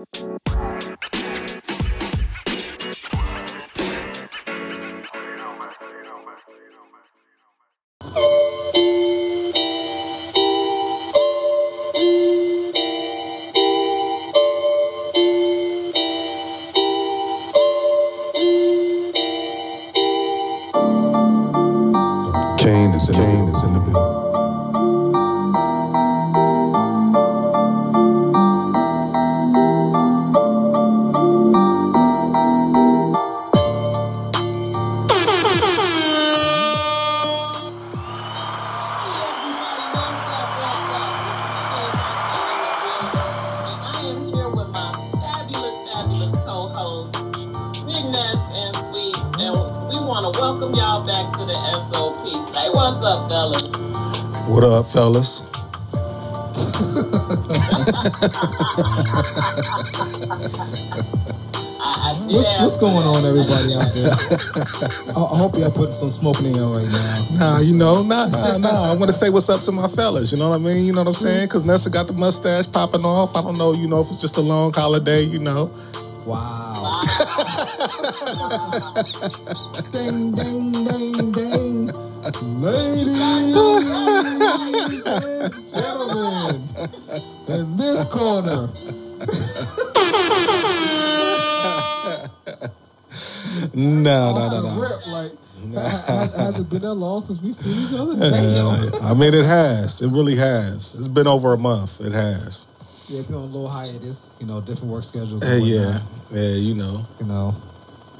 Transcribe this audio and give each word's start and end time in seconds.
Kane 0.00 0.79
hope 65.40 65.56
y'all 65.56 65.72
putting 65.72 65.94
some 65.94 66.10
smoke 66.10 66.38
in 66.40 66.52
the 66.52 66.58
air 66.58 66.66
right 66.68 66.84
now. 66.92 67.38
Nah, 67.40 67.60
you 67.60 67.74
know, 67.74 68.02
nah, 68.02 68.28
nah, 68.28 68.58
nah. 68.58 68.92
I 68.92 68.96
want 68.96 69.08
to 69.08 69.16
say 69.16 69.30
what's 69.30 69.48
up 69.48 69.62
to 69.62 69.72
my 69.72 69.88
fellas. 69.88 70.32
You 70.32 70.38
know 70.38 70.50
what 70.50 70.56
I 70.56 70.58
mean? 70.58 70.84
You 70.84 70.92
know 70.92 71.00
what 71.00 71.08
I'm 71.08 71.14
saying? 71.14 71.48
Because 71.48 71.64
Nessa 71.64 71.88
got 71.88 72.06
the 72.08 72.12
mustache 72.12 72.70
popping 72.70 73.04
off. 73.04 73.34
I 73.34 73.40
don't 73.40 73.56
know, 73.56 73.72
you 73.72 73.88
know, 73.88 74.02
if 74.02 74.10
it's 74.10 74.20
just 74.20 74.36
a 74.36 74.42
long 74.42 74.70
holiday, 74.74 75.22
you 75.22 75.38
know. 75.38 75.72
Wow. 76.26 77.00
ding, 79.92 80.32
ding, 80.32 80.32
ding, 80.32 80.59
long 97.20 97.26
since 97.26 97.42
we've 97.42 97.56
seen 97.56 97.86
each 97.86 97.94
other? 97.94 98.16
Damn. 98.16 99.04
I 99.04 99.14
mean, 99.14 99.34
it 99.34 99.44
has. 99.44 100.02
It 100.02 100.10
really 100.10 100.36
has. 100.36 100.94
It's 100.94 101.08
been 101.08 101.26
over 101.26 101.52
a 101.52 101.58
month. 101.58 102.00
It 102.00 102.12
has. 102.12 102.66
Yeah, 103.08 103.22
been 103.22 103.34
on 103.34 103.42
a 103.42 103.46
little 103.46 103.68
hiatus, 103.68 104.32
you 104.40 104.46
know, 104.46 104.60
different 104.60 104.92
work 104.92 105.04
schedules. 105.04 105.46
Hey, 105.46 105.60
yeah, 105.60 105.98
yeah, 106.30 106.52
you 106.54 106.74
know. 106.74 107.04
You 107.18 107.26
know, 107.26 107.54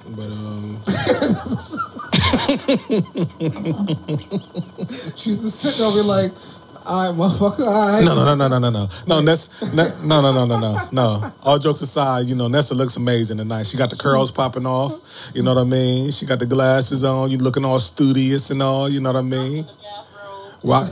But 0.09 0.27
um, 0.27 0.83
she's 5.17 5.43
just 5.43 5.61
sitting 5.61 5.85
over 5.85 6.03
like, 6.03 6.33
all 6.87 7.07
right, 7.07 7.19
motherfucker, 7.19 7.67
all 7.67 7.89
right. 7.93 8.05
no, 8.05 8.15
no, 8.15 8.35
no, 8.35 8.49
no, 8.49 8.59
no, 8.59 8.59
no, 8.59 8.71
no, 8.71 8.89
no. 9.07 9.21
Ness, 9.21 9.63
ne- 9.75 10.07
no, 10.07 10.21
no, 10.21 10.33
no, 10.33 10.47
no, 10.47 10.59
no, 10.59 10.89
no. 10.91 11.33
All 11.43 11.59
jokes 11.59 11.83
aside, 11.83 12.27
you 12.27 12.35
know, 12.35 12.49
Nessa 12.49 12.75
looks 12.75 12.97
amazing 12.97 13.37
tonight. 13.39 13.67
She 13.67 13.77
got 13.77 13.91
the 13.91 13.97
curls 13.97 14.31
popping 14.31 14.67
off. 14.67 15.01
You 15.35 15.43
know 15.43 15.55
what 15.55 15.61
I 15.61 15.65
mean? 15.65 16.11
She 16.11 16.27
got 16.27 16.39
the 16.39 16.47
glasses 16.47 17.05
on. 17.05 17.31
You 17.31 17.39
looking 17.39 17.65
all 17.65 17.79
studious 17.79 18.51
and 18.51 18.63
all. 18.63 18.89
You 18.89 19.01
know 19.01 19.13
what 19.13 19.19
I 19.19 19.23
mean? 19.23 19.67
Rock, 20.63 20.91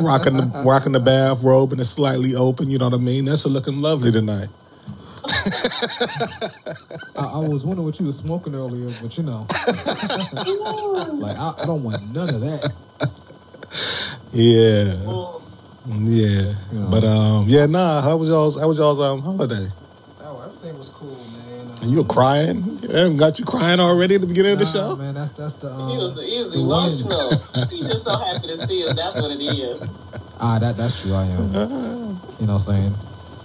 rocking 0.00 0.36
the 0.36 0.62
rocking 0.64 0.92
the 0.92 1.00
bathrobe 1.00 1.72
and 1.72 1.80
it's 1.80 1.90
slightly 1.90 2.34
open. 2.34 2.70
You 2.70 2.78
know 2.78 2.88
what 2.88 2.94
I 2.94 3.02
mean? 3.02 3.26
Nessa 3.26 3.48
looking 3.48 3.78
lovely 3.78 4.12
tonight. 4.12 4.48
I, 7.16 7.32
I 7.34 7.38
was 7.48 7.64
wondering 7.64 7.86
what 7.86 8.00
you 8.00 8.06
were 8.06 8.12
smoking 8.12 8.54
earlier, 8.54 8.90
but 9.02 9.16
you 9.16 9.24
know, 9.24 9.46
like 11.16 11.36
I, 11.36 11.54
I 11.62 11.64
don't 11.66 11.82
want 11.82 11.98
none 12.12 12.28
of 12.34 12.40
that. 12.40 12.72
Yeah, 14.32 14.94
yeah. 15.86 16.52
Yeah. 16.72 16.86
But 16.90 17.04
um, 17.04 17.44
yeah, 17.48 17.66
nah. 17.66 18.00
How 18.00 18.16
was 18.16 18.28
y'all's? 18.28 18.58
How 18.58 18.68
was 18.68 18.78
y'all's 18.78 19.00
um 19.00 19.20
holiday? 19.20 19.66
Oh, 20.20 20.42
everything 20.46 20.78
was 20.78 20.88
cool, 20.90 21.16
man. 21.16 21.70
Um, 21.82 21.88
You 21.88 21.98
were 21.98 22.04
crying. 22.08 22.78
Yeah, 22.82 23.08
got 23.10 23.38
you 23.38 23.44
crying 23.44 23.80
already 23.80 24.14
at 24.14 24.20
the 24.20 24.26
beginning 24.26 24.52
of 24.52 24.58
the 24.60 24.64
show. 24.66 24.96
man. 24.96 25.14
That's 25.14 25.32
that's 25.32 25.56
the 25.56 25.70
um, 25.70 25.90
He 25.90 25.96
was, 25.98 26.14
he 26.26 26.38
was 26.38 26.52
the 26.52 26.58
win. 26.60 26.66
emotional. 26.68 27.28
He's 27.70 27.86
just 27.90 28.04
so 28.04 28.16
happy 28.16 28.46
to 28.48 28.56
see 28.58 28.84
us. 28.84 28.94
That's 28.94 29.20
what 29.20 29.30
it 29.32 29.40
is. 29.42 29.86
Ah, 30.40 30.58
that 30.60 30.76
that's 30.76 31.02
true. 31.02 31.14
I 31.14 31.24
am. 31.26 31.52
You 32.40 32.46
know 32.46 32.54
what 32.54 32.68
I'm 32.68 32.74
saying? 32.74 32.94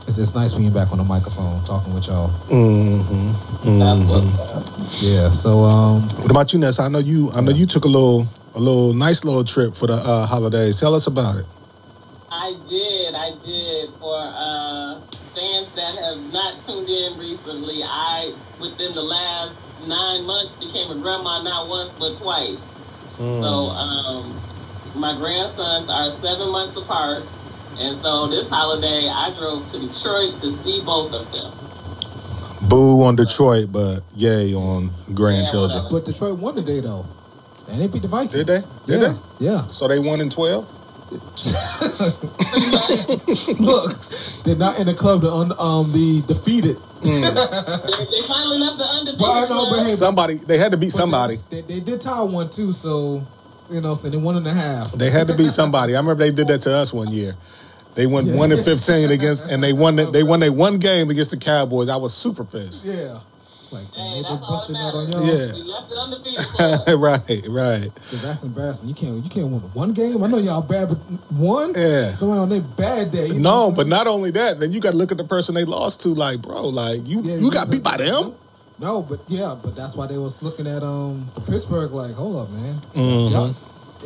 It's, 0.08 0.18
it's 0.18 0.36
nice 0.36 0.54
being 0.54 0.72
back 0.72 0.92
on 0.92 1.00
the 1.00 1.04
microphone 1.04 1.64
talking 1.66 1.94
with 1.94 2.08
y'all. 2.08 2.30
Mm-hmm. 2.48 3.80
That's 3.80 4.06
what's 4.06 4.40
up. 4.40 4.64
Yeah. 5.02 5.30
So 5.32 5.64
um, 5.64 6.02
What 6.22 6.32
about 6.32 6.54
you, 6.54 6.60
Ness? 6.60 6.80
I 6.80 6.88
know 6.88 7.00
you. 7.00 7.30
I 7.36 7.42
know 7.42 7.52
you 7.52 7.66
took 7.66 7.84
a 7.86 7.88
little, 7.90 8.26
a 8.58 8.60
little 8.60 8.94
nice 8.94 9.24
little 9.24 9.44
trip 9.44 9.76
for 9.76 9.88
the 9.88 9.94
uh, 9.94 10.26
holidays. 10.26 10.80
Tell 10.80 10.96
us 10.96 11.06
about 11.08 11.38
it. 11.38 11.46
I 12.32 12.58
did, 12.68 13.14
I 13.14 13.32
did. 13.46 13.90
For 14.02 14.18
uh, 14.18 15.00
fans 15.38 15.74
that 15.76 15.94
have 15.94 16.34
not 16.34 16.60
tuned 16.66 16.90
in 16.90 17.20
recently, 17.20 17.84
I, 17.84 18.34
within 18.60 18.92
the 18.94 19.04
last 19.04 19.64
nine 19.88 20.26
months, 20.26 20.58
became 20.58 20.90
a 20.90 21.00
grandma 21.02 21.44
not 21.44 21.70
once 21.70 21.94
but 21.94 22.18
twice. 22.18 22.74
So 23.18 23.74
um, 23.74 24.30
my 24.96 25.16
grandsons 25.18 25.90
are 25.90 26.10
seven 26.12 26.52
months 26.52 26.78
apart. 26.78 27.24
And 27.80 27.96
so 27.96 28.28
this 28.28 28.50
holiday, 28.50 29.08
I 29.10 29.34
drove 29.38 29.66
to 29.68 29.80
Detroit 29.80 30.40
to 30.42 30.52
see 30.52 30.82
both 30.86 31.14
of 31.14 31.32
them. 31.32 32.70
Boo 32.70 33.04
on 33.04 33.16
Detroit, 33.16 33.72
but 33.72 34.02
yay 34.16 34.54
on 34.54 34.92
grandchildren. 35.14 35.84
Yeah, 35.84 35.90
but 35.92 36.06
Detroit 36.06 36.40
won 36.40 36.56
today 36.56 36.80
though, 36.80 37.06
and 37.70 37.82
they 37.82 37.88
beat 37.88 38.02
the 38.02 38.08
Vikings. 38.08 38.34
Did 38.34 38.48
they? 38.48 38.60
Did 38.86 39.02
yeah. 39.02 39.08
they? 39.08 39.46
Yeah. 39.46 39.68
So 39.68 39.88
they 39.88 40.00
won 40.00 40.22
in 40.22 40.30
twelve. 40.30 40.68
Look, 43.60 43.98
they're 44.44 44.58
not 44.58 44.78
in 44.78 44.88
the 44.88 44.96
club. 44.98 45.22
The 45.22 45.32
un, 45.32 45.54
um 45.58 45.92
the 45.94 46.22
defeated. 46.28 46.78
They, 47.02 47.22
they 47.22 48.22
finally 48.28 48.60
left 48.60 48.78
the 48.78 48.84
undefeated. 48.84 49.22
Well, 49.22 49.48
know, 49.48 49.70
but 49.70 49.88
hey, 49.88 49.94
Somebody 49.94 50.36
they 50.36 50.58
had 50.58 50.72
to 50.72 50.78
beat 50.78 50.92
But 50.92 51.00
somebody. 51.00 51.38
They, 51.50 51.62
they, 51.62 51.76
they 51.76 51.80
did 51.80 52.02
tie 52.02 52.24
one 52.24 52.50
too, 52.50 52.72
so 52.72 53.26
you 53.70 53.82
know, 53.82 53.96
so 53.96 54.10
they 54.10 54.18
one 54.18 54.36
and 54.36 54.48
a 54.48 54.54
half. 54.54 54.92
They 54.94 55.12
had 55.12 55.28
to 55.28 55.38
beat 55.38 55.52
somebody. 55.52 55.96
I 55.96 56.00
remember 56.00 56.24
they 56.24 56.32
did 56.32 56.48
that 56.48 56.62
to 56.62 56.74
us 56.74 56.94
one 56.94 57.10
year. 57.10 57.36
They 57.96 58.06
won 58.06 58.36
one 58.36 58.52
and 58.52 58.64
fifteen 58.64 59.10
against, 59.10 59.52
and 59.52 59.64
they 59.64 59.74
won. 59.74 59.96
They 59.96 60.24
won 60.24 60.40
they 60.40 60.52
one 60.52 60.78
game 60.78 61.10
against 61.10 61.32
the 61.32 61.38
Cowboys. 61.38 61.90
I 61.90 61.98
was 61.98 62.14
super 62.14 62.44
pissed. 62.44 62.86
Yeah, 62.86 63.20
like 63.72 63.94
Hey, 63.94 64.14
they 64.16 64.22
that's 64.22 64.36
been 64.36 64.44
all 64.44 64.50
busting 64.50 64.74
that 64.76 64.92
that 64.92 64.98
on 64.98 65.08
y'all. 65.10 65.26
Yeah. 65.26 65.54
We 65.54 65.62
left 65.64 65.90
the 65.90 65.98
undefeated 66.00 67.00
right, 67.00 67.42
right. 67.50 67.96
Cause 68.10 68.22
that's 68.22 68.44
embarrassing. 68.44 68.90
You 68.90 68.96
can't 68.96 69.24
you 69.24 69.30
can't 69.30 69.48
win 69.48 69.62
one 69.74 69.94
game. 69.94 70.24
I 70.24 70.28
know 70.28 70.38
y'all 70.38 70.62
bad, 70.62 70.90
but 70.90 70.98
one. 71.32 71.74
Yeah. 71.76 72.12
Somebody 72.12 72.40
on 72.40 72.50
their 72.50 72.62
bad 72.62 73.12
day. 73.12 73.28
you 73.28 73.40
No, 73.40 73.70
know? 73.70 73.76
but 73.76 73.88
not 73.88 74.08
only 74.08 74.32
that, 74.32 74.60
then 74.60 74.72
you 74.72 74.80
got 74.80 74.92
to 74.92 74.98
look 74.98 75.12
at 75.12 75.18
the 75.18 75.24
person 75.24 75.56
they 75.56 75.66
lost 75.66 76.02
to. 76.04 76.10
Like, 76.10 76.42
bro, 76.42 76.64
like 76.70 77.00
you, 77.04 77.22
Yeah, 77.22 77.36
you 77.38 77.52
got 77.52 77.70
beat 77.72 77.84
by 77.84 77.98
them. 77.98 78.34
No, 78.80 79.02
but 79.02 79.20
yeah, 79.28 79.56
but 79.62 79.76
that's 79.76 79.96
why 79.96 80.06
they 80.08 80.18
was 80.18 80.44
looking 80.44 80.68
at 80.68 80.84
um 80.84 81.30
Pittsburgh 81.48 81.92
like, 81.92 82.14
hold 82.14 82.38
up, 82.38 82.50
man. 82.52 82.76
Mm-hmm. 82.94 83.34
Y'all, 83.34 83.56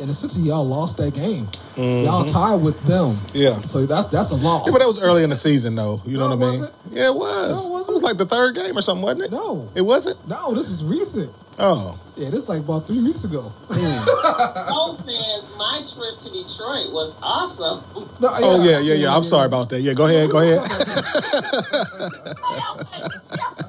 in 0.00 0.08
a 0.08 0.14
sense, 0.14 0.36
y'all 0.38 0.66
lost 0.66 0.96
that 0.98 1.14
game. 1.14 1.44
Mm-hmm. 1.76 2.04
Y'all 2.06 2.24
tied 2.24 2.62
with 2.62 2.80
them. 2.84 3.16
Yeah. 3.34 3.60
So 3.60 3.86
that's 3.86 4.06
that's 4.08 4.30
a 4.30 4.36
loss. 4.36 4.66
Yeah, 4.66 4.72
but 4.72 4.78
that 4.80 4.88
was 4.88 5.02
early 5.02 5.22
in 5.24 5.30
the 5.30 5.36
season, 5.36 5.74
though. 5.74 6.00
You 6.04 6.18
know 6.18 6.28
No, 6.28 6.36
what 6.36 6.48
I 6.48 6.50
mean? 6.50 6.60
wasn't. 6.60 6.92
Yeah, 6.92 7.08
it 7.10 7.14
was. 7.14 7.68
No, 7.70 7.76
it 7.76 7.80
it, 7.80 7.82
wasn't. 7.88 8.02
like 8.02 8.16
the 8.18 8.26
third 8.26 8.54
game 8.54 8.76
or 8.76 8.82
something, 8.82 9.02
wasn't 9.02 9.24
it? 9.24 9.30
No. 9.32 9.68
it 9.74 9.82
wasn't. 9.82 10.16
no, 10.28 10.54
this 10.54 10.68
is 10.68 10.84
recent. 10.84 11.30
Oh, 11.58 11.98
Yeah, 12.16 12.30
this 12.30 12.44
is 12.44 12.48
like 12.48 12.60
about 12.60 12.86
three 12.86 13.02
weeks 13.02 13.24
ago. 13.24 13.52
Mm. 13.68 14.06
Both 14.70 15.04
fans, 15.04 15.54
my 15.58 15.82
trip 15.84 16.18
to 16.20 16.30
Detroit 16.32 16.90
was 16.92 17.14
awesome. 17.22 17.84
No, 18.20 18.28
oh 18.32 18.64
yeah, 18.64 18.78
yeah, 18.80 18.94
yeah. 18.94 19.14
I'm 19.14 19.22
sorry 19.22 19.46
about 19.46 19.68
that. 19.70 19.80
Yeah, 19.80 19.92
go 19.92 20.06
ahead, 20.06 20.30
go 20.30 20.38
ahead. 20.40 20.60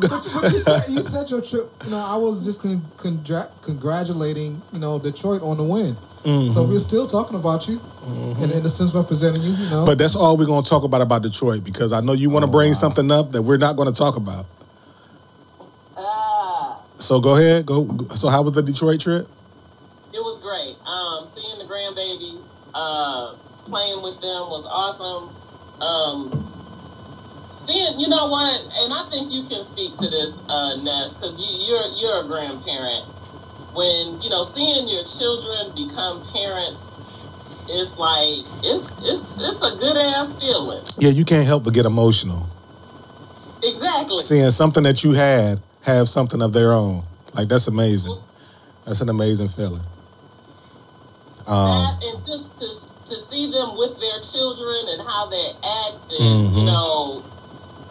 But, 0.00 0.24
you- 0.24 0.40
but 0.40 0.52
you, 0.52 0.58
said, 0.58 0.82
you 0.90 1.02
said 1.02 1.30
your 1.30 1.40
trip. 1.42 1.70
You 1.84 1.90
know, 1.90 1.96
I 1.98 2.16
was 2.16 2.44
just 2.44 2.60
con- 2.62 2.82
congra- 2.96 3.50
congratulating 3.62 4.60
you 4.72 4.78
know 4.78 4.98
Detroit 4.98 5.42
on 5.42 5.56
the 5.56 5.64
win. 5.64 5.94
Mm-hmm. 6.24 6.52
So 6.52 6.64
we're 6.64 6.80
still 6.80 7.06
talking 7.06 7.36
about 7.36 7.68
you, 7.68 7.80
and 8.04 8.50
in 8.50 8.64
a 8.66 8.68
sense 8.68 8.92
representing 8.94 9.42
you. 9.42 9.52
You 9.52 9.70
know, 9.70 9.86
But 9.86 9.96
that's 9.98 10.16
all 10.16 10.36
we're 10.36 10.46
gonna 10.46 10.66
talk 10.66 10.82
about 10.82 11.00
about 11.00 11.22
Detroit 11.22 11.62
because 11.64 11.92
I 11.92 12.00
know 12.00 12.12
you 12.14 12.30
want 12.30 12.42
to 12.44 12.48
Oh, 12.48 12.52
bring 12.52 12.70
wow. 12.70 12.74
something 12.78 13.10
up 13.12 13.30
that 13.32 13.42
we're 13.42 13.58
not 13.58 13.76
going 13.76 13.86
to 13.92 13.94
talk 13.94 14.16
about. 14.16 14.44
Ah, 15.96 16.82
So 16.98 17.20
go 17.20 17.36
ahead. 17.36 17.64
Go. 17.66 17.86
So 18.16 18.28
how 18.28 18.42
was 18.42 18.52
the 18.54 18.62
Detroit 18.62 19.00
trip? 19.00 19.28
it 20.12 20.20
was 20.20 20.40
great. 20.40 20.74
Um, 20.88 21.28
seeing 21.34 21.58
the 21.58 21.64
grandbabies, 21.66 22.50
uh, 22.74 23.34
playing 23.68 24.02
with 24.02 24.14
them 24.22 24.48
was 24.48 24.64
awesome. 24.66 25.28
Um, 25.82 26.45
seeing, 27.66 27.98
you 28.00 28.08
know 28.08 28.28
what, 28.28 28.60
and 28.78 28.92
I 28.94 29.08
think 29.10 29.32
you 29.32 29.42
can 29.48 29.64
speak 29.64 29.96
to 29.98 30.08
this, 30.08 30.38
uh, 30.48 30.76
Ness, 30.76 31.14
because 31.14 31.38
you, 31.40 31.50
you're 31.66 31.86
you're 31.98 32.24
a 32.24 32.26
grandparent. 32.26 33.04
When 33.74 34.22
you 34.22 34.30
know, 34.30 34.42
seeing 34.42 34.88
your 34.88 35.04
children 35.04 35.74
become 35.74 36.24
parents, 36.32 37.02
it's 37.68 37.98
like 37.98 38.46
it's 38.62 38.96
it's 39.02 39.38
it's 39.38 39.62
a 39.62 39.76
good 39.76 39.96
ass 39.96 40.38
feeling. 40.38 40.82
Yeah, 40.98 41.10
you 41.10 41.24
can't 41.24 41.46
help 41.46 41.64
but 41.64 41.74
get 41.74 41.86
emotional. 41.86 42.46
Exactly. 43.62 44.18
Seeing 44.20 44.50
something 44.50 44.84
that 44.84 45.04
you 45.04 45.12
had 45.12 45.60
have 45.82 46.08
something 46.08 46.40
of 46.40 46.52
their 46.52 46.72
own. 46.72 47.02
Like 47.34 47.48
that's 47.48 47.68
amazing. 47.68 48.16
That's 48.84 49.00
an 49.00 49.08
amazing 49.08 49.48
feeling. 49.48 49.82
Um, 51.46 51.98
that 51.98 52.02
and 52.02 52.26
just 52.26 52.58
to 52.58 53.14
to 53.14 53.20
see 53.20 53.50
them 53.50 53.76
with 53.76 54.00
their 54.00 54.20
children 54.20 54.88
and 54.88 55.02
how 55.02 55.26
they 55.26 55.50
act 55.62 56.10
and 56.10 56.56
you 56.56 56.62
Mhm. 56.62 56.66
know 56.66 57.15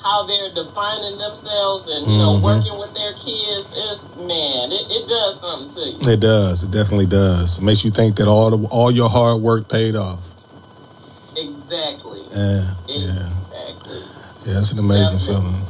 how 0.06 0.22
they're 0.30 0.54
defining 0.54 1.18
themselves 1.18 1.88
and 1.88 2.06
you 2.06 2.18
know 2.20 2.38
Mhm. 2.38 2.42
working 2.42 2.78
with 2.78 2.94
their 2.94 3.14
kids 3.14 3.74
is 3.90 4.16
man 4.18 4.72
it, 4.72 4.86
it 4.92 5.08
does 5.10 5.40
something 5.42 5.68
to 5.70 5.90
you 5.90 6.14
it 6.14 6.20
does. 6.20 6.64
It 6.64 6.70
definitely 6.72 7.08
does. 7.08 7.58
It 7.58 7.64
makes 7.64 7.84
you 7.84 7.90
think 7.90 8.16
that 8.18 8.28
all 8.28 8.52
the, 8.56 8.68
all 8.70 8.92
your 8.92 9.10
hard 9.10 9.42
work 9.42 9.68
paid 9.68 9.96
off. 9.96 10.20
exactly 11.36 12.22
Yeah, 12.30 12.62
yeah, 12.88 13.30
exactly 13.50 14.02
yeah. 14.46 14.60
It's 14.60 14.72
an 14.74 14.80
amazing 14.80 15.18
Definitely. 15.18 15.52
feeling. 15.52 15.62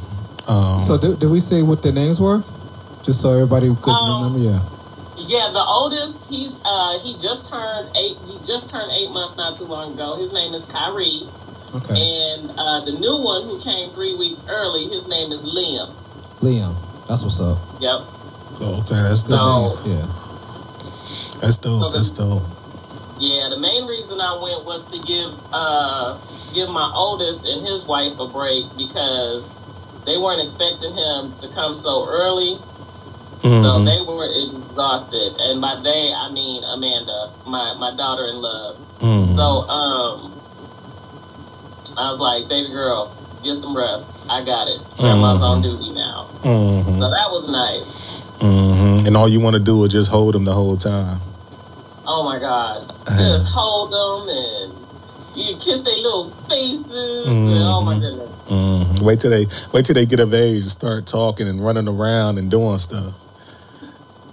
Um, 0.48 0.80
So 0.86 0.98
did, 0.98 1.18
did 1.18 1.30
we 1.30 1.40
say 1.40 1.62
what 1.62 1.82
their 1.82 1.92
names 1.92 2.20
were? 2.20 2.44
Just 3.02 3.20
so 3.22 3.32
everybody 3.32 3.74
could 3.82 3.90
Um, 3.90 4.22
remember. 4.22 4.38
Yeah. 4.38 4.60
yeah 5.16 5.50
the 5.50 5.64
oldest 5.64 6.28
he's 6.28 6.60
uh 6.64 6.98
he 6.98 7.16
just 7.18 7.48
turned 7.50 7.88
eight 7.96 8.16
he 8.28 8.36
just 8.44 8.68
turned 8.68 8.92
eight 8.92 9.10
months 9.10 9.36
not 9.38 9.56
too 9.56 9.64
long 9.64 9.94
ago 9.94 10.16
his 10.16 10.32
name 10.32 10.52
is 10.52 10.66
Kyrie 10.66 11.26
Okay. 11.76 11.94
and 11.94 12.50
uh 12.56 12.80
the 12.84 12.92
new 12.92 13.16
one 13.22 13.42
who 13.42 13.60
came 13.60 13.90
three 13.90 14.16
weeks 14.16 14.46
early 14.48 14.88
his 14.88 15.06
name 15.08 15.32
is 15.32 15.44
Liam 15.44 15.92
Liam. 16.40 16.74
That's 17.06 17.22
what's 17.22 17.40
up. 17.40 17.58
yep 17.80 18.00
oh, 18.60 18.80
okay, 18.82 19.00
that's 19.02 19.24
dope. 19.24 19.36
No. 19.36 19.76
Yeah. 19.84 20.06
That's 21.40 21.58
dope. 21.58 21.92
That's 21.92 22.10
dope. 22.12 22.42
Yeah, 23.18 23.48
the 23.48 23.58
main 23.58 23.86
reason 23.86 24.20
I 24.20 24.38
went 24.40 24.64
was 24.64 24.86
to 24.88 24.98
give 25.00 25.32
uh 25.52 26.18
give 26.54 26.68
my 26.68 26.90
oldest 26.94 27.46
and 27.46 27.66
his 27.66 27.86
wife 27.86 28.18
a 28.18 28.26
break 28.28 28.66
because 28.76 29.50
they 30.04 30.16
weren't 30.16 30.40
expecting 30.42 30.94
him 30.94 31.34
to 31.40 31.48
come 31.48 31.74
so 31.74 32.06
early. 32.08 32.58
So 33.42 33.48
Mhm. 33.78 33.84
they 33.84 34.00
were 34.00 34.26
exhausted. 34.26 35.32
And 35.40 35.60
by 35.60 35.76
they 35.76 36.12
I 36.12 36.28
mean 36.30 36.64
Amanda, 36.64 37.30
my, 37.46 37.74
my 37.74 37.94
daughter 37.94 38.26
in 38.26 38.40
love. 38.40 38.76
Mhm. 39.00 39.34
So 39.36 39.68
um 39.68 40.35
I 41.96 42.10
was 42.10 42.18
like, 42.20 42.48
baby 42.48 42.68
girl, 42.72 43.12
get 43.42 43.54
some 43.56 43.76
rest. 43.76 44.12
I 44.28 44.44
got 44.44 44.68
it. 44.68 44.80
Grandma's 44.98 45.42
on 45.42 45.62
duty 45.62 45.90
now. 45.90 46.26
Mhm. 46.42 46.98
So 46.98 47.10
that 47.10 47.30
was 47.30 47.48
nice. 47.48 48.22
Mhm. 48.40 49.06
And 49.06 49.16
all 49.16 49.28
you 49.28 49.40
want 49.40 49.54
to 49.54 49.60
do 49.60 49.82
is 49.84 49.90
just 49.92 50.10
hold 50.10 50.34
them 50.34 50.44
the 50.44 50.52
whole 50.52 50.76
time. 50.76 51.20
Oh 52.06 52.22
my 52.22 52.38
God. 52.38 52.82
Uh-huh. 52.82 53.18
Just 53.18 53.48
hold 53.48 53.90
them 53.92 54.28
and 54.28 54.72
you 55.34 55.56
kiss 55.56 55.80
their 55.82 55.96
little 55.96 56.30
faces. 56.48 57.26
And, 57.26 57.48
oh 57.62 57.80
my 57.82 57.94
Mhm. 57.94 58.00
goodness. 58.00 58.30
Mhm. 58.48 59.00
Wait 59.02 59.20
till 59.20 59.30
they 59.30 59.46
wait 59.72 59.84
till 59.84 59.94
they 59.94 60.06
get 60.06 60.20
of 60.20 60.32
age 60.34 60.62
and 60.62 60.70
start 60.70 61.06
talking 61.06 61.48
and 61.48 61.64
running 61.64 61.88
around 61.88 62.38
and 62.38 62.50
doing 62.50 62.78
stuff. 62.78 63.12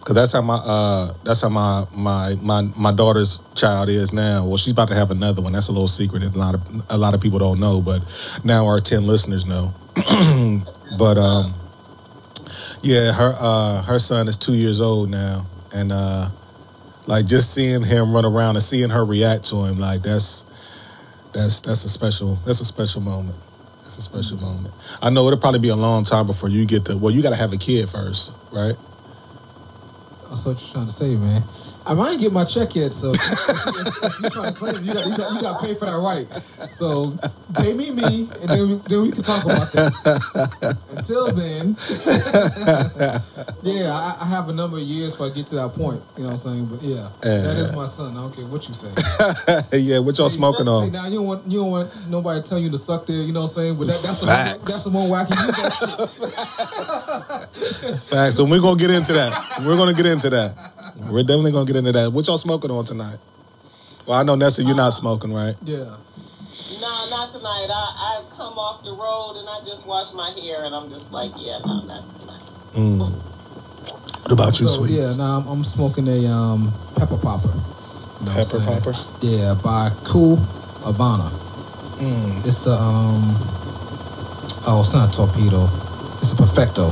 Cause 0.03 0.15
that's 0.15 0.33
how 0.33 0.41
my 0.41 0.59
uh 0.65 1.13
that's 1.23 1.41
how 1.41 1.47
my 1.47 1.85
my 1.95 2.35
my 2.41 2.63
my 2.77 2.93
daughter's 2.93 3.39
child 3.55 3.87
is 3.87 4.11
now. 4.11 4.45
Well, 4.45 4.57
she's 4.57 4.73
about 4.73 4.89
to 4.89 4.95
have 4.95 5.11
another 5.11 5.41
one. 5.41 5.53
That's 5.53 5.69
a 5.69 5.71
little 5.71 5.87
secret 5.87 6.23
that 6.23 6.35
a 6.35 6.37
lot 6.37 6.55
of 6.55 6.61
a 6.89 6.97
lot 6.97 7.13
of 7.13 7.21
people 7.21 7.39
don't 7.39 7.61
know, 7.61 7.81
but 7.81 8.01
now 8.43 8.67
our 8.67 8.81
ten 8.81 9.07
listeners 9.07 9.45
know. 9.45 9.73
but 10.97 11.17
um, 11.17 11.53
yeah, 12.81 13.13
her 13.13 13.31
uh 13.39 13.83
her 13.83 13.97
son 13.97 14.27
is 14.27 14.35
two 14.35 14.51
years 14.51 14.81
old 14.81 15.09
now, 15.09 15.45
and 15.73 15.93
uh, 15.93 16.27
like 17.07 17.25
just 17.25 17.53
seeing 17.53 17.81
him 17.81 18.13
run 18.13 18.25
around 18.25 18.57
and 18.57 18.63
seeing 18.63 18.89
her 18.89 19.05
react 19.05 19.45
to 19.45 19.63
him, 19.63 19.79
like 19.79 20.01
that's 20.01 20.43
that's 21.33 21.61
that's 21.61 21.85
a 21.85 21.89
special 21.89 22.35
that's 22.45 22.59
a 22.59 22.65
special 22.65 23.01
moment. 23.01 23.37
That's 23.77 23.97
a 23.99 24.01
special 24.01 24.37
moment. 24.37 24.73
I 25.01 25.09
know 25.09 25.27
it'll 25.27 25.39
probably 25.39 25.61
be 25.61 25.69
a 25.69 25.77
long 25.77 26.03
time 26.03 26.27
before 26.27 26.49
you 26.49 26.65
get 26.65 26.83
to. 26.85 26.97
Well, 26.97 27.11
you 27.11 27.21
got 27.23 27.31
to 27.31 27.39
have 27.39 27.53
a 27.53 27.57
kid 27.57 27.87
first, 27.87 28.33
right? 28.51 28.75
That's 30.33 30.47
what 30.47 30.59
you're 30.59 30.73
trying 30.73 30.87
to 30.87 30.91
say, 30.91 31.15
man. 31.15 31.43
I 31.85 31.93
might 31.93 32.19
get 32.19 32.31
my 32.31 32.45
check 32.45 32.75
yet, 32.75 32.93
so 32.93 33.11
if 33.11 34.21
you're 34.21 34.29
trying 34.31 34.53
to 34.53 34.57
claim, 34.57 34.83
you 34.85 34.93
got 34.93 35.05
you 35.05 35.17
got 35.17 35.33
you 35.35 35.41
got 35.41 35.59
to 35.59 35.67
pay 35.67 35.73
for 35.75 35.85
that 35.85 35.99
right. 35.99 36.25
So 36.71 37.11
pay 37.59 37.73
me 37.73 37.91
me, 37.91 38.29
and 38.39 38.49
then 38.49 38.69
we, 38.69 38.75
then 38.87 39.01
we 39.01 39.11
can 39.11 39.21
talk 39.21 39.43
about 39.43 39.71
that. 39.73 39.91
Until 40.95 41.27
then, 41.35 41.75
yeah, 43.63 43.91
I, 43.91 44.17
I 44.21 44.25
have 44.25 44.47
a 44.47 44.53
number 44.53 44.77
of 44.77 44.83
years 44.83 45.11
before 45.11 45.27
I 45.27 45.29
get 45.31 45.47
to 45.47 45.55
that 45.55 45.73
point. 45.73 46.01
You 46.15 46.23
know 46.23 46.29
what 46.29 46.33
I'm 46.33 46.39
saying? 46.39 46.65
But 46.67 46.81
yeah, 46.83 47.09
that 47.21 47.57
is 47.57 47.75
my 47.75 47.85
son. 47.85 48.15
I 48.15 48.21
don't 48.21 48.33
care 48.33 48.45
what 48.45 48.65
you 48.67 48.73
say. 48.73 48.87
yeah, 49.77 49.99
what 49.99 50.17
y'all 50.17 50.29
smoking 50.29 50.65
See, 50.65 50.71
on? 50.71 50.91
now 50.91 51.07
you 51.07 51.15
don't 51.15 51.27
want 51.27 51.45
you 51.51 51.59
don't 51.59 51.71
want 51.71 52.09
nobody 52.09 52.41
tell 52.43 52.59
you 52.59 52.69
to 52.71 52.77
suck 52.77 53.05
there. 53.05 53.17
You 53.21 53.33
know 53.33 53.41
what 53.41 53.57
I'm 53.57 53.75
saying? 53.75 53.75
But 53.77 53.87
that, 53.87 54.01
that's 54.03 54.21
the 54.21 54.27
that's 54.27 54.83
the 54.85 54.89
one 54.89 55.09
wacky. 55.09 55.35
You 55.35 55.51
that 55.51 55.73
shit. 57.59 57.99
Facts. 57.99 58.35
So 58.35 58.45
we're 58.45 58.61
gonna 58.61 58.79
get 58.79 58.91
into 58.91 59.11
that. 59.13 59.59
We're 59.65 59.75
gonna 59.75 59.93
get 59.93 60.05
into 60.05 60.29
that. 60.29 60.72
We're 60.97 61.23
definitely 61.23 61.51
gonna 61.51 61.65
get 61.65 61.75
into 61.75 61.91
that. 61.91 62.11
What 62.13 62.27
y'all 62.27 62.37
smoking 62.37 62.71
on 62.71 62.85
tonight? 62.85 63.17
Well, 64.07 64.19
I 64.19 64.23
know 64.23 64.35
Nessa, 64.35 64.63
you're 64.63 64.75
not 64.75 64.91
smoking, 64.91 65.33
right? 65.33 65.55
Yeah. 65.63 65.77
Nah, 66.81 67.05
not 67.09 67.33
tonight. 67.33 67.67
I, 67.71 68.21
I 68.21 68.23
come 68.35 68.59
off 68.59 68.83
the 68.83 68.91
road 68.91 69.37
and 69.39 69.47
I 69.49 69.59
just 69.65 69.87
wash 69.87 70.13
my 70.13 70.29
hair 70.31 70.65
and 70.65 70.75
I'm 70.75 70.89
just 70.89 71.11
like, 71.11 71.31
yeah, 71.37 71.59
no, 71.65 71.81
not 71.85 72.03
tonight. 72.19 72.43
Mm. 72.75 72.99
What 74.23 74.31
about 74.31 74.59
you, 74.59 74.67
So, 74.67 74.83
sweets? 74.83 75.17
yeah, 75.17 75.23
now 75.23 75.39
I'm, 75.39 75.47
I'm 75.47 75.63
smoking 75.63 76.07
a 76.07 76.27
um, 76.27 76.71
pepper 76.95 77.17
popper. 77.17 77.47
You 78.19 78.25
know 78.27 78.33
Pepper 78.35 78.59
popper. 78.59 78.93
Yeah, 79.21 79.55
by 79.63 79.89
Cool 80.03 80.35
Havana. 80.83 81.29
Mm. 82.03 82.45
It's 82.45 82.67
a 82.67 82.71
um, 82.73 83.23
oh, 84.67 84.81
it's 84.81 84.93
not 84.93 85.09
a 85.09 85.17
torpedo. 85.17 85.67
It's 86.19 86.33
a 86.33 86.37
perfecto. 86.37 86.91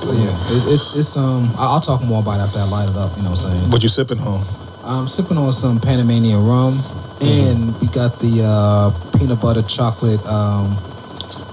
So 0.00 0.12
yeah, 0.12 0.28
it, 0.52 0.72
it's 0.74 0.96
it's 0.96 1.16
um. 1.16 1.48
I- 1.58 1.72
I'll 1.74 1.80
talk 1.80 2.02
more 2.02 2.20
about 2.20 2.40
it 2.40 2.42
after 2.44 2.58
I 2.58 2.64
light 2.64 2.88
it 2.88 2.96
up. 2.96 3.16
You 3.16 3.22
know 3.22 3.30
what 3.30 3.44
I'm 3.44 3.50
saying? 3.52 3.70
What 3.70 3.82
you 3.82 3.88
sipping 3.88 4.18
on? 4.20 4.44
I'm 4.84 5.08
sipping 5.08 5.38
on 5.38 5.52
some 5.52 5.80
Panamanian 5.80 6.44
rum, 6.44 6.82
and 7.22 7.72
we 7.80 7.86
got 7.88 8.18
the 8.20 8.42
uh, 8.44 8.90
peanut 9.18 9.40
butter 9.40 9.62
chocolate 9.62 10.20
um, 10.26 10.76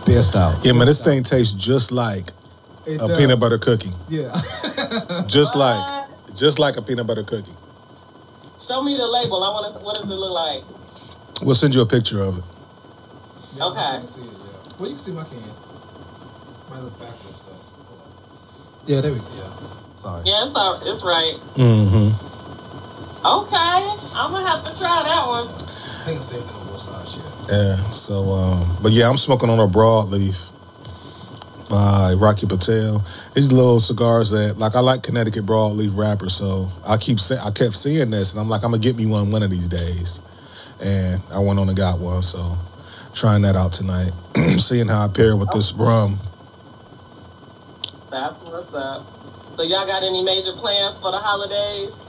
beer 0.06 0.22
stout. 0.22 0.66
Yeah, 0.66 0.74
man, 0.74 0.88
this 0.88 1.02
thing 1.02 1.24
tastes 1.24 1.54
just 1.54 1.92
like 1.94 2.28
It 2.86 2.96
a 2.96 3.08
does. 3.08 3.18
peanut 3.18 3.40
butter 3.40 3.58
cookie. 3.58 3.92
Yeah. 4.10 4.36
Just 5.28 5.56
like, 5.56 6.08
just 6.36 6.60
like 6.60 6.76
a 6.76 6.82
peanut 6.82 7.08
butter 7.08 7.24
cookie. 7.24 7.54
Show 8.60 8.82
me 8.84 8.98
the 8.98 9.08
label. 9.08 9.42
I 9.44 9.50
want 9.50 9.72
to. 9.72 9.86
What 9.86 9.96
does 9.96 10.10
it 10.10 10.16
look 10.16 10.34
like? 10.34 10.62
We'll 11.46 11.56
send 11.56 11.74
you 11.74 11.82
a 11.82 11.86
picture 11.86 12.20
of 12.20 12.38
it. 12.38 12.44
Yeah, 13.56 13.66
Okay. 13.72 13.94
You 13.94 13.98
can 14.00 14.08
see 14.08 14.22
it, 14.24 14.28
yeah. 14.28 14.74
Well, 14.80 14.90
you 14.90 14.96
can 14.96 15.04
see 15.04 15.12
my 15.14 15.24
can. 15.24 15.40
Might 16.70 16.80
look 16.84 17.00
backwards 17.00 17.42
though. 17.48 17.51
Hold 18.88 18.90
on. 18.90 18.96
Yeah, 18.96 19.02
there 19.02 19.14
we 19.14 19.20
go. 19.20 19.26
Yeah. 19.36 19.98
Sorry. 19.98 20.24
Yeah, 20.26 20.46
it's 20.46 20.56
all, 20.56 20.82
it's 20.84 21.04
right. 21.04 21.36
Mm-hmm. 21.56 22.32
Okay, 23.24 23.56
I'm 24.18 24.32
gonna 24.32 24.50
have 24.50 24.64
to 24.64 24.80
try 24.80 25.04
that 25.04 25.28
one. 25.28 25.46
I 25.46 26.04
think 26.06 26.18
it's 26.18 26.32
the 26.32 26.38
same 26.38 26.42
thing 26.42 26.56
on 26.56 26.68
both. 26.68 26.90
Yeah. 27.16 27.56
Yeah. 27.56 27.76
So, 27.92 28.14
um, 28.30 28.78
but 28.82 28.92
yeah, 28.92 29.08
I'm 29.08 29.18
smoking 29.18 29.50
on 29.50 29.60
a 29.60 29.68
broadleaf 29.68 30.50
by 31.70 32.16
Rocky 32.18 32.48
Patel. 32.48 33.06
These 33.36 33.52
little 33.52 33.80
cigars 33.80 34.32
that, 34.32 34.56
like, 34.58 34.76
I 34.76 34.80
like 34.80 35.04
Connecticut 35.04 35.46
broadleaf 35.46 35.96
wrappers, 35.96 36.36
so 36.36 36.72
I 36.88 36.98
keep 36.98 37.20
say, 37.20 37.36
I 37.36 37.52
kept 37.52 37.76
seeing 37.76 38.10
this, 38.10 38.34
and 38.34 38.42
I'm 38.42 38.50
like, 38.50 38.64
I'm 38.64 38.72
gonna 38.72 38.82
get 38.82 38.98
me 38.98 39.06
one 39.06 39.30
one 39.32 39.44
of 39.44 39.52
these 39.52 39.68
days, 39.68 40.20
and 40.84 41.22
I 41.32 41.40
went 41.40 41.60
on 41.60 41.70
and 41.70 41.78
got 41.78 42.00
one. 42.00 42.24
So, 42.24 42.58
trying 43.14 43.44
that 43.44 43.56
out 43.56 43.72
tonight, 43.74 44.10
seeing 44.60 44.88
how 44.88 45.06
I 45.06 45.14
pair 45.14 45.38
with 45.38 45.52
this 45.52 45.74
rum. 45.74 46.18
That's 48.12 48.44
what's 48.44 48.74
up. 48.74 49.06
So 49.50 49.64
y'all 49.64 49.86
got 49.88 50.04
any 50.04 50.24
major 50.24 50.52
plans 50.54 51.00
for 51.00 51.12
the 51.12 51.18
holidays? 51.20 52.08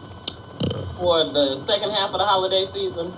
For 0.98 1.24
the 1.24 1.56
second 1.56 1.90
half 1.90 2.10
of 2.10 2.18
the 2.18 2.24
holiday 2.26 2.64
season? 2.64 3.12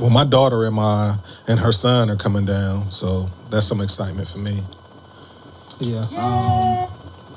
Well, 0.00 0.10
my 0.10 0.24
daughter 0.24 0.64
and 0.66 0.74
my 0.74 1.16
and 1.48 1.58
her 1.58 1.72
son 1.72 2.10
are 2.10 2.16
coming 2.16 2.44
down, 2.44 2.90
so 2.90 3.26
that's 3.50 3.66
some 3.66 3.80
excitement 3.80 4.28
for 4.28 4.38
me. 4.38 4.60
Yeah. 5.80 6.06
Um, 6.16 6.86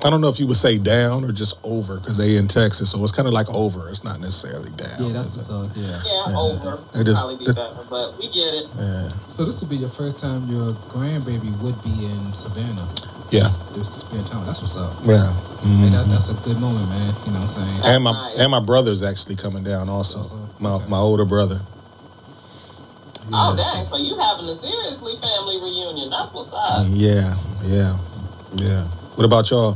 I 0.05 0.09
don't 0.09 0.21
know 0.21 0.27
if 0.29 0.39
you 0.39 0.45
would 0.47 0.57
say 0.57 0.77
down 0.77 1.23
or 1.23 1.31
just 1.31 1.59
over 1.65 1.97
because 1.97 2.17
they 2.17 2.35
in 2.37 2.47
Texas, 2.47 2.91
so 2.91 3.01
it's 3.03 3.13
kind 3.15 3.27
of 3.27 3.33
like 3.33 3.47
over. 3.53 3.89
It's 3.89 4.03
not 4.03 4.19
necessarily 4.19 4.69
down. 4.75 4.99
yeah, 4.99 5.13
that's 5.13 5.47
the 5.47 5.53
uh, 5.53 5.69
yeah. 5.75 6.01
Yeah, 6.05 6.29
Yeah, 6.29 6.37
over. 6.37 6.83
it 6.99 7.07
is- 7.07 7.15
Probably 7.17 7.45
be 7.45 7.51
better, 7.53 7.81
but 7.89 8.17
we 8.19 8.27
get 8.27 8.53
it. 8.53 8.67
yeah, 8.77 9.09
So 9.29 9.45
this 9.45 9.61
would 9.61 9.69
be 9.69 9.77
your 9.77 9.89
first 9.89 10.19
time 10.19 10.45
your 10.47 10.73
grandbaby 10.91 11.55
would 11.63 11.81
be 11.81 12.05
in 12.05 12.33
Savannah. 12.33 12.85
Yeah, 13.33 13.49
Just 13.73 13.91
to 13.93 13.99
spend 14.05 14.27
time. 14.27 14.45
That's 14.45 14.61
what's 14.61 14.77
up. 14.77 14.93
yeah. 15.03 15.33
Mhm. 15.65 15.89
And 15.89 15.93
that, 15.95 16.05
that's 16.09 16.29
a 16.29 16.35
good 16.45 16.59
moment, 16.59 16.87
man. 16.89 17.13
You 17.25 17.31
know 17.33 17.41
what 17.41 17.57
I'm 17.57 17.81
saying? 17.81 17.81
And 17.95 18.03
my 18.03 18.11
Nice. 18.13 18.39
and 18.39 18.51
my 18.51 18.59
brother's 18.61 19.01
actually 19.01 19.35
coming 19.35 19.63
down 19.63 19.89
also. 19.89 20.19
Also, 20.19 20.37
My 20.59 20.73
okay. 20.77 20.85
my 20.87 20.99
older 20.99 21.25
brother. 21.25 21.59
Oh, 23.31 23.55
Yes. 23.57 23.71
dang. 23.71 23.85
So 23.87 23.97
you 23.97 24.17
having 24.19 24.47
a 24.49 24.55
seriously 24.55 25.15
family 25.21 25.57
reunion. 25.57 26.09
That's 26.09 26.33
what's 26.33 26.53
up. 26.53 26.85
Yeah, 26.89 27.33
yeah, 27.63 27.97
yeah. 28.55 28.83
What 29.15 29.25
about 29.25 29.49
y'all? 29.49 29.73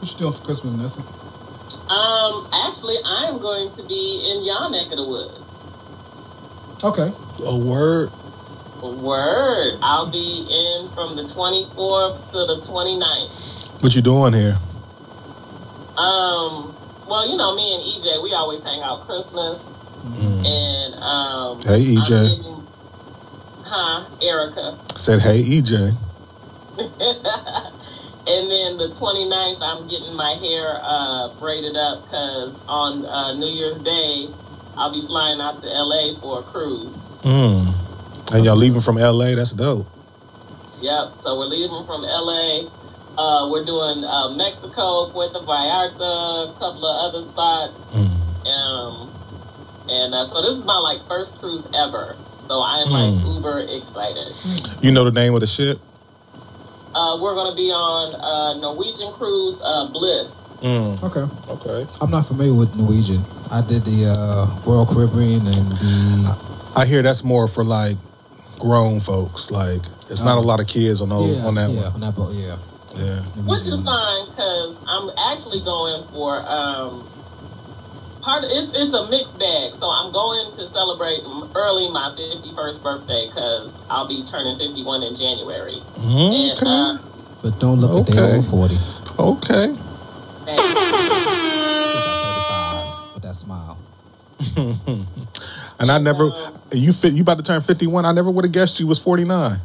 What 0.00 0.10
you 0.10 0.18
doing 0.18 0.32
for 0.32 0.42
Christmas, 0.44 0.74
Nessa? 0.74 1.02
Um, 1.92 2.48
actually, 2.66 2.96
I 3.04 3.26
am 3.28 3.38
going 3.38 3.70
to 3.70 3.82
be 3.84 4.30
in 4.32 4.44
y'all 4.44 4.70
neck 4.70 4.90
of 4.90 4.96
the 4.96 5.04
woods. 5.04 5.62
Okay. 6.82 7.12
A 7.46 7.58
word. 7.58 8.08
Word. 8.82 9.74
I'll 9.82 10.10
be 10.10 10.46
in 10.50 10.88
from 10.90 11.16
the 11.16 11.22
24th 11.22 12.32
to 12.32 12.38
the 12.46 12.56
29th. 12.60 13.82
What 13.82 13.94
you 13.94 14.02
doing 14.02 14.32
here? 14.32 14.58
Um, 15.96 16.74
well, 17.08 17.28
you 17.28 17.36
know, 17.36 17.54
me 17.54 17.74
and 17.74 17.82
EJ, 17.82 18.22
we 18.22 18.34
always 18.34 18.64
hang 18.64 18.80
out 18.82 19.00
Christmas. 19.06 19.76
And, 20.04 20.94
um, 20.96 21.60
Hey, 21.62 21.94
EJ. 21.94 22.08
Getting- 22.08 22.66
huh, 23.64 24.04
Erica. 24.20 24.78
Said, 24.96 25.20
hey, 25.20 25.42
EJ. 25.42 25.92
And 28.24 28.48
then 28.48 28.76
the 28.78 28.86
29th, 28.94 29.58
I'm 29.60 29.88
getting 29.88 30.14
my 30.14 30.34
hair 30.34 30.78
uh, 30.80 31.34
braided 31.40 31.74
up 31.74 32.04
because 32.04 32.62
on 32.68 33.04
uh, 33.04 33.34
New 33.34 33.48
Year's 33.48 33.78
Day, 33.80 34.28
I'll 34.76 34.92
be 34.92 35.04
flying 35.04 35.40
out 35.40 35.58
to 35.58 35.66
LA 35.66 36.14
for 36.20 36.38
a 36.38 36.42
cruise. 36.44 37.02
Mm. 37.22 37.74
And 38.32 38.44
y'all 38.44 38.56
leaving 38.56 38.80
from 38.80 38.96
LA? 38.96 39.34
That's 39.34 39.52
dope. 39.52 39.86
Yep. 40.80 41.14
So 41.16 41.38
we're 41.38 41.46
leaving 41.46 41.84
from 41.86 42.02
LA. 42.02 42.68
Uh, 43.18 43.48
we're 43.50 43.64
doing 43.64 44.04
uh, 44.04 44.34
Mexico, 44.36 45.10
Puerto 45.10 45.38
Vallarta, 45.40 46.48
a 46.48 46.58
couple 46.58 46.86
of 46.86 47.08
other 47.12 47.20
spots. 47.22 47.94
Mm. 47.94 48.46
Um, 48.48 49.10
and 49.90 50.14
uh, 50.14 50.24
so 50.24 50.40
this 50.40 50.54
is 50.56 50.64
my 50.64 50.78
like 50.78 51.06
first 51.06 51.38
cruise 51.38 51.66
ever. 51.74 52.16
So 52.48 52.60
I 52.60 52.80
am 52.80 52.88
Mm. 52.88 53.16
like 53.22 53.36
uber 53.36 53.58
excited. 53.68 54.32
You 54.82 54.92
know 54.92 55.04
the 55.04 55.12
name 55.12 55.34
of 55.34 55.40
the 55.42 55.46
ship? 55.46 55.76
Uh, 56.94 57.18
we're 57.20 57.34
gonna 57.34 57.56
be 57.56 57.70
on 57.70 58.14
uh, 58.16 58.58
Norwegian 58.60 59.12
cruise 59.12 59.60
uh, 59.64 59.88
Bliss. 59.92 60.44
Mm. 60.62 61.02
Okay. 61.02 61.26
Okay. 61.52 61.86
I'm 62.00 62.10
not 62.10 62.26
familiar 62.26 62.54
with 62.54 62.74
Norwegian. 62.76 63.22
I 63.50 63.60
did 63.60 63.84
the 63.84 64.08
uh, 64.08 64.46
Royal 64.66 64.86
Caribbean 64.86 65.46
and 65.46 65.66
the. 65.72 66.72
I 66.76 66.86
hear 66.86 67.02
that's 67.02 67.22
more 67.24 67.46
for 67.48 67.62
like 67.64 67.96
grown 68.62 69.00
folks. 69.00 69.50
Like 69.50 69.82
it's 70.08 70.22
not 70.22 70.36
a 70.38 70.40
Oh. 70.40 70.44
lot 70.46 70.60
of 70.60 70.66
kids 70.68 71.00
on 71.02 71.08
those, 71.10 71.36
yeah, 71.38 71.46
on 71.46 71.54
that 71.56 71.70
yeah, 71.70 71.82
one. 71.84 71.92
on 71.94 72.00
that 72.00 72.14
boat, 72.14 72.32
yeah. 72.34 72.56
Yeah. 72.94 73.20
Which 73.50 73.66
is 73.66 73.80
fine 73.82 74.26
because 74.30 74.78
I'm 74.86 75.10
actually 75.32 75.60
going 75.64 76.04
for 76.12 76.38
um, 76.46 77.08
part. 78.22 78.44
Of, 78.44 78.50
it's 78.52 78.72
it's 78.74 78.92
a 78.94 79.08
mixed 79.08 79.38
bag. 79.38 79.74
So 79.74 79.88
I'm 79.90 80.12
going 80.12 80.52
to 80.56 80.66
celebrate 80.66 81.20
early 81.56 81.88
my 81.90 82.12
51st 82.16 82.82
birthday 82.82 83.26
because 83.28 83.78
I'll 83.90 84.06
be 84.08 84.22
turning 84.24 84.58
51 84.58 85.02
in 85.04 85.14
January. 85.16 85.80
And 86.04 86.52
Okay. 86.52 86.66
uh, 86.68 86.98
But 87.42 87.58
don't 87.58 87.80
look 87.80 87.90
at 88.08 88.14
Okay. 88.14 88.20
they 88.20 88.38
over 88.38 88.42
40. 88.42 88.78
Okay. 89.18 89.66
man, 90.44 90.56
With 93.14 93.22
that 93.24 93.34
smile. 93.34 93.78
And 95.82 95.90
I 95.90 95.98
never 95.98 96.30
you 96.72 96.92
fit 96.92 97.12
you 97.12 97.22
about 97.22 97.38
to 97.38 97.44
turn 97.44 97.60
fifty 97.60 97.88
one. 97.88 98.06
I 98.06 98.12
never 98.12 98.30
would 98.30 98.44
have 98.44 98.52
guessed 98.52 98.78
you 98.78 98.86
was 98.86 99.00
forty 99.00 99.24
nine. 99.24 99.58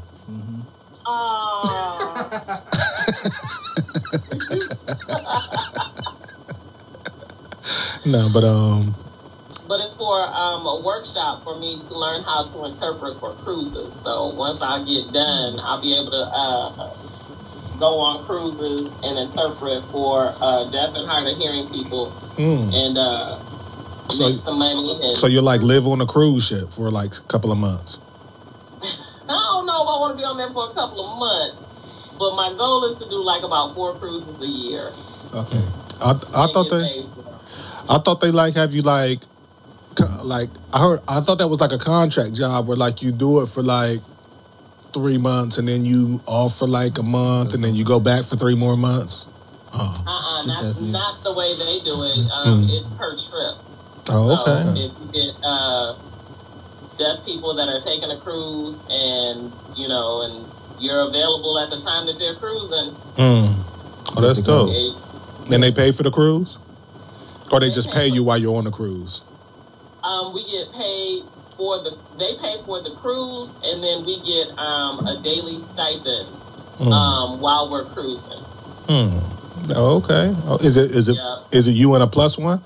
aw. 1.05 3.03
No, 8.05 8.29
but 8.33 8.43
um 8.45 8.95
but 9.67 9.81
it's 9.81 9.93
for 9.93 10.15
um, 10.15 10.65
a 10.65 10.81
workshop 10.81 11.43
for 11.43 11.59
me 11.59 11.77
to 11.77 11.93
learn 11.93 12.23
how 12.23 12.45
to 12.45 12.65
interpret 12.65 13.19
for 13.19 13.33
cruises. 13.43 13.93
So 13.93 14.33
once 14.33 14.61
I 14.61 14.79
get 14.85 15.11
done, 15.11 15.59
I'll 15.59 15.81
be 15.81 15.93
able 15.93 16.11
to 16.11 16.23
uh, 16.31 16.95
go 17.77 17.99
on 17.99 18.23
cruises 18.23 18.87
and 19.03 19.19
interpret 19.19 19.83
for 19.91 20.33
uh, 20.39 20.71
deaf 20.71 20.95
and 20.95 21.05
hard 21.05 21.27
of 21.27 21.37
hearing 21.37 21.67
people 21.67 22.11
mm. 22.39 22.73
and 22.73 22.97
uh, 22.97 23.37
So- 24.09 24.29
make 24.29 24.37
some 24.37 24.59
money. 24.59 24.99
And 25.03 25.17
so 25.17 25.27
you 25.27 25.41
like 25.41 25.61
live 25.61 25.85
on 25.87 26.01
a 26.01 26.05
cruise 26.05 26.47
ship 26.47 26.71
for 26.71 26.89
like 26.91 27.11
a 27.11 27.27
couple 27.27 27.51
of 27.51 27.57
months. 27.57 27.99
I 28.83 29.33
don't 29.51 29.65
know 29.65 29.83
if 29.83 29.87
I 29.87 29.95
want 29.99 30.13
to 30.13 30.17
be 30.17 30.23
on 30.23 30.37
there 30.37 30.49
for 30.51 30.69
a 30.69 30.73
couple 30.73 31.03
of 31.03 31.19
months, 31.19 31.67
but 32.17 32.35
my 32.35 32.49
goal 32.57 32.85
is 32.85 32.95
to 32.99 33.09
do 33.09 33.21
like 33.23 33.43
about 33.43 33.75
four 33.75 33.93
cruises 33.95 34.41
a 34.41 34.47
year. 34.47 34.91
Okay. 35.33 35.63
I 36.01 36.11
I 36.11 36.47
thought 36.53 36.69
they 36.69 37.01
paid 37.01 37.05
for 37.13 37.21
them. 37.23 37.33
I 37.89 37.97
thought 37.99 38.21
they 38.21 38.31
like 38.31 38.55
have 38.55 38.73
you 38.73 38.81
like 38.81 39.19
like 40.23 40.49
I 40.73 40.79
heard 40.79 40.99
I 41.07 41.21
thought 41.21 41.39
that 41.39 41.47
was 41.47 41.59
like 41.59 41.71
a 41.71 41.79
contract 41.79 42.33
job 42.35 42.67
where 42.67 42.77
like 42.77 43.01
you 43.01 43.11
do 43.11 43.41
it 43.41 43.47
for 43.49 43.63
like 43.63 43.99
three 44.93 45.17
months 45.17 45.57
and 45.57 45.67
then 45.67 45.85
you 45.85 46.21
off 46.25 46.57
for 46.57 46.67
like 46.67 46.97
a 46.97 47.03
month 47.03 47.53
and 47.53 47.63
then 47.63 47.75
you 47.75 47.83
go 47.83 47.99
back 47.99 48.23
for 48.25 48.35
three 48.35 48.55
more 48.55 48.77
months. 48.77 49.29
Oh, 49.73 50.03
Uh-uh, 50.07 50.41
She 50.41 50.47
not, 50.47 50.57
says 50.61 50.79
not 50.81 51.23
the 51.23 51.33
way 51.33 51.53
they 51.57 51.79
do 51.83 52.03
it. 52.03 52.31
Um, 52.31 52.63
Mm. 52.63 52.79
It's 52.79 52.89
per 52.91 53.11
trip. 53.17 53.55
Oh 54.09 54.27
So 54.27 54.51
okay. 54.51 54.79
if 54.85 54.91
you 54.99 55.07
get 55.13 55.35
uh, 55.43 55.95
deaf 56.97 57.25
people 57.25 57.53
that 57.55 57.67
are 57.69 57.79
taking 57.81 58.09
a 58.11 58.17
cruise 58.17 58.83
and, 58.89 59.51
you 59.75 59.87
know, 59.87 60.21
and 60.23 60.45
you're 60.81 61.01
available 61.01 61.57
at 61.59 61.69
the 61.69 61.79
time 61.79 62.05
that 62.07 62.17
they're 62.19 62.35
cruising, 62.35 62.93
Mm. 63.17 63.53
Oh, 64.15 64.21
that's 64.21 64.41
Good 64.41 64.45
dope. 64.45 64.69
it, 64.71 65.53
And 65.53 65.61
they 65.63 65.71
pay 65.71 65.91
for 65.91 66.03
the 66.03 66.11
cruise, 66.11 66.57
or 67.51 67.59
they 67.59 67.67
They 67.69 67.73
just 67.73 67.91
pay 67.91 68.09
pay 68.09 68.15
you 68.15 68.23
while 68.23 68.37
you're 68.37 68.55
on 68.55 68.63
the 68.65 68.71
cruise. 68.71 69.23
um, 70.03 70.33
we 70.33 70.43
get 70.49 70.71
paid 70.73 71.23
for 71.57 71.77
the, 71.83 71.97
they 72.19 72.35
pay 72.39 72.61
for 72.65 72.81
the 72.81 72.91
cruise 73.01 73.59
and 73.63 73.83
then 73.83 74.05
we 74.05 74.17
get 74.21 74.47
um, 74.59 75.05
a 75.07 75.19
daily 75.23 75.59
stipend 75.59 76.27
Mm. 76.79 76.91
um, 76.93 77.41
while 77.41 77.69
we're 77.71 77.85
cruising. 77.85 78.37
Hmm. 78.87 79.17
Oh, 79.75 79.97
okay. 79.97 80.31
Oh, 80.45 80.57
is 80.61 80.77
it 80.77 80.91
is 80.91 81.07
it 81.09 81.17
is 81.51 81.67
Yeah. 81.67 81.73
it 81.73 81.75
you 81.75 81.95
and 81.95 82.03
a 82.03 82.07
plus 82.07 82.37
one? 82.37 82.61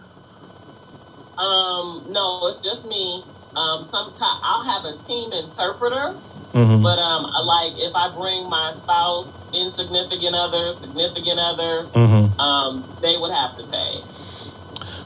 Um, 1.42 2.06
no, 2.14 2.46
it's 2.48 2.62
just 2.64 2.88
me. 2.88 3.24
Um, 3.56 3.84
sometimes 3.84 4.40
I'll 4.44 4.64
have 4.64 4.86
a 4.86 4.98
team 4.98 5.34
interpreter, 5.34 6.14
Mm-hmm. 6.54 6.84
but 6.84 7.00
um, 7.00 7.24
like 7.46 7.74
if 7.80 7.96
I 7.96 8.14
bring 8.14 8.50
my 8.50 8.72
spouse, 8.76 9.42
insignificant 9.56 10.36
other, 10.36 10.72
significant 10.74 11.40
other, 11.40 11.84
Mm-hmm. 11.96 12.40
um, 12.40 12.84
they 13.02 13.18
would 13.18 13.32
have 13.32 13.54
to 13.56 13.64
pay. 13.72 14.02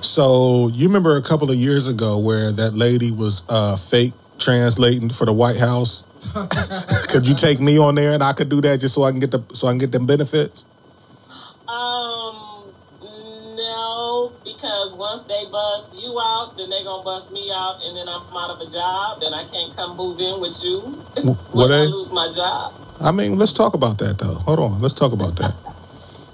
So 0.02 0.68
you 0.70 0.88
remember 0.88 1.16
a 1.18 1.22
couple 1.22 1.50
of 1.50 1.56
years 1.58 1.88
ago 1.88 2.20
where 2.20 2.52
that 2.52 2.74
lady 2.74 3.12
was 3.12 3.46
uh, 3.50 3.78
fake 3.78 4.14
translating 4.40 5.10
for 5.10 5.26
the 5.26 5.34
White 5.34 5.58
House? 5.58 6.04
could 7.10 7.28
you 7.28 7.36
take 7.36 7.60
me 7.60 7.78
on 7.78 7.96
there 7.96 8.14
and 8.14 8.24
I 8.24 8.34
could 8.34 8.50
do 8.50 8.60
that 8.62 8.80
just 8.80 8.96
so 8.96 9.04
I 9.04 9.12
can 9.12 9.20
get 9.20 9.32
the 9.32 9.44
so 9.54 9.68
I 9.68 9.72
can 9.72 9.78
get 9.78 9.92
them 9.92 10.06
benefits? 10.06 10.66
Once 15.16 15.28
they 15.28 15.46
bust 15.50 15.96
you 15.96 16.20
out, 16.20 16.58
then 16.58 16.70
they 16.70 16.84
gonna 16.84 17.02
bust 17.04 17.32
me 17.32 17.50
out, 17.50 17.80
and 17.86 17.96
then 17.96 18.06
I'm 18.10 18.22
out 18.36 18.50
of 18.50 18.60
a 18.60 18.70
job, 18.70 19.22
then 19.22 19.34
I 19.34 19.46
can't 19.48 19.74
come 19.74 19.96
move 19.96 20.20
in 20.20 20.42
with 20.42 20.60
you 20.62 20.82
Wh- 21.24 21.56
when 21.56 21.70
What 21.70 21.72
I 21.72 21.84
lose 21.84 22.12
my 22.12 22.28
job. 22.36 22.74
I 23.00 23.14
mean, 23.14 23.38
let's 23.38 23.54
talk 23.54 23.74
about 23.76 23.98
that 24.00 24.18
though. 24.20 24.36
Hold 24.44 24.60
on, 24.60 24.82
let's 24.82 24.94
talk 24.94 25.14
about 25.14 25.38
that. 25.38 25.56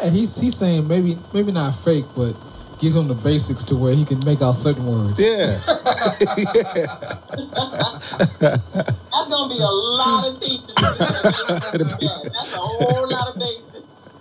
And 0.01 0.15
he's 0.15 0.35
he's 0.35 0.57
saying 0.57 0.87
maybe 0.87 1.15
maybe 1.31 1.51
not 1.51 1.75
fake, 1.75 2.05
but 2.15 2.33
give 2.79 2.95
him 2.95 3.07
the 3.07 3.13
basics 3.13 3.63
to 3.65 3.75
where 3.75 3.93
he 3.93 4.03
can 4.03 4.17
make 4.25 4.41
out 4.41 4.53
certain 4.53 4.87
words. 4.87 5.21
Yeah. 5.21 5.59
That's 8.41 9.29
gonna 9.29 9.53
be 9.53 9.61
a 9.61 9.69
lot 9.69 10.25
of 10.25 10.39
teaching. 10.39 10.73
That's 10.81 12.53
a 12.53 12.57
whole 12.57 13.07
lot 13.07 13.29
of 13.29 13.37
basics. 13.37 13.70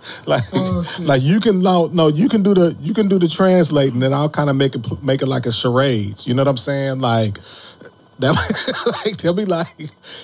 like 0.25 0.43
Oh, 0.53 0.83
like 1.01 1.21
you 1.21 1.39
can 1.39 1.59
no, 1.59 1.87
no 1.87 2.07
you 2.07 2.29
can 2.29 2.43
do 2.43 2.53
the 2.53 2.75
you 2.79 2.93
can 2.93 3.07
do 3.07 3.19
the 3.19 3.27
translating 3.27 4.01
and 4.03 4.13
I'll 4.13 4.29
kind 4.29 4.49
of 4.49 4.55
make 4.55 4.75
it 4.75 4.85
make 5.03 5.21
it 5.21 5.27
like 5.27 5.45
a 5.45 5.51
charades. 5.51 6.27
You 6.27 6.33
know 6.33 6.41
what 6.41 6.49
I'm 6.49 6.57
saying? 6.57 6.99
Like 6.99 7.37
that 8.19 9.01
like 9.05 9.17
they'll 9.17 9.33
be 9.33 9.45
like 9.45 9.67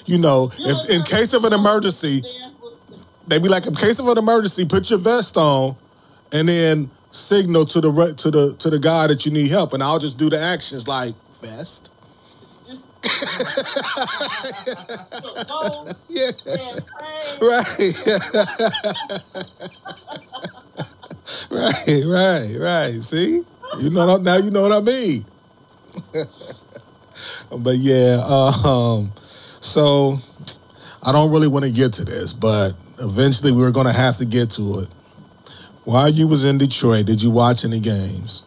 you 0.05 0.17
know 0.17 0.51
You 0.57 0.65
if 0.67 0.89
in 0.89 1.03
case 1.03 1.33
of 1.33 1.43
an 1.43 1.53
emergency 1.53 2.23
they 3.27 3.39
be 3.39 3.49
like 3.49 3.65
in 3.65 3.75
case 3.75 3.99
of 3.99 4.07
an 4.07 4.17
emergency 4.17 4.65
put 4.65 4.89
your 4.89 4.99
vest 4.99 5.37
on 5.37 5.75
and 6.31 6.49
then 6.49 6.89
signal 7.11 7.65
to 7.65 7.81
the 7.81 8.13
to 8.17 8.31
the 8.31 8.55
to 8.57 8.69
the 8.69 8.79
guy 8.79 9.07
that 9.07 9.25
you 9.25 9.31
need 9.31 9.49
help 9.49 9.73
and 9.73 9.81
I'll 9.81 9.99
just 9.99 10.17
do 10.17 10.29
the 10.29 10.39
actions 10.39 10.87
like 10.87 11.13
vest. 11.41 11.91
Yeah. 16.09 16.31
Right. 17.41 17.93
right, 21.51 22.03
right, 22.05 22.55
right. 22.59 22.93
See? 23.01 23.43
You 23.79 23.89
know 23.89 24.07
what, 24.07 24.21
now 24.21 24.37
you 24.37 24.49
know 24.49 24.61
what 24.63 24.71
I 24.71 24.79
mean. 24.81 25.25
but 27.63 27.75
yeah, 27.75 28.21
um 28.25 29.11
so 29.61 30.17
I 31.03 31.11
don't 31.11 31.31
really 31.31 31.47
want 31.47 31.65
to 31.65 31.71
get 31.71 31.93
to 31.93 32.05
this, 32.05 32.33
but 32.33 32.71
eventually 32.99 33.51
we're 33.51 33.71
going 33.71 33.87
to 33.87 33.93
have 33.93 34.17
to 34.17 34.25
get 34.25 34.51
to 34.51 34.79
it. 34.79 34.89
While 35.83 36.09
you 36.09 36.27
was 36.27 36.45
in 36.45 36.57
Detroit, 36.57 37.05
did 37.05 37.21
you 37.21 37.31
watch 37.31 37.63
any 37.63 37.79
games? 37.79 38.43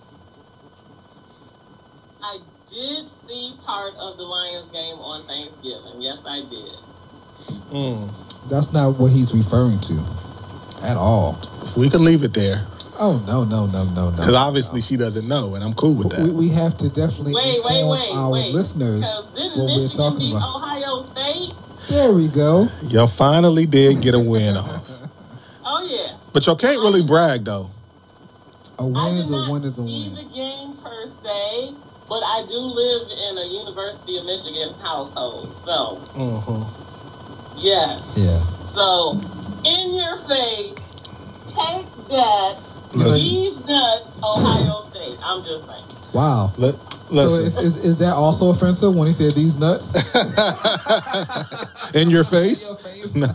I 2.23 2.39
did 2.69 3.09
see 3.09 3.55
part 3.65 3.81
part 3.81 3.95
of 3.97 4.17
the 4.17 4.25
Lions 4.25 4.69
game 4.71 4.97
on 4.97 5.27
Thanksgiving. 5.27 6.00
Yes, 6.11 6.27
I 6.27 6.41
did. 6.41 6.75
Mm. 7.71 8.11
That's 8.51 8.73
not 8.73 8.99
what 8.99 9.13
he's 9.13 9.33
referring 9.35 9.79
to 9.81 9.95
at 10.83 10.97
all. 10.97 11.39
We 11.77 11.89
can 11.89 12.05
leave 12.05 12.25
it 12.25 12.35
there 12.35 12.67
Oh 13.03 13.23
no 13.27 13.45
no 13.45 13.65
no 13.67 13.85
no 13.95 14.11
no. 14.11 14.17
because 14.17 14.35
obviously 14.35 14.81
she 14.83 14.97
doesn't 14.97 15.27
know, 15.27 15.55
and 15.55 15.65
I'm 15.65 15.73
cool 15.73 15.95
with 15.97 16.11
that. 16.11 16.33
we 16.35 16.49
have 16.51 16.77
to 16.79 16.89
definitely 16.91 17.33
Wait, 17.35 17.61
wait, 17.65 17.81
inform 17.81 17.91
wait, 17.99 18.11
our 18.13 18.31
wait. 18.31 18.53
listeners 18.55 19.01
didn't 19.35 19.57
what 19.57 19.67
we're 19.77 19.89
talking 19.89 20.19
beat 20.19 20.31
about. 20.37 20.57
Ohio 20.57 21.01
State? 21.01 21.55
There 21.89 22.13
we 22.13 22.29
go. 22.29 22.67
Y'all 22.89 23.07
finally 23.07 23.65
did 23.67 24.03
get 24.03 24.15
a 24.15 24.19
win 24.21 24.55
off, 24.57 25.03
Oh 25.65 25.87
yeah. 25.89 26.17
but 26.35 26.45
y'all 26.47 26.57
can't 26.57 26.79
really 26.81 27.03
brag 27.03 27.45
though. 27.45 27.71
A 28.79 28.87
win 28.87 29.15
did 29.15 29.21
is 29.21 29.31
a 29.31 29.33
not 29.33 29.51
win 29.53 29.65
is 29.65 29.79
a 29.79 29.83
see 29.83 30.11
win. 30.11 30.15
the 30.17 30.35
game 30.35 30.77
per 30.85 31.07
se, 31.07 31.73
but 32.11 32.23
I 32.25 32.45
do 32.49 32.59
live 32.59 33.09
in 33.09 33.39
a 33.39 33.47
University 33.47 34.19
of 34.19 34.27
Michigan 34.27 34.75
household. 34.83 35.53
So 35.55 35.97
Mm-hmm. 36.19 37.59
yes. 37.61 38.17
Yeah. 38.19 38.41
So 38.51 39.13
in 39.65 39.95
your 39.95 40.19
face, 40.29 40.77
take 41.47 41.87
that. 42.11 42.59
Listen, 42.93 43.13
These 43.23 43.65
nuts, 43.67 44.21
Ohio 44.23 44.81
State. 44.81 45.17
I'm 45.23 45.45
just 45.45 45.67
saying. 45.67 45.85
Wow. 46.13 46.53
let, 46.59 46.75
So 46.75 47.23
is, 47.39 47.57
is, 47.59 47.85
is 47.85 47.99
that 48.01 48.15
also 48.15 48.51
offensive 48.51 48.93
when 48.97 49.07
he 49.07 49.13
said 49.13 49.31
these 49.33 49.61
nuts? 49.61 49.95
in 51.95 52.11
your 52.11 52.25
face. 52.25 52.69
Your 52.69 52.77
face. 52.79 52.97
Nah, 53.15 53.27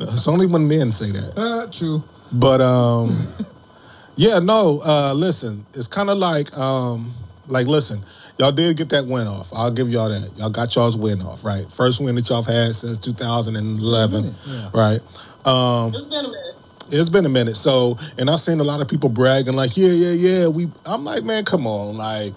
it's 0.00 0.26
only 0.28 0.46
when 0.46 0.66
men 0.68 0.90
say 0.90 1.10
that. 1.12 1.32
Uh, 1.36 1.70
true. 1.70 2.02
But 2.32 2.60
um, 2.60 3.16
yeah, 4.16 4.38
no. 4.40 4.80
Uh, 4.84 5.12
listen, 5.14 5.66
it's 5.74 5.86
kind 5.86 6.08
of 6.10 6.18
like 6.18 6.56
um, 6.58 7.12
like 7.46 7.66
listen, 7.66 8.00
y'all 8.38 8.52
did 8.52 8.76
get 8.76 8.90
that 8.90 9.06
win 9.06 9.26
off. 9.26 9.50
I'll 9.54 9.72
give 9.72 9.88
y'all 9.88 10.08
that. 10.08 10.32
Y'all 10.36 10.50
got 10.50 10.74
y'all's 10.74 10.96
win 10.96 11.20
off, 11.22 11.44
right? 11.44 11.64
First 11.72 12.00
win 12.00 12.14
that 12.16 12.28
y'all 12.28 12.42
have 12.42 12.54
had 12.54 12.74
since 12.74 12.98
2011, 12.98 14.24
Yeah. 14.46 14.70
right? 14.74 15.00
Um, 15.44 15.92
It's 15.94 16.04
been 16.04 16.24
a 16.24 16.28
minute. 16.28 16.54
it's 16.90 17.08
been 17.08 17.26
a 17.26 17.28
minute. 17.28 17.56
So, 17.56 17.96
and 18.18 18.30
I've 18.30 18.40
seen 18.40 18.60
a 18.60 18.64
lot 18.64 18.80
of 18.80 18.88
people 18.88 19.08
bragging 19.08 19.54
like, 19.54 19.76
yeah, 19.76 19.90
yeah, 19.90 20.12
yeah. 20.12 20.48
We, 20.48 20.66
I'm 20.86 21.04
like, 21.04 21.24
man, 21.24 21.44
come 21.44 21.66
on, 21.66 21.96
like. 21.96 22.32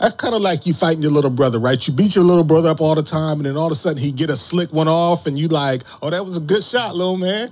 That's 0.00 0.16
kind 0.16 0.34
of 0.34 0.42
like 0.42 0.66
you 0.66 0.74
fighting 0.74 1.02
your 1.02 1.12
little 1.12 1.30
brother, 1.30 1.58
right? 1.60 1.78
You 1.86 1.94
beat 1.94 2.16
your 2.16 2.24
little 2.24 2.42
brother 2.44 2.68
up 2.68 2.80
all 2.80 2.96
the 2.96 3.02
time, 3.02 3.36
and 3.38 3.46
then 3.46 3.56
all 3.56 3.66
of 3.66 3.72
a 3.72 3.76
sudden 3.76 3.96
he 4.02 4.10
get 4.10 4.28
a 4.28 4.36
slick 4.36 4.70
one 4.72 4.88
off, 4.88 5.26
and 5.26 5.38
you 5.38 5.46
like, 5.48 5.82
oh, 6.02 6.10
that 6.10 6.22
was 6.24 6.36
a 6.36 6.40
good 6.40 6.62
shot, 6.64 6.94
little 6.96 7.16
man. 7.16 7.48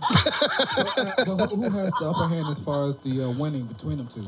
But 0.00 0.08
who, 1.26 1.36
who 1.56 1.70
has 1.78 1.90
the 1.92 2.10
upper 2.14 2.28
hand 2.28 2.46
as 2.48 2.58
far 2.58 2.88
as 2.88 2.96
the 2.98 3.24
uh, 3.24 3.30
winning 3.30 3.64
between 3.66 3.98
them 3.98 4.08
two? 4.08 4.26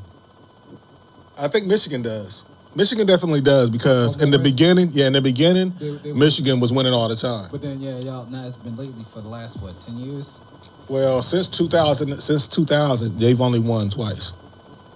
I 1.38 1.48
think 1.48 1.66
Michigan 1.66 2.02
does. 2.02 2.44
Michigan 2.74 3.06
definitely 3.06 3.40
does 3.40 3.70
because 3.70 4.22
in 4.22 4.30
the 4.30 4.38
beginning, 4.38 4.88
yeah, 4.92 5.06
in 5.06 5.14
the 5.14 5.20
beginning, 5.22 5.72
They- 5.78 5.96
they 6.04 6.12
Michigan 6.12 6.60
was 6.60 6.72
winning 6.72 6.92
all 6.92 7.08
the 7.08 7.16
time. 7.16 7.48
But 7.50 7.62
then, 7.62 7.80
yeah, 7.80 7.98
y'all. 7.98 8.26
Now 8.30 8.46
it's 8.46 8.56
been 8.56 8.76
lately 8.76 9.04
for 9.12 9.20
the 9.22 9.28
last 9.28 9.60
what 9.62 9.80
ten 9.80 9.96
years. 9.98 10.40
Well, 10.88 11.20
since 11.22 11.48
2000, 11.48 12.20
since 12.20 12.46
2000, 12.48 13.18
they've 13.18 13.40
only 13.40 13.58
won 13.60 13.88
twice. 13.88 14.34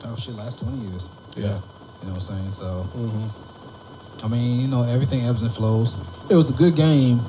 Oh 0.05 0.15
shit, 0.17 0.35
last 0.37 0.59
twenty 0.61 0.79
years. 0.89 1.11
Yeah. 1.37 1.45
You 1.45 2.09
know 2.09 2.15
what 2.15 2.15
I'm 2.15 2.21
saying? 2.21 2.53
So, 2.53 2.87
Mm-hmm. 2.97 4.25
I 4.27 4.29
mean, 4.29 4.61
you 4.61 4.69
know, 4.69 4.83
everything 4.85 5.25
ebbs 5.25 5.43
and 5.43 5.51
flows. 5.53 5.97
It 6.29 6.35
was 6.37 6.51
a 6.51 6.53
good 6.53 6.77
game, 6.77 7.21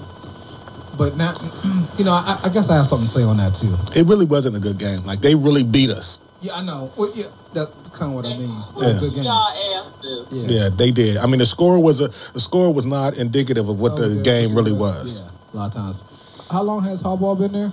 but 0.98 1.16
now, 1.16 1.34
you 1.98 2.04
know, 2.04 2.12
I, 2.12 2.40
I 2.44 2.50
guess 2.50 2.70
I 2.70 2.76
have 2.76 2.86
something 2.88 3.08
to 3.08 3.12
say 3.12 3.24
on 3.24 3.38
that 3.38 3.56
too. 3.56 3.74
It 3.98 4.06
really 4.08 4.26
wasn't 4.26 4.58
a 4.58 4.60
good 4.60 4.78
game. 4.78 5.04
Like 5.06 5.20
they 5.22 5.34
really 5.36 5.64
beat 5.64 5.90
us. 5.90 6.24
Yeah, 6.42 6.56
I 6.56 6.64
know. 6.64 6.92
Well, 6.98 7.12
yeah, 7.14 7.26
that's 7.54 7.90
kind 7.90 8.12
of 8.12 8.16
what 8.16 8.26
I 8.26 8.36
mean. 8.38 8.50
Yeah. 8.80 8.98
good 9.00 9.14
game. 9.14 9.24
Y'all 9.24 9.86
asses. 9.86 10.28
Yeah. 10.32 10.64
Yeah, 10.64 10.70
they 10.76 10.92
did. 10.92 11.18
I 11.18 11.28
mean, 11.28 11.40
the 11.40 11.46
score 11.46 11.82
was 11.82 12.02
a 12.02 12.08
the 12.34 12.40
score 12.40 12.74
was 12.74 12.86
not 12.86 13.18
indicative 13.18 13.70
of 13.70 13.80
what 13.80 13.96
the 13.96 14.16
good. 14.16 14.26
game 14.26 14.56
really 14.56 14.74
was. 14.74 15.22
Yeah, 15.22 15.30
a 15.54 15.56
lot 15.58 15.68
of 15.68 15.74
times. 15.74 16.04
How 16.52 16.64
long 16.64 16.84
has 16.84 17.02
Harbaugh 17.04 17.38
been 17.38 17.52
there? 17.52 17.72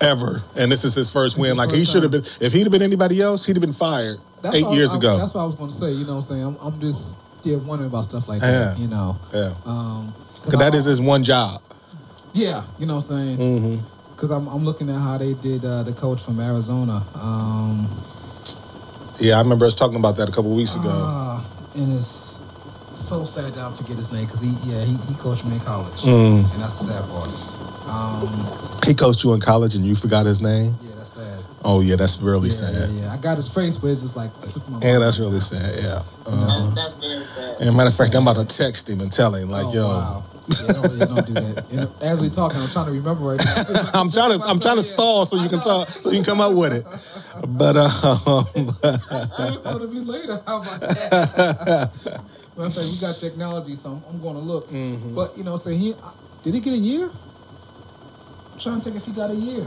Ever, 0.00 0.42
and 0.56 0.70
this 0.72 0.84
is 0.84 0.94
his 0.94 1.10
first 1.12 1.36
win. 1.38 1.50
his 1.50 1.58
Like 1.58 1.70
he 1.72 1.84
should 1.84 2.02
have 2.02 2.12
been. 2.12 2.22
If 2.40 2.52
he'd 2.52 2.62
have 2.62 2.72
been 2.72 2.82
anybody 2.82 3.20
else, 3.20 3.44
he'd 3.46 3.56
have 3.56 3.60
been 3.60 3.72
fired 3.72 4.18
That's 4.42 4.56
eight 4.56 4.66
years 4.74 4.94
I- 4.94 4.98
ago. 4.98 5.18
That's 5.18 5.34
what 5.34 5.42
I 5.42 5.46
was 5.46 5.56
going 5.56 5.70
to 5.70 5.76
say. 5.76 5.90
You 5.90 6.06
know 6.06 6.12
what 6.14 6.16
I'm 6.18 6.22
saying? 6.22 6.42
I'm, 6.42 6.56
I'm 6.60 6.80
just 6.80 7.18
yeah 7.42 7.56
wondering 7.56 7.90
about 7.90 8.04
stuff 8.04 8.28
like 8.28 8.40
that. 8.40 8.78
You 8.78 8.88
know. 8.88 9.18
yeah, 9.32 9.52
Um, 9.66 10.14
because 10.36 10.58
that 10.60 10.74
I- 10.74 10.76
is 10.76 10.84
his 10.84 11.00
one 11.00 11.22
job. 11.24 11.60
Yeah, 12.32 12.64
you 12.78 12.86
know 12.86 12.96
what 12.96 13.10
I'm 13.10 13.36
saying? 13.36 13.38
Mm-hmm. 13.38 13.93
Because 14.14 14.30
I'm, 14.30 14.46
I'm 14.48 14.64
looking 14.64 14.88
at 14.90 14.98
how 14.98 15.18
they 15.18 15.34
did 15.34 15.64
uh, 15.64 15.82
the 15.82 15.92
coach 15.92 16.22
from 16.22 16.38
Arizona. 16.40 17.02
Um, 17.20 17.88
Yeah, 19.20 19.36
I 19.36 19.42
remember 19.42 19.66
us 19.66 19.74
talking 19.74 19.96
about 19.96 20.16
that 20.16 20.28
a 20.28 20.32
couple 20.32 20.54
weeks 20.54 20.74
ago. 20.76 20.90
ah, 20.90 21.44
and 21.76 21.92
it's 21.92 22.42
so 22.94 23.24
sad 23.24 23.52
that 23.54 23.62
I 23.64 23.72
forget 23.74 23.96
his 23.96 24.12
name 24.12 24.24
because 24.26 24.40
he 24.40 24.50
yeah 24.70 24.84
he, 24.84 24.94
he 25.10 25.14
coached 25.18 25.44
me 25.46 25.54
in 25.54 25.60
college, 25.60 26.02
Mm. 26.02 26.46
and 26.52 26.62
that's 26.62 26.78
the 26.78 26.94
sad 26.94 27.04
part. 27.10 27.30
Um, 27.90 28.30
He 28.86 28.94
coached 28.94 29.24
you 29.24 29.32
in 29.34 29.40
college, 29.40 29.74
and 29.74 29.84
you 29.84 29.94
forgot 29.96 30.26
his 30.26 30.40
name. 30.42 30.74
yeah, 30.82 30.94
that's 30.96 31.10
sad. 31.10 31.40
Oh 31.64 31.80
yeah, 31.80 31.96
that's 31.96 32.20
really 32.22 32.48
yeah, 32.48 32.54
sad. 32.54 32.74
yeah, 32.90 33.00
yeah. 33.06 33.12
I 33.12 33.16
got 33.18 33.36
his 33.36 33.48
face, 33.52 33.76
but 33.78 33.88
it's 33.88 34.02
just 34.02 34.16
like 34.16 34.30
slipping 34.40 34.74
my 34.74 34.80
Yeah, 34.82 34.92
mind. 34.92 35.02
that's 35.02 35.18
really 35.18 35.40
sad. 35.40 35.74
Yeah. 35.82 36.00
Uh, 36.26 36.70
That's, 36.74 36.74
that's 36.74 36.94
very 37.02 37.24
sad. 37.24 37.60
and 37.66 37.76
matter 37.76 37.88
of 37.90 37.96
fact, 37.96 38.14
I'm 38.14 38.22
about 38.26 38.36
to 38.40 38.46
text 38.46 38.88
him 38.88 39.00
and 39.00 39.10
tell 39.12 39.34
him 39.34 39.48
like, 39.50 39.66
oh, 39.66 39.74
yo, 39.74 39.86
wow. 39.86 40.24
Yeah, 40.46 40.72
don't, 40.74 40.98
yeah, 40.98 41.04
don't 41.06 41.26
do 41.26 41.32
that. 41.34 41.64
And 41.72 42.02
as 42.02 42.20
we 42.20 42.28
talking, 42.28 42.58
I'm 42.60 42.68
trying 42.68 42.86
to 42.86 42.92
remember 42.92 43.24
right 43.24 43.40
now. 43.42 43.90
I'm 43.94 44.10
trying 44.10 44.38
to 44.38 44.44
I'm 44.44 44.60
trying 44.60 44.76
to 44.76 44.84
stall 44.84 45.24
so 45.26 45.36
you 45.42 45.48
can 45.48 45.60
talk 45.60 45.88
so 45.88 46.10
you 46.10 46.16
can 46.16 46.24
come 46.24 46.40
up 46.40 46.54
with 46.54 46.72
it. 46.72 46.84
But 47.48 47.76
um, 47.76 48.68
I 48.84 49.56
thought 49.62 49.76
it'd 49.76 49.90
be 49.90 50.00
later. 50.00 50.40
How 50.46 50.60
about 50.62 50.80
that? 50.80 51.90
Matter 52.56 52.66
of 52.68 52.74
fact, 52.74 52.86
we 52.86 52.98
got 53.00 53.16
technology, 53.16 53.74
so 53.74 53.90
I'm, 53.90 54.02
I'm 54.08 54.20
going 54.20 54.34
to 54.34 54.40
look. 54.40 54.68
Mm-hmm. 54.68 55.14
But 55.14 55.36
you 55.36 55.44
know, 55.44 55.56
say 55.56 55.76
he 55.76 55.94
did 56.42 56.54
he 56.54 56.60
get 56.60 56.74
a 56.74 56.78
year? 56.78 57.10
I'm 58.52 58.58
trying 58.60 58.78
to 58.78 58.84
think 58.84 58.96
if 58.96 59.04
he 59.04 59.12
got 59.12 59.30
a 59.30 59.34
year. 59.34 59.66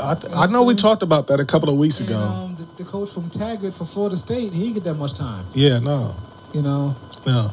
I, 0.00 0.14
I 0.36 0.46
know 0.46 0.62
we 0.64 0.74
talked 0.74 1.02
about 1.02 1.26
that 1.28 1.40
a 1.40 1.44
couple 1.44 1.68
of 1.70 1.76
weeks 1.78 2.00
And 2.00 2.08
ago. 2.10 2.18
um, 2.18 2.56
the, 2.56 2.82
the 2.82 2.88
coach 2.88 3.10
from 3.12 3.30
Taggart 3.30 3.74
for 3.74 3.84
Florida 3.84 4.16
State, 4.16 4.52
he 4.52 4.60
didn't 4.62 4.74
get 4.74 4.84
that 4.84 4.94
much 4.94 5.14
time. 5.14 5.44
Yeah, 5.54 5.78
no, 5.80 6.14
You 6.54 6.62
know, 6.62 6.96
no. 7.26 7.50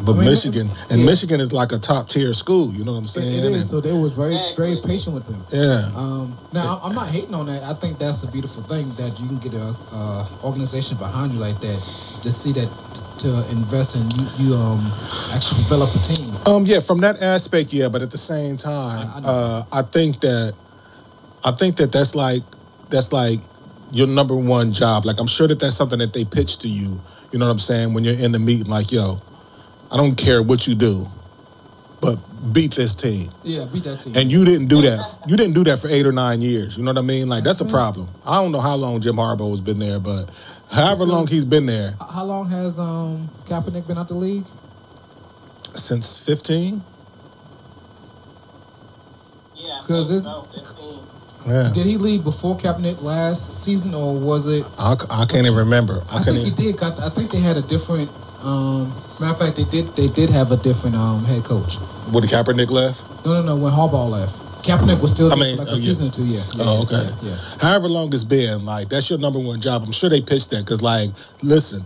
But 0.00 0.12
I 0.12 0.18
mean, 0.18 0.24
Michigan 0.30 0.68
and 0.90 1.00
yeah. 1.00 1.06
Michigan 1.06 1.40
is 1.40 1.52
like 1.52 1.72
a 1.72 1.78
top 1.78 2.08
tier 2.08 2.32
school. 2.32 2.72
You 2.72 2.84
know 2.84 2.92
what 2.92 2.98
I'm 2.98 3.04
it, 3.04 3.08
saying? 3.08 3.34
it 3.34 3.44
is. 3.44 3.60
And- 3.62 3.70
So 3.70 3.80
they 3.80 3.92
was 3.92 4.12
very 4.12 4.38
very 4.56 4.76
patient 4.84 5.14
with 5.14 5.26
him. 5.26 5.42
yeah. 5.50 5.90
Um, 5.96 6.36
now 6.52 6.66
I'm- 6.76 6.80
I'm 6.84 6.94
not 6.94 7.08
hating 7.08 7.34
on 7.34 7.46
that. 7.46 7.62
I 7.64 7.74
think 7.74 7.98
that's 7.98 8.22
a 8.22 8.28
beautiful 8.28 8.62
thing 8.62 8.92
that 8.96 9.18
you 9.20 9.26
can 9.26 9.38
get 9.38 9.54
a 9.54 9.74
uh, 9.92 10.24
organization 10.44 10.96
behind 10.98 11.32
you 11.32 11.40
like 11.40 11.58
that 11.60 11.82
to 12.22 12.30
see 12.32 12.52
that 12.52 12.68
to 13.18 13.28
invest 13.50 13.96
in 13.96 14.02
you. 14.12 14.26
You 14.38 14.54
um 14.54 14.80
actually 15.34 15.62
develop 15.64 15.90
a 15.94 15.98
team. 15.98 16.32
Um, 16.46 16.64
yeah, 16.66 16.78
from 16.80 17.00
that 17.00 17.20
aspect, 17.20 17.72
yeah. 17.72 17.88
But 17.88 18.02
at 18.02 18.10
the 18.12 18.18
same 18.18 18.56
time, 18.56 19.10
I- 19.14 19.18
I 19.18 19.30
uh, 19.30 19.62
I 19.72 19.82
think 19.82 20.20
that 20.20 20.54
I 21.44 21.50
think 21.52 21.76
that 21.76 21.90
that's 21.90 22.14
like 22.14 22.42
that's 22.90 23.12
like 23.12 23.40
your 23.90 24.06
number 24.06 24.36
one 24.36 24.72
job. 24.72 25.04
Like 25.04 25.18
I'm 25.18 25.26
sure 25.26 25.48
that 25.48 25.58
that's 25.58 25.74
something 25.76 25.98
that 25.98 26.12
they 26.12 26.24
pitch 26.24 26.58
to 26.58 26.68
you. 26.68 27.00
You 27.32 27.38
know 27.38 27.46
what 27.46 27.52
I'm 27.52 27.58
saying? 27.58 27.92
When 27.94 28.04
you're 28.04 28.18
in 28.18 28.32
the 28.32 28.38
meeting, 28.38 28.68
like, 28.70 28.90
yo, 28.90 29.20
I 29.90 29.96
don't 29.96 30.16
care 30.16 30.42
what 30.42 30.66
you 30.66 30.74
do, 30.74 31.06
but 32.00 32.16
beat 32.52 32.74
this 32.74 32.94
team. 32.94 33.28
Yeah, 33.42 33.64
beat 33.72 33.84
that 33.84 34.00
team. 34.00 34.14
And 34.16 34.30
you 34.30 34.44
didn't 34.44 34.68
do 34.68 34.82
that. 34.82 35.18
You 35.26 35.36
didn't 35.36 35.54
do 35.54 35.64
that 35.64 35.78
for 35.78 35.88
eight 35.88 36.06
or 36.06 36.12
nine 36.12 36.40
years. 36.42 36.76
You 36.76 36.84
know 36.84 36.92
what 36.92 36.98
I 36.98 37.02
mean? 37.06 37.28
Like 37.28 37.42
that's 37.44 37.60
a 37.60 37.64
problem. 37.64 38.08
I 38.26 38.42
don't 38.42 38.52
know 38.52 38.60
how 38.60 38.74
long 38.76 39.00
Jim 39.00 39.16
Harbaugh 39.16 39.50
has 39.50 39.60
been 39.60 39.78
there, 39.78 39.98
but 39.98 40.24
however 40.70 41.04
long 41.04 41.26
he's 41.26 41.46
been 41.46 41.64
there 41.66 41.94
How 42.12 42.24
long 42.24 42.48
has 42.50 42.78
um 42.78 43.30
Kaepernick 43.46 43.86
been 43.86 43.96
out 43.98 44.08
the 44.08 44.14
league? 44.14 44.44
since 45.74 46.18
15. 46.18 46.82
Yeah. 49.56 49.80
'Cause 49.86 50.10
it's- 50.10 50.24
so, 50.24 50.46
15. 50.54 50.98
Yeah, 51.46 51.70
Did 51.72 51.86
he 51.86 51.96
leave 51.96 52.24
before 52.24 52.56
Kaepernick 52.58 53.00
last 53.00 53.62
season, 53.64 53.94
or 53.94 54.18
was 54.18 54.46
it? 54.48 54.64
I, 54.78 54.94
I 55.10 55.24
can't 55.26 55.46
even 55.46 55.56
remember. 55.56 56.02
I 56.10 56.16
I 56.18 56.24
can't 56.24 56.24
think 56.24 56.36
he 56.40 56.46
even. 56.48 56.54
did. 56.64 56.76
'cause 56.76 57.00
I 57.00 57.08
think 57.08 57.30
they 57.30 57.38
had 57.40 57.56
a 57.56 57.62
different. 57.62 58.10
Um, 58.42 58.90
matter 59.18 59.32
of 59.32 59.38
fact, 59.38 59.56
they 59.56 59.64
did. 59.64 59.88
They 59.96 60.08
did 60.08 60.30
have 60.30 60.52
a 60.52 60.56
different 60.56 60.96
um 60.96 61.24
head 61.24 61.44
coach. 61.44 61.76
When 62.12 62.24
Kaepernick 62.24 62.70
left. 62.70 63.02
No, 63.24 63.42
no, 63.42 63.42
no. 63.42 63.56
When 63.56 63.72
Harbaugh 63.72 64.08
left, 64.08 64.38
Kaepernick 64.62 65.02
was 65.02 65.10
still 65.10 65.26
I 65.26 65.30
there 65.30 65.38
mean, 65.38 65.58
like 65.58 65.68
oh, 65.68 65.74
a 65.74 65.76
yeah. 65.76 65.82
season 65.82 66.08
or 66.08 66.10
two. 66.10 66.24
Yeah. 66.24 66.42
yeah 66.54 66.64
Oh, 66.66 66.82
okay. 66.84 67.26
Yeah. 67.26 67.30
yeah. 67.30 67.36
However 67.60 67.88
long 67.88 68.08
it's 68.08 68.24
been, 68.24 68.64
like 68.64 68.88
that's 68.88 69.10
your 69.10 69.18
number 69.18 69.38
one 69.38 69.60
job. 69.60 69.82
I'm 69.84 69.92
sure 69.92 70.08
they 70.08 70.20
pitched 70.20 70.50
that 70.50 70.64
because, 70.64 70.82
like, 70.82 71.10
listen, 71.42 71.82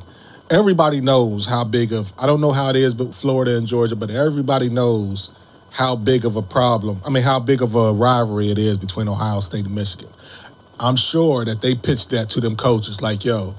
everybody 0.50 1.00
knows 1.00 1.46
how 1.46 1.64
big 1.64 1.92
of. 1.92 2.12
I 2.18 2.26
don't 2.26 2.40
know 2.40 2.52
how 2.52 2.70
it 2.70 2.76
is, 2.76 2.94
but 2.94 3.14
Florida 3.14 3.56
and 3.56 3.66
Georgia, 3.66 3.96
but 3.96 4.10
everybody 4.10 4.68
knows 4.68 5.30
how 5.72 5.96
big 5.96 6.26
of 6.26 6.36
a 6.36 6.42
problem. 6.42 7.00
I 7.06 7.10
mean, 7.10 7.22
how 7.22 7.40
big 7.40 7.62
of 7.62 7.74
a 7.74 7.92
rivalry 7.94 8.50
it 8.50 8.58
is 8.58 8.76
between 8.76 9.08
Ohio 9.08 9.40
State 9.40 9.64
and 9.64 9.74
Michigan. 9.74 10.10
I'm 10.78 10.96
sure 10.96 11.44
that 11.44 11.62
they 11.62 11.74
pitched 11.74 12.10
that 12.10 12.28
to 12.30 12.40
them 12.40 12.56
coaches, 12.56 13.00
like, 13.00 13.24
yo, 13.24 13.54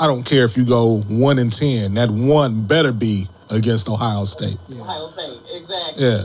I 0.00 0.06
don't 0.06 0.24
care 0.24 0.44
if 0.44 0.56
you 0.56 0.64
go 0.64 1.02
one 1.08 1.38
and 1.38 1.52
ten. 1.52 1.94
That 1.94 2.10
one 2.10 2.66
better 2.66 2.92
be 2.92 3.26
against 3.50 3.88
Ohio 3.88 4.24
State. 4.24 4.58
Yeah. 4.68 4.80
Ohio 4.80 5.10
State, 5.10 5.38
exactly. 5.52 6.04
Yeah. 6.04 6.24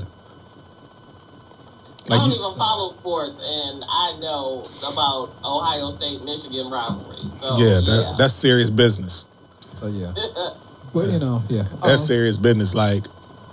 I 2.11 2.17
don't 2.17 2.29
you, 2.31 2.35
even 2.41 2.57
follow 2.57 2.93
sports, 2.93 3.39
and 3.39 3.83
I 3.87 4.17
know 4.19 4.65
about 4.81 5.29
Ohio 5.45 5.91
State 5.91 6.23
Michigan 6.23 6.71
rivalry. 6.71 7.21
So 7.39 7.53
yeah, 7.57 7.81
that, 7.85 8.15
that's 8.17 8.33
serious 8.33 8.71
business. 8.71 9.29
So 9.69 9.87
yeah. 9.87 10.13
But 10.93 11.09
you 11.09 11.19
know, 11.19 11.43
yeah. 11.49 11.63
That's 11.83 12.01
Um, 12.01 12.07
serious 12.07 12.37
business. 12.37 12.73
Like, 12.73 13.03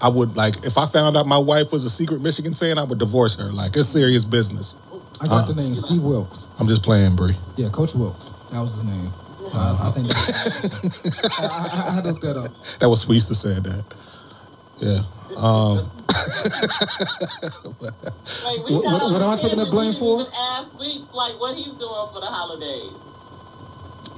I 0.01 0.09
would 0.09 0.37
like 0.37 0.65
if 0.65 0.79
I 0.79 0.87
found 0.87 1.19
out 1.19 1.27
my 1.27 1.39
wife 1.39 1.71
was 1.71 1.85
a 1.85 1.91
secret 1.91 2.23
Michigan 2.23 2.55
fan, 2.55 2.79
I 2.79 2.85
would 2.85 2.99
divorce 2.99 3.39
her. 3.39 3.53
Like, 3.53 3.77
it's 3.77 3.89
serious 3.89 4.25
business. 4.25 4.77
I 5.21 5.27
got 5.27 5.45
uh, 5.45 5.53
the 5.53 5.55
name 5.55 5.77
Steve 5.77 6.03
Wilks. 6.03 6.49
I'm 6.59 6.67
just 6.67 6.83
playing, 6.83 7.17
Bree. 7.17 7.37
Yeah, 7.57 7.69
Coach 7.69 7.95
Wilks. 7.95 8.35
That 8.53 8.61
was 8.61 8.75
his 8.75 8.85
name. 8.85 9.13
So 9.49 9.59
I, 9.59 9.89
I 9.89 9.91
think 9.93 10.09
that, 10.09 11.39
I, 11.41 11.45
I, 11.47 11.89
I 11.89 11.95
had 11.95 12.05
to 12.05 12.11
look 12.13 12.21
that 12.23 12.37
up. 12.37 12.51
That 12.81 12.89
was 12.89 13.01
Sweets 13.03 13.27
to 13.27 13.35
say 13.35 13.55
that. 13.61 13.85
Yeah. 14.79 15.01
Um, 15.39 15.91
Like, 18.45 18.65
we 18.67 18.75
What- 18.75 18.85
got 18.85 18.93
what- 19.03 19.13
what 19.13 19.23
am 19.23 19.31
I 19.31 19.37
taking 19.37 19.59
the 19.59 19.67
blame 19.67 19.95
for? 19.95 20.27
Ask 20.57 20.79
Weeks 20.81 21.13
like 21.15 21.39
what 21.41 21.55
he's 21.57 21.67
doing 21.75 22.09
for 22.13 22.21
the 22.21 22.27
holidays. 22.27 22.93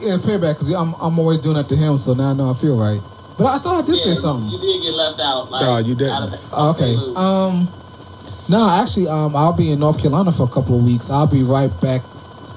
Yeah, 0.00 0.16
payback 0.18 0.54
because 0.54 0.70
I'm 0.72 0.94
I'm 1.00 1.18
always 1.18 1.38
doing 1.38 1.56
that 1.56 1.68
to 1.70 1.76
him, 1.76 1.98
so 1.98 2.14
now 2.14 2.30
I 2.30 2.32
know 2.34 2.50
I 2.50 2.54
feel 2.54 2.76
right. 2.78 3.00
But 3.36 3.46
I 3.46 3.58
thought 3.58 3.82
I 3.82 3.86
did 3.86 3.98
say 3.98 4.14
something. 4.14 4.48
You 4.50 4.58
did 4.58 4.82
get 4.82 4.94
left 4.94 5.20
out. 5.20 5.50
Like, 5.50 5.62
No, 5.62 5.78
you 5.78 5.94
didn't. 5.96 6.22
of 6.34 6.40
Oh, 6.52 6.70
okay. 6.70 6.94
Um, 7.16 7.68
no, 8.48 8.68
actually, 8.70 9.08
um, 9.08 9.34
I'll 9.36 9.52
be 9.52 9.70
in 9.72 9.78
North 9.80 9.98
Carolina 10.00 10.30
for 10.32 10.44
a 10.44 10.48
couple 10.50 10.78
of 10.78 10.84
weeks. 10.84 11.10
I'll 11.10 11.26
be 11.26 11.42
right 11.42 11.70
back 11.80 12.02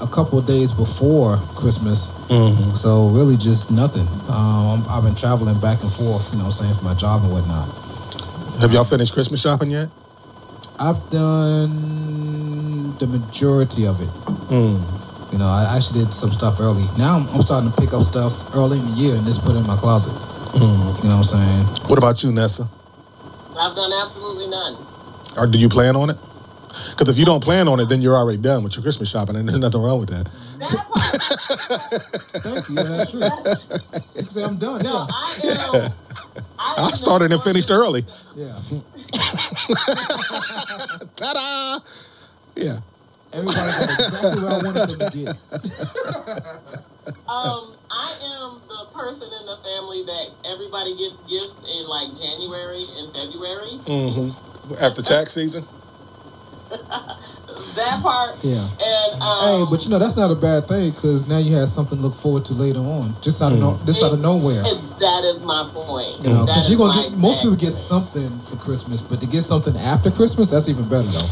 a 0.01 0.07
couple 0.07 0.37
of 0.37 0.45
days 0.45 0.73
before 0.73 1.37
Christmas. 1.55 2.11
Mm-hmm. 2.27 2.71
So 2.73 3.09
really, 3.09 3.37
just 3.37 3.71
nothing. 3.71 4.07
Um, 4.29 4.83
I've 4.89 5.03
been 5.03 5.15
traveling 5.15 5.59
back 5.59 5.81
and 5.83 5.91
forth, 5.91 6.31
you 6.33 6.37
know, 6.39 6.45
what 6.49 6.57
I'm 6.59 6.65
saying 6.65 6.73
for 6.73 6.83
my 6.83 6.93
job 6.93 7.21
and 7.23 7.31
whatnot. 7.31 7.69
have 8.61 8.71
y'all 8.73 8.83
finished 8.83 9.13
Christmas 9.13 9.41
shopping 9.41 9.71
yet? 9.71 9.89
I've 10.79 10.97
done 11.09 12.97
the 12.97 13.07
majority 13.07 13.85
of 13.85 14.01
it. 14.01 14.09
Mm. 14.49 14.81
You 15.31 15.37
know, 15.37 15.45
I 15.47 15.75
actually 15.75 16.03
did 16.03 16.13
some 16.13 16.31
stuff 16.31 16.59
early. 16.59 16.83
Now 16.97 17.17
I'm, 17.17 17.29
I'm 17.29 17.41
starting 17.41 17.71
to 17.71 17.77
pick 17.79 17.93
up 17.93 18.01
stuff 18.01 18.55
early 18.55 18.79
in 18.79 18.85
the 18.85 18.91
year 18.93 19.15
and 19.15 19.25
just 19.25 19.45
put 19.45 19.55
it 19.55 19.59
in 19.59 19.67
my 19.67 19.77
closet. 19.77 20.13
Mm-hmm. 20.57 21.03
You 21.03 21.09
know 21.09 21.21
what 21.21 21.33
I'm 21.33 21.39
saying? 21.39 21.65
What 21.87 21.97
about 21.97 22.23
you, 22.23 22.33
Nessa? 22.33 22.63
I've 23.55 23.75
done 23.75 23.93
absolutely 23.93 24.47
none. 24.47 24.75
Or 25.37 25.47
do 25.47 25.59
you 25.59 25.69
plan 25.69 25.95
on 25.95 26.09
it? 26.09 26.17
Because 26.91 27.10
if 27.10 27.17
you 27.17 27.25
don't 27.25 27.43
plan 27.43 27.67
on 27.67 27.79
it, 27.79 27.89
then 27.89 28.01
you're 28.01 28.15
already 28.15 28.38
done 28.38 28.63
with 28.63 28.75
your 28.75 28.84
Christmas 28.84 29.10
shopping, 29.10 29.36
and 29.36 29.47
there's 29.47 29.60
nothing 29.60 29.81
wrong 29.81 29.99
with 29.99 30.10
that. 30.10 30.29
That 30.60 30.86
part. 30.88 31.12
Thank 32.43 32.69
you. 32.69 32.75
That's 32.75 33.12
true. 33.12 33.21
You 33.21 33.29
can 34.15 34.25
say 34.25 34.43
I'm 34.43 34.57
done. 34.57 34.81
No, 34.84 34.91
Yeah. 34.91 35.07
I 35.12 35.39
am. 35.43 35.91
I, 36.60 36.75
I 36.77 36.91
started 36.91 37.31
and 37.31 37.41
finished 37.41 37.71
early. 37.71 38.05
Yeah. 38.36 38.60
Ta-da! 41.15 41.79
Yeah. 42.55 42.77
Everybody 43.34 43.55
got 43.55 43.99
exactly 43.99 44.43
what 44.43 44.53
I 44.53 44.57
wanted 44.65 44.89
them 44.89 44.99
to 45.10 45.17
get. 45.17 45.36
Um, 47.27 47.73
I 47.89 48.13
am 48.21 48.62
the 48.67 48.86
person 48.93 49.27
in 49.39 49.45
the 49.47 49.57
family 49.63 50.03
that 50.05 50.27
everybody 50.45 50.95
gets 50.95 51.19
gifts 51.21 51.63
in 51.67 51.88
like 51.88 52.10
January 52.13 52.86
and 52.95 53.12
February. 53.12 53.79
Mm-hmm. 53.89 54.73
After 54.84 55.01
tax 55.01 55.34
season? 55.34 55.63
That 57.75 58.01
part. 58.01 58.36
Yeah. 58.43 58.67
And 58.81 59.21
um, 59.21 59.39
Hey, 59.39 59.65
but 59.69 59.84
you 59.84 59.89
know 59.91 59.99
that's 59.99 60.17
not 60.17 60.31
a 60.31 60.36
bad 60.36 60.67
thing 60.67 60.91
because 60.91 61.27
now 61.27 61.38
you 61.38 61.55
have 61.55 61.69
something 61.69 61.97
to 61.97 62.03
look 62.03 62.15
forward 62.15 62.43
to 62.45 62.53
later 62.53 62.79
on, 62.79 63.15
just 63.21 63.41
out 63.41 63.53
of 63.53 63.60
no, 63.60 63.79
just 63.86 64.03
out 64.03 64.13
of 64.13 64.19
nowhere. 64.19 64.62
that 64.63 65.23
is 65.23 65.41
my 65.41 65.69
point. 65.71 66.23
You 66.23 66.31
know, 66.31 66.45
because 66.45 66.69
you're 66.69 66.77
gonna 66.77 67.01
get 67.10 67.17
most 67.17 67.41
people 67.43 67.55
get 67.55 67.71
something 67.71 68.29
for 68.41 68.57
Christmas, 68.57 69.01
but 69.01 69.21
to 69.21 69.27
get 69.27 69.43
something 69.43 69.75
after 69.77 70.12
Christmas, 70.12 70.51
that's 70.51 70.67
even 70.67 70.88
better 70.89 71.07
though. 71.07 71.27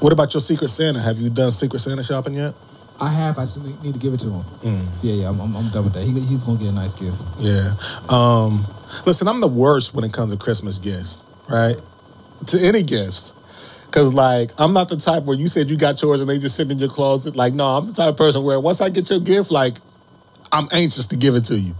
What 0.00 0.12
about 0.12 0.34
your 0.34 0.40
Secret 0.40 0.68
Santa? 0.68 1.00
Have 1.00 1.18
you 1.18 1.30
done 1.30 1.52
Secret 1.52 1.78
Santa 1.78 2.02
shopping 2.02 2.34
yet? 2.34 2.54
I 3.00 3.10
have. 3.10 3.38
I 3.38 3.42
just 3.42 3.62
need 3.64 3.80
need 3.82 3.94
to 3.94 4.00
give 4.00 4.14
it 4.14 4.20
to 4.20 4.30
him. 4.30 4.44
Mm. 4.62 4.86
Yeah, 5.02 5.14
yeah. 5.14 5.28
I'm, 5.28 5.40
I'm, 5.40 5.56
I'm 5.56 5.70
done 5.70 5.84
with 5.84 5.94
that. 5.94 6.02
He, 6.04 6.12
he's 6.12 6.44
gonna 6.44 6.58
get 6.58 6.68
a 6.68 6.72
nice 6.72 6.94
gift. 6.94 7.20
Yeah. 7.38 7.70
Um, 8.08 8.64
listen, 9.06 9.28
I'm 9.28 9.40
the 9.40 9.48
worst 9.48 9.94
when 9.94 10.04
it 10.04 10.12
comes 10.12 10.32
to 10.32 10.38
Christmas 10.38 10.78
gifts, 10.78 11.24
right? 11.48 11.76
To 12.46 12.58
any 12.60 12.82
gifts. 12.82 13.36
Cause 13.94 14.12
like 14.12 14.50
I'm 14.58 14.72
not 14.72 14.88
the 14.88 14.96
type 14.96 15.22
where 15.22 15.36
you 15.36 15.46
said 15.46 15.70
you 15.70 15.76
got 15.76 16.02
yours 16.02 16.20
and 16.20 16.28
they 16.28 16.40
just 16.40 16.56
sit 16.56 16.68
in 16.68 16.80
your 16.80 16.88
closet. 16.88 17.36
Like, 17.36 17.54
no, 17.54 17.64
I'm 17.64 17.86
the 17.86 17.92
type 17.92 18.08
of 18.08 18.16
person 18.16 18.42
where 18.42 18.58
once 18.58 18.80
I 18.80 18.90
get 18.90 19.08
your 19.08 19.20
gift, 19.20 19.52
like 19.52 19.74
I'm 20.50 20.66
anxious 20.72 21.06
to 21.06 21.16
give 21.16 21.36
it 21.36 21.42
to 21.42 21.54
you. 21.54 21.74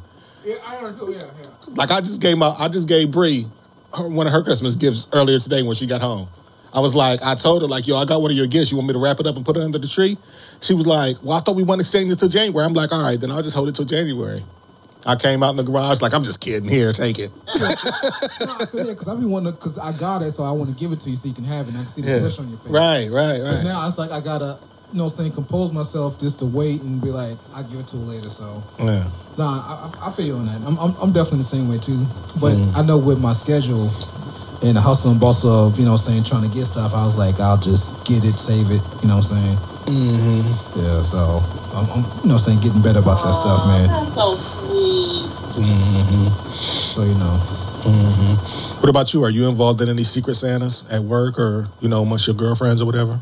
Yeah, 0.45 0.55
I 0.65 0.93
do. 0.93 1.11
Yeah, 1.11 1.25
yeah. 1.43 1.75
Like 1.75 1.91
I 1.91 1.99
just 1.99 2.23
gave 2.23 2.39
my 2.39 2.55
I 2.57 2.69
just 2.69 2.87
gave 2.87 3.11
Bree 3.11 3.47
her, 3.95 4.09
one 4.09 4.29
of 4.29 4.33
her 4.33 4.45
Christmas 4.45 4.77
gifts 4.77 5.09
earlier 5.13 5.41
today 5.41 5.65
when 5.65 5.75
she 5.75 5.89
got 5.89 6.03
home. 6.03 6.29
I 6.73 6.79
was 6.79 6.95
like, 6.95 7.21
I 7.21 7.35
told 7.35 7.63
her 7.63 7.69
like, 7.69 7.89
yo, 7.89 7.97
I 7.97 8.05
got 8.05 8.23
one 8.23 8.31
of 8.31 8.37
your 8.37 8.47
gifts. 8.47 8.71
You 8.71 8.77
want 8.77 8.87
me 8.87 8.93
to 8.93 9.01
wrap 9.01 9.19
it 9.19 9.27
up 9.27 9.35
and 9.35 9.45
put 9.45 9.57
it 9.57 9.65
under 9.65 9.79
the 9.79 9.89
tree? 9.89 10.17
She 10.61 10.75
was 10.75 10.87
like, 10.87 11.17
well, 11.21 11.37
I 11.37 11.41
thought 11.41 11.57
we 11.57 11.65
wanted 11.65 11.83
to 11.83 11.87
exchange 11.89 12.13
it 12.13 12.21
till 12.21 12.29
January. 12.29 12.65
I'm 12.65 12.75
like, 12.75 12.93
all 12.93 13.03
right, 13.03 13.21
then 13.21 13.33
I'll 13.33 13.43
just 13.43 13.57
hold 13.57 13.69
it 13.69 13.75
till 13.75 13.87
January. 13.87 14.45
I 15.07 15.17
came 15.17 15.43
out 15.43 15.51
in 15.51 15.57
the 15.57 15.63
garage 15.65 16.01
like, 16.03 16.15
I'm 16.15 16.25
just 16.25 16.41
kidding. 16.41 16.69
Here, 16.69 16.93
take 16.93 17.19
it. 17.19 17.31
No, 18.41 18.57
I 18.61 18.65
said 18.65 18.87
yeah, 18.87 18.93
because 18.93 19.09
I 19.09 19.15
be 19.15 19.25
wanting 19.25 19.53
to, 19.53 19.59
because 19.59 19.79
I 19.79 19.93
got 19.99 20.23
it, 20.23 20.33
so 20.33 20.43
I 20.45 20.51
want 20.51 20.69
to 20.71 20.77
give 20.77 20.93
it 20.93 21.01
to 21.03 21.11
you 21.11 21.17
so 21.17 21.29
you 21.29 21.35
can 21.35 21.45
have 21.45 21.67
it. 21.67 21.71
and 21.71 21.79
I 21.79 21.81
can 21.83 21.89
see 21.89 22.03
the 22.03 22.09
Yeah. 22.09 22.15
expression 22.17 22.45
on 22.45 22.51
your 22.51 22.59
face. 22.59 22.73
Right, 22.73 23.09
right, 23.11 23.41
But 23.41 23.55
right. 23.57 23.65
now 23.65 23.87
it's 23.87 23.97
like 23.97 24.11
I 24.11 24.21
gotta, 24.21 24.59
you 24.93 24.99
know, 24.99 25.05
what 25.05 25.13
I'm 25.13 25.17
saying 25.17 25.33
compose 25.33 25.73
myself 25.73 26.19
just 26.21 26.41
to 26.41 26.47
wait 26.47 26.83
and 26.83 27.01
be 27.01 27.11
like, 27.11 27.37
I'll 27.55 27.63
give 27.65 27.81
it 27.81 27.87
to 27.89 27.97
her 27.99 28.03
later. 28.05 28.29
So 28.31 28.63
Yeah. 28.79 29.05
Nah, 29.39 29.61
I, 29.61 29.73
I 30.05 30.09
I 30.09 30.13
feel 30.13 30.27
you 30.27 30.35
on 30.37 30.47
that. 30.47 30.61
I'm, 30.67 30.77
I'm, 30.79 30.95
I'm 31.01 31.13
definitely 31.13 31.39
the 31.39 31.45
same 31.57 31.69
way 31.69 31.79
too. 31.79 32.05
But 32.41 32.57
I 32.77 32.83
know 32.83 32.99
with 32.99 33.21
my 33.21 33.33
schedule 33.33 33.91
and 34.63 34.77
the 34.77 34.81
hustle 34.81 35.13
and 35.13 35.21
bustle 35.21 35.69
of, 35.69 35.79
you 35.79 35.85
know, 35.85 35.97
saying 35.97 36.25
trying 36.25 36.43
to 36.49 36.53
get 36.55 36.65
stuff, 36.67 36.93
I 36.95 37.05
was 37.07 37.17
like, 37.19 37.39
I'll 37.41 37.57
just 37.59 38.05
get 38.05 38.25
it, 38.25 38.37
save 38.39 38.71
it. 38.71 38.83
You 39.03 39.09
know 39.09 39.17
what 39.23 39.31
I'm 39.31 39.39
saying? 39.39 39.57
Mm-hmm. 39.89 40.81
Yeah. 40.81 41.03
So 41.03 41.41
I'm, 41.77 41.87
I'm, 41.91 42.03
you 42.25 42.29
know, 42.29 42.35
what 42.37 42.43
I'm 42.43 42.45
saying 42.45 42.61
getting 42.61 42.83
better 42.83 42.99
about 43.01 43.23
that 43.25 43.33
stuff, 43.33 43.67
man. 43.67 43.89
That's 43.89 44.15
so 44.15 44.35
sweet. 45.55 46.33
So 46.59 47.03
you 47.05 47.15
know, 47.15 47.37
What 48.81 48.89
about 48.91 49.15
you? 49.15 49.23
Are 49.25 49.31
you 49.31 49.49
involved 49.49 49.81
in 49.81 49.89
any 49.89 50.03
Secret 50.05 50.35
Santas 50.35 50.85
at 50.93 51.03
work 51.03 51.39
or, 51.39 51.69
you 51.81 51.89
know, 51.89 52.03
amongst 52.03 52.27
your 52.27 52.37
girlfriends 52.37 52.83
or 52.83 52.87
whatever? 52.87 53.13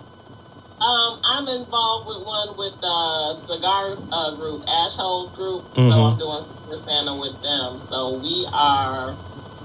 Um, 0.80 1.20
I'm 1.24 1.46
involved 1.46 2.08
with 2.08 2.26
one 2.26 2.56
with 2.58 2.74
the 2.80 3.34
cigar 3.34 3.94
uh, 4.10 4.34
group, 4.36 4.62
Ash 4.66 4.96
Holes 4.96 5.30
group. 5.36 5.62
So 5.76 5.80
Mhm. 5.82 6.12
I'm 6.12 6.18
doing 6.18 6.42
Secret 6.42 6.80
Santa 6.80 7.14
with 7.14 7.40
them. 7.42 7.78
So 7.78 8.18
we 8.18 8.46
are. 8.52 9.14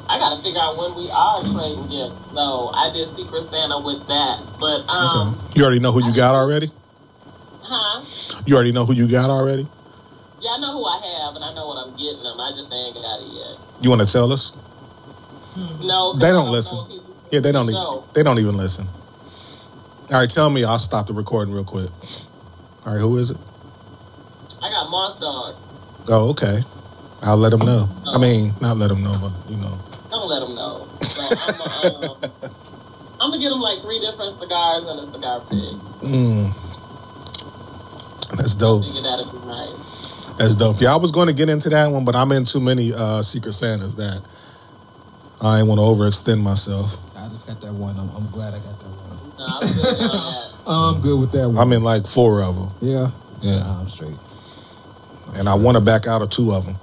I 0.10 0.20
got 0.20 0.38
to 0.38 0.44
figure 0.44 0.62
out 0.62 0.78
when 0.78 0.96
we 0.96 1.10
are 1.12 1.42
trading 1.42 1.88
gifts. 1.90 2.32
So 2.34 2.72
I 2.74 2.92
did 2.94 3.08
Secret 3.08 3.42
Santa 3.42 3.80
with 3.80 4.06
that. 4.08 4.40
But 4.60 4.88
um, 4.88 5.36
You 5.54 5.64
already 5.64 5.80
know 5.80 5.92
who 5.92 6.04
you 6.06 6.14
got 6.14 6.36
already? 6.36 6.72
huh? 7.64 8.02
You 8.46 8.56
already 8.56 8.72
know 8.72 8.86
who 8.86 8.94
you 8.94 9.08
got 9.08 9.30
already? 9.30 9.68
Yeah, 10.40 10.52
I 10.52 10.58
know 10.60 10.72
who 10.72 10.86
I 10.86 11.02
have, 11.02 11.36
and 11.36 11.44
I 11.44 11.52
know 11.56 11.68
what 11.68 11.82
I'm 11.84 11.92
getting 11.98 12.22
them. 12.24 12.40
I 12.40 12.52
just 12.56 12.72
ain't 12.72 12.94
got 12.96 13.20
it 13.20 13.28
yet. 13.34 13.58
You 13.82 13.90
want 13.90 14.02
to 14.02 14.12
tell 14.12 14.32
us? 14.32 14.58
No, 15.82 16.14
They 16.14 16.30
don't 16.30 16.52
listen. 16.52 16.78
Yeah, 17.32 17.40
they 17.42 17.52
don't. 17.52 17.68
No. 17.68 18.00
Even, 18.02 18.14
they 18.14 18.24
don't 18.24 18.40
even 18.40 18.58
listen. 18.58 18.88
All 20.12 20.20
right, 20.20 20.30
tell 20.30 20.50
me. 20.50 20.64
I'll 20.64 20.80
stop 20.80 21.08
the 21.08 21.14
recording 21.14 21.54
real 21.54 21.66
quick. 21.66 21.90
All 22.86 22.94
right, 22.94 23.02
who 23.02 23.18
is 23.18 23.32
it? 23.32 23.38
I 24.62 24.70
got 24.70 24.90
Moss 24.90 25.20
Dog. 25.20 25.56
Oh, 26.10 26.30
okay. 26.32 26.60
I'll 27.24 27.38
let 27.38 27.50
them 27.50 27.60
know. 27.60 27.86
I 28.14 28.18
mean, 28.20 28.52
not 28.62 28.78
let 28.78 28.88
them 28.90 29.04
know, 29.04 29.18
but 29.20 29.52
you 29.52 29.58
know. 29.58 29.78
Don't 30.10 30.30
let 30.30 30.40
them 30.40 30.56
know. 30.56 30.88
So 31.02 31.22
I'm 31.24 31.92
gonna 32.02 32.18
I'm 33.20 33.32
gonna 33.32 33.42
get 33.42 33.50
them 33.50 33.60
like 33.60 33.82
three 33.82 34.00
different 34.00 34.34
cigars 34.34 34.86
and 34.86 35.00
a 35.00 35.06
cigar 35.06 35.42
pig. 35.50 35.76
Mm. 36.06 36.54
That's 38.38 38.56
dope. 38.56 38.84
That'd 38.86 39.32
be 39.32 39.40
nice. 39.48 39.87
That's 40.38 40.56
dope. 40.56 40.78
Yeah, 40.80 40.94
I 40.94 40.98
was 40.98 41.12
going 41.12 41.28
to 41.28 41.34
get 41.34 41.50
into 41.50 41.70
that 41.70 41.88
one, 41.88 42.06
but 42.06 42.16
I'm 42.16 42.32
in 42.32 42.46
too 42.46 42.60
many 42.60 42.92
uh, 42.96 43.22
Secret 43.22 43.54
Santas 43.54 43.96
that 43.96 44.22
I 45.42 45.60
ain't 45.60 45.68
want 45.68 45.80
to 45.80 45.84
overextend 45.84 46.42
myself. 46.42 46.94
I 47.18 47.28
just 47.30 47.48
got 47.48 47.60
that 47.62 47.74
one. 47.74 47.98
I'm, 48.00 48.10
I'm 48.16 48.30
glad 48.32 48.54
I 48.54 48.60
got 48.60 48.80
that 48.80 48.86
one. 48.86 49.08
No, 49.38 49.46
I'm 49.48 49.62
good. 49.74 50.68
I'm 50.68 51.02
good 51.02 51.20
with 51.20 51.32
that 51.32 51.48
one. 51.54 51.58
I'm 51.58 51.74
in 51.74 51.84
like 51.84 52.06
four 52.08 52.42
of 52.44 52.56
them, 52.56 52.70
yeah, 52.82 53.10
Yeah. 53.42 53.60
Nah, 53.60 53.82
I'm 53.82 53.88
straight. 53.88 54.16
and 55.36 55.48
I 55.50 55.56
want 55.56 55.78
to 55.78 55.84
back 55.84 56.08
out 56.08 56.22
of 56.22 56.30
two 56.30 56.52
of 56.52 56.66
them, 56.66 56.76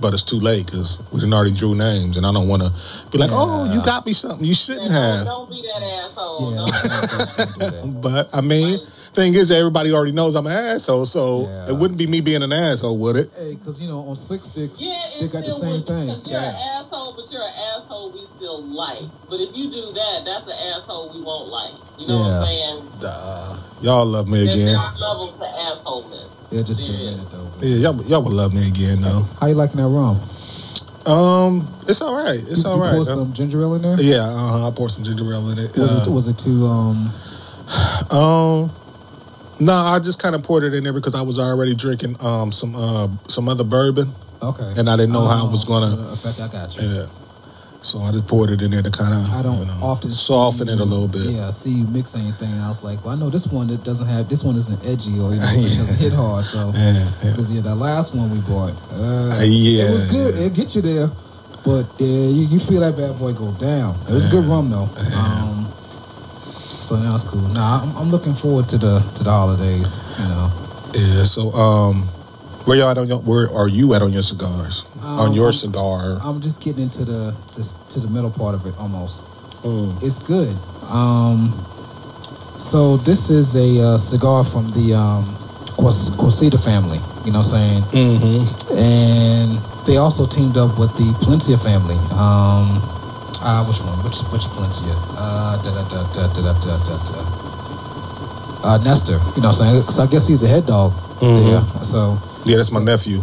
but 0.00 0.12
it's 0.14 0.22
too 0.22 0.36
late 0.40 0.66
because 0.66 1.02
we 1.12 1.20
done 1.20 1.32
already 1.34 1.54
drew 1.54 1.74
names, 1.74 2.16
and 2.16 2.24
I 2.26 2.32
don't 2.32 2.48
want 2.48 2.62
to 2.62 2.70
be 3.10 3.18
like, 3.18 3.30
"Oh, 3.32 3.72
you 3.72 3.82
got 3.84 4.06
me 4.06 4.12
something 4.12 4.44
you 4.46 4.54
shouldn't 4.54 4.90
Don't, 4.90 5.02
have." 5.02 5.26
don't 5.26 5.50
be 5.50 5.62
that 5.62 5.82
asshole. 5.82 6.50
Yeah, 6.52 6.56
Don't- 6.58 6.70
don't, 6.70 7.10
don't, 7.10 7.36
don't 7.36 7.52
do 7.52 7.92
that. 7.92 8.00
But 8.02 8.28
I 8.32 8.40
mean, 8.40 8.78
thing 9.14 9.34
is, 9.34 9.50
everybody 9.50 9.92
already 9.92 10.12
knows 10.12 10.34
I'm 10.36 10.46
an 10.46 10.52
asshole, 10.52 11.06
so 11.06 11.42
Yeah. 11.48 11.70
it 11.70 11.76
wouldn't 11.76 11.98
be 11.98 12.06
me 12.06 12.20
being 12.20 12.42
an 12.42 12.52
asshole, 12.52 12.96
would 12.98 13.16
it? 13.16 13.30
Hey, 13.36 13.54
because 13.56 13.80
you 13.80 13.88
know 13.88 14.06
on 14.08 14.16
Slick 14.16 14.44
Sticks 14.44 14.80
Yeah, 14.80 14.94
they 15.18 15.26
got 15.28 15.44
the 15.44 15.50
same 15.50 15.82
thing. 15.82 16.08
You're 16.08 16.18
Yeah. 16.26 16.48
an 16.50 16.78
asshole, 16.78 17.14
but 17.16 17.30
you're 17.32 17.42
an 17.42 17.52
asshole 17.76 18.10
we 18.12 18.24
still 18.24 18.62
like. 18.62 19.02
But 19.28 19.40
if 19.40 19.56
you 19.56 19.70
do 19.70 19.92
that, 19.92 20.22
that's 20.24 20.46
an 20.46 20.54
asshole 20.74 21.10
we 21.14 21.22
won't 21.22 21.48
like. 21.48 21.72
You 21.98 22.06
know 22.06 22.18
what 22.18 22.26
Yeah. 22.28 22.38
I'm 22.38 22.44
saying? 22.46 22.82
Uh, 23.04 23.56
y'all 23.82 24.06
love 24.06 24.28
me 24.28 24.44
There's 24.44 24.54
again. 24.54 24.74
dark 24.74 25.00
level 25.00 25.32
to 25.38 25.44
assholeness. 25.44 26.32
It'll 26.52 26.64
just 26.64 26.80
be 26.80 26.86
a 26.86 26.92
minute 26.92 27.30
though. 27.30 27.46
but- 27.58 27.66
Yeah, 27.68 27.76
y'all, 27.90 28.02
y'all 28.04 28.22
would 28.22 28.32
love 28.32 28.52
me 28.54 28.66
again, 28.68 29.00
though. 29.02 29.26
How 29.40 29.46
you 29.48 29.54
liking 29.54 29.76
that 29.80 29.88
rum? 29.88 30.20
Um, 31.06 31.66
it's 31.88 32.00
all 32.02 32.14
right. 32.14 32.38
It's 32.48 32.62
you, 32.62 32.70
all 32.70 32.76
you 32.76 32.82
right. 32.82 32.94
Pour 32.94 33.04
though. 33.04 33.14
some 33.14 33.32
ginger 33.32 33.60
ale 33.62 33.74
in 33.74 33.82
there. 33.82 33.96
Yeah, 34.00 34.18
uh-huh, 34.22 34.68
I 34.68 34.70
poured 34.70 34.90
some 34.92 35.02
ginger 35.02 35.24
ale 35.32 35.48
in 35.50 35.58
it. 35.58 35.76
Was, 35.76 35.96
it 36.02 36.08
Uh, 36.08 36.10
was 36.12 36.28
it 36.28 36.38
too 36.38 36.66
um? 36.66 37.10
um, 38.10 38.70
no, 39.60 39.72
I 39.72 39.98
just 40.02 40.20
kind 40.22 40.34
of 40.34 40.42
poured 40.42 40.64
it 40.64 40.74
in 40.74 40.84
there 40.84 40.92
because 40.92 41.14
I 41.14 41.22
was 41.22 41.38
already 41.38 41.74
drinking 41.74 42.16
um 42.20 42.50
some 42.52 42.74
uh 42.74 43.08
some 43.28 43.48
other 43.48 43.64
bourbon, 43.64 44.08
Okay. 44.42 44.72
And 44.78 44.88
I 44.88 44.96
didn't 44.96 45.12
know 45.12 45.28
how 45.28 45.46
it 45.48 45.50
was 45.52 45.64
Oh, 45.68 45.68
gonna. 45.68 46.08
affect. 46.12 46.40
I 46.40 46.48
got 46.48 46.74
you. 46.76 46.82
Yeah. 46.88 47.06
So 47.82 47.98
I 48.00 48.10
just 48.12 48.28
poured 48.28 48.50
it 48.50 48.60
in 48.60 48.70
there 48.72 48.82
to 48.82 48.90
kind 48.90 49.12
of, 49.12 49.24
I 49.32 49.42
don't 49.42 49.56
you 49.60 49.64
know, 49.64 49.80
often 49.82 50.10
soften 50.10 50.68
see 50.68 50.72
it 50.74 50.80
a 50.80 50.84
little 50.84 51.08
bit. 51.08 51.22
Yeah, 51.32 51.48
I 51.48 51.50
see 51.50 51.70
you 51.80 51.86
mix 51.88 52.14
anything. 52.14 52.48
I 52.60 52.68
was 52.68 52.84
like, 52.84 53.02
well, 53.04 53.16
I 53.16 53.18
know 53.18 53.30
this 53.30 53.46
one 53.48 53.68
that 53.68 53.84
doesn't 53.84 54.06
have 54.06 54.28
this 54.28 54.44
one 54.44 54.56
isn't 54.56 54.80
edgy 54.84 55.16
or 55.16 55.32
you 55.32 55.40
know 55.40 55.48
it 55.48 55.76
doesn't 55.80 56.00
hit 56.00 56.12
hard. 56.12 56.44
So 56.44 56.72
Yeah, 56.76 56.92
yeah. 56.92 57.32
because 57.32 57.48
yeah, 57.52 57.60
the 57.62 57.74
last 57.74 58.14
one 58.14 58.28
we 58.30 58.40
bought, 58.44 58.72
uh, 58.96 59.40
yeah, 59.44 59.88
it 59.88 59.92
was 59.92 60.04
good. 60.12 60.34
yeah. 60.36 60.46
It 60.48 60.54
get 60.54 60.74
you 60.76 60.82
there, 60.84 61.08
but 61.64 61.84
yeah, 62.00 62.28
you, 62.32 62.52
you 62.52 62.58
feel 62.60 62.80
that 62.80 62.96
bad 63.00 63.16
boy 63.18 63.32
go 63.32 63.52
down. 63.60 63.96
It 64.08 64.12
was 64.12 64.28
good 64.32 64.44
rum 64.44 64.68
though. 64.68 64.88
Um, 65.16 65.59
so 66.90 66.96
now 66.98 67.14
it's 67.14 67.22
cool. 67.24 67.46
Nah, 67.54 67.82
I'm, 67.82 67.96
I'm 67.96 68.10
looking 68.10 68.34
forward 68.34 68.68
to 68.70 68.78
the 68.78 68.98
to 69.14 69.22
the 69.22 69.30
holidays. 69.30 70.00
You 70.18 70.26
know, 70.26 70.50
Yeah. 70.92 71.22
So, 71.24 71.52
um, 71.54 72.02
where 72.66 72.76
y'all 72.76 72.90
at 72.90 72.98
on 72.98 73.06
your? 73.06 73.18
Where 73.22 73.46
are 73.54 73.68
you 73.68 73.94
at 73.94 74.02
on 74.02 74.12
your 74.12 74.24
cigars? 74.24 74.84
on 75.02 75.28
Um, 75.28 75.32
your 75.34 75.44
I'm- 75.46 75.52
cigar? 75.52 76.18
I'm 76.20 76.40
just 76.40 76.60
getting 76.62 76.82
into 76.90 77.04
the 77.04 77.30
to, 77.54 77.62
to 77.94 78.00
the 78.00 78.08
middle 78.08 78.30
part 78.30 78.54
of 78.56 78.66
it 78.66 78.74
almost. 78.78 79.26
Mm. 79.62 80.02
It's 80.02 80.18
good. 80.18 80.50
Um, 80.90 81.54
so 82.58 82.96
this 82.98 83.30
is 83.30 83.54
a 83.54 83.70
uh, 83.94 83.98
cigar 83.98 84.42
from 84.42 84.72
the 84.72 84.94
um, 84.94 85.24
Quesada 86.18 86.58
family. 86.58 86.98
You 87.24 87.30
know 87.32 87.40
what 87.44 87.54
I'm 87.54 87.56
saying? 87.56 87.82
Mm-hmm. 87.94 88.78
And 88.78 89.86
they 89.86 89.96
also 89.98 90.26
teamed 90.26 90.56
up 90.56 90.76
with 90.78 90.90
the 90.96 91.06
Plasencia 91.22 91.56
family. 91.56 91.96
Um, 92.18 92.82
uh, 93.42 93.64
which 93.64 93.80
one? 93.80 93.98
Which 94.04 94.20
which 94.32 94.46
Plasencia? 94.52 94.94
Uh, 95.16 95.56
da 95.62 95.70
da 95.70 95.82
da 95.88 96.00
da 96.12 96.26
da 96.32 96.52
da 96.60 96.76
da 96.84 96.96
da. 97.04 97.20
Uh, 98.62 98.78
Nestor. 98.84 99.12
You 99.36 99.42
know 99.42 99.48
what 99.48 99.60
I'm 99.60 99.80
saying? 99.80 99.82
So 99.88 100.02
I 100.02 100.06
guess 100.06 100.26
he's 100.26 100.40
the 100.42 100.48
head 100.48 100.66
dog 100.66 100.92
Mhm. 101.20 101.44
there. 101.50 101.84
So 101.84 102.18
Yeah, 102.44 102.56
that's 102.58 102.70
my 102.72 102.80
nephew. 102.80 103.22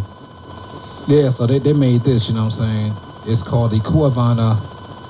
yeah, 1.06 1.30
so 1.30 1.46
they, 1.46 1.58
they 1.60 1.72
made 1.72 2.02
this, 2.02 2.28
you 2.28 2.34
know 2.34 2.44
what 2.46 2.58
I'm 2.60 2.66
saying? 2.66 2.92
It's 3.26 3.42
called 3.42 3.70
the 3.70 3.78
Cuavana 3.78 4.56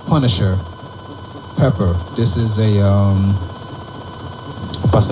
Punisher 0.07 0.59
Pepper. 1.57 1.97
This 2.17 2.37
is 2.37 2.59
a 2.59 2.85
um 2.87 3.37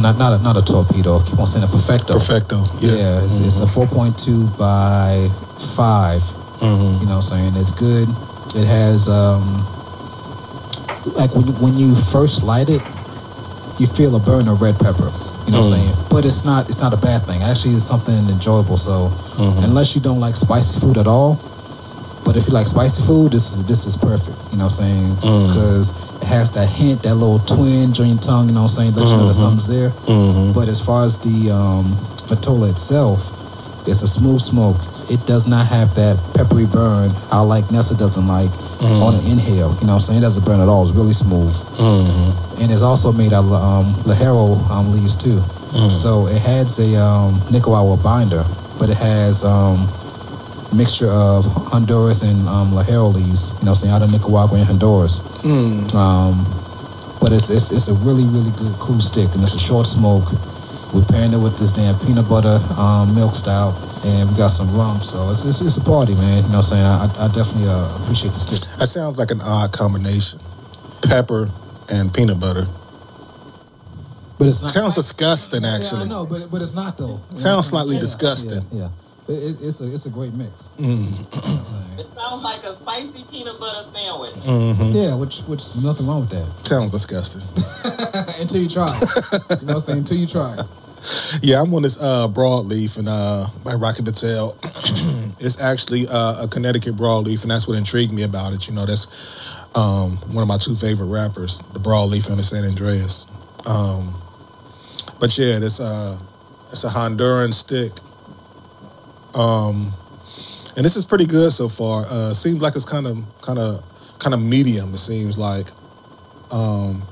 not 0.00 0.18
not 0.18 0.32
a, 0.32 0.38
not 0.42 0.56
a 0.56 0.62
torpedo. 0.62 1.18
I 1.20 1.24
keep 1.24 1.38
on 1.38 1.46
saying 1.46 1.64
a 1.64 1.68
perfecto. 1.68 2.14
Perfecto. 2.14 2.64
Yeah, 2.80 2.92
Yeah. 2.96 3.20
it's, 3.24 3.38
it's 3.40 3.60
a 3.60 3.66
4.2 3.66 4.56
by 4.58 5.30
5. 5.76 6.22
Mhm. 6.60 7.00
You 7.00 7.06
know 7.06 7.16
what 7.16 7.16
I'm 7.16 7.22
saying? 7.22 7.56
It's 7.56 7.70
good. 7.72 8.08
It 8.54 8.66
has 8.66 9.08
um 9.08 9.64
like 11.14 11.34
when 11.34 11.46
you, 11.46 11.52
when 11.54 11.74
you 11.74 11.94
first 11.94 12.42
light 12.42 12.68
it, 12.68 12.82
you 13.78 13.86
feel 13.86 14.16
a 14.16 14.20
burn 14.20 14.48
of 14.48 14.62
red 14.62 14.78
pepper. 14.78 15.10
You 15.46 15.52
know 15.52 15.60
what 15.60 15.66
I'm 15.72 15.78
Mm. 15.78 15.78
saying? 15.78 15.94
But 16.10 16.24
it's 16.24 16.44
not 16.44 16.68
it's 16.68 16.80
not 16.80 16.92
a 16.92 16.96
bad 16.96 17.22
thing. 17.26 17.42
Actually, 17.42 17.74
it's 17.74 17.84
something 17.84 18.28
enjoyable. 18.28 18.76
So 18.76 19.12
Mhm. 19.36 19.64
unless 19.64 19.94
you 19.94 20.00
don't 20.00 20.18
like 20.20 20.34
spicy 20.36 20.80
food 20.80 20.96
at 20.98 21.06
all, 21.06 21.38
but 22.24 22.36
if 22.36 22.48
you 22.48 22.52
like 22.54 22.66
spicy 22.66 23.02
food, 23.02 23.32
this 23.32 23.52
is 23.54 23.64
this 23.64 23.86
is 23.86 23.96
perfect. 23.96 24.36
You 24.50 24.58
know 24.58 24.64
what 24.64 24.80
I'm 24.80 24.84
saying? 24.86 25.16
Mm. 25.22 25.48
Because 25.48 25.94
it 26.22 26.26
has 26.26 26.50
that 26.52 26.68
hint, 26.68 27.02
that 27.04 27.14
little 27.14 27.38
twinge 27.40 28.00
on 28.00 28.08
your 28.08 28.18
tongue. 28.18 28.48
You 28.48 28.54
know 28.54 28.62
what 28.62 28.70
I'm 28.72 28.76
saying? 28.76 28.94
Let 28.94 29.06
you 29.08 29.16
know 29.16 29.26
that 29.28 29.36
Mhm. 29.36 29.40
something's 29.40 29.68
there. 29.68 29.92
Mhm. 30.08 30.52
But 30.54 30.68
as 30.68 30.80
far 30.80 31.04
as 31.04 31.18
the 31.18 31.50
um, 31.52 31.96
Vitola 32.26 32.68
itself, 32.70 33.32
it's 33.86 34.02
a 34.02 34.08
smooth 34.08 34.40
smoke. 34.40 34.78
It 35.08 35.24
does 35.26 35.46
not 35.46 35.66
have 35.66 35.94
that 35.94 36.16
peppery 36.34 36.64
burn. 36.66 37.14
I 37.30 37.40
like 37.42 37.70
Nessa 37.70 37.94
doesn't 37.94 38.26
like 38.26 38.50
Mm. 38.78 39.02
on 39.02 39.14
an 39.14 39.24
inhale. 39.26 39.72
You 39.80 39.86
know 39.86 39.94
what 39.94 39.94
I'm 39.94 40.00
saying? 40.00 40.18
It 40.18 40.22
doesn't 40.22 40.44
burn 40.44 40.60
at 40.60 40.68
all. 40.68 40.82
It's 40.86 40.92
really 40.94 41.14
smooth. 41.14 41.54
Mhm. 41.80 42.60
And 42.62 42.70
it's 42.72 42.82
also 42.82 43.10
made 43.12 43.32
out 43.32 43.44
of 43.44 43.52
um, 43.52 43.94
ligero 44.04 44.60
um, 44.70 44.92
leaves 44.92 45.16
too. 45.16 45.40
Mm. 45.72 45.90
So 45.92 46.26
it 46.26 46.40
has 46.42 46.78
a 46.78 46.96
um, 47.00 47.40
Nicaragua 47.50 47.96
binder, 47.96 48.44
but 48.78 48.90
it 48.90 48.96
has 48.98 49.44
um, 49.44 49.88
mixture 50.76 51.08
of 51.08 51.46
Honduras 51.72 52.22
and 52.22 52.46
um, 52.48 52.72
ligero 52.72 53.12
leaves. 53.12 53.52
You 53.60 53.66
know 53.66 53.72
what 53.72 53.82
I'm 53.82 53.88
saying? 53.88 53.94
Out 53.94 54.02
of 54.02 54.10
Nicaragua 54.12 54.58
and 54.58 54.66
Honduras. 54.66 55.20
Mm. 55.42 55.94
Um, 55.94 56.44
but 57.20 57.32
it's, 57.32 57.48
it's 57.50 57.70
it's 57.72 57.88
a 57.88 57.94
really 58.04 58.24
really 58.26 58.50
good 58.60 58.72
cool 58.78 59.00
stick, 59.00 59.32
and 59.34 59.42
it's 59.42 59.54
a 59.54 59.58
short 59.58 59.86
smoke. 59.86 60.28
We're 60.92 61.04
pairing 61.04 61.32
it 61.32 61.38
with 61.40 61.58
this 61.58 61.72
damn 61.72 61.98
peanut 62.00 62.28
butter 62.28 62.60
um, 62.78 63.14
milk 63.14 63.34
stout, 63.34 63.74
and 64.06 64.30
we 64.30 64.36
got 64.36 64.48
some 64.54 64.70
rum. 64.76 65.02
So 65.02 65.30
it's 65.30 65.44
it's, 65.44 65.60
it's 65.60 65.76
a 65.76 65.84
party, 65.84 66.14
man. 66.14 66.44
You 66.46 66.54
know 66.54 66.62
what 66.62 66.70
I'm 66.72 66.78
saying? 66.78 66.86
I, 66.86 67.06
I 67.18 67.28
definitely 67.34 67.68
uh, 67.68 67.98
appreciate 68.02 68.32
the 68.32 68.38
stick. 68.40 68.62
That 68.78 68.86
sounds 68.86 69.18
like 69.18 69.30
an 69.30 69.40
odd 69.42 69.72
combination. 69.72 70.40
Pepper 71.02 71.50
and 71.90 72.12
peanut 72.14 72.40
butter. 72.40 72.66
But 74.38 74.48
it's 74.48 74.62
not. 74.62 74.70
Sounds 74.70 74.92
disgusting, 74.92 75.62
Yeah, 75.62 75.68
I 75.72 75.76
actually. 75.76 76.08
know, 76.08 76.26
but 76.26 76.50
but 76.50 76.62
it's 76.62 76.74
not 76.74 76.98
though. 76.98 77.04
You 77.04 77.10
know 77.10 77.18
what 77.18 77.32
I'm 77.34 77.38
Sounds 77.38 77.66
slightly 77.68 77.94
Yeah, 77.96 78.00
disgusting. 78.00 78.62
Yeah, 78.72 78.88
yeah. 78.88 78.88
It, 79.28 79.32
it, 79.42 79.56
it's 79.62 79.80
a 79.80 79.92
it's 79.92 80.06
a 80.06 80.10
great 80.10 80.34
mix. 80.34 80.70
Mm. 80.76 80.86
You 80.86 80.92
know 80.92 81.26
what 81.32 81.74
I'm? 81.74 82.00
It 82.00 82.06
sounds 82.14 82.44
like 82.44 82.62
a 82.64 82.72
spicy 82.72 83.24
peanut 83.30 83.58
butter 83.58 83.82
sandwich. 83.82 84.34
hmm 84.44 84.92
Yeah, 84.94 85.16
which 85.16 85.40
which 85.48 85.62
is 85.62 85.82
nothing 85.82 86.06
wrong 86.06 86.20
with 86.20 86.30
that 86.30 86.66
Sounds 86.66 86.92
disgusting. 86.92 87.42
until 88.40 88.60
you 88.60 88.68
try. 88.68 88.86
it. 88.88 89.60
You 89.62 89.66
know 89.66 89.74
what 89.74 89.74
I'm 89.74 89.80
saying? 89.80 89.98
Until 89.98 90.18
you 90.18 90.26
try. 90.26 90.54
it. 90.54 90.66
Yeah, 91.42 91.62
I'm 91.62 91.72
on 91.74 91.82
this 91.82 92.00
uh, 92.00 92.28
broadleaf 92.28 92.98
and 92.98 93.08
uh, 93.08 93.46
by 93.64 93.74
Rocky 93.74 94.02
Patel. 94.02 94.58
it's 95.38 95.62
actually 95.62 96.04
uh, 96.10 96.44
a 96.44 96.48
Connecticut 96.48 96.96
broadleaf, 96.96 97.42
and 97.42 97.50
that's 97.50 97.68
what 97.68 97.78
intrigued 97.78 98.12
me 98.12 98.24
about 98.24 98.52
it. 98.52 98.66
You 98.66 98.74
know, 98.74 98.86
that's 98.86 99.06
um, 99.76 100.16
one 100.32 100.42
of 100.42 100.48
my 100.48 100.58
two 100.58 100.74
favorite 100.74 101.06
wrappers, 101.06 101.58
the 101.72 101.78
broadleaf 101.78 102.28
and 102.28 102.38
the 102.38 102.42
San 102.42 102.64
Andrés. 102.64 103.30
Um, 103.68 104.14
but 105.20 105.36
yeah, 105.38 105.58
it's 105.58 105.80
uh, 105.80 106.18
it's 106.70 106.84
a 106.84 106.88
Honduran 106.88 107.54
stick. 107.54 107.92
Um, 109.34 109.92
and 110.76 110.84
this 110.84 110.96
is 110.96 111.04
pretty 111.04 111.26
good 111.26 111.52
so 111.52 111.68
far. 111.68 112.04
Uh, 112.10 112.32
seems 112.32 112.60
like 112.62 112.74
it's 112.74 112.88
kind 112.88 113.06
of 113.06 113.24
kind 113.42 113.58
of 113.58 113.84
kind 114.18 114.34
of 114.34 114.42
medium. 114.42 114.92
It 114.92 114.98
seems 114.98 115.38
like, 115.38 115.66
um, 116.50 117.02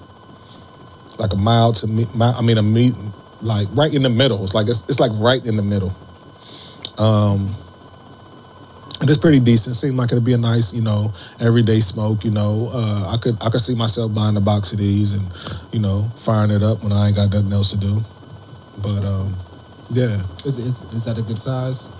like 1.18 1.32
a 1.32 1.36
mild 1.36 1.76
to 1.76 1.86
me. 1.86 2.06
I 2.20 2.42
mean, 2.42 2.58
a 2.58 2.62
meat 2.62 2.94
like 3.44 3.68
right 3.74 3.92
in 3.92 4.02
the 4.02 4.10
middle. 4.10 4.42
It's 4.42 4.54
like 4.54 4.68
it's, 4.68 4.82
it's 4.88 5.00
like 5.00 5.12
right 5.14 5.44
in 5.44 5.56
the 5.56 5.62
middle. 5.62 5.92
Um, 6.98 7.54
and 9.00 9.10
it's 9.10 9.18
pretty 9.18 9.40
decent. 9.40 9.76
Seemed 9.76 9.96
like 9.96 10.12
it'd 10.12 10.24
be 10.24 10.32
a 10.32 10.38
nice, 10.38 10.72
you 10.72 10.82
know, 10.82 11.12
everyday 11.40 11.80
smoke. 11.80 12.24
You 12.24 12.30
know, 12.30 12.70
uh, 12.72 13.12
I 13.14 13.16
could 13.20 13.36
I 13.42 13.50
could 13.50 13.60
see 13.60 13.74
myself 13.74 14.14
buying 14.14 14.36
a 14.36 14.40
box 14.40 14.72
of 14.72 14.78
these 14.78 15.12
and 15.12 15.26
you 15.72 15.80
know 15.80 16.08
firing 16.16 16.50
it 16.50 16.62
up 16.62 16.82
when 16.82 16.92
I 16.92 17.08
ain't 17.08 17.16
got 17.16 17.32
nothing 17.32 17.52
else 17.52 17.70
to 17.72 17.78
do. 17.78 18.00
But 18.82 19.04
um, 19.04 19.36
yeah. 19.90 20.22
Is, 20.44 20.58
is 20.58 20.82
is 20.92 21.04
that 21.04 21.18
a 21.18 21.22
good 21.22 21.38
size? 21.38 21.90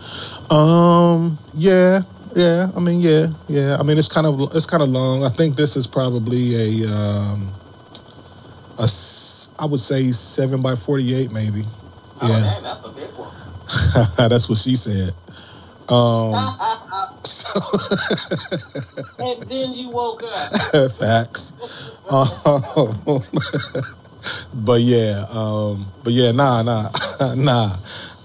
Um. 0.50 1.38
Yeah. 1.52 2.02
Yeah. 2.35 2.70
I 2.74 2.80
mean. 2.80 3.00
Yeah. 3.00 3.26
Yeah. 3.48 3.76
I 3.78 3.83
mean, 3.83 3.98
it's 3.98 4.09
kind 4.09 4.26
of 4.26 4.40
it's 4.54 4.66
kind 4.66 4.83
of 4.83 4.88
long. 4.88 5.24
I 5.24 5.30
think 5.30 5.57
this 5.57 5.76
is 5.76 5.87
probably 5.87 6.85
a 6.85 6.88
um. 6.88 7.50
A 8.76 8.88
I 9.59 9.67
would 9.67 9.81
say 9.81 10.11
seven 10.12 10.62
by 10.62 10.75
forty 10.77 11.14
eight, 11.14 11.31
maybe. 11.33 11.62
Oh, 12.21 12.29
Yeah. 12.29 12.40
dang, 12.55 12.62
that's 12.62 12.85
a 12.85 12.88
big 12.90 13.11
one. 13.17 13.33
That's 14.29 14.49
what 14.49 14.59
she 14.59 14.77
said. 14.77 15.12
Um. 15.88 16.33
And 19.19 19.43
then 19.45 19.75
you 19.75 19.88
woke 19.90 20.23
up. 20.25 20.93
facts. 20.93 21.53
Um, 22.11 23.23
but 24.55 24.81
yeah. 24.81 25.25
Um. 25.31 25.87
But 26.03 26.12
yeah. 26.12 26.33
Nah. 26.33 26.62
Nah. 26.62 26.88
nah. 27.37 27.71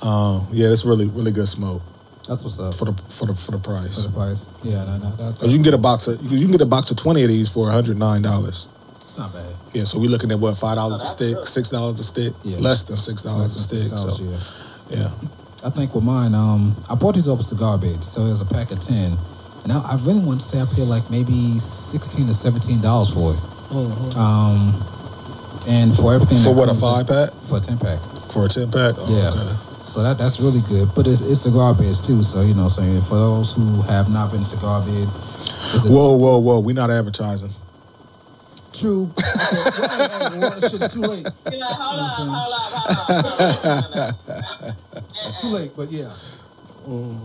Um. 0.06 0.48
Yeah. 0.52 0.70
It's 0.72 0.86
really 0.86 1.08
really 1.08 1.32
good 1.32 1.48
smoke 1.48 1.82
That's 2.28 2.44
what's 2.44 2.60
up 2.60 2.74
for 2.76 2.86
the 2.86 2.94
for 3.10 3.26
the 3.28 3.36
for 3.36 3.52
the 3.52 3.60
price. 3.60 4.06
for 4.06 4.12
price. 4.14 4.46
the 4.46 4.52
price. 4.60 4.64
Yeah, 4.64 4.84
no, 4.86 4.98
no, 4.98 5.12
that, 5.18 5.40
'Cause 5.40 5.50
you 5.50 5.56
can 5.56 5.64
get 5.64 5.74
a 5.74 5.78
box 5.78 6.08
of 6.08 6.22
you 6.22 6.40
can 6.42 6.52
get 6.52 6.62
a 6.62 6.66
box 6.66 6.92
of 6.92 6.98
twenty 6.98 7.24
of 7.24 7.30
these 7.30 7.50
for 7.50 7.66
one 7.66 7.74
hundred 7.74 7.98
nine 7.98 8.22
dollars. 8.22 8.70
It's 9.10 9.18
not 9.18 9.34
bad. 9.34 9.50
Yeah, 9.74 9.86
so 9.90 9.98
we're 10.00 10.06
looking 10.14 10.30
at 10.30 10.38
what 10.40 10.54
five 10.60 10.76
dollars 10.78 11.02
a 11.02 11.06
stick, 11.08 11.38
six 11.44 11.72
dollars 11.72 12.00
a 12.00 12.04
stick, 12.04 12.32
Yeah. 12.44 12.60
less 12.60 12.84
than 12.84 12.96
six 12.96 13.24
dollars 13.24 13.56
a 13.56 13.60
stick. 13.60 13.90
$6, 13.90 13.98
So 13.98 14.24
yeah. 14.24 14.38
yeah, 15.02 15.66
I 15.66 15.72
think 15.72 15.96
with 15.96 16.04
mine, 16.04 16.36
um, 16.36 16.76
I 16.88 16.94
bought 16.94 17.16
these 17.16 17.28
over 17.28 17.42
Cigar 17.42 17.80
Bid, 17.80 18.04
so 18.04 18.22
it 18.26 18.30
was 18.30 18.42
a 18.42 18.46
pack 18.46 18.70
of 18.70 18.80
ten. 18.82 19.18
And 19.64 19.74
I, 19.74 19.82
I 19.82 19.96
really 20.06 20.22
want 20.22 20.42
to 20.42 20.46
say 20.46 20.62
I 20.62 20.66
paid 20.66 20.86
like 20.86 21.10
maybe 21.10 21.58
sixteen 21.58 22.28
to 22.28 22.36
seventeen 22.36 22.82
dollars 22.82 23.10
for 23.10 23.34
it. 23.34 23.42
Um, 24.16 24.78
and 25.68 25.90
for 25.96 26.14
everything 26.14 26.38
for 26.46 26.54
what 26.54 26.70
a 26.70 26.76
five 26.78 27.08
pack, 27.10 27.34
for 27.50 27.58
a 27.58 27.62
ten 27.62 27.80
pack. 27.82 27.98
for 28.32 28.46
a 28.46 28.48
ten 28.48 28.70
pack. 28.70 28.94
Oh, 28.94 29.10
Yeah. 29.10 29.34
okay. 29.34 29.58
So 29.90 30.04
that 30.04 30.20
that's 30.20 30.40
really 30.40 30.62
good. 30.70 30.94
But 30.96 31.08
it's 31.08 31.22
it's 31.22 31.42
Cigar 31.50 31.74
Bids 31.74 32.06
too. 32.06 32.22
So 32.22 32.42
you 32.42 32.54
know 32.54 32.70
what 32.70 32.78
I'm 32.78 32.86
saying 32.86 33.02
for 33.10 33.16
those 33.18 33.54
who 33.58 33.82
have 33.90 34.08
not 34.14 34.32
been 34.32 34.46
Cigar 34.46 34.86
Bid, 34.86 35.10
Whoa, 35.90 36.14
whoa, 36.16 36.38
whoa! 36.38 36.60
We're 36.60 36.76
not 36.78 36.92
advertising. 36.92 37.50
True. 38.80 39.12
Okay, 39.12 39.24
well, 39.52 39.92
hey, 39.92 40.30
hey, 40.34 40.40
well, 40.40 40.62
shit, 40.62 40.74
it's 40.82 40.94
too 40.94 41.02
late. 41.02 41.28
Yeah, 41.52 41.66
hold 41.70 42.00
on, 42.00 42.10
hold 42.10 42.30
on, 42.30 42.62
hold 42.62 43.96
on. 43.96 44.14
Hold 44.14 44.66
on. 44.66 44.76
Too 45.40 45.48
late, 45.48 45.72
but 45.78 45.90
yeah. 45.92 46.12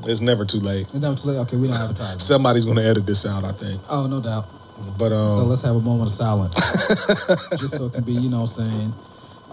It's 0.07 0.21
never 0.21 0.45
too 0.45 0.61
late. 0.61 0.83
It's 0.83 0.95
never 0.95 1.17
too 1.17 1.29
late. 1.29 1.38
Okay, 1.38 1.57
we 1.57 1.67
don't 1.67 1.77
have 1.77 1.95
time. 1.97 2.19
Somebody's 2.21 2.64
gonna 2.64 2.83
edit 2.83 3.07
this 3.07 3.27
out, 3.27 3.45
I 3.45 3.53
think. 3.53 3.81
Oh, 3.90 4.07
no 4.07 4.21
doubt. 4.21 4.47
But 4.99 5.12
um, 5.12 5.29
So 5.31 5.45
let's 5.45 5.62
have 5.62 5.75
a 5.75 5.81
moment 5.81 6.11
of 6.11 6.14
silence, 6.14 6.55
just 7.59 7.77
so 7.77 7.87
it 7.87 7.95
can 7.95 8.05
be, 8.05 8.12
you 8.12 8.31
know, 8.31 8.43
what 8.43 8.59
I'm 8.59 8.67
saying 8.67 8.93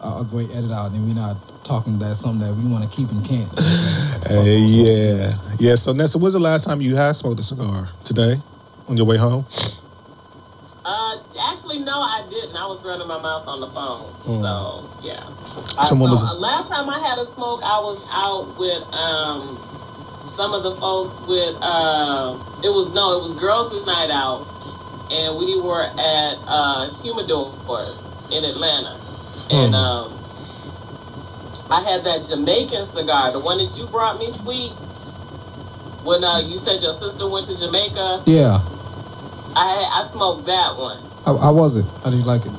a, 0.04 0.22
a 0.22 0.28
great 0.30 0.50
edit 0.52 0.72
out, 0.72 0.92
and 0.92 1.06
we're 1.08 1.16
not 1.16 1.38
talking 1.64 2.00
that 2.00 2.16
something 2.16 2.46
that 2.48 2.54
we 2.54 2.70
want 2.70 2.84
to 2.84 2.90
keep 2.90 3.10
and 3.12 3.24
can't. 3.26 3.50
Hey, 4.22 4.60
yeah, 4.60 5.34
yeah. 5.60 5.76
So 5.76 5.92
Nessa, 5.92 6.18
when's 6.18 6.34
the 6.36 6.40
last 6.40 6.64
time 6.64 6.80
you 6.80 6.96
had 6.96 7.14
smoked 7.14 7.40
a 7.42 7.44
cigar? 7.44 7.90
Today, 8.06 8.36
on 8.88 8.96
your 8.96 9.06
way 9.06 9.18
home? 9.18 9.46
Actually, 11.72 11.86
no, 11.86 12.02
I 12.02 12.24
didn't. 12.30 12.56
I 12.56 12.68
was 12.68 12.84
running 12.84 13.08
my 13.08 13.22
mouth 13.22 13.48
on 13.48 13.62
the 13.62 13.68
phone. 13.68 14.12
Mm. 14.28 14.42
So 14.44 14.90
yeah. 15.02 15.24
Someone 15.86 16.14
so, 16.16 16.26
was- 16.26 16.40
last 16.40 16.68
time 16.70 16.90
I 16.90 17.00
had 17.00 17.18
a 17.18 17.26
smoke, 17.26 17.62
I 17.64 17.80
was 17.80 18.04
out 18.12 18.60
with 18.60 18.84
um 18.94 19.58
some 20.36 20.54
of 20.54 20.64
the 20.64 20.76
folks 20.76 21.22
with 21.28 21.56
uh 21.62 22.36
it 22.64 22.70
was 22.70 22.94
no, 22.94 23.18
it 23.18 23.24
was 23.24 23.36
girls' 23.40 23.72
night 23.86 24.12
out, 24.12 24.46
and 25.12 25.38
we 25.38 25.60
were 25.62 25.84
at 25.84 26.36
uh 26.48 26.90
Humidors 27.00 28.04
in 28.36 28.44
Atlanta, 28.44 29.00
and 29.52 29.72
Hmm. 29.72 29.76
um 29.76 30.18
I 31.72 31.82
had 31.88 32.04
that 32.04 32.26
Jamaican 32.28 32.84
cigar, 32.84 33.32
the 33.32 33.40
one 33.40 33.58
that 33.60 33.78
you 33.80 33.88
brought 33.88 34.20
me, 34.20 34.30
sweets. 34.30 35.08
When 36.04 36.24
uh, 36.24 36.40
you 36.40 36.58
said 36.58 36.82
your 36.82 36.92
sister 36.92 37.30
went 37.30 37.46
to 37.46 37.56
Jamaica, 37.58 38.24
Yeah. 38.26 38.60
I 39.56 39.88
I 40.00 40.04
smoked 40.04 40.46
that 40.48 40.76
one. 40.76 40.98
How, 41.26 41.38
how 41.38 41.54
was 41.54 41.76
it? 41.78 41.86
How 42.04 42.10
did 42.10 42.20
you 42.20 42.26
like 42.26 42.46
it? 42.46 42.52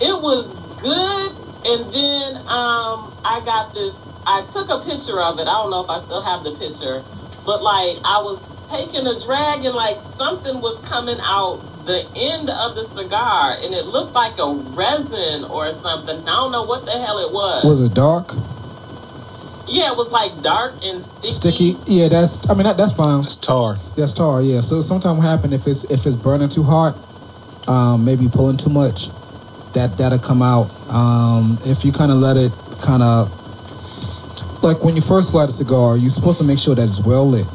it 0.00 0.22
was 0.22 0.54
good 0.80 1.32
and 1.66 1.92
then 1.92 2.36
um 2.46 3.10
i 3.24 3.42
got 3.44 3.74
this 3.74 4.16
i 4.28 4.46
took 4.46 4.70
a 4.70 4.78
picture 4.88 5.20
of 5.20 5.40
it 5.40 5.42
i 5.42 5.54
don't 5.58 5.70
know 5.72 5.82
if 5.82 5.90
i 5.90 5.98
still 5.98 6.22
have 6.22 6.44
the 6.44 6.52
picture 6.52 7.02
but 7.44 7.60
like 7.64 7.98
i 8.04 8.22
was 8.22 8.46
taking 8.70 9.04
a 9.08 9.18
drag 9.26 9.64
and 9.64 9.74
like 9.74 9.98
something 9.98 10.60
was 10.60 10.78
coming 10.88 11.18
out 11.22 11.58
the 11.86 12.06
end 12.14 12.48
of 12.48 12.76
the 12.76 12.84
cigar 12.84 13.56
and 13.60 13.74
it 13.74 13.86
looked 13.86 14.12
like 14.12 14.38
a 14.38 14.54
resin 14.76 15.42
or 15.50 15.72
something 15.72 16.16
i 16.20 16.26
don't 16.26 16.52
know 16.52 16.62
what 16.62 16.84
the 16.84 16.92
hell 16.92 17.18
it 17.18 17.32
was, 17.32 17.64
Was 17.64 17.80
it 17.80 17.92
dark? 17.92 18.34
yeah 19.66 19.90
it 19.90 19.96
was 19.96 20.12
like 20.12 20.30
dark 20.42 20.74
and 20.84 21.02
sticky, 21.02 21.32
Sticky? 21.74 21.76
Yeah, 21.86 22.08
that's. 22.08 22.48
I 22.48 22.54
mean, 22.54 22.64
that, 22.64 22.76
that's 22.76 22.92
fine. 22.94 23.18
It's 23.20 23.36
tar. 23.36 23.76
That's 23.96 24.14
tar. 24.14 24.40
Yeah. 24.40 24.62
So 24.62 24.80
sometimes 24.80 25.22
happen 25.22 25.52
if 25.52 25.66
it's 25.66 25.84
if 25.90 26.06
it's 26.06 26.16
burning 26.16 26.48
too 26.48 26.62
hot, 26.62 26.96
um, 27.68 28.04
maybe 28.04 28.26
pulling 28.28 28.56
too 28.56 28.70
much, 28.70 29.08
that 29.74 29.94
that'll 29.98 30.18
come 30.18 30.42
out. 30.42 30.72
Um, 30.90 31.58
if 31.64 31.84
you 31.84 31.92
kind 31.92 32.10
of 32.10 32.18
let 32.18 32.36
it 32.36 32.50
kind 32.80 33.02
of 33.02 33.28
like 34.62 34.82
when 34.82 34.96
you 34.96 35.02
first 35.02 35.34
light 35.34 35.48
a 35.48 35.52
cigar, 35.52 35.96
you're 35.96 36.10
supposed 36.10 36.38
to 36.38 36.44
make 36.44 36.58
sure 36.58 36.74
that 36.74 36.82
it's 36.82 37.04
well 37.04 37.28
lit. 37.28 37.46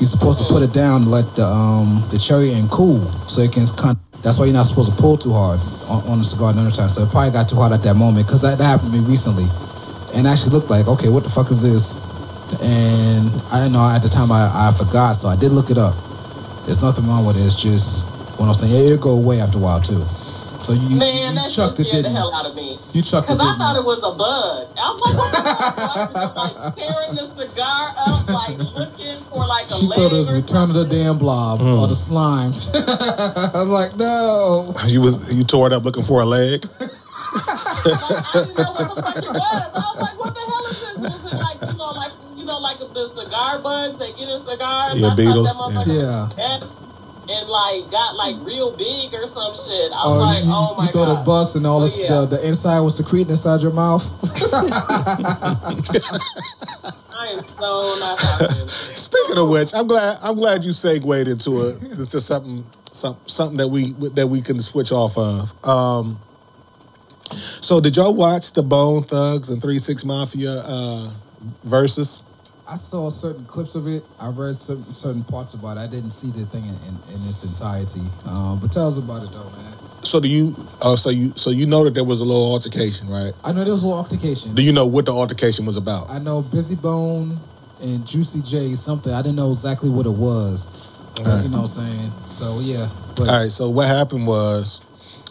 You're 0.00 0.10
supposed 0.10 0.40
to 0.40 0.46
put 0.46 0.62
it 0.62 0.72
down, 0.72 1.06
let 1.06 1.24
the 1.36 1.44
um 1.46 2.02
the 2.10 2.18
cherry 2.18 2.52
and 2.52 2.68
cool, 2.70 3.00
so 3.28 3.40
it 3.40 3.52
can 3.52 3.66
kind. 3.78 3.96
That's 4.22 4.38
why 4.38 4.46
you're 4.46 4.54
not 4.54 4.66
supposed 4.66 4.90
to 4.90 4.96
pull 5.00 5.16
too 5.16 5.32
hard 5.32 5.58
on, 5.90 6.02
on 6.06 6.18
the 6.18 6.24
cigar 6.24 6.52
another 6.52 6.70
time. 6.70 6.88
So 6.88 7.02
it 7.02 7.10
probably 7.10 7.32
got 7.32 7.48
too 7.48 7.56
hot 7.56 7.72
at 7.72 7.82
that 7.82 7.94
moment 7.94 8.26
because 8.26 8.42
that, 8.42 8.58
that 8.58 8.64
happened 8.64 8.92
to 8.92 8.98
me 9.00 9.06
recently, 9.06 9.46
and 10.14 10.26
actually 10.26 10.52
looked 10.52 10.70
like 10.70 10.86
okay, 10.88 11.08
what 11.08 11.22
the 11.22 11.30
fuck 11.30 11.50
is 11.50 11.62
this? 11.62 11.96
And 12.60 13.32
I 13.50 13.68
know 13.68 13.80
at 13.88 14.02
the 14.02 14.10
time 14.10 14.30
I, 14.30 14.50
I 14.52 14.72
forgot, 14.76 15.14
so 15.14 15.28
I 15.28 15.36
did 15.36 15.52
look 15.52 15.70
it 15.70 15.78
up. 15.78 15.94
There's 16.66 16.82
nothing 16.82 17.06
wrong 17.06 17.24
with 17.24 17.36
it. 17.36 17.46
It's 17.46 17.60
just 17.60 18.11
one 18.42 18.50
of 18.50 18.58
those 18.58 18.68
things. 18.68 18.90
It'll 18.90 18.98
go 18.98 19.14
away 19.14 19.40
after 19.40 19.58
a 19.58 19.60
while 19.60 19.80
too. 19.80 20.02
So 20.66 20.74
you, 20.74 20.98
man 20.98 21.34
you 21.34 21.34
that 21.42 21.50
shit 21.50 21.56
chucked 21.56 21.78
it, 21.78 21.90
scared 21.90 22.06
the 22.06 22.10
didn't 22.10 22.14
hell 22.14 22.30
you? 22.30 22.38
out 22.38 22.46
of 22.46 22.54
me 22.54 22.78
You 22.92 23.02
chucked 23.02 23.30
it, 23.30 23.34
Because 23.34 23.54
I 23.54 23.58
thought 23.58 23.74
it 23.74 23.84
was 23.84 23.98
a 23.98 24.14
bug. 24.14 24.70
I 24.78 24.90
was 24.90 24.98
like, 25.02 25.14
what 25.18 25.30
the 25.30 25.42
fuck? 25.42 25.78
I 25.78 26.06
was 26.06 26.34
like 26.38 26.74
tearing 26.78 27.14
the 27.18 27.26
cigar 27.26 27.84
up, 27.98 28.22
like 28.30 28.58
looking 28.78 29.18
for 29.26 29.46
like 29.46 29.66
a 29.66 29.74
She 29.74 29.86
leg 29.86 29.98
thought 29.98 30.12
it 30.12 30.18
was 30.18 30.30
or 30.30 30.34
Return 30.34 30.70
of 30.70 30.74
the 30.74 30.82
something. 30.82 31.02
Damn 31.02 31.18
Blob 31.18 31.60
or 31.62 31.86
mm. 31.86 31.88
the 31.88 31.94
slime. 31.98 32.50
I 32.74 33.62
was 33.62 33.74
like, 33.74 33.96
no. 33.96 34.70
You 34.86 35.00
was 35.02 35.34
you 35.34 35.42
tore 35.42 35.66
it 35.66 35.72
up 35.72 35.82
looking 35.82 36.02
for 36.02 36.22
a 36.22 36.26
leg. 36.26 36.62
I 36.78 38.46
didn't 38.46 38.58
know 38.58 38.74
what 38.74 38.86
the 38.90 39.02
fuck 39.02 39.18
it 39.18 39.34
was. 39.34 39.66
I 39.70 39.82
was 39.82 40.02
like, 40.02 40.18
what 40.18 40.34
the 40.34 40.42
hell 40.46 40.66
is 40.66 40.78
this? 40.78 40.98
Was 40.98 41.26
it 41.26 41.38
like 41.42 41.58
you 41.62 41.78
know, 41.78 41.90
like 41.90 42.14
you 42.38 42.44
know, 42.46 42.58
like 42.58 42.78
the 42.78 43.06
cigar 43.06 43.58
bugs 43.62 43.98
that 43.98 44.14
get 44.14 44.30
in 44.30 44.38
cigars? 44.38 44.98
Yeah, 44.98 45.06
I 45.06 45.10
thought 45.10 45.18
beetles, 45.18 45.46
that 45.46 45.58
motherfucker 45.58 46.38
yeah. 46.38 46.62
Was 47.32 47.42
ants 47.42 47.42
And 47.42 47.48
like 47.50 47.90
got 47.90 48.16
like 48.16 48.36
real 48.40 48.76
big 48.76 49.14
or 49.14 49.26
some 49.26 49.54
shit. 49.54 49.92
I 49.92 50.06
was 50.06 50.16
Oh, 50.16 50.18
like, 50.20 50.44
you, 50.44 50.50
oh 50.52 50.74
my 50.76 50.84
you 50.86 50.92
thought 50.92 51.06
god. 51.06 51.22
it 51.22 51.26
bust 51.26 51.56
and 51.56 51.66
all 51.66 51.78
Oh, 51.80 51.82
this, 51.84 51.98
yeah. 52.00 52.08
the, 52.08 52.26
the 52.26 52.48
inside 52.48 52.80
was 52.80 52.96
secreting 52.96 53.30
inside 53.30 53.60
your 53.62 53.72
mouth. 53.72 54.02
I 57.14 57.28
am 57.34 57.44
so 57.56 57.96
not 58.00 58.18
happy. 58.20 58.68
Speaking 58.68 59.38
of 59.38 59.48
which, 59.48 59.72
I'm 59.74 59.86
glad 59.86 60.18
I'm 60.22 60.36
glad 60.36 60.64
you 60.64 60.72
segued 60.72 61.28
into 61.28 61.50
a 61.60 61.76
into 61.78 62.20
something 62.20 62.64
some, 62.92 63.16
something 63.26 63.56
that 63.58 63.68
we 63.68 63.92
that 64.14 64.26
we 64.28 64.40
can 64.40 64.60
switch 64.60 64.92
off 64.92 65.16
of. 65.16 65.52
Um, 65.66 66.18
so 67.30 67.80
did 67.80 67.96
y'all 67.96 68.14
watch 68.14 68.52
the 68.52 68.62
Bone 68.62 69.04
Thugs 69.04 69.48
and 69.50 69.62
Three 69.62 69.78
Six 69.78 70.04
Mafia 70.04 70.60
uh, 70.66 71.14
versus? 71.64 72.28
I 72.72 72.76
saw 72.76 73.10
certain 73.10 73.44
clips 73.44 73.74
of 73.74 73.86
it. 73.86 74.02
I 74.18 74.30
read 74.30 74.56
certain, 74.56 74.94
certain 74.94 75.24
parts 75.24 75.52
about 75.52 75.76
it. 75.76 75.80
I 75.80 75.86
didn't 75.88 76.08
see 76.08 76.30
the 76.30 76.46
thing 76.46 76.64
in, 76.64 76.74
in, 76.88 77.20
in 77.20 77.28
its 77.28 77.44
entirety. 77.44 78.00
Um, 78.26 78.60
but 78.60 78.72
tell 78.72 78.88
us 78.88 78.96
about 78.96 79.22
it 79.22 79.30
though, 79.30 79.44
man. 79.44 79.76
So 80.00 80.20
do 80.20 80.26
you? 80.26 80.54
Oh, 80.80 80.96
so 80.96 81.10
you 81.10 81.34
so 81.36 81.50
you 81.50 81.66
know 81.66 81.84
that 81.84 81.92
there 81.92 82.04
was 82.04 82.20
a 82.20 82.24
little 82.24 82.50
altercation, 82.50 83.10
right? 83.10 83.32
I 83.44 83.52
know 83.52 83.64
there 83.64 83.74
was 83.74 83.82
a 83.82 83.88
little 83.88 84.02
altercation. 84.02 84.54
Do 84.54 84.62
you 84.62 84.72
know 84.72 84.86
what 84.86 85.04
the 85.04 85.12
altercation 85.12 85.66
was 85.66 85.76
about? 85.76 86.08
I 86.08 86.18
know 86.18 86.42
Bizzy 86.42 86.80
Bone 86.80 87.38
and 87.82 88.06
Juicy 88.06 88.40
J 88.40 88.72
something. 88.72 89.12
I 89.12 89.20
didn't 89.20 89.36
know 89.36 89.50
exactly 89.50 89.90
what 89.90 90.06
it 90.06 90.16
was. 90.16 90.64
Okay. 91.20 91.44
You 91.44 91.50
know 91.50 91.68
what 91.68 91.76
I'm 91.76 91.84
saying? 91.84 92.10
So 92.30 92.60
yeah. 92.60 92.88
But 93.18 93.28
All 93.28 93.42
right. 93.42 93.50
So 93.50 93.68
what 93.68 93.86
happened 93.86 94.26
was, 94.26 94.80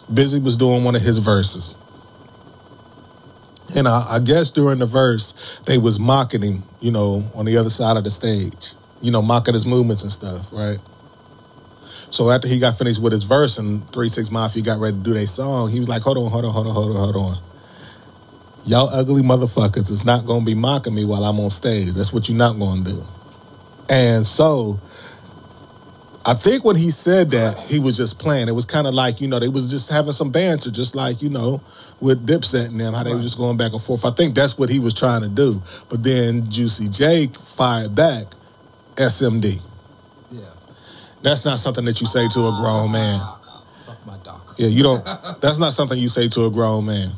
Bizzy 0.08 0.40
was 0.40 0.56
doing 0.56 0.84
one 0.84 0.94
of 0.94 1.02
his 1.02 1.18
verses, 1.18 1.81
and 3.76 3.88
I, 3.88 4.04
I 4.10 4.18
guess 4.24 4.50
during 4.50 4.78
the 4.78 4.86
verse 4.86 5.60
they 5.66 5.78
was 5.78 5.98
mocking 5.98 6.42
him, 6.42 6.62
you 6.80 6.92
know, 6.92 7.24
on 7.34 7.44
the 7.44 7.56
other 7.56 7.70
side 7.70 7.96
of 7.96 8.04
the 8.04 8.10
stage, 8.10 8.74
you 9.00 9.10
know, 9.10 9.22
mocking 9.22 9.54
his 9.54 9.66
movements 9.66 10.02
and 10.02 10.12
stuff, 10.12 10.52
right? 10.52 10.78
So 12.10 12.30
after 12.30 12.46
he 12.48 12.58
got 12.58 12.76
finished 12.76 13.02
with 13.02 13.12
his 13.12 13.24
verse 13.24 13.58
and 13.58 13.90
Three 13.92 14.08
Six 14.08 14.30
Mafia 14.30 14.62
got 14.62 14.80
ready 14.80 14.96
to 14.96 15.02
do 15.02 15.14
their 15.14 15.26
song, 15.26 15.70
he 15.70 15.78
was 15.78 15.88
like, 15.88 16.02
"Hold 16.02 16.18
on, 16.18 16.30
hold 16.30 16.44
on, 16.44 16.52
hold 16.52 16.66
on, 16.66 16.74
hold 16.74 16.96
on, 16.96 17.02
hold 17.02 17.16
on." 17.16 17.38
Y'all 18.64 18.88
ugly 18.90 19.22
motherfuckers 19.22 19.90
is 19.90 20.04
not 20.04 20.26
gonna 20.26 20.44
be 20.44 20.54
mocking 20.54 20.94
me 20.94 21.04
while 21.04 21.24
I'm 21.24 21.40
on 21.40 21.50
stage. 21.50 21.92
That's 21.92 22.12
what 22.12 22.28
you're 22.28 22.38
not 22.38 22.58
gonna 22.58 22.84
do. 22.84 23.02
And 23.88 24.26
so 24.26 24.78
I 26.24 26.34
think 26.34 26.64
when 26.64 26.76
he 26.76 26.90
said 26.90 27.30
that, 27.32 27.58
he 27.58 27.80
was 27.80 27.96
just 27.96 28.20
playing. 28.20 28.48
It 28.48 28.52
was 28.52 28.64
kind 28.64 28.86
of 28.86 28.94
like, 28.94 29.20
you 29.20 29.28
know, 29.28 29.38
they 29.40 29.48
was 29.48 29.70
just 29.70 29.90
having 29.90 30.12
some 30.12 30.30
banter, 30.30 30.70
just 30.70 30.94
like, 30.94 31.20
you 31.20 31.28
know, 31.28 31.60
with 32.00 32.26
Dipset 32.26 32.68
and 32.68 32.80
them, 32.80 32.94
how 32.94 33.02
they 33.02 33.14
were 33.14 33.22
just 33.22 33.38
going 33.38 33.56
back 33.56 33.72
and 33.72 33.82
forth. 33.82 34.04
I 34.04 34.10
think 34.10 34.34
that's 34.34 34.58
what 34.58 34.68
he 34.68 34.78
was 34.78 34.94
trying 34.94 35.22
to 35.22 35.28
do. 35.28 35.60
But 35.90 36.02
then 36.02 36.50
Juicy 36.50 36.90
J 36.90 37.26
fired 37.26 37.94
back 37.94 38.26
SMD. 38.96 39.60
yeah. 40.30 40.40
That's 41.22 41.44
not 41.44 41.58
something 41.58 41.84
that 41.86 42.00
you 42.00 42.06
say 42.06 42.28
to 42.28 42.40
a 42.40 42.50
ah, 42.50 42.60
grown 42.60 42.92
man. 42.92 43.20
Suck 43.72 44.06
my 44.06 44.16
doc. 44.22 44.54
Yeah, 44.58 44.68
you 44.68 44.82
don't, 44.82 45.04
that's 45.40 45.58
not 45.58 45.72
something 45.72 45.98
you 45.98 46.08
say 46.08 46.28
to 46.28 46.44
a 46.44 46.50
grown 46.50 46.86
man. 46.86 47.10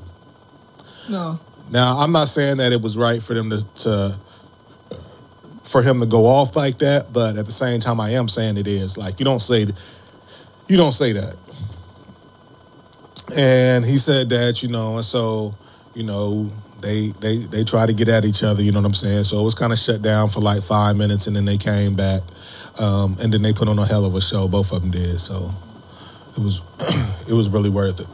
No. 1.11 1.39
Now, 1.71 1.99
I'm 1.99 2.13
not 2.13 2.29
saying 2.29 2.59
that 2.59 2.73
it 2.73 2.81
was 2.81 2.97
right 2.97 3.23
for 3.23 3.35
them 3.35 3.51
to, 3.51 3.75
to 3.83 4.19
for 5.65 5.83
him 5.83 6.01
to 6.01 6.07
go 6.07 6.27
off 6.27 6.55
like 6.55 6.79
that, 6.79 7.13
but 7.13 7.37
at 7.37 7.47
the 7.47 7.53
same 7.53 7.81
time, 7.81 7.99
I 8.01 8.11
am 8.11 8.29
saying 8.29 8.59
it 8.59 8.69
is 8.69 8.97
like 8.97 9.19
you 9.19 9.25
don't 9.25 9.41
say 9.41 9.67
you 10.69 10.77
don't 10.77 10.93
say 10.93 11.13
that. 11.13 11.37
And 13.37 13.85
he 13.85 13.97
said 13.97 14.29
that, 14.29 14.63
you 14.63 14.69
know, 14.69 14.97
and 14.97 15.05
so 15.05 15.55
you 15.95 16.05
know 16.05 16.51
they 16.81 17.09
they 17.21 17.39
they 17.39 17.65
try 17.65 17.87
to 17.87 17.95
get 17.95 18.09
at 18.09 18.25
each 18.25 18.45
other. 18.45 18.63
You 18.63 18.73
know 18.73 18.81
what 18.81 18.87
I'm 18.87 18.95
saying? 18.95 19.25
So 19.25 19.41
it 19.41 19.45
was 19.45 19.55
kind 19.55 19.73
of 19.73 19.79
shut 19.79 20.03
down 20.03 20.29
for 20.29 20.41
like 20.41 20.63
five 20.63 20.97
minutes, 20.97 21.27
and 21.27 21.35
then 21.35 21.47
they 21.47 21.59
came 21.59 21.97
back, 21.97 22.21
um, 22.79 23.17
and 23.23 23.33
then 23.33 23.43
they 23.43 23.53
put 23.53 23.69
on 23.69 23.79
a 23.79 23.87
hell 23.87 24.05
of 24.05 24.15
a 24.15 24.21
show. 24.21 24.47
Both 24.47 24.73
of 24.73 24.83
them 24.83 24.91
did. 24.91 25.19
So 25.19 25.51
it 26.37 26.41
was 26.41 26.61
it 27.29 27.33
was 27.33 27.49
really 27.49 27.71
worth 27.71 28.01
it. 28.01 28.07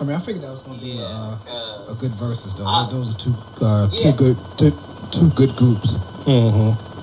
I 0.00 0.04
mean, 0.04 0.16
I 0.16 0.18
figured 0.18 0.42
that 0.44 0.50
was 0.50 0.62
going 0.62 0.78
to 0.78 0.84
be 0.84 0.98
a, 0.98 1.04
uh, 1.04 1.92
a 1.92 1.96
good 2.00 2.10
versus 2.12 2.54
though. 2.56 2.66
Uh, 2.66 2.88
Those 2.90 3.14
are 3.14 3.18
two 3.18 3.34
uh, 3.62 3.88
two 3.90 4.12
good 4.12 4.36
two, 4.58 4.72
two 5.10 5.30
good 5.30 5.54
groups. 5.56 5.98
Mm-hmm. 6.26 6.94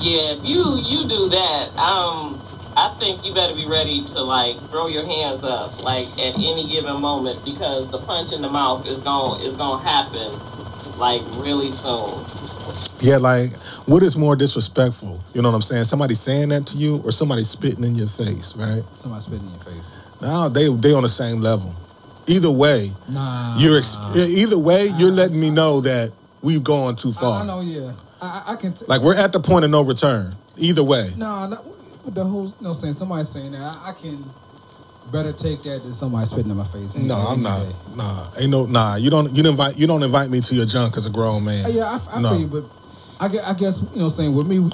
Yeah, 0.00 0.32
if 0.32 0.44
you 0.44 0.78
you 0.78 1.08
do 1.08 1.28
that, 1.28 1.76
um, 1.76 2.40
I 2.76 2.94
think 2.98 3.24
you 3.24 3.34
better 3.34 3.54
be 3.54 3.66
ready 3.66 4.02
to 4.14 4.22
like 4.22 4.56
throw 4.70 4.86
your 4.86 5.04
hands 5.04 5.44
up 5.44 5.82
like 5.84 6.06
at 6.18 6.34
any 6.36 6.68
given 6.68 7.00
moment 7.00 7.44
because 7.44 7.90
the 7.90 7.98
punch 7.98 8.32
in 8.32 8.42
the 8.42 8.48
mouth 8.48 8.86
is 8.86 9.00
going 9.00 9.42
is 9.44 9.56
going 9.56 9.82
to 9.82 9.86
happen 9.86 10.30
like 10.98 11.22
really 11.36 11.70
soon. 11.72 12.24
Yeah, 13.00 13.16
like 13.16 13.52
what 13.86 14.02
is 14.02 14.16
more 14.16 14.36
disrespectful? 14.36 15.20
You 15.34 15.42
know 15.42 15.50
what 15.50 15.56
I'm 15.56 15.62
saying? 15.62 15.84
Somebody 15.84 16.14
saying 16.14 16.50
that 16.50 16.66
to 16.68 16.78
you 16.78 17.02
or 17.04 17.12
somebody 17.12 17.42
spitting 17.44 17.84
in 17.84 17.94
your 17.94 18.08
face, 18.08 18.56
right? 18.56 18.82
Somebody 18.94 19.22
spitting 19.22 19.46
in 19.46 19.52
your 19.52 19.60
face. 19.60 20.00
Now 20.22 20.48
they 20.48 20.68
they 20.74 20.92
on 20.94 21.02
the 21.02 21.08
same 21.08 21.40
level. 21.40 21.74
Either 22.26 22.50
way, 22.50 22.92
Nah. 23.08 23.56
you're 23.58 23.78
ex- 23.78 23.96
either 24.16 24.58
way 24.58 24.86
you're 24.98 25.10
letting 25.10 25.40
me 25.40 25.50
know 25.50 25.80
that 25.80 26.12
we've 26.42 26.62
gone 26.62 26.94
too 26.96 27.12
far. 27.12 27.42
I 27.42 27.46
know. 27.46 27.60
Yeah. 27.60 27.92
I, 28.22 28.44
I- 28.46 28.52
I 28.52 28.56
can. 28.56 28.72
T- 28.74 28.84
Like 28.86 29.00
we're 29.02 29.16
at 29.16 29.32
the 29.32 29.40
point 29.40 29.64
of 29.64 29.70
no 29.70 29.82
return. 29.82 30.34
Either 30.58 30.84
way. 30.84 31.10
Nah, 31.16 31.46
not, 31.48 31.64
the 32.14 32.24
whole. 32.24 32.52
Know, 32.60 32.72
saying 32.74 32.92
somebody 32.94 33.24
saying 33.24 33.52
that 33.52 33.60
I, 33.62 33.90
I 33.90 33.92
can 33.92 34.22
better 35.10 35.32
take 35.32 35.62
that 35.64 35.82
than 35.82 35.92
somebody 35.92 36.26
spitting 36.26 36.50
in 36.50 36.56
my 36.56 36.64
face. 36.64 36.96
any- 36.96 37.08
No, 37.08 37.16
I'm 37.16 37.42
not. 37.42 37.62
day. 37.64 37.72
Nah, 37.96 38.26
ain't 38.40 38.50
no 38.50 38.66
nah. 38.66 38.96
You 38.96 39.10
don't 39.10 39.34
you 39.34 39.42
don't 39.42 39.52
invite 39.52 39.78
you 39.78 39.86
don't 39.86 40.02
invite 40.02 40.28
me 40.30 40.40
to 40.40 40.54
your 40.54 40.66
junk 40.66 40.96
as 40.98 41.06
a 41.06 41.10
grown 41.10 41.44
man. 41.44 41.64
Uh, 41.64 41.68
Yeah, 41.68 41.98
I, 42.12 42.16
I 42.16 42.20
no. 42.20 42.30
feel 42.30 42.40
you, 42.40 42.46
but 42.46 42.64
I 43.18 43.50
I 43.50 43.54
guess 43.54 43.82
you 43.94 43.98
know, 44.00 44.08
saying 44.10 44.34
with 44.34 44.46
me, 44.46 44.70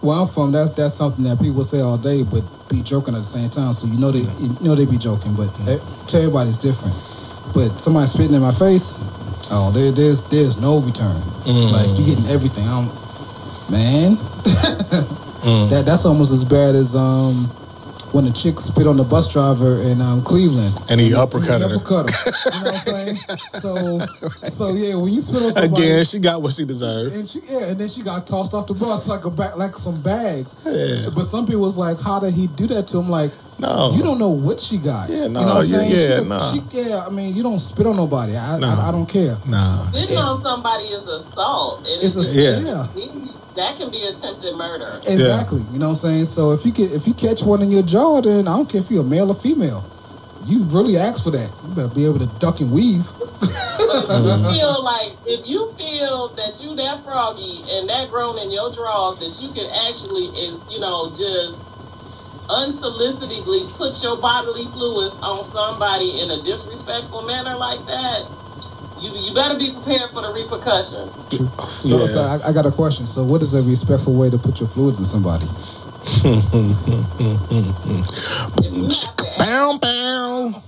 where 0.00 0.16
I'm 0.16 0.26
from, 0.26 0.52
that's 0.52 0.70
that's 0.72 0.94
something 0.94 1.24
that 1.24 1.40
people 1.40 1.64
say 1.64 1.80
all 1.80 1.98
day, 1.98 2.22
but 2.22 2.42
be 2.68 2.82
joking 2.82 3.14
at 3.14 3.18
the 3.18 3.24
same 3.24 3.50
time. 3.50 3.72
So 3.72 3.86
you 3.88 3.98
know 3.98 4.10
they 4.10 4.24
you 4.40 4.54
know 4.60 4.74
they 4.74 4.86
be 4.86 4.98
joking, 4.98 5.34
but 5.34 5.48
to 6.08 6.16
everybody's 6.16 6.58
different. 6.58 6.94
But 7.54 7.80
somebody 7.80 8.06
spitting 8.06 8.34
in 8.34 8.42
my 8.42 8.52
face, 8.52 8.94
oh, 9.50 9.70
there, 9.74 9.90
there's 9.92 10.24
there's 10.28 10.60
no 10.60 10.80
return. 10.80 11.20
Mm. 11.48 11.72
Like 11.72 11.98
you 11.98 12.04
getting 12.04 12.28
everything. 12.28 12.64
I'm 12.68 12.88
man. 13.70 14.16
Mm. 15.38 15.70
That 15.70 15.86
that's 15.86 16.04
almost 16.04 16.32
as 16.32 16.42
bad 16.42 16.74
as 16.74 16.96
um 16.96 17.48
when 18.12 18.24
a 18.26 18.32
chick 18.32 18.58
spit 18.60 18.86
on 18.86 18.96
the 18.96 19.04
bus 19.04 19.32
driver 19.32 19.78
in 19.82 20.00
um, 20.00 20.22
Cleveland. 20.22 20.74
And 20.90 21.00
he 21.00 21.08
And 21.08 21.16
uppercutted 21.16 21.68
her. 21.68 21.76
uppercut 21.76 22.10
her. 22.10 22.32
You 22.58 22.64
know 22.64 22.72
what 22.72 22.74
I'm 22.74 22.80
saying? 22.80 23.16
So 23.52 23.98
so 24.48 24.72
yeah, 24.74 24.94
when 24.96 25.12
you 25.12 25.20
spit 25.20 25.42
on 25.42 25.52
somebody 25.52 25.82
Again, 25.84 26.04
she 26.04 26.18
got 26.18 26.42
what 26.42 26.52
she 26.54 26.64
deserved. 26.64 27.14
and 27.14 27.28
she 27.28 27.40
yeah, 27.48 27.66
and 27.66 27.78
then 27.80 27.88
she 27.88 28.02
got 28.02 28.26
tossed 28.26 28.54
off 28.54 28.66
the 28.66 28.74
bus 28.74 29.06
like 29.08 29.24
a 29.24 29.30
bag, 29.30 29.56
like 29.56 29.76
some 29.76 30.02
bags. 30.02 30.56
Yeah. 30.66 31.10
But 31.14 31.24
some 31.24 31.46
people 31.46 31.62
was 31.62 31.76
like, 31.76 32.00
how 32.00 32.18
did 32.20 32.34
he 32.34 32.46
do 32.48 32.66
that 32.68 32.88
to 32.88 32.98
him? 33.00 33.08
Like, 33.08 33.32
No. 33.58 33.92
you 33.94 34.02
don't 34.02 34.18
know 34.18 34.30
what 34.30 34.60
she 34.60 34.78
got. 34.78 35.08
Yeah, 35.10 35.24
You 35.24 35.28
no, 35.30 35.40
know 35.40 35.54
what 35.56 35.64
I'm 35.66 35.70
yeah, 35.70 35.78
saying? 35.78 35.92
yeah, 35.92 36.18
she, 36.18 36.24
nah. 36.24 36.52
she, 36.52 36.88
yeah. 36.90 37.06
I 37.06 37.10
mean, 37.10 37.34
you 37.34 37.42
don't 37.42 37.58
spit 37.58 37.86
on 37.86 37.96
nobody. 37.96 38.36
I, 38.36 38.58
Nah. 38.58 38.84
I, 38.86 38.88
I 38.88 38.92
don't 38.92 39.08
care. 39.08 39.36
Nah. 39.46 39.84
Spitting 39.90 40.16
on 40.18 40.40
somebody 40.40 40.84
is 40.84 41.06
assault. 41.06 41.86
And 41.86 42.02
It's 42.02 42.16
a 42.16 42.24
Yeah. 42.40 42.58
yeah. 42.60 42.86
That 43.58 43.76
can 43.76 43.90
be 43.90 44.06
attempted 44.06 44.54
murder. 44.54 45.00
Exactly. 45.06 45.62
You 45.72 45.78
know 45.78 45.90
what 45.90 46.04
I'm 46.04 46.24
saying? 46.24 46.24
So 46.24 46.52
if 46.52 46.64
you 46.64 46.72
get 46.72 46.92
if 46.92 47.06
you 47.06 47.14
catch 47.14 47.42
one 47.42 47.60
in 47.62 47.70
your 47.70 47.82
jaw, 47.82 48.20
then 48.20 48.48
I 48.48 48.56
don't 48.56 48.68
care 48.68 48.80
if 48.80 48.90
you're 48.90 49.02
a 49.02 49.06
male 49.06 49.30
or 49.30 49.34
female. 49.34 49.84
You 50.46 50.62
really 50.64 50.96
asked 50.96 51.24
for 51.24 51.30
that. 51.30 51.52
You 51.66 51.74
better 51.74 51.94
be 51.94 52.06
able 52.06 52.20
to 52.20 52.30
duck 52.38 52.60
and 52.60 52.70
weave. 52.70 53.06
But 53.88 54.04
if 54.04 54.28
you 54.28 54.52
feel 54.52 54.84
like 54.84 55.12
if 55.24 55.48
you 55.48 55.72
feel 55.72 56.28
that 56.36 56.60
you 56.62 56.76
that 56.76 57.02
froggy 57.04 57.64
and 57.70 57.88
that 57.88 58.10
grown 58.10 58.38
in 58.38 58.50
your 58.50 58.70
drawers 58.72 59.18
that 59.20 59.40
you 59.40 59.48
can 59.52 59.64
actually, 59.88 60.28
eh, 60.36 60.52
you 60.68 60.78
know, 60.78 61.08
just 61.08 61.64
unsolicitedly 62.48 63.68
put 63.76 63.96
your 64.02 64.16
bodily 64.20 64.64
fluids 64.72 65.18
on 65.20 65.42
somebody 65.42 66.20
in 66.20 66.30
a 66.30 66.42
disrespectful 66.42 67.22
manner 67.22 67.56
like 67.56 67.80
that, 67.86 68.24
you 69.00 69.10
you 69.16 69.34
better 69.34 69.58
be 69.58 69.72
prepared 69.72 70.10
for 70.10 70.22
the 70.22 70.32
repercussions. 70.32 71.12
So, 71.82 71.98
Yeah. 72.00 72.06
so 72.06 72.20
I, 72.20 72.48
I 72.48 72.52
got 72.52 72.66
a 72.66 72.70
question. 72.70 73.06
So 73.06 73.24
what 73.24 73.42
is 73.42 73.54
a 73.54 73.62
respectful 73.62 74.14
way 74.14 74.30
to 74.30 74.38
put 74.38 74.60
your 74.60 74.68
fluids 74.68 74.98
in 74.98 75.04
somebody? 75.04 75.44
If 75.44 76.24
you 78.72 78.82
have 78.84 79.16
to 79.16 79.28
ask, 79.30 79.38
Bow 79.38 79.78
bow. 79.80 80.62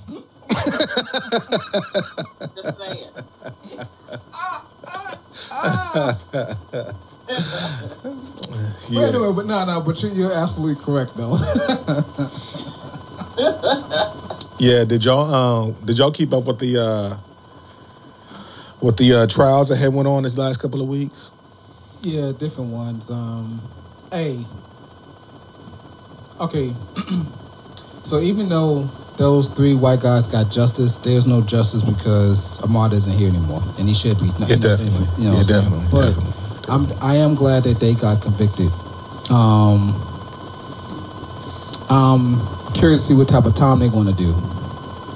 just 2.54 2.78
saying. 2.78 3.10
But 8.90 8.96
Yeah. 8.96 9.06
anyway, 9.08 9.32
but 9.32 9.46
no, 9.46 9.64
no, 9.64 9.80
but 9.82 10.02
you, 10.02 10.08
you're 10.10 10.32
absolutely 10.32 10.82
correct 10.82 11.16
though. 11.16 11.36
Yeah, 14.62 14.84
did 14.84 15.02
y'all 15.06 15.24
um 15.34 15.72
did 15.86 15.96
y'all 15.96 16.10
keep 16.12 16.34
up 16.34 16.44
with 16.44 16.58
the 16.58 16.76
uh 16.76 17.16
with 18.82 18.96
the 18.96 19.12
uh 19.14 19.26
trials 19.26 19.68
that 19.68 19.76
had 19.76 19.92
went 19.92 20.08
on 20.08 20.22
this 20.22 20.36
last 20.38 20.58
couple 20.62 20.80
of 20.82 20.88
weeks? 20.88 21.32
Yeah, 22.02 22.32
different 22.38 22.70
ones. 22.70 23.10
Um, 23.10 23.60
hey, 24.10 24.40
okay. 26.40 26.72
so 28.02 28.20
even 28.20 28.48
though 28.48 28.84
those 29.18 29.50
three 29.50 29.74
white 29.74 30.00
guys 30.00 30.26
got 30.28 30.50
justice, 30.50 30.96
there's 30.96 31.26
no 31.26 31.42
justice 31.42 31.82
because 31.82 32.58
Ahmaud 32.60 32.92
isn't 32.92 33.16
here 33.18 33.28
anymore, 33.28 33.62
and 33.78 33.86
he 33.86 33.94
should 33.94 34.18
be. 34.18 34.26
Not- 34.38 34.48
Yeah, 34.48 34.56
definitely. 34.56 35.06
you 35.22 35.30
know 35.30 35.36
Yeah, 35.36 35.60
definitely, 35.60 35.86
But 35.92 36.06
definitely, 36.08 36.32
I'm 36.68 36.86
I 37.02 37.16
am 37.16 37.34
glad 37.34 37.64
that 37.64 37.80
they 37.80 37.94
got 37.94 38.22
convicted. 38.22 38.70
Um, 39.30 39.92
I'm 41.90 42.40
curious 42.72 43.02
to 43.02 43.06
see 43.08 43.14
what 43.14 43.28
type 43.28 43.44
of 43.44 43.54
time 43.54 43.78
they're 43.80 43.90
going 43.90 44.06
to 44.06 44.12
do. 44.16 44.32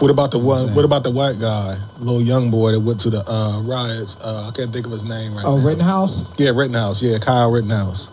What 0.01 0.11
about 0.11 0.30
the 0.32 0.38
one 0.38 0.74
what 0.74 0.84
about 0.84 1.03
the 1.05 1.11
white 1.11 1.38
guy, 1.40 1.76
little 1.99 2.20
young 2.20 2.51
boy 2.51 2.72
that 2.72 2.80
went 2.80 3.01
to 3.01 3.11
the 3.11 3.22
uh 3.26 3.62
riots? 3.62 4.18
Uh 4.22 4.51
I 4.53 4.57
can't 4.57 4.72
think 4.72 4.84
of 4.86 4.92
his 4.92 5.07
name 5.07 5.34
right 5.34 5.45
Oh, 5.47 5.57
now. 5.57 5.62
Oh, 5.62 5.66
Rittenhouse. 5.66 6.24
Yeah, 6.38 6.51
Rittenhouse. 6.55 7.03
Yeah, 7.03 7.18
Kyle 7.18 7.51
Rittenhouse. 7.51 8.11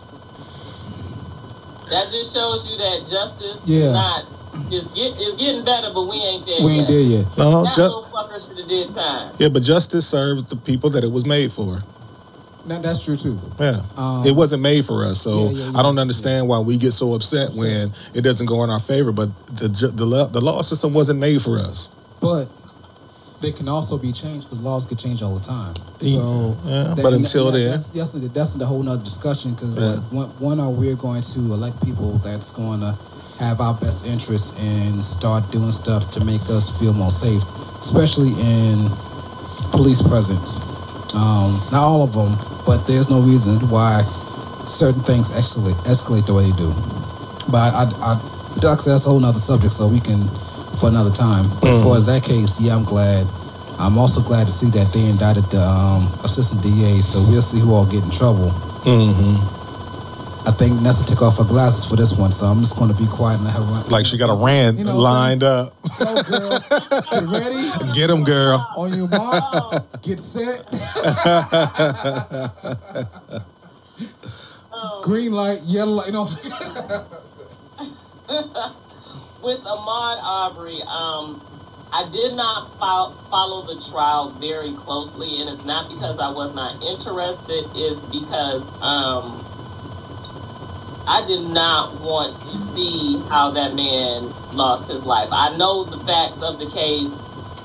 That 1.90 2.08
just 2.10 2.32
shows 2.32 2.70
you 2.70 2.78
that 2.78 3.06
justice 3.08 3.66
Yeah. 3.66 3.86
is 3.86 3.92
not 3.92 4.24
is 4.72 4.90
get 4.92 5.18
is 5.20 5.34
getting 5.34 5.64
better, 5.64 5.90
but 5.92 6.04
we 6.08 6.16
ain't 6.16 6.46
there 6.46 6.62
We 6.62 6.72
yet. 6.72 6.78
ain't 6.78 6.88
there 6.88 7.00
yet. 7.00 7.26
No, 7.36 7.64
That 7.64 7.74
ju- 7.74 7.82
little 7.82 8.04
fucker 8.04 8.46
should 8.48 8.58
have 8.58 8.68
did 8.68 8.90
time. 8.90 9.32
yeah, 9.38 9.48
but 9.48 9.62
justice 9.62 10.06
serves 10.06 10.44
the 10.44 10.56
people 10.56 10.88
that 10.90 11.04
it 11.04 11.10
was 11.12 11.26
made 11.26 11.52
for. 11.52 11.82
That, 12.66 12.82
that's 12.82 13.04
true 13.04 13.16
too. 13.16 13.38
Yeah, 13.58 13.80
Um, 13.96 14.24
it 14.24 14.34
wasn't 14.36 14.62
made 14.62 14.84
for 14.84 15.04
us, 15.04 15.20
so 15.20 15.50
Yeah, 15.50 15.50
yeah, 15.70 15.78
I 15.78 15.82
don't 15.82 15.98
understand 15.98 16.48
why 16.48 16.60
we 16.60 16.78
get 16.78 16.92
so 16.92 17.14
upset 17.14 17.50
when 17.54 17.90
it 18.14 18.22
doesn't 18.22 18.46
go 18.46 18.62
in 18.64 18.70
our 18.70 18.80
favor. 18.80 19.10
But 19.12 19.30
the 19.56 19.68
the 19.94 20.06
law, 20.06 20.26
the 20.28 20.40
law 20.40 20.62
system 20.62 20.92
wasn't 20.94 21.18
made 21.18 21.42
for 21.42 21.58
us. 21.58 21.90
But 22.20 22.46
they 23.40 23.50
can 23.50 23.68
also 23.68 23.98
be 23.98 24.12
changed 24.12 24.46
because 24.48 24.60
laws 24.60 24.86
get 24.86 24.98
change 24.98 25.20
all 25.22 25.34
the 25.34 25.44
time. 25.44 25.74
So, 25.98 26.56
yeah, 26.64 26.94
that- 26.94 27.02
but 27.02 27.12
until 27.12 27.46
that- 27.50 27.58
then- 27.58 27.70
that's 27.72 27.88
that's, 27.88 28.14
a, 28.14 28.28
that's 28.28 28.54
a 28.60 28.64
whole 28.66 28.82
nother 28.84 29.02
discussion. 29.02 29.54
Because 29.54 29.76
Yeah. 29.82 29.88
like, 29.98 30.12
one, 30.12 30.28
one, 30.38 30.60
are 30.60 30.70
we 30.70 30.94
going 30.94 31.22
to 31.22 31.40
elect 31.52 31.84
people 31.84 32.20
that's 32.22 32.52
going 32.52 32.80
to 32.80 32.94
have 33.40 33.60
our 33.60 33.74
best 33.74 34.06
interests 34.06 34.54
and 34.62 35.04
start 35.04 35.50
doing 35.50 35.72
stuff 35.72 36.12
to 36.12 36.24
make 36.24 36.42
us 36.48 36.70
feel 36.78 36.92
more 36.92 37.10
safe, 37.10 37.42
especially 37.80 38.30
in 38.38 38.88
police 39.72 40.00
presence. 40.02 40.60
Um, 41.14 41.60
not 41.72 41.82
all 41.82 42.02
of 42.04 42.12
them, 42.12 42.32
but 42.66 42.86
there's 42.86 43.10
no 43.10 43.20
reason 43.20 43.60
why 43.68 44.02
certain 44.66 45.02
things 45.02 45.30
escalate 45.32 45.74
escalate 45.84 46.26
the 46.26 46.34
way 46.34 46.50
they 46.50 46.56
do. 46.56 46.70
But 47.50 47.74
I, 47.74 47.84
I, 48.00 48.12
I 48.14 48.76
said, 48.76 48.92
that's 48.94 49.06
a 49.06 49.10
whole 49.10 49.20
nother 49.20 49.38
subject, 49.40 49.72
so 49.72 49.88
we 49.88 50.00
can 50.00 50.28
for 50.78 50.88
another 50.88 51.10
time. 51.10 51.48
But 51.60 51.70
Mm. 51.74 51.82
for 51.82 51.96
as 51.96 52.06
that 52.06 52.22
case, 52.22 52.60
yeah, 52.60 52.74
I'm 52.74 52.84
glad. 52.84 53.26
I'm 53.78 53.98
also 53.98 54.20
glad 54.20 54.46
to 54.46 54.52
see 54.52 54.70
that 54.78 54.92
they 54.92 55.06
indicted 55.08 55.44
the 55.50 55.60
um, 55.60 56.06
assistant 56.24 56.62
DA, 56.62 57.00
so 57.02 57.20
we'll 57.26 57.42
see 57.42 57.58
who 57.58 57.72
all 57.74 57.84
get 57.86 58.04
in 58.04 58.10
trouble. 58.10 58.50
Mm-hmm. 58.86 59.51
I 60.44 60.50
think 60.50 60.80
Nessa 60.82 61.06
took 61.06 61.22
off 61.22 61.38
her 61.38 61.44
glasses 61.44 61.88
for 61.88 61.94
this 61.94 62.18
one, 62.18 62.32
so 62.32 62.46
I'm 62.46 62.58
just 62.60 62.76
going 62.76 62.90
to 62.90 62.96
be 62.96 63.06
quiet 63.06 63.36
and 63.36 63.44
let 63.44 63.54
her 63.54 63.62
run. 63.62 63.86
Like 63.88 64.06
she 64.06 64.18
got 64.18 64.28
a 64.28 64.44
rant 64.44 64.76
You 64.76 64.84
know, 64.84 64.96
lined 64.96 65.44
up. 65.44 65.72
Go, 65.98 66.22
girl. 66.22 66.50
Get 67.10 67.22
ready. 67.28 67.70
Get 67.94 68.10
him, 68.10 68.24
girl. 68.24 68.68
On 68.76 68.92
your 68.92 69.08
mark. 69.08 70.02
Get 70.02 70.18
set. 70.18 70.66
Green 75.02 75.32
light, 75.32 75.60
yellow 75.62 75.92
light. 75.92 76.06
You 76.06 76.12
know. 76.12 76.24
with 79.42 79.58
Ahmaud 79.60 80.22
Arbery, 80.22 80.80
um, 80.82 81.40
I 81.92 82.08
did 82.10 82.34
not 82.34 82.70
fo- 82.78 83.12
follow 83.30 83.66
the 83.66 83.80
trial 83.90 84.30
very 84.30 84.72
closely, 84.74 85.40
and 85.40 85.50
it's 85.50 85.64
not 85.64 85.88
because 85.88 86.18
I 86.18 86.30
was 86.30 86.54
not 86.54 86.82
interested. 86.82 87.64
It's 87.74 88.04
because 88.06 88.72
um, 88.80 89.44
I 91.06 91.26
did 91.26 91.42
not 91.42 92.00
want 92.00 92.36
to 92.36 92.56
see 92.56 93.22
how 93.28 93.50
that 93.52 93.74
man 93.74 94.32
lost 94.54 94.90
his 94.90 95.04
life. 95.04 95.28
I 95.32 95.56
know 95.56 95.84
the 95.84 95.98
facts 96.04 96.42
of 96.42 96.58
the 96.58 96.66
case, 96.66 97.18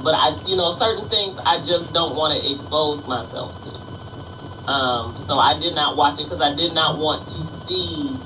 but 0.04 0.16
I, 0.16 0.36
you 0.46 0.58
know, 0.58 0.72
certain 0.72 1.08
things 1.10 1.40
I 1.46 1.64
just 1.64 1.94
don't 1.94 2.16
want 2.16 2.40
to 2.40 2.52
expose 2.52 3.08
myself 3.08 3.58
to. 3.64 4.72
Um, 4.72 5.16
so 5.18 5.38
I 5.38 5.58
did 5.60 5.76
not 5.76 5.96
watch 5.96 6.20
it 6.20 6.24
because 6.26 6.42
I 6.42 6.56
did 6.56 6.74
not 6.74 6.98
want 6.98 7.26
to 7.26 7.44
see 7.44 8.18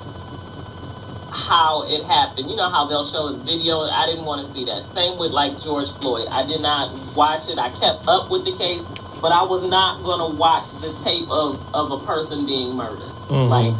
how 1.31 1.83
it 1.87 2.03
happened. 2.05 2.49
You 2.49 2.55
know 2.55 2.69
how 2.69 2.85
they'll 2.87 3.03
show 3.03 3.31
the 3.31 3.43
video. 3.43 3.81
I 3.81 4.05
didn't 4.05 4.25
want 4.25 4.43
to 4.43 4.49
see 4.49 4.65
that. 4.65 4.87
Same 4.87 5.19
with 5.19 5.31
like 5.31 5.59
George 5.61 5.91
Floyd. 5.99 6.27
I 6.31 6.45
did 6.45 6.61
not 6.61 6.89
watch 7.15 7.49
it. 7.49 7.59
I 7.59 7.69
kept 7.69 8.07
up 8.07 8.31
with 8.31 8.45
the 8.45 8.55
case, 8.55 8.85
but 9.21 9.31
I 9.31 9.43
was 9.43 9.63
not 9.63 10.03
gonna 10.03 10.35
watch 10.35 10.71
the 10.81 10.93
tape 11.03 11.29
of, 11.29 11.59
of 11.75 11.91
a 11.91 12.05
person 12.05 12.45
being 12.45 12.75
murdered. 12.75 13.11
Like 13.49 13.75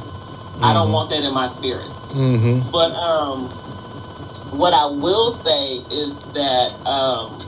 I 0.63 0.73
don't 0.73 0.91
want 0.91 1.09
that 1.09 1.23
in 1.23 1.33
my 1.33 1.47
spirit. 1.47 1.87
Mm-hmm. 2.13 2.71
But 2.71 2.91
um, 2.93 3.49
what 4.57 4.73
I 4.73 4.85
will 4.85 5.31
say 5.31 5.77
is 5.91 6.15
that 6.33 6.71
um, 6.85 7.39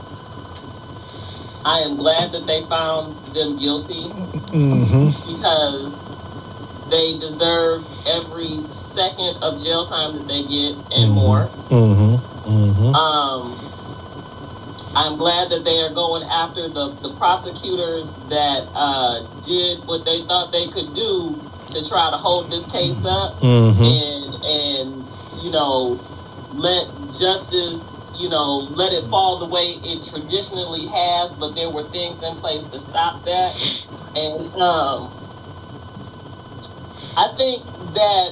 I 1.64 1.80
am 1.80 1.96
glad 1.96 2.32
that 2.32 2.46
they 2.46 2.64
found 2.66 3.16
them 3.34 3.58
guilty 3.58 4.10
Mm-hmm. 4.54 5.06
because 5.34 6.14
they 6.90 7.18
deserve 7.18 7.82
every 8.06 8.60
second 8.68 9.42
of 9.42 9.60
jail 9.60 9.84
time 9.84 10.14
that 10.14 10.28
they 10.28 10.46
get 10.46 10.76
and 10.94 11.10
more. 11.10 11.46
Mm-hmm. 11.74 12.14
Mm-hmm. 12.46 12.94
Um, 12.94 13.58
I'm 14.94 15.16
glad 15.18 15.50
that 15.50 15.64
they 15.64 15.80
are 15.80 15.92
going 15.92 16.22
after 16.22 16.68
the, 16.68 16.90
the 17.02 17.12
prosecutors 17.16 18.14
that 18.28 18.68
uh, 18.74 19.26
did 19.42 19.84
what 19.88 20.04
they 20.04 20.22
thought 20.22 20.52
they 20.52 20.68
could 20.68 20.94
do 20.94 21.34
to 21.74 21.88
try 21.88 22.10
to 22.10 22.16
hold 22.16 22.50
this 22.50 22.70
case 22.70 23.04
up 23.04 23.34
Mm-hmm. 23.40 23.82
and 23.82 24.34
and 24.44 25.42
you 25.44 25.50
know 25.50 26.00
let 26.54 26.86
justice 27.12 28.04
you 28.18 28.28
know, 28.28 28.68
let 28.70 28.92
it 28.92 29.04
fall 29.10 29.38
the 29.38 29.46
way 29.46 29.74
it 29.82 30.04
traditionally 30.08 30.86
has, 30.86 31.34
but 31.34 31.54
there 31.54 31.68
were 31.70 31.82
things 31.84 32.22
in 32.22 32.34
place 32.36 32.68
to 32.68 32.78
stop 32.78 33.24
that. 33.24 33.50
And 34.14 34.54
um, 34.54 35.10
I 37.16 37.28
think 37.36 37.64
that, 37.94 38.30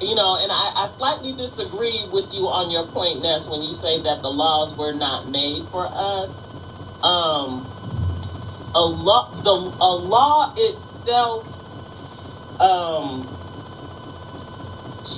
you 0.00 0.14
know, 0.14 0.40
and 0.40 0.50
I, 0.50 0.82
I 0.82 0.86
slightly 0.86 1.34
disagree 1.34 2.06
with 2.10 2.32
you 2.32 2.48
on 2.48 2.70
your 2.70 2.86
point, 2.86 3.22
Ness, 3.22 3.48
when 3.48 3.62
you 3.62 3.74
say 3.74 4.00
that 4.02 4.22
the 4.22 4.30
laws 4.30 4.76
were 4.76 4.94
not 4.94 5.28
made 5.28 5.64
for 5.68 5.86
us. 5.90 6.48
Um, 7.02 7.66
a 8.72 8.80
law, 8.80 9.28
the 9.42 9.50
a 9.50 9.92
law 9.94 10.54
itself, 10.56 11.44
um, 12.60 13.28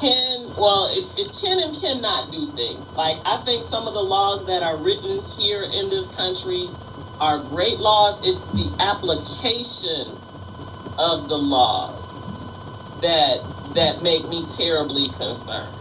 can 0.00 0.48
well 0.58 0.88
it, 0.92 1.06
it 1.18 1.32
can 1.40 1.60
and 1.60 1.76
cannot 1.80 2.32
do 2.32 2.52
things. 2.52 2.94
Like 2.96 3.18
i 3.26 3.38
think 3.38 3.64
some 3.64 3.88
of 3.88 3.94
the 3.94 4.02
laws 4.02 4.46
that 4.46 4.62
are 4.62 4.78
written 4.78 5.22
here 5.22 5.64
in 5.64 5.90
this 5.90 6.14
country 6.14 6.70
are 7.20 7.40
great 7.40 7.78
laws. 7.80 8.20
It's 8.24 8.46
the 8.46 8.74
application 8.80 10.18
of 10.98 11.28
the 11.28 11.38
laws 11.38 12.30
that 13.02 13.40
that 13.74 14.02
make 14.02 14.28
me 14.28 14.46
terribly 14.46 15.06
concerned. 15.06 15.74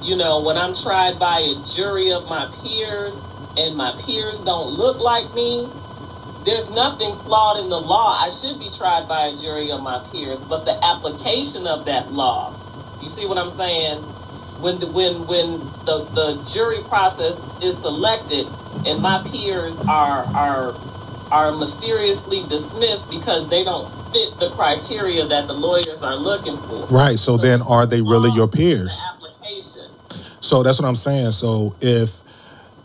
You 0.00 0.16
know 0.16 0.42
when 0.42 0.58
i'm 0.58 0.74
tried 0.74 1.18
by 1.18 1.40
a 1.40 1.56
jury 1.64 2.12
of 2.12 2.26
my 2.28 2.48
peers 2.62 3.26
and 3.56 3.76
my 3.76 3.92
peers 4.06 4.42
don't 4.42 4.68
look 4.70 5.00
like 5.00 5.34
me 5.34 5.72
there's 6.46 6.70
nothing 6.70 7.14
flawed 7.26 7.58
in 7.58 7.68
the 7.68 7.78
law 7.78 8.16
i 8.22 8.30
should 8.30 8.58
be 8.58 8.70
tried 8.70 9.06
by 9.06 9.26
a 9.26 9.36
jury 9.36 9.70
of 9.70 9.82
my 9.82 10.00
peers 10.10 10.42
but 10.44 10.64
the 10.64 10.78
application 10.82 11.66
of 11.66 11.84
that 11.84 12.10
law 12.12 12.56
you 13.06 13.10
see 13.10 13.26
what 13.26 13.38
I'm 13.38 13.50
saying? 13.50 13.98
When 14.58 14.80
the 14.80 14.88
when 14.88 15.28
when 15.28 15.60
the, 15.84 16.02
the 16.10 16.42
jury 16.52 16.82
process 16.88 17.38
is 17.62 17.78
selected 17.78 18.48
and 18.84 19.00
my 19.00 19.22
peers 19.30 19.80
are 19.82 20.24
are 20.34 20.74
are 21.30 21.56
mysteriously 21.56 22.42
dismissed 22.48 23.08
because 23.08 23.48
they 23.48 23.62
don't 23.62 23.86
fit 24.12 24.36
the 24.40 24.50
criteria 24.56 25.24
that 25.24 25.46
the 25.46 25.52
lawyers 25.52 26.02
are 26.02 26.16
looking 26.16 26.56
for. 26.56 26.86
Right. 26.86 27.16
So, 27.16 27.36
so 27.36 27.42
then 27.42 27.62
are 27.62 27.86
they 27.86 28.02
really 28.02 28.30
your 28.30 28.48
peers? 28.48 29.00
application. 29.14 29.90
So 30.40 30.64
that's 30.64 30.80
what 30.80 30.88
I'm 30.88 30.96
saying. 30.96 31.30
So 31.30 31.76
if 31.80 32.10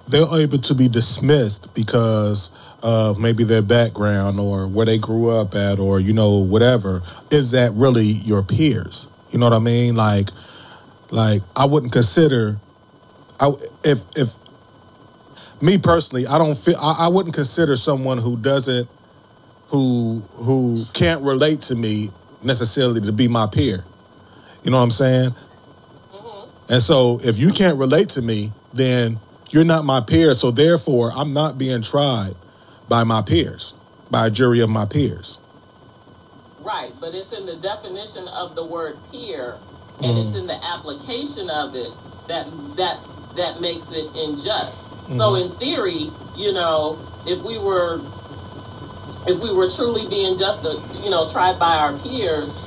they're 0.07 0.27
able 0.39 0.59
to 0.59 0.75
be 0.75 0.87
dismissed 0.87 1.73
because 1.73 2.55
of 2.83 3.19
maybe 3.19 3.43
their 3.43 3.61
background 3.61 4.39
or 4.39 4.67
where 4.67 4.85
they 4.85 4.97
grew 4.97 5.29
up 5.29 5.53
at 5.55 5.79
or 5.79 5.99
you 5.99 6.13
know 6.13 6.39
whatever, 6.39 7.03
is 7.29 7.51
that 7.51 7.71
really 7.73 8.03
your 8.03 8.43
peers? 8.43 9.09
You 9.29 9.39
know 9.39 9.45
what 9.45 9.55
I 9.55 9.59
mean? 9.59 9.95
Like, 9.95 10.29
like 11.11 11.41
I 11.55 11.65
wouldn't 11.65 11.91
consider, 11.91 12.57
I 13.39 13.51
if 13.83 13.99
if 14.15 14.33
me 15.61 15.77
personally, 15.77 16.25
I 16.27 16.37
don't 16.37 16.57
feel 16.57 16.75
I, 16.81 17.05
I 17.05 17.07
wouldn't 17.09 17.35
consider 17.35 17.75
someone 17.75 18.17
who 18.17 18.37
doesn't 18.37 18.89
who 19.67 20.21
who 20.33 20.85
can't 20.93 21.21
relate 21.23 21.61
to 21.61 21.75
me 21.75 22.09
necessarily 22.43 23.01
to 23.01 23.11
be 23.11 23.27
my 23.27 23.47
peer. 23.51 23.83
You 24.63 24.71
know 24.71 24.77
what 24.77 24.83
I'm 24.83 24.91
saying? 24.91 25.29
Mm-hmm. 25.29 26.73
And 26.73 26.81
so 26.81 27.19
if 27.23 27.37
you 27.37 27.51
can't 27.51 27.77
relate 27.77 28.09
to 28.09 28.21
me, 28.21 28.51
then 28.73 29.19
you're 29.49 29.65
not 29.65 29.85
my 29.85 30.01
peer. 30.01 30.33
So 30.33 30.51
therefore, 30.51 31.11
I'm 31.15 31.33
not 31.33 31.57
being 31.57 31.81
tried 31.81 32.33
by 32.91 33.05
my 33.05 33.21
peers, 33.21 33.79
by 34.11 34.27
a 34.27 34.29
jury 34.29 34.59
of 34.59 34.69
my 34.69 34.83
peers. 34.83 35.39
Right, 36.59 36.91
but 36.99 37.15
it's 37.15 37.31
in 37.31 37.45
the 37.45 37.55
definition 37.55 38.27
of 38.27 38.53
the 38.53 38.65
word 38.65 38.97
peer, 39.09 39.55
and 40.03 40.17
mm. 40.17 40.23
it's 40.23 40.35
in 40.35 40.45
the 40.45 40.59
application 40.61 41.49
of 41.49 41.73
it 41.73 41.87
that 42.27 42.45
that 42.75 42.99
that 43.37 43.61
makes 43.61 43.93
it 43.93 44.05
unjust. 44.13 44.83
Mm-hmm. 44.83 45.13
So 45.13 45.35
in 45.35 45.51
theory, 45.55 46.11
you 46.35 46.51
know, 46.51 46.99
if 47.25 47.41
we 47.43 47.57
were 47.57 48.01
if 49.25 49.41
we 49.41 49.53
were 49.55 49.71
truly 49.71 50.09
being 50.09 50.37
just, 50.37 50.65
a, 50.65 50.75
you 51.01 51.09
know, 51.09 51.29
tried 51.29 51.57
by 51.57 51.77
our 51.77 51.97
peers, 51.99 52.59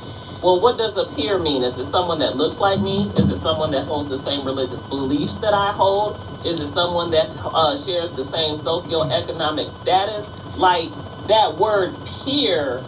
well, 0.44 0.60
what 0.60 0.76
does 0.76 0.98
a 0.98 1.06
peer 1.16 1.38
mean? 1.38 1.64
Is 1.64 1.78
it 1.78 1.86
someone 1.86 2.18
that 2.18 2.36
looks 2.36 2.60
like 2.60 2.78
me? 2.78 3.10
Is 3.16 3.30
it 3.30 3.38
someone 3.38 3.70
that 3.70 3.86
holds 3.86 4.10
the 4.10 4.18
same 4.18 4.44
religious 4.44 4.82
beliefs 4.82 5.38
that 5.38 5.54
I 5.54 5.72
hold? 5.72 6.20
Is 6.44 6.60
it 6.60 6.66
someone 6.66 7.10
that 7.12 7.34
uh, 7.42 7.74
shares 7.74 8.12
the 8.12 8.24
same 8.24 8.56
socioeconomic 8.56 9.70
status? 9.70 10.36
Like 10.58 10.90
that 11.28 11.54
word 11.56 11.94
peer 12.04 12.84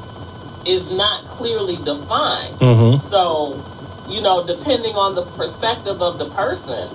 is 0.66 0.92
not 0.92 1.24
clearly 1.24 1.76
defined. 1.76 2.60
Mm-hmm. 2.60 2.98
So, 2.98 3.64
you 4.06 4.20
know, 4.20 4.46
depending 4.46 4.94
on 4.94 5.14
the 5.14 5.22
perspective 5.22 6.02
of 6.02 6.18
the 6.18 6.28
person, 6.36 6.90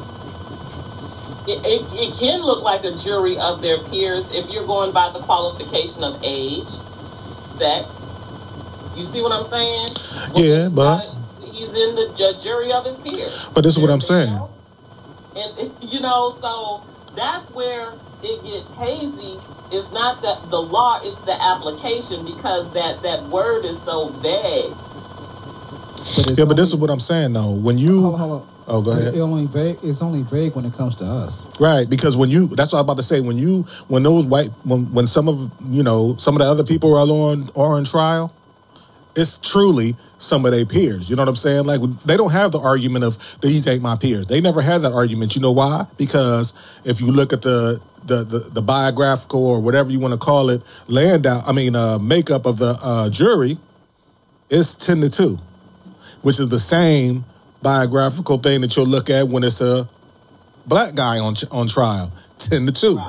it, 1.48 1.58
it, 1.66 1.82
it, 1.94 2.14
can 2.20 2.42
look 2.42 2.62
like 2.62 2.84
a 2.84 2.96
jury 2.96 3.36
of 3.40 3.64
their 3.64 3.80
peers 3.90 4.32
if 4.32 4.48
you're 4.52 4.68
going 4.68 4.94
by 4.94 5.10
the 5.10 5.20
qualification 5.22 6.04
of 6.04 6.22
age, 6.24 6.70
sex. 7.34 8.11
You 8.96 9.06
see 9.06 9.22
what 9.22 9.32
I'm 9.32 9.44
saying? 9.44 9.90
Well, 10.34 10.44
yeah, 10.44 10.70
but 10.70 11.08
he's 11.52 11.76
in 11.76 11.96
the 11.96 12.36
jury 12.42 12.72
of 12.72 12.86
his 12.86 12.98
peers. 12.98 13.50
But 13.54 13.64
this 13.64 13.76
is 13.76 13.82
what 13.82 13.90
I'm 13.92 14.02
saying. 14.02 14.38
And 15.36 15.72
you 15.82 16.02
know, 16.02 16.30
so 16.30 16.82
that's 17.16 17.52
where 17.52 17.94
it 18.24 18.44
gets 18.44 18.74
hazy 18.76 19.40
it's 19.72 19.92
not 19.92 20.22
that 20.22 20.50
the 20.50 20.60
law 20.60 21.00
it's 21.04 21.22
the 21.22 21.42
application 21.42 22.26
because 22.26 22.72
that 22.74 23.02
that 23.02 23.24
word 23.24 23.66
is 23.66 23.82
so 23.82 24.10
vague 24.22 24.72
but 26.16 26.26
yeah 26.28 26.32
only, 26.32 26.46
but 26.46 26.58
this 26.58 26.70
is 26.70 26.76
what 26.76 26.90
i'm 26.90 27.00
saying 27.00 27.34
though 27.34 27.56
when 27.56 27.78
you 27.78 28.02
hold 28.02 28.14
on, 28.16 28.20
hold 28.20 28.42
on. 28.42 28.48
oh 28.68 28.82
go 28.82 28.92
ahead 28.92 29.14
it 29.14 29.20
only 29.20 29.48
vague 29.48 29.78
it's 29.82 30.02
only 30.02 30.24
vague 30.24 30.56
when 30.56 30.66
it 30.66 30.74
comes 30.74 30.96
to 30.96 31.04
us 31.04 31.48
right 31.60 31.90
because 31.90 32.16
when 32.16 32.30
you 32.30 32.48
that's 32.48 32.74
what 32.74 32.80
i'm 32.80 32.86
about 32.86 32.98
to 32.98 33.04
say 33.04 33.22
when 33.22 33.38
you 33.38 33.64
when 33.88 34.04
those 34.04 34.26
white 34.26 34.50
when 34.64 34.92
when 34.94 35.08
some 35.08 35.28
of 35.28 35.52
you 35.70 35.84
know 35.84 36.16
some 36.18 36.36
of 36.36 36.40
the 36.40 36.46
other 36.46 36.64
people 36.64 36.94
are 36.96 37.08
on 37.08 37.50
are 37.56 37.76
on 37.76 37.86
trial 37.86 38.34
it's 39.16 39.38
truly 39.38 39.96
some 40.18 40.46
of 40.46 40.52
their 40.52 40.66
peers. 40.66 41.10
You 41.10 41.16
know 41.16 41.24
what 41.24 41.30
I'm 41.30 41.36
saying? 41.36 41.66
Like 41.66 41.82
they 42.06 42.18
don't 42.18 42.32
have 42.32 42.52
the 42.52 42.60
argument 42.60 43.04
of 43.04 43.18
these 43.42 43.68
ain't 43.68 43.82
my 43.82 43.96
peers. 43.96 44.28
They 44.28 44.42
never 44.42 44.62
had 44.62 44.82
that 44.84 44.94
argument. 44.94 45.36
You 45.36 45.42
know 45.42 45.52
why? 45.52 45.86
Because 45.98 46.54
if 46.86 47.02
you 47.02 47.12
look 47.12 47.34
at 47.34 47.42
the 47.42 47.84
the, 48.04 48.24
the, 48.24 48.40
the 48.54 48.62
biographical 48.64 49.46
or 49.46 49.62
whatever 49.62 49.92
you 49.92 50.00
want 50.00 50.12
to 50.12 50.20
call 50.20 50.50
it 50.50 50.64
land 50.88 51.28
out 51.28 51.44
I 51.48 51.52
mean 51.52 51.76
uh, 51.76 52.00
makeup 52.00 52.48
of 52.48 52.58
the 52.58 52.76
uh, 52.84 53.12
jury 53.12 53.60
is 54.50 54.76
ten 54.76 55.02
to 55.02 55.10
two, 55.10 55.38
which 56.22 56.40
is 56.40 56.50
the 56.50 56.60
same 56.60 57.26
biographical 57.62 58.40
thing 58.40 58.62
that 58.62 58.76
you'll 58.76 58.88
look 58.88 59.10
at 59.10 59.28
when 59.28 59.44
it's 59.44 59.62
a 59.62 59.88
black 60.66 60.96
guy 60.96 61.20
on 61.20 61.36
on 61.52 61.68
trial, 61.68 62.12
ten 62.38 62.66
to 62.66 62.72
two. 62.72 63.00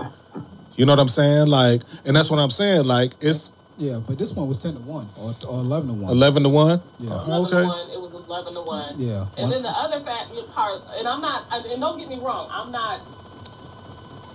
You 0.75 0.87
know 0.87 0.93
what 0.93 1.01
I'm 1.01 1.09
saying? 1.09 1.49
Like, 1.49 1.83
and 2.07 2.17
that's 2.17 2.31
what 2.31 2.39
I'm 2.39 2.51
saying. 2.51 2.87
Like, 2.87 3.13
it's 3.21 3.53
yeah, 3.79 4.01
but 4.07 4.19
this 4.19 4.33
one 4.33 4.49
was 4.49 4.63
ten 4.63 4.75
to 4.75 4.81
one 4.81 5.09
or, 5.17 5.35
or 5.49 5.61
eleven 5.61 5.89
to 5.89 5.95
one. 5.95 6.13
Eleven 6.13 6.43
to 6.43 6.49
one. 6.49 6.81
Yeah. 6.99 7.11
Uh, 7.11 7.45
okay. 7.47 7.65
One, 7.65 7.91
it 7.91 8.01
was 8.01 8.15
eleven 8.15 8.55
to 8.55 8.61
one. 8.61 8.95
Yeah. 8.97 9.27
And 9.39 9.49
one. 9.49 9.51
then 9.51 9.63
the 9.63 9.71
other 9.71 10.01
fact 10.05 10.31
part, 10.55 10.81
and 10.99 11.09
I'm 11.09 11.21
not, 11.21 11.45
and 11.53 11.81
don't 11.81 11.99
get 11.99 12.09
me 12.09 12.19
wrong, 12.21 12.49
I'm 12.51 12.71
not 12.71 13.01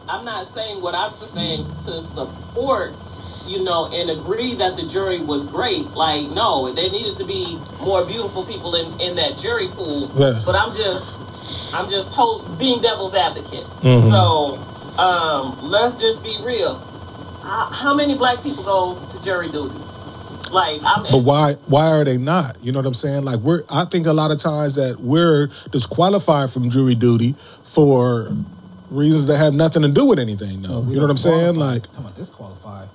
I'm 0.10 0.24
not 0.24 0.46
saying 0.46 0.82
what 0.82 0.96
I'm 0.96 1.14
saying 1.26 1.66
to 1.84 2.00
support, 2.00 2.94
you 3.46 3.64
know, 3.64 3.92
and 3.92 4.10
agree 4.10 4.56
that 4.56 4.78
the 4.78 4.88
jury 4.88 5.20
was 5.20 5.48
great. 5.52 5.86
Like, 5.92 6.30
no, 6.32 6.72
there 6.74 6.90
needed 6.90 7.18
to 7.18 7.26
be 7.26 7.60
more 7.82 8.06
beautiful 8.06 8.46
people 8.46 8.76
in, 8.76 8.88
in 9.02 9.16
that 9.16 9.38
jury 9.38 9.68
pool. 9.68 10.10
Yeah. 10.16 10.42
But 10.46 10.56
I'm 10.56 10.74
just, 10.74 11.18
I'm 11.74 11.90
just 11.90 12.16
being 12.58 12.82
devil's 12.82 13.16
advocate. 13.16 13.68
Mm-hmm. 13.84 14.10
So 14.10 14.56
um, 15.02 15.58
let's 15.62 15.96
just 15.96 16.24
be 16.24 16.38
real. 16.42 16.80
How, 17.48 17.70
how 17.72 17.94
many 17.94 18.18
black 18.18 18.44
people 18.44 18.62
go 18.62 19.00
to 19.10 19.24
jury 19.24 19.50
duty? 19.50 19.74
Like, 20.52 20.82
I'm, 20.84 21.04
but 21.04 21.24
why 21.24 21.54
why 21.68 21.92
are 21.92 22.04
they 22.04 22.18
not? 22.18 22.58
You 22.62 22.74
know 22.74 22.80
what 22.80 22.86
I'm 22.86 22.94
saying? 22.94 23.24
Like 23.24 23.40
we're 23.40 23.64
I 23.70 23.86
think 23.86 24.06
a 24.06 24.12
lot 24.12 24.32
of 24.32 24.40
times 24.40 24.76
that 24.76 25.00
we're 25.00 25.48
disqualified 25.72 26.52
from 26.52 26.70
jury 26.70 26.94
duty 26.94 27.36
for 27.64 28.30
reasons 28.90 29.28
that 29.28 29.38
have 29.38 29.54
nothing 29.54 29.82
to 29.84 29.88
do 29.88 30.08
with 30.08 30.20
anything. 30.20 30.62
Though 30.62 30.84
you 30.84 30.96
know 30.96 31.04
what 31.04 31.12
I'm 31.12 31.18
saying? 31.18 31.56
Like, 31.56 31.92
come 31.94 32.06
on, 32.06 32.14
disqualified. 32.14 32.90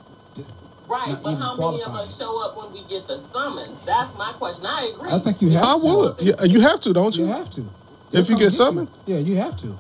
Right, 0.86 1.16
but 1.22 1.36
how 1.36 1.57
many 1.57 1.82
of 1.82 1.94
us 1.94 2.18
show 2.18 2.44
up 2.44 2.55
when 2.55 2.70
we 2.74 2.84
get 2.90 3.07
the 3.09 3.16
summons? 3.16 3.80
That's 3.86 4.14
my 4.18 4.32
question. 4.34 4.66
I 4.66 4.92
agree. 4.94 5.11
I 5.11 5.18
think 5.18 5.40
you 5.40 5.48
have. 5.50 5.62
To. 5.62 5.66
I 5.66 5.78
to. 5.78 5.86
would. 5.86 6.20
Yeah, 6.20 6.44
you 6.44 6.61
have 6.61 6.80
to, 6.82 6.92
don't 6.92 7.16
you? 7.16 7.24
You 7.24 7.32
have 7.32 7.48
to. 7.50 7.64
if 8.12 8.28
you 8.28 8.36
get 8.36 8.50
summoned. 8.50 8.88
Yeah, 9.07 9.16
you 9.16 9.36
have 9.36 9.57
to. 9.59 9.78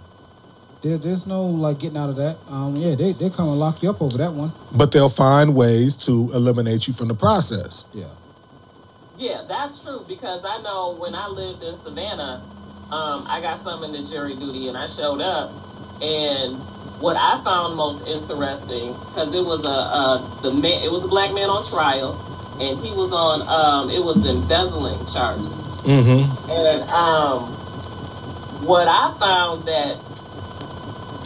There, 0.82 0.98
there's 0.98 1.26
no 1.26 1.44
like 1.44 1.78
getting 1.78 1.96
out 1.96 2.10
of 2.10 2.16
that. 2.16 2.38
Um, 2.48 2.74
yeah, 2.76 2.94
they 2.94 3.12
they 3.12 3.30
come 3.30 3.48
and 3.48 3.58
lock 3.58 3.82
you 3.82 3.90
up 3.90 4.02
over 4.02 4.18
that 4.18 4.32
one. 4.32 4.52
But 4.76 4.92
they'll 4.92 5.08
find 5.08 5.54
ways 5.54 5.96
to 6.06 6.30
eliminate 6.34 6.88
you 6.88 6.94
from 6.94 7.08
the 7.08 7.14
process. 7.14 7.88
Yeah. 7.94 8.06
Yeah, 9.16 9.44
that's 9.46 9.84
true 9.84 10.04
because 10.08 10.44
I 10.44 10.60
know 10.62 10.96
when 10.98 11.14
I 11.14 11.28
lived 11.28 11.62
in 11.62 11.76
Savannah, 11.76 12.42
um, 12.90 13.24
I 13.28 13.40
got 13.40 13.56
summoned 13.56 13.94
to 13.94 14.10
jury 14.10 14.34
duty 14.34 14.66
and 14.66 14.76
I 14.76 14.86
showed 14.88 15.20
up 15.20 15.52
and 16.02 16.58
what 17.02 17.16
I 17.16 17.42
found 17.42 17.76
most 17.76 18.06
interesting, 18.06 18.92
because 18.92 19.34
it 19.34 19.44
was 19.44 19.64
a, 19.64 19.68
a, 19.68 20.38
the 20.42 20.52
man, 20.52 20.82
it 20.82 20.90
was 20.90 21.04
a 21.04 21.08
black 21.08 21.34
man 21.34 21.50
on 21.50 21.64
trial, 21.64 22.14
and 22.60 22.78
he 22.78 22.94
was 22.94 23.12
on 23.12 23.42
um, 23.42 23.90
it 23.90 24.02
was 24.02 24.24
embezzling 24.24 24.98
charges. 25.06 25.82
Mm-hmm. 25.82 26.50
And 26.50 26.82
um, 26.90 27.42
what 28.66 28.86
I 28.86 29.14
found 29.18 29.66
that 29.66 29.98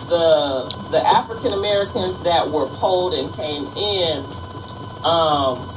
the 0.08 0.74
the 0.90 1.06
African 1.06 1.52
Americans 1.52 2.22
that 2.22 2.50
were 2.50 2.68
polled 2.68 3.14
and 3.14 3.34
came 3.34 3.68
in, 3.76 4.26
um, 5.04 5.68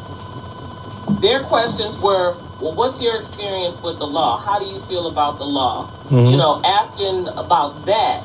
their 1.21 1.43
questions 1.43 1.99
were, 1.99 2.35
well, 2.59 2.75
what's 2.75 3.01
your 3.01 3.15
experience 3.15 3.81
with 3.81 3.99
the 3.99 4.07
law? 4.07 4.37
How 4.39 4.59
do 4.59 4.65
you 4.65 4.79
feel 4.81 5.07
about 5.07 5.37
the 5.39 5.45
law? 5.45 5.87
Mhm. 6.09 6.31
You 6.31 6.37
know, 6.37 6.61
asking 6.65 7.27
about 7.37 7.85
that. 7.85 8.23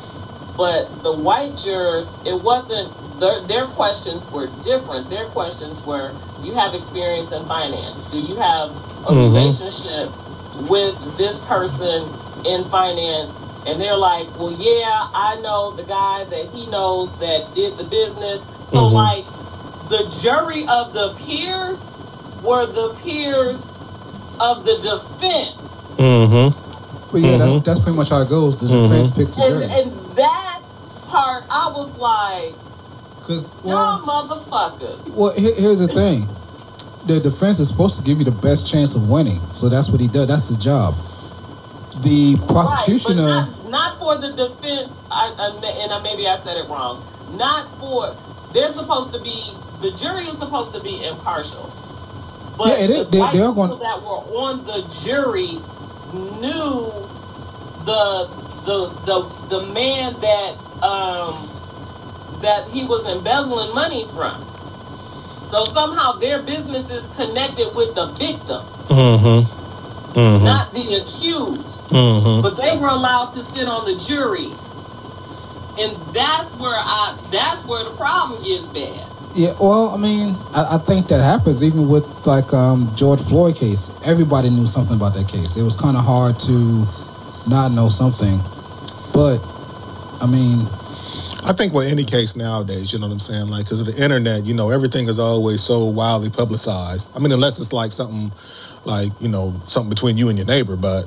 But 0.57 1.02
the 1.02 1.12
white 1.12 1.57
jurors, 1.57 2.14
it 2.24 2.40
wasn't 2.42 2.92
their 3.20 3.40
their 3.40 3.66
questions 3.66 4.30
were 4.32 4.46
different. 4.46 5.11
Their 5.11 5.26
questions 5.26 5.84
were, 5.84 6.12
you 6.40 6.55
have 6.55 6.74
experience 6.74 7.32
in 7.32 7.46
finance. 7.46 8.05
Do 8.05 8.18
you 8.20 8.36
have 8.36 8.70
a 9.07 9.12
Mhm. 9.12 9.34
relationship 9.34 10.12
with 10.70 11.16
this 11.16 11.40
person 11.40 12.14
in 12.44 12.64
finance? 12.66 13.42
And 13.66 13.80
they're 13.80 13.96
like, 13.96 14.26
well, 14.38 14.52
yeah, 14.52 15.08
I 15.14 15.38
know 15.42 15.70
the 15.72 15.84
guy 15.84 16.24
that 16.24 16.46
he 16.52 16.66
knows 16.66 17.18
that 17.18 17.54
did 17.54 17.76
the 17.78 17.84
business. 17.84 18.46
So, 18.64 18.78
Mhm. 18.80 18.92
like, 18.92 19.24
the 19.88 20.04
jury 20.22 20.66
of 20.68 20.92
the 20.92 21.14
peers 21.24 21.90
were 22.42 22.66
the 22.66 22.94
peers 23.02 23.72
of 24.40 24.64
the 24.66 24.74
defense. 24.82 25.86
Mm-hmm. 25.96 26.58
But 27.12 27.20
yeah, 27.20 27.38
that's 27.38 27.54
Mhm. 27.54 27.64
that's 27.64 27.80
pretty 27.80 27.96
much 27.96 28.10
how 28.10 28.20
it 28.20 28.28
goes. 28.28 28.56
The 28.56 28.66
defense 28.66 29.10
picks 29.12 29.36
the 29.36 29.42
jury. 29.46 29.64
and 29.64 29.92
that 30.16 30.58
part, 31.08 31.44
I 31.50 31.70
was 31.74 31.96
like, 31.96 32.54
Because 33.20 33.54
y'all 33.64 34.00
well, 34.04 34.26
motherfuckers. 34.28 35.16
well, 35.16 35.32
here, 35.36 35.54
here's 35.56 35.78
the 35.78 35.88
thing: 35.88 36.28
the 37.06 37.20
defense 37.20 37.60
is 37.60 37.68
supposed 37.68 37.96
to 37.96 38.02
give 38.02 38.18
you 38.18 38.24
the 38.24 38.30
best 38.30 38.66
chance 38.66 38.94
of 38.94 39.08
winning. 39.08 39.40
So 39.52 39.68
that's 39.68 39.88
what 39.88 40.00
he 40.00 40.08
does. 40.08 40.26
That's 40.26 40.48
his 40.48 40.58
job. 40.58 40.94
The 42.03 42.36
prosecution, 42.49 43.18
Right, 43.18 43.47
but 43.47 43.68
not, 43.68 43.70
not 43.70 43.99
for 43.99 44.16
the 44.18 44.32
defense. 44.32 45.03
I, 45.11 45.32
I, 45.38 45.82
and 45.82 45.92
I, 45.92 46.03
maybe 46.03 46.26
I 46.26 46.34
said 46.34 46.57
it 46.57 46.68
wrong. 46.68 47.05
Not 47.36 47.68
for. 47.78 48.14
They're 48.53 48.68
supposed 48.68 49.12
to 49.14 49.20
be. 49.20 49.53
The 49.80 49.90
jury 49.97 50.26
is 50.26 50.38
supposed 50.38 50.74
to 50.74 50.80
be 50.82 51.05
impartial. 51.07 51.70
But 52.59 52.68
Yeah, 52.78 52.84
it 52.84 52.90
is. 52.90 53.05
the 53.07 53.11
they, 53.11 53.18
they 53.18 53.24
are 53.40 53.53
people 53.53 53.53
going- 53.55 53.80
that 53.80 54.03
were 54.03 54.22
on 54.38 54.64
the 54.66 54.82
jury 55.03 55.59
knew 56.40 56.90
the 57.84 58.28
the 58.64 58.88
the 59.05 59.18
the 59.51 59.66
man 59.72 60.14
that 60.20 60.55
um 60.82 61.51
that 62.40 62.68
he 62.68 62.86
was 62.86 63.09
embezzling 63.09 63.74
money 63.74 64.05
from. 64.14 64.40
So 65.47 65.64
somehow 65.64 66.12
their 66.12 66.40
business 66.42 66.90
is 66.90 67.09
connected 67.16 67.68
with 67.74 67.95
the 67.95 68.07
victim, 68.18 68.62
Mm-hmm. 68.88 69.63
Mm-hmm. 70.14 70.44
not 70.44 70.72
the 70.72 70.94
accused. 71.02 71.90
Mm-hmm. 71.90 72.42
But 72.42 72.56
they 72.56 72.76
were 72.76 72.88
allowed 72.88 73.30
to 73.32 73.42
sit 73.42 73.66
on 73.68 73.84
the 73.84 73.98
jury. 73.98 74.50
And 75.76 75.90
that's 76.14 76.54
where 76.56 76.74
I 76.74 77.18
that's 77.32 77.66
where 77.66 77.82
the 77.82 77.90
problem 77.96 78.42
is 78.46 78.66
bad. 78.68 79.02
yeah. 79.34 79.54
Well, 79.60 79.90
I 79.90 79.96
mean, 79.98 80.36
I, 80.54 80.76
I 80.76 80.78
think 80.78 81.08
that 81.08 81.22
happens 81.22 81.64
even 81.64 81.88
with 81.88 82.06
like 82.26 82.52
um, 82.54 82.92
George 82.94 83.20
Floyd 83.20 83.56
case. 83.56 83.90
Everybody 84.06 84.50
knew 84.50 84.66
something 84.66 84.96
about 84.96 85.14
that 85.14 85.26
case. 85.28 85.56
It 85.56 85.64
was 85.64 85.74
kind 85.74 85.96
of 85.96 86.04
hard 86.04 86.38
to 86.46 86.86
not 87.50 87.72
know 87.72 87.88
something. 87.88 88.38
But 89.12 89.38
I 90.22 90.30
mean, 90.30 90.62
I 91.44 91.52
think 91.52 91.74
with 91.74 91.90
any 91.90 92.04
case 92.04 92.36
nowadays, 92.36 92.92
you 92.92 93.00
know 93.00 93.06
what 93.08 93.12
I'm 93.14 93.18
saying? 93.18 93.48
Like, 93.48 93.64
because 93.66 93.80
of 93.80 93.86
the 93.86 94.00
internet, 94.02 94.44
you 94.44 94.54
know, 94.54 94.70
everything 94.70 95.08
is 95.08 95.18
always 95.18 95.60
so 95.60 95.84
wildly 95.86 96.30
publicized. 96.30 97.10
I 97.16 97.18
mean, 97.18 97.32
unless 97.32 97.58
it's 97.58 97.72
like 97.72 97.90
something 97.90 98.30
like, 98.87 99.11
you 99.20 99.28
know, 99.28 99.55
something 99.66 99.91
between 99.91 100.18
you 100.18 100.28
and 100.28 100.39
your 100.39 100.47
neighbor, 100.47 100.76
but 100.76 101.05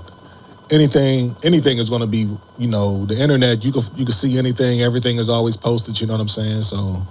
anything, 0.72 1.36
anything 1.44 1.78
is 1.78 1.90
going 1.90 2.02
to 2.02 2.08
be, 2.08 2.28
you 2.58 2.68
know, 2.68 3.06
the 3.06 3.20
internet, 3.20 3.64
you 3.64 3.72
can, 3.72 3.82
you 3.96 4.06
can 4.06 4.14
see 4.14 4.38
anything, 4.38 4.82
everything 4.82 5.18
is 5.18 5.30
always 5.30 5.58
posted, 5.58 6.00
you 6.00 6.08
know 6.08 6.14
what 6.14 6.22
I'm 6.22 6.28
saying? 6.28 6.64
So, 6.64 7.06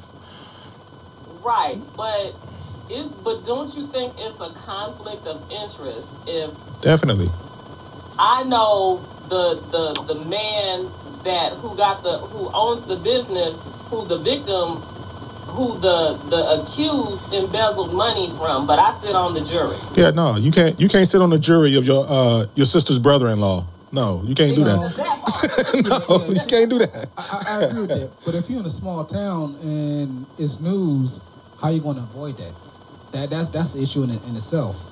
Right. 1.47 1.79
But 1.97 2.35
is 2.91 3.09
but 3.09 3.45
don't 3.45 3.75
you 3.77 3.87
think 3.87 4.15
it's 4.19 4.41
a 4.41 4.51
conflict 4.67 5.27
of 5.27 5.49
interest 5.51 6.17
if 6.27 6.51
definitely. 6.81 7.29
I 8.19 8.43
know 8.43 8.99
the 9.29 9.55
the 9.71 10.15
the 10.15 10.25
man 10.25 10.91
that 11.23 11.53
who 11.63 11.77
got 11.77 12.03
the 12.03 12.19
who 12.19 12.51
owns 12.53 12.87
the 12.87 12.97
business, 12.97 13.63
who 13.91 14.05
the 14.07 14.19
victim 14.19 14.83
who 15.57 15.79
the 15.81 16.19
the 16.29 16.61
accused 16.63 17.33
embezzled 17.33 17.93
money 17.95 18.31
from, 18.39 18.67
but 18.67 18.79
I 18.79 18.91
sit 18.93 19.15
on 19.17 19.35
the 19.35 19.41
jury. 19.41 19.77
Yeah, 19.97 20.11
no, 20.11 20.37
you 20.37 20.53
can't, 20.53 20.79
you 20.79 20.89
can't 20.89 21.09
sit 21.09 21.21
on 21.23 21.31
the 21.31 21.39
jury 21.39 21.77
of 21.77 21.85
your, 21.87 22.05
uh, 22.09 22.47
your 22.55 22.67
sister's 22.67 22.99
brother-in-law. 22.99 23.67
No, 23.93 24.23
you 24.27 24.35
can't 24.35 24.55
do 24.55 24.65
No. 24.65 24.89
that. 24.89 25.23
That 25.37 26.07
no, 26.09 26.27
you 26.33 26.41
can't 26.49 26.71
do 26.71 26.79
that. 26.79 27.07
I, 27.17 27.45
I, 27.49 27.61
I 27.61 27.63
agree 27.65 27.81
with 27.83 27.91
that. 27.91 28.11
But 28.25 28.35
if 28.35 28.49
you're 28.51 28.61
in 28.61 28.67
a 28.67 28.71
small 28.71 29.05
town 29.05 29.55
and 29.63 30.27
it's 30.39 30.61
news, 30.61 31.21
how 31.61 31.69
are 31.69 31.73
you 31.73 31.81
going 31.81 31.97
to 31.97 32.03
avoid 32.03 32.37
that? 32.39 32.53
That 33.13 33.31
that's 33.31 33.49
that's 33.49 33.75
the 33.75 33.83
issue 33.83 34.03
in, 34.05 34.11
it- 34.11 34.25
in 34.29 34.35
itself. 34.37 34.85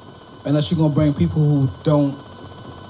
Unless 0.46 0.70
you're 0.70 0.78
gonna 0.78 0.94
bring 0.94 1.12
people 1.14 1.40
who 1.42 1.68
don't, 1.84 2.12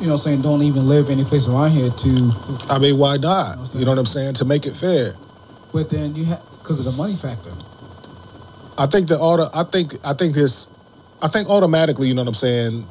you 0.00 0.06
know, 0.06 0.12
what 0.12 0.12
I'm 0.12 0.18
saying 0.18 0.42
don't 0.42 0.62
even 0.62 0.88
live 0.88 1.08
any 1.10 1.24
place 1.24 1.48
around 1.48 1.70
here 1.70 1.90
to. 1.90 2.32
I 2.70 2.78
mean, 2.78 2.98
why 2.98 3.16
not? 3.16 3.56
You 3.74 3.84
know 3.84 3.92
what 3.92 3.98
I'm 3.98 4.06
saying? 4.06 4.34
To 4.34 4.44
make 4.44 4.66
it 4.66 4.74
fair. 4.76 5.12
But 5.72 5.90
then 5.90 6.14
you 6.14 6.24
have 6.26 6.42
because 6.64 6.78
of 6.78 6.86
the 6.86 6.92
money 6.92 7.14
factor. 7.14 7.52
I 8.78 8.86
think 8.86 9.08
that 9.08 9.18
auto. 9.18 9.44
I 9.54 9.64
think. 9.64 9.92
I 10.04 10.14
think 10.14 10.34
this. 10.34 10.74
I 11.22 11.28
think 11.28 11.48
automatically. 11.48 12.08
You 12.08 12.14
know 12.14 12.22
what 12.22 12.28
I'm 12.28 12.34
saying. 12.34 12.86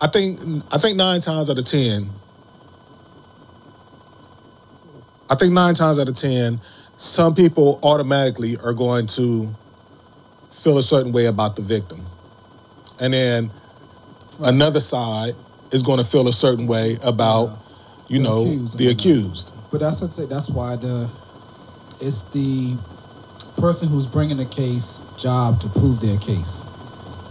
I 0.00 0.06
think. 0.06 0.38
I 0.72 0.78
think 0.78 0.96
nine 0.96 1.20
times 1.20 1.50
out 1.50 1.58
of 1.58 1.64
ten. 1.64 2.08
I 5.28 5.34
think 5.34 5.52
nine 5.52 5.74
times 5.74 5.98
out 5.98 6.08
of 6.08 6.14
ten, 6.14 6.60
some 6.96 7.34
people 7.34 7.80
automatically 7.82 8.56
are 8.62 8.72
going 8.72 9.06
to 9.08 9.52
feel 10.50 10.78
a 10.78 10.82
certain 10.82 11.10
way 11.10 11.26
about 11.26 11.56
the 11.56 11.62
victim, 11.62 12.00
and 13.00 13.12
then 13.12 13.50
another 14.44 14.80
side 14.80 15.34
is 15.72 15.82
going 15.82 15.98
to 15.98 16.04
feel 16.04 16.28
a 16.28 16.32
certain 16.32 16.66
way 16.66 16.96
about, 17.02 17.58
you 18.08 18.18
The 18.18 18.24
know, 18.24 18.42
accused, 18.42 18.78
the 18.78 18.88
accused. 18.90 19.54
But 19.70 19.80
that's 19.80 20.00
what 20.00 20.12
say. 20.12 20.26
That's 20.26 20.50
why 20.50 20.76
the 20.76 21.10
it's 22.02 22.24
the 22.24 22.76
person 23.58 23.88
who's 23.88 24.06
bringing 24.06 24.36
the 24.36 24.44
case 24.44 25.04
job 25.16 25.60
to 25.60 25.68
prove 25.68 26.00
their 26.00 26.18
case, 26.18 26.66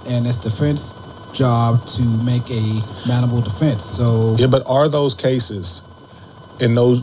and 0.07 0.25
it's 0.25 0.39
defense 0.39 0.95
job 1.33 1.85
to 1.87 2.03
make 2.25 2.49
a 2.49 2.81
manable 3.07 3.41
defense. 3.41 3.83
So 3.83 4.35
Yeah, 4.37 4.47
but 4.47 4.63
are 4.67 4.89
those 4.89 5.13
cases 5.13 5.83
in 6.59 6.75
those 6.75 7.01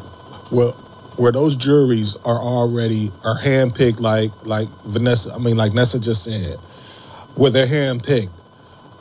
where 0.51 0.71
where 1.17 1.33
those 1.33 1.57
juries 1.57 2.17
are 2.25 2.39
already 2.39 3.11
are 3.25 3.39
handpicked 3.39 4.01
like 4.01 4.31
like 4.45 4.69
Vanessa 4.87 5.33
I 5.35 5.39
mean 5.39 5.57
like 5.57 5.73
Nessa 5.75 6.01
just 6.01 6.25
said, 6.25 6.57
where 7.35 7.51
they're 7.51 7.67
handpicked, 7.67 8.31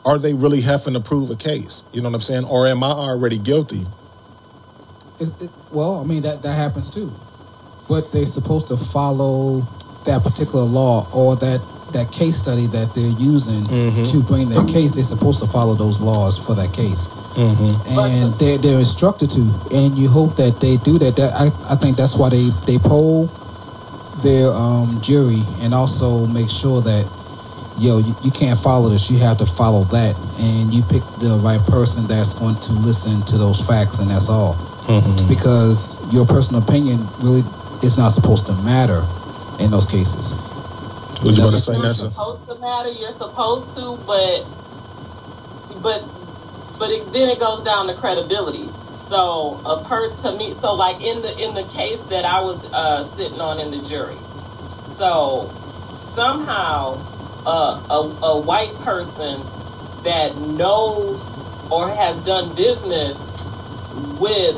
are 0.04 0.18
they 0.18 0.34
really 0.34 0.60
having 0.60 0.94
to 0.94 1.00
prove 1.00 1.30
a 1.30 1.36
case? 1.36 1.84
You 1.92 2.02
know 2.02 2.08
what 2.08 2.16
I'm 2.16 2.20
saying? 2.20 2.44
Or 2.44 2.66
am 2.66 2.82
I 2.82 2.88
already 2.90 3.38
guilty? 3.38 3.82
It, 5.20 5.50
well, 5.72 6.00
I 6.00 6.04
mean 6.04 6.22
that 6.22 6.42
that 6.42 6.54
happens 6.54 6.90
too, 6.90 7.12
but 7.88 8.12
they're 8.12 8.26
supposed 8.26 8.68
to 8.68 8.76
follow 8.76 9.60
that 10.04 10.22
particular 10.22 10.64
law 10.64 11.08
or 11.12 11.36
that 11.36 11.60
that 11.92 12.12
case 12.12 12.36
study 12.36 12.66
that 12.66 12.94
they're 12.94 13.16
using 13.16 13.64
mm-hmm. 13.64 14.04
to 14.04 14.22
bring 14.28 14.48
their 14.48 14.64
case. 14.64 14.94
They're 14.94 15.04
supposed 15.04 15.40
to 15.40 15.46
follow 15.46 15.74
those 15.74 16.00
laws 16.00 16.36
for 16.36 16.54
that 16.54 16.72
case, 16.72 17.08
mm-hmm. 17.32 17.72
and 17.88 18.34
they're 18.38 18.58
they're 18.58 18.78
instructed 18.78 19.30
to. 19.32 19.40
And 19.72 19.96
you 19.96 20.08
hope 20.08 20.36
that 20.36 20.60
they 20.60 20.76
do 20.76 20.98
that. 20.98 21.16
That 21.16 21.32
I, 21.32 21.48
I 21.72 21.76
think 21.76 21.96
that's 21.96 22.16
why 22.16 22.28
they 22.28 22.50
they 22.66 22.78
poll 22.78 23.26
their 24.22 24.52
um, 24.52 25.00
jury 25.00 25.40
and 25.60 25.72
also 25.72 26.26
make 26.26 26.50
sure 26.50 26.82
that 26.82 27.08
yo 27.78 27.98
you, 27.98 28.14
you 28.22 28.30
can't 28.30 28.58
follow 28.58 28.90
this. 28.90 29.10
You 29.10 29.18
have 29.18 29.38
to 29.38 29.46
follow 29.46 29.84
that, 29.84 30.12
and 30.40 30.72
you 30.72 30.82
pick 30.82 31.02
the 31.24 31.40
right 31.42 31.60
person 31.66 32.06
that's 32.06 32.34
going 32.34 32.60
to 32.68 32.72
listen 32.72 33.24
to 33.32 33.38
those 33.38 33.64
facts, 33.66 34.00
and 34.00 34.10
that's 34.10 34.28
all 34.28 34.54
mm-hmm. 34.88 35.28
because 35.28 36.00
your 36.12 36.26
personal 36.26 36.62
opinion 36.62 37.06
really 37.20 37.42
is 37.82 37.98
not 37.98 38.10
supposed 38.10 38.46
to 38.46 38.54
matter 38.54 39.04
in 39.60 39.70
those 39.70 39.86
cases. 39.86 40.34
Would 41.24 41.36
you 41.36 41.44
want 41.44 41.56
to 41.56 41.58
That's 41.58 41.66
say 41.66 41.74
the 41.74 41.80
Nessa? 41.80 42.04
purpose. 42.04 42.16
supposed 42.16 42.46
to 42.48 42.58
matter. 42.60 42.90
You're 42.92 43.12
supposed 43.12 43.76
to, 43.78 43.98
but 44.06 44.44
but 45.82 46.04
but 46.78 46.90
it, 46.90 47.12
then 47.12 47.28
it 47.30 47.40
goes 47.40 47.62
down 47.62 47.88
to 47.88 47.94
credibility. 47.94 48.68
So 48.94 49.60
a 49.66 49.84
per 49.88 50.14
to 50.16 50.32
me, 50.32 50.52
so 50.54 50.74
like 50.74 51.02
in 51.02 51.22
the 51.22 51.36
in 51.42 51.54
the 51.54 51.64
case 51.64 52.04
that 52.04 52.24
I 52.24 52.40
was 52.42 52.70
uh, 52.72 53.02
sitting 53.02 53.40
on 53.40 53.60
in 53.60 53.70
the 53.70 53.80
jury, 53.82 54.16
so 54.86 55.50
somehow 56.00 57.00
uh, 57.46 57.80
a 57.90 58.26
a 58.26 58.40
white 58.42 58.74
person 58.84 59.40
that 60.04 60.36
knows 60.36 61.38
or 61.70 61.90
has 61.90 62.20
done 62.24 62.54
business 62.56 63.30
with 64.20 64.56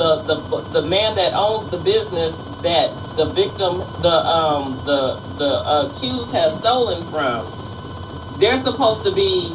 the 0.00 0.22
the 0.24 0.80
the 0.80 0.88
man 0.88 1.14
that 1.14 1.34
owns 1.34 1.68
the 1.70 1.76
business 1.78 2.38
that 2.64 2.88
the 3.16 3.26
victim 3.26 3.78
the 4.00 4.16
um 4.24 4.80
the 4.86 5.20
the 5.36 5.52
accused 5.84 6.32
has 6.32 6.56
stolen 6.56 7.04
from 7.12 7.44
they're 8.40 8.56
supposed 8.56 9.04
to 9.04 9.12
be 9.12 9.52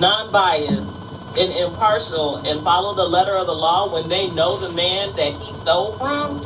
non-biased 0.00 0.98
and 1.38 1.52
impartial 1.52 2.36
and 2.44 2.60
follow 2.62 2.94
the 2.94 3.04
letter 3.06 3.36
of 3.36 3.46
the 3.46 3.54
law 3.54 3.92
when 3.92 4.08
they 4.08 4.28
know 4.32 4.58
the 4.58 4.72
man 4.74 5.14
that 5.14 5.32
he 5.32 5.54
stole 5.54 5.92
from? 5.92 6.42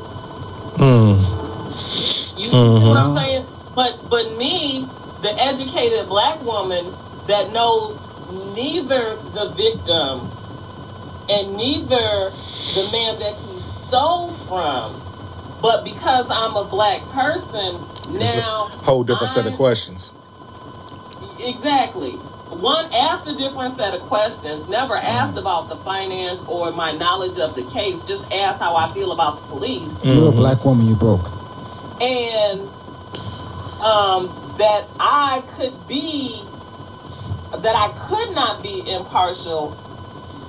You 2.36 2.52
know 2.52 2.80
what 2.90 2.96
I'm 2.98 3.16
saying? 3.16 3.46
But 3.74 3.98
but 4.10 4.36
me, 4.36 4.86
the 5.22 5.32
educated 5.40 6.06
black 6.06 6.40
woman 6.42 6.84
that 7.26 7.50
knows 7.52 8.04
neither 8.54 9.16
the 9.32 9.48
victim 9.56 10.28
and 11.28 11.56
neither 11.56 12.30
the 12.76 12.88
man 12.92 13.18
that 13.18 13.34
he 13.34 13.60
stole 13.60 14.30
from, 14.32 15.00
but 15.60 15.84
because 15.84 16.30
I'm 16.30 16.54
a 16.56 16.64
black 16.64 17.00
person, 17.12 17.74
It's 18.10 18.34
a 18.34 18.38
now 18.38 18.66
whole 18.84 19.02
different 19.04 19.30
set 19.30 19.46
of 19.46 19.54
questions. 19.54 20.12
Exactly. 21.40 22.12
One 22.12 22.86
asked 22.94 23.28
a 23.28 23.36
different 23.36 23.72
set 23.72 23.92
of 23.94 24.00
questions, 24.02 24.68
never 24.68 24.94
asked 24.94 25.36
about 25.36 25.68
the 25.68 25.76
finance 25.76 26.44
or 26.46 26.70
my 26.72 26.92
knowledge 26.92 27.38
of 27.38 27.54
the 27.54 27.62
case, 27.72 28.06
just 28.06 28.32
asked 28.32 28.60
how 28.60 28.76
I 28.76 28.92
feel 28.92 29.12
about 29.12 29.40
the 29.40 29.46
police. 29.48 30.04
You're 30.04 30.28
a 30.28 30.32
black 30.32 30.64
woman. 30.64 30.86
You 30.86 30.94
broke. 30.94 31.26
And 32.00 32.60
um, 33.82 34.28
that 34.58 34.86
I 35.00 35.42
could 35.56 35.74
be, 35.88 36.40
that 37.62 37.74
I 37.74 37.92
could 37.96 38.34
not 38.34 38.62
be 38.62 38.88
impartial 38.90 39.76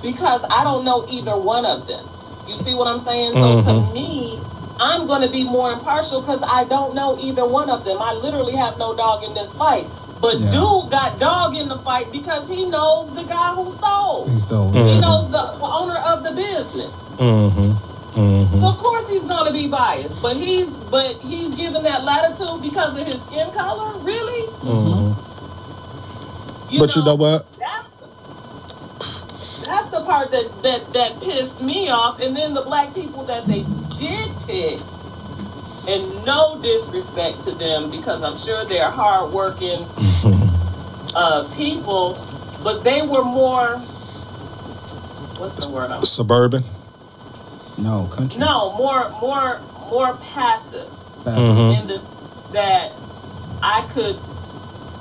because 0.02 0.44
I 0.50 0.64
don't 0.64 0.84
know 0.84 1.06
either 1.10 1.36
one 1.36 1.64
of 1.64 1.86
them. 1.86 2.04
You 2.46 2.56
see 2.56 2.74
what 2.74 2.88
I'm 2.88 2.98
saying? 2.98 3.32
So 3.32 3.60
to 3.60 3.70
mm-hmm. 3.70 3.92
me, 3.92 4.40
I'm 4.80 5.06
going 5.06 5.22
to 5.22 5.30
be 5.30 5.44
more 5.44 5.72
impartial 5.72 6.20
because 6.20 6.42
I 6.42 6.64
don't 6.64 6.94
know 6.94 7.18
either 7.20 7.46
one 7.46 7.68
of 7.68 7.84
them. 7.84 7.98
I 8.00 8.14
literally 8.14 8.56
have 8.56 8.78
no 8.78 8.96
dog 8.96 9.24
in 9.24 9.34
this 9.34 9.56
fight. 9.56 9.86
But 10.20 10.40
Yeah. 10.40 10.50
dude 10.50 10.90
got 10.90 11.18
dog 11.18 11.54
in 11.56 11.68
the 11.68 11.78
fight 11.78 12.10
because 12.10 12.48
he 12.48 12.68
knows 12.68 13.14
the 13.14 13.22
guy 13.22 13.54
who 13.54 13.70
stole. 13.70 14.28
He 14.28 14.38
stole. 14.38 14.72
He 14.72 14.78
mm-hmm. 14.78 15.00
knows 15.00 15.30
the 15.30 15.44
owner 15.62 15.96
of 15.96 16.22
the 16.24 16.32
business. 16.32 17.10
Mm-hmm. 17.16 18.60
So 18.60 18.66
of 18.66 18.78
course 18.78 19.08
he's 19.08 19.24
going 19.24 19.46
to 19.46 19.52
be 19.52 19.68
biased, 19.68 20.20
but 20.20 20.36
he's 20.36 20.70
but 20.70 21.16
he's 21.22 21.54
given 21.54 21.84
that 21.84 22.02
latitude 22.02 22.62
because 22.62 22.98
of 23.00 23.06
his 23.06 23.22
skin 23.22 23.48
color. 23.52 23.96
Really? 24.02 24.50
but 26.80 26.96
you 26.96 27.04
know 27.04 27.14
what? 27.14 27.46
That's 29.90 30.04
the, 30.04 30.10
part 30.10 30.30
that, 30.30 30.62
that 30.62 30.92
that 30.92 31.20
pissed 31.22 31.62
me 31.62 31.88
off. 31.88 32.20
And 32.20 32.36
then 32.36 32.54
the 32.54 32.62
black 32.62 32.94
people 32.94 33.24
that 33.24 33.46
they 33.46 33.64
did 33.98 34.28
pick, 34.46 34.80
and 35.88 36.24
no 36.24 36.60
disrespect 36.62 37.42
to 37.44 37.52
them 37.52 37.90
because 37.90 38.22
I'm 38.22 38.36
sure 38.36 38.64
they're 38.64 38.90
hardworking 38.90 39.80
uh, 41.16 41.48
people, 41.56 42.18
but 42.62 42.82
they 42.84 43.02
were 43.02 43.24
more. 43.24 43.78
What's 45.38 45.54
the 45.54 45.70
word? 45.72 45.90
I'm 45.90 46.02
Suburban. 46.02 46.64
No 47.78 48.08
country. 48.12 48.40
no 48.40 48.76
more 48.76 49.08
more 49.20 49.60
more 49.90 50.16
passive. 50.16 50.88
Passive. 51.24 51.80
in 51.80 51.86
the 51.86 51.98
that 52.52 52.92
I 53.62 53.88
could, 53.92 54.16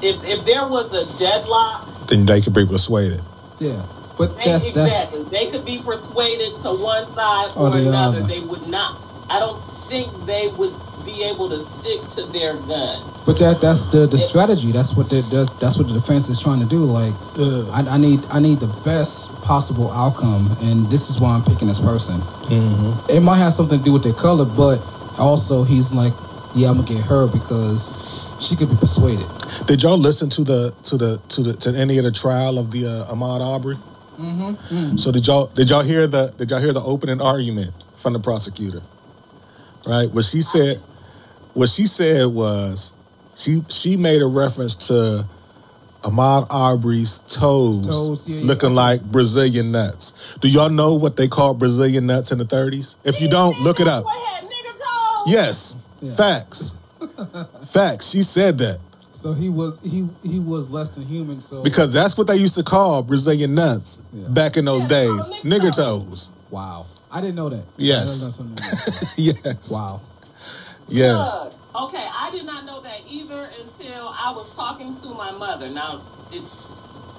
if 0.04 0.24
if 0.24 0.46
there 0.46 0.68
was 0.68 0.94
a 0.94 1.06
deadlock, 1.18 2.08
Then 2.08 2.26
they 2.26 2.42
could 2.42 2.54
be 2.54 2.66
persuaded. 2.66 3.22
Yeah, 3.60 3.84
but 4.18 4.36
they, 4.38 4.44
that's 4.52 4.64
that's 4.72 5.12
exactly 5.12 5.24
they 5.26 5.52
could 5.52 5.66
be 5.66 5.82
persuaded 5.82 6.58
to 6.62 6.70
one 6.74 7.06
side 7.06 7.52
Or 7.56 7.68
or, 7.68 7.72
the 7.72 7.88
another. 7.90 8.20
other. 8.20 8.28
They 8.28 8.40
would 8.42 8.68
not. 8.68 8.98
I 9.30 9.40
don't 9.40 9.62
think 9.90 10.08
they 10.26 10.48
would 10.58 10.74
be 11.06 11.24
able 11.24 11.48
to 11.50 11.58
stick 11.60 12.02
to 12.10 12.24
their 12.34 12.54
gun. 12.68 13.00
but 13.26 13.38
that 13.40 13.60
that's 13.62 13.88
the 13.88 14.08
the 14.08 14.18
strategy. 14.18 14.72
That's 14.74 14.96
what 14.98 15.10
the, 15.10 15.22
the 15.32 15.48
that's 15.62 15.78
what 15.78 15.88
the 15.88 15.94
defense 15.94 16.28
is 16.28 16.42
trying 16.42 16.60
to 16.60 16.66
do. 16.66 16.80
Like, 16.84 17.14
I, 17.74 17.96
I 17.96 17.98
need 17.98 18.20
I 18.30 18.40
need 18.40 18.60
the 18.60 18.68
best 18.84 19.34
possible 19.44 19.90
outcome, 19.92 20.50
and 20.64 20.88
this 20.92 21.10
is 21.10 21.22
why 21.22 21.34
I'm 21.36 21.44
picking 21.44 21.68
this 21.70 21.80
person. 21.80 22.20
It 23.10 23.22
might 23.24 23.38
have 23.38 23.54
something 23.54 23.80
to 23.80 23.86
do 23.86 23.94
with 23.94 24.04
their 24.04 24.14
color, 24.14 24.44
but 24.46 24.80
also 25.20 25.64
he's 25.64 25.94
like, 25.94 26.14
yeah, 26.56 26.68
I'm 26.70 26.76
gonna 26.76 26.88
get 26.88 27.06
her 27.06 27.28
because 27.28 27.88
she 28.42 28.56
could 28.58 28.70
be 28.70 28.76
persuaded. 28.76 29.26
Did 29.66 29.84
y'all 29.84 29.98
listen 29.98 30.30
to 30.32 30.44
the 30.44 30.76
to 30.84 30.98
the 30.98 31.22
to 31.30 31.42
the 31.44 31.54
to 31.54 31.78
any 31.80 31.98
of 32.00 32.04
the 32.04 32.12
trial 32.12 32.60
of 32.60 32.72
the 32.72 32.86
uh, 32.86 33.14
Ahmaud 33.14 33.40
Arbery? 33.40 33.78
Mm-hmm. 34.18 34.98
So 34.98 35.12
did 35.12 35.28
y'all 35.28 35.48
did 35.48 35.70
y'all 35.70 35.84
hear 35.84 36.08
the 36.08 36.34
did 36.38 36.50
y'all 36.52 36.60
hear 36.60 36.74
the 36.74 36.82
opening 36.82 37.22
argument 37.22 37.72
from 37.96 38.14
the 38.14 38.20
prosecutor? 38.20 38.82
Right, 39.88 40.10
what 40.12 40.26
she 40.26 40.42
said, 40.42 40.78
what 41.54 41.70
she 41.70 41.88
said 41.88 42.28
was 42.28 42.94
she 43.36 43.62
she 43.70 43.96
made 43.96 44.22
a 44.22 44.28
reference 44.28 44.76
to 44.88 45.26
Ahmaud 46.04 46.48
Arbery's 46.50 47.20
toes, 47.20 47.86
Toes, 47.88 48.28
yeah, 48.28 48.38
yeah, 48.40 48.46
looking 48.48 48.68
okay. 48.68 48.76
like 48.76 49.02
Brazilian 49.04 49.72
nuts. 49.72 50.36
Do 50.42 50.50
y'all 50.50 50.70
know 50.70 50.96
what 50.96 51.16
they 51.18 51.28
called 51.28 51.60
Brazilian 51.60 52.06
nuts 52.08 52.32
in 52.32 52.38
the 52.38 52.46
30s? 52.46 52.96
If 53.06 53.22
you 53.22 53.30
don't, 53.30 53.60
look 53.62 53.80
it 53.80 53.88
up. 53.88 54.04
Boy 54.04 54.10
had 54.10 54.44
nigga 54.44 54.74
toes. 54.74 55.34
Yes, 55.34 55.76
Yeah. 56.02 56.16
facts, 56.16 56.74
facts. 57.72 58.10
She 58.10 58.24
said 58.24 58.58
that. 58.60 58.80
So 59.18 59.34
he 59.34 59.50
was 59.50 59.82
he 59.82 60.08
he 60.24 60.40
was 60.40 60.70
less 60.70 60.90
than 60.90 61.04
human. 61.04 61.42
So 61.42 61.64
Because 61.64 61.92
that's 61.92 62.16
what 62.16 62.28
they 62.28 62.36
used 62.36 62.54
to 62.56 62.64
call 62.64 63.02
Brazilian 63.02 63.56
nuts 63.56 64.04
Yeah. 64.14 64.28
back 64.28 64.58
in 64.58 64.66
those 64.66 64.84
Yeah, 64.84 64.88
days. 65.00 65.32
oh, 65.34 65.40
Nigger 65.44 65.60
nigger 65.72 65.76
toes. 65.76 66.30
wow, 66.52 66.86
I 67.12 67.20
didn't 67.22 67.36
know 67.36 67.50
that. 67.50 67.64
Yes. 67.78 67.98
I 67.98 68.06
didn't 68.06 68.22
know 68.22 68.32
something 68.32 68.56
like 68.64 68.86
that. 68.86 69.14
yes. 69.56 69.72
wow. 69.72 70.02
Yes. 70.88 71.34
Look, 71.34 71.54
okay, 71.90 72.08
I 72.14 72.30
did 72.32 72.46
not 72.46 72.66
know 72.66 72.80
that 72.82 73.00
either 73.10 73.50
until 73.60 74.08
I 74.08 74.32
was 74.36 74.56
talking 74.56 74.96
to 75.02 75.08
my 75.10 75.32
mother. 75.32 75.68
Now, 75.70 76.00
it, 76.32 76.44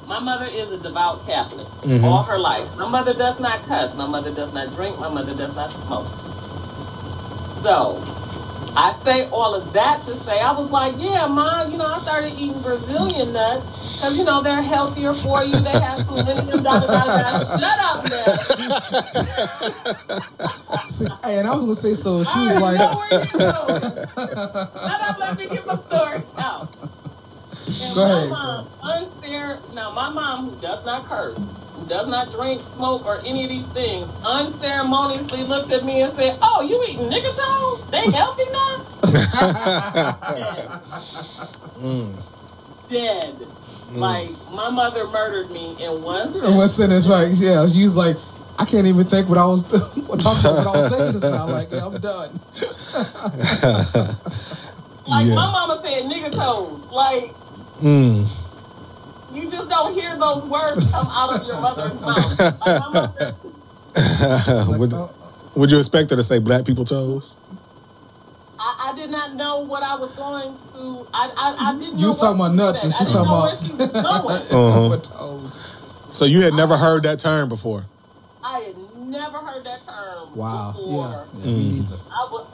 my 0.06 0.20
mother 0.20 0.46
is 0.46 0.70
a 0.70 0.78
devout 0.80 1.26
Catholic 1.26 1.66
Mhm. 1.82 2.04
all 2.04 2.22
her 2.22 2.38
life. 2.38 2.68
My 2.78 2.88
mother 2.88 3.12
does 3.12 3.40
not 3.40 3.58
cuss. 3.66 3.96
My 3.96 4.06
mother 4.06 4.32
does 4.32 4.54
not 4.54 4.72
drink. 4.72 4.98
My 5.00 5.08
mother 5.08 5.34
does 5.34 5.56
not 5.56 5.68
smoke. 5.68 6.06
So, 7.36 7.98
I 8.78 8.92
say 8.92 9.28
all 9.30 9.56
of 9.56 9.72
that 9.72 10.04
to 10.04 10.14
say, 10.14 10.38
I 10.40 10.52
was 10.52 10.70
like, 10.70 10.94
yeah, 10.98 11.26
mom, 11.26 11.72
you 11.72 11.78
know, 11.78 11.86
I 11.86 11.98
started 11.98 12.32
eating 12.34 12.62
Brazilian 12.62 13.32
nuts 13.32 13.70
because, 13.96 14.16
you 14.16 14.22
know, 14.22 14.40
they're 14.40 14.62
healthier 14.62 15.12
for 15.12 15.42
you. 15.42 15.58
They 15.58 15.72
have 15.80 15.98
selenium, 15.98 16.62
da 16.62 16.78
da 16.78 16.86
da 16.86 17.06
da. 17.06 17.40
Shut 17.58 17.78
up, 17.82 18.08
man. 18.08 18.38
See, 20.90 21.06
and 21.24 21.48
I 21.48 21.56
was 21.56 21.64
gonna 21.64 21.74
say 21.74 21.94
so. 21.94 22.22
She 22.22 22.38
was 22.38 22.60
like, 22.60 22.78
know 22.78 22.94
where 22.94 23.10
you're 23.10 23.50
going. 23.50 23.80
Shut 23.82 25.00
up, 25.02 25.18
let 25.18 25.36
me 25.36 25.48
get 25.48 25.66
my 25.66 25.74
story 25.74 26.22
out. 26.38 26.77
And 27.80 27.94
Go 27.94 28.04
ahead. 28.04 28.30
My 28.30 28.36
mom, 28.36 28.66
uncer- 28.82 29.74
now, 29.74 29.90
my 29.92 30.08
mom, 30.10 30.48
who 30.50 30.60
does 30.60 30.84
not 30.84 31.04
curse, 31.04 31.38
who 31.74 31.86
does 31.88 32.08
not 32.08 32.30
drink, 32.30 32.60
smoke, 32.62 33.06
or 33.06 33.20
any 33.24 33.44
of 33.44 33.50
these 33.50 33.70
things, 33.70 34.12
unceremoniously 34.24 35.44
looked 35.44 35.70
at 35.72 35.84
me 35.84 36.02
and 36.02 36.12
said, 36.12 36.36
"Oh, 36.42 36.62
you 36.62 36.82
eating 36.88 37.08
nigga 37.08 37.32
toes? 37.36 37.84
They 37.90 38.10
healthy 38.10 38.44
now?" 38.52 38.84
Mm. 41.78 42.10
Dead. 42.90 43.34
Mm. 43.34 43.96
Like 43.98 44.30
my 44.52 44.68
mother 44.70 45.06
murdered 45.06 45.50
me 45.50 45.76
in 45.82 46.02
one 46.02 46.22
in 46.22 46.28
sentence. 46.28 46.56
one 46.56 46.68
sentence, 46.68 47.06
right? 47.08 47.28
Yeah, 47.32 47.66
she 47.68 47.84
was 47.84 47.96
like, 47.96 48.16
I 48.58 48.64
can't 48.64 48.86
even 48.86 49.06
think 49.06 49.28
what 49.28 49.38
I 49.38 49.46
was 49.46 49.62
talking 49.70 50.02
about. 50.02 50.18
What 50.18 50.66
I 50.66 50.70
was 50.82 50.90
saying 50.90 51.12
just 51.12 51.24
now. 51.24 51.46
Like, 51.46 51.68
yeah, 51.70 51.86
I'm 51.86 51.94
done. 52.00 52.40
Like 55.06 55.26
Yeah. 55.26 55.34
my 55.36 55.50
mama 55.52 55.78
said, 55.80 56.04
"Nigga 56.04 56.30
toes." 56.32 56.86
Like 56.90 57.32
Mm. 57.80 58.26
you 59.34 59.50
just 59.50 59.68
don't 59.68 59.92
hear 59.94 60.16
those 60.18 60.46
words 60.48 60.90
come 60.90 61.06
out 61.10 61.40
of 61.40 61.46
your 61.46 61.60
mother's 61.60 62.00
mouth. 62.00 62.40
Like 62.40 62.80
mother. 62.80 63.34
would, 64.78 64.92
would 65.56 65.70
you 65.70 65.78
expect 65.78 66.10
her 66.10 66.16
to 66.16 66.22
say 66.22 66.38
black 66.40 66.64
people 66.66 66.84
toes? 66.84 67.36
I, 68.60 68.90
I 68.92 68.96
did 68.96 69.10
not 69.10 69.34
know 69.36 69.60
what 69.60 69.82
I 69.84 69.94
was 69.94 70.14
going 70.16 70.52
to. 70.72 71.06
I 71.14 71.30
I, 71.36 71.56
I 71.70 71.78
didn't. 71.78 71.96
You 71.98 72.02
know 72.02 72.08
was 72.08 72.20
talking 72.20 72.40
about 72.40 72.54
nuts 72.54 72.82
and 72.82 72.90
expect. 72.90 73.10
she 73.12 73.16
I 73.18 73.22
didn't 73.22 73.92
know 73.94 74.02
talking 74.02 74.30
about 74.30 74.42
she. 74.42 74.54
Uh-huh. 74.54 75.18
Toes. 75.28 75.74
So 76.10 76.24
you 76.24 76.40
had 76.42 76.54
never 76.54 76.76
heard 76.76 77.02
that 77.04 77.20
term 77.20 77.48
before? 77.48 77.84
I 78.42 78.60
had 78.60 78.76
never 79.06 79.38
heard 79.38 79.62
that 79.64 79.82
term 79.82 80.34
Wow. 80.34 80.72
before. 80.76 81.28
Yeah. 81.38 81.44
yeah 81.44 81.56
Me 81.56 81.68
neither. 81.80 81.96
I 82.10 82.28
would. 82.32 82.46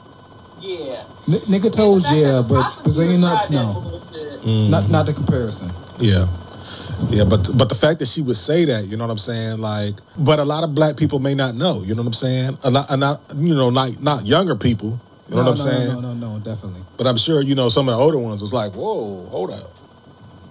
Yeah. 0.61 1.03
N- 1.27 1.41
nigga 1.49 1.71
toes, 1.71 2.03
The 2.09 2.15
yeah, 2.15 2.41
but 2.47 2.83
Brazilian 2.83 3.21
nuts, 3.21 3.47
prosecutor 3.49 3.73
tried 3.73 3.83
no. 3.83 3.99
That 4.45 4.51
bullshit. 4.51 4.67
Mm. 4.67 4.69
Not 4.69 4.89
not 4.89 5.05
the 5.05 5.13
comparison. 5.13 5.69
Yeah. 5.99 6.27
Yeah, 7.09 7.23
but 7.29 7.47
but 7.57 7.69
the 7.69 7.75
fact 7.75 7.99
that 7.99 8.07
she 8.07 8.21
would 8.21 8.35
say 8.35 8.65
that, 8.65 8.87
you 8.87 8.97
know 8.97 9.05
what 9.05 9.11
I'm 9.11 9.17
saying? 9.17 9.59
Like, 9.59 9.93
but 10.17 10.39
a 10.39 10.45
lot 10.45 10.63
of 10.63 10.73
black 10.73 10.97
people 10.97 11.19
may 11.19 11.35
not 11.35 11.55
know, 11.55 11.83
you 11.83 11.93
know 11.93 12.01
what 12.01 12.07
I'm 12.07 12.13
saying? 12.13 12.57
A 12.63 12.71
lot, 12.71 12.85
not 12.97 13.19
you 13.35 13.53
know, 13.55 13.69
not 13.69 14.01
not 14.01 14.25
younger 14.25 14.55
people, 14.55 14.99
you 15.29 15.35
know 15.35 15.43
no, 15.43 15.51
what 15.51 15.59
I'm 15.59 15.65
no, 15.65 15.71
saying? 15.71 15.87
No, 15.89 15.99
no, 16.01 16.13
no, 16.13 16.37
no, 16.37 16.39
definitely. 16.39 16.81
But 16.97 17.07
I'm 17.07 17.17
sure 17.17 17.41
you 17.41 17.55
know 17.55 17.69
some 17.69 17.87
of 17.89 17.95
the 17.95 18.01
older 18.01 18.17
ones 18.17 18.41
was 18.41 18.53
like, 18.53 18.73
"Whoa, 18.73 19.25
hold 19.27 19.51
up, 19.51 19.71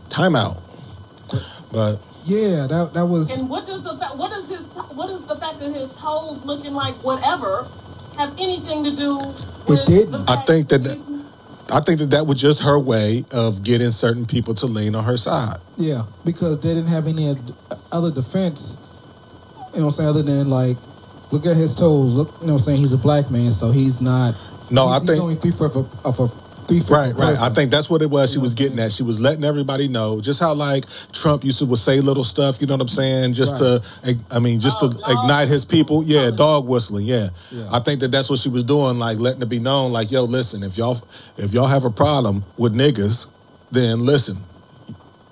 time 0.09 0.37
out." 0.37 0.59
But 1.73 1.97
Yeah, 2.25 2.67
that 2.69 2.93
that 2.95 3.07
was. 3.07 3.37
And 3.39 3.51
what 3.51 3.67
does 3.67 3.83
the 3.83 3.97
fa- 3.99 4.17
what 4.17 4.31
does 4.31 4.49
his 4.49 4.77
what 4.95 5.09
does 5.09 5.27
the 5.27 5.37
fact 5.37 5.59
that 5.61 5.73
his 5.73 5.93
toes 5.93 6.45
looking 6.45 6.73
like 6.73 6.95
whatever 7.03 7.67
have 8.19 8.33
anything 8.39 8.85
to 8.85 8.95
do? 8.95 9.19
with 9.67 9.81
it 9.81 9.87
didn't. 9.87 10.13
the 10.13 10.25
I 10.29 10.45
think 10.45 10.69
that- 10.69 10.87
he- 10.87 11.14
I 11.73 11.81
think 11.81 11.99
that 12.01 12.11
that 12.11 12.27
was 12.27 12.41
just 12.41 12.63
her 12.63 12.79
way 12.79 13.25
of 13.33 13.63
getting 13.65 13.91
certain 13.91 14.27
people 14.27 14.55
to 14.57 14.67
lean 14.67 14.95
on 14.95 15.05
her 15.05 15.17
side. 15.17 15.57
Yeah, 15.77 16.03
because 16.25 16.61
they 16.61 16.69
didn't 16.75 16.89
have 16.91 17.07
any 17.07 17.29
oth- 17.31 17.55
other 17.91 18.11
defense 18.13 18.79
You 19.73 19.81
know 19.81 19.87
what 19.87 19.93
I'm 19.95 19.97
saying? 19.97 20.09
Other 20.11 20.23
than 20.23 20.51
like, 20.51 20.77
look 21.33 21.47
at 21.47 21.57
his 21.57 21.75
toes. 21.75 22.17
Look, 22.17 22.29
you 22.41 22.47
know 22.47 22.53
what 22.55 22.61
I'm 22.61 22.65
saying? 22.67 22.79
He's 22.79 22.93
a 22.93 22.99
black 22.99 23.31
man, 23.31 23.51
so 23.51 23.73
he's 23.73 24.01
not. 24.01 24.35
No, 24.71 24.87
he's, 24.89 24.97
I 24.97 25.01
he's 25.01 25.09
think- 25.11 25.23
only 25.23 25.35
three 25.37 25.51
fourth 25.51 25.75
of, 25.77 25.89
of 26.07 26.21
a 26.21 26.29
three. 26.65 26.81
Right, 26.89 27.15
right. 27.15 27.37
I 27.41 27.51
think 27.51 27.71
that's 27.71 27.89
what 27.89 28.03
it 28.03 28.11
was. 28.11 28.33
She 28.33 28.39
was 28.39 28.55
getting 28.55 28.79
at. 28.79 28.93
She 28.93 29.03
was 29.03 29.21
letting 29.21 29.45
everybody 29.45 29.89
know 29.89 30.21
just 30.21 30.41
how 30.41 30.55
like 30.55 30.85
Trump 31.13 31.45
used 31.45 31.59
to 31.61 31.67
would 31.67 31.79
say 31.79 32.01
little 32.01 32.25
stuff. 32.25 32.61
You 32.61 32.67
know 32.67 32.75
what 32.75 32.83
I'm 32.83 32.89
saying? 32.89 33.33
Just 33.35 33.59
to, 33.59 33.83
I 34.31 34.39
mean, 34.39 34.61
just 34.61 34.79
Oh, 34.83 34.91
to 34.91 34.99
dog 34.99 35.25
ignite 35.25 35.49
his 35.49 35.65
people. 35.65 36.05
Yeah, 36.05 36.31
dog 36.31 36.67
whistling. 36.69 37.07
Yeah. 37.07 37.29
Yeah. 37.51 37.69
I 37.73 37.81
think 37.81 38.01
that 38.01 38.11
that's 38.11 38.31
what 38.31 38.39
she 38.39 38.49
was 38.49 38.65
doing, 38.65 38.99
like 38.99 39.19
letting 39.19 39.43
it 39.43 39.49
be 39.49 39.59
known, 39.59 39.93
like, 39.93 40.11
yo, 40.11 40.25
listen, 40.25 40.63
if 40.63 40.77
y'all 40.77 40.99
if 41.37 41.53
y'all 41.53 41.67
have 41.67 41.85
a 41.85 41.91
problem 41.91 42.45
with 42.57 42.75
niggas, 42.75 43.31
then 43.71 44.01
listen, 44.01 44.37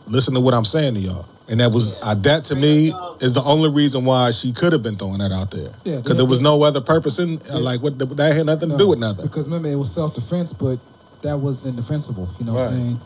listen 0.07 0.35
to 0.35 0.41
what 0.41 0.55
I'm 0.55 0.65
saying 0.65 0.95
to 0.95 1.01
y'all. 1.01 1.27
And 1.49 1.61
that 1.61 1.73
was 1.73 1.97
uh, 2.03 2.15
that 2.23 2.45
to 2.45 2.57
me 2.57 2.95
is 3.21 3.35
the 3.35 3.43
only 3.45 3.71
reason 3.71 4.05
why 4.05 4.31
she 4.31 4.53
could 4.53 4.73
have 4.73 4.83
been 4.83 4.97
throwing 4.97 5.19
that 5.19 5.33
out 5.33 5.51
there. 5.51 5.71
Yeah, 5.85 5.97
because 5.97 6.17
there 6.17 6.27
was 6.27 6.39
yeah. 6.41 6.45
no 6.45 6.63
other 6.63 6.81
purpose 6.81 7.19
in 7.19 7.39
uh, 7.51 7.61
like 7.61 7.83
what 7.83 7.99
that 7.99 8.35
had 8.35 8.47
nothing 8.47 8.71
to 8.71 8.79
do 8.79 8.89
with 8.89 8.99
nothing. 8.99 9.27
Because 9.27 9.47
remember, 9.47 9.69
it 9.69 9.75
was 9.75 9.93
self 9.93 10.15
defense, 10.15 10.53
but 10.53 10.79
that 11.23 11.39
was 11.39 11.65
indefensible. 11.67 12.29
You 12.39 12.47
know 12.47 12.55
what 12.55 12.69
I'm 12.69 12.73
saying? 12.73 13.01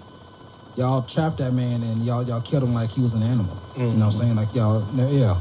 Y'all 0.76 1.02
trapped 1.02 1.38
that 1.38 1.52
man 1.52 1.82
and 1.82 2.02
y'all 2.04 2.22
y'all 2.22 2.40
killed 2.42 2.62
him 2.64 2.74
like 2.74 2.90
he 2.90 3.00
was 3.02 3.14
an 3.14 3.22
animal. 3.22 3.56
You 3.76 3.82
know 3.84 3.88
what 3.88 3.94
Mm-hmm. 3.96 4.02
I'm 4.02 4.10
saying? 4.12 4.36
Like 4.36 4.54
y'all, 4.54 4.84
yeah. 4.94 5.34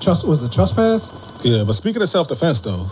Trust 0.00 0.26
was 0.26 0.42
it 0.42 0.50
trespass? 0.52 1.12
Yeah, 1.44 1.62
but 1.66 1.72
speaking 1.74 2.02
of 2.02 2.08
self 2.08 2.28
defense 2.28 2.60
though, 2.60 2.86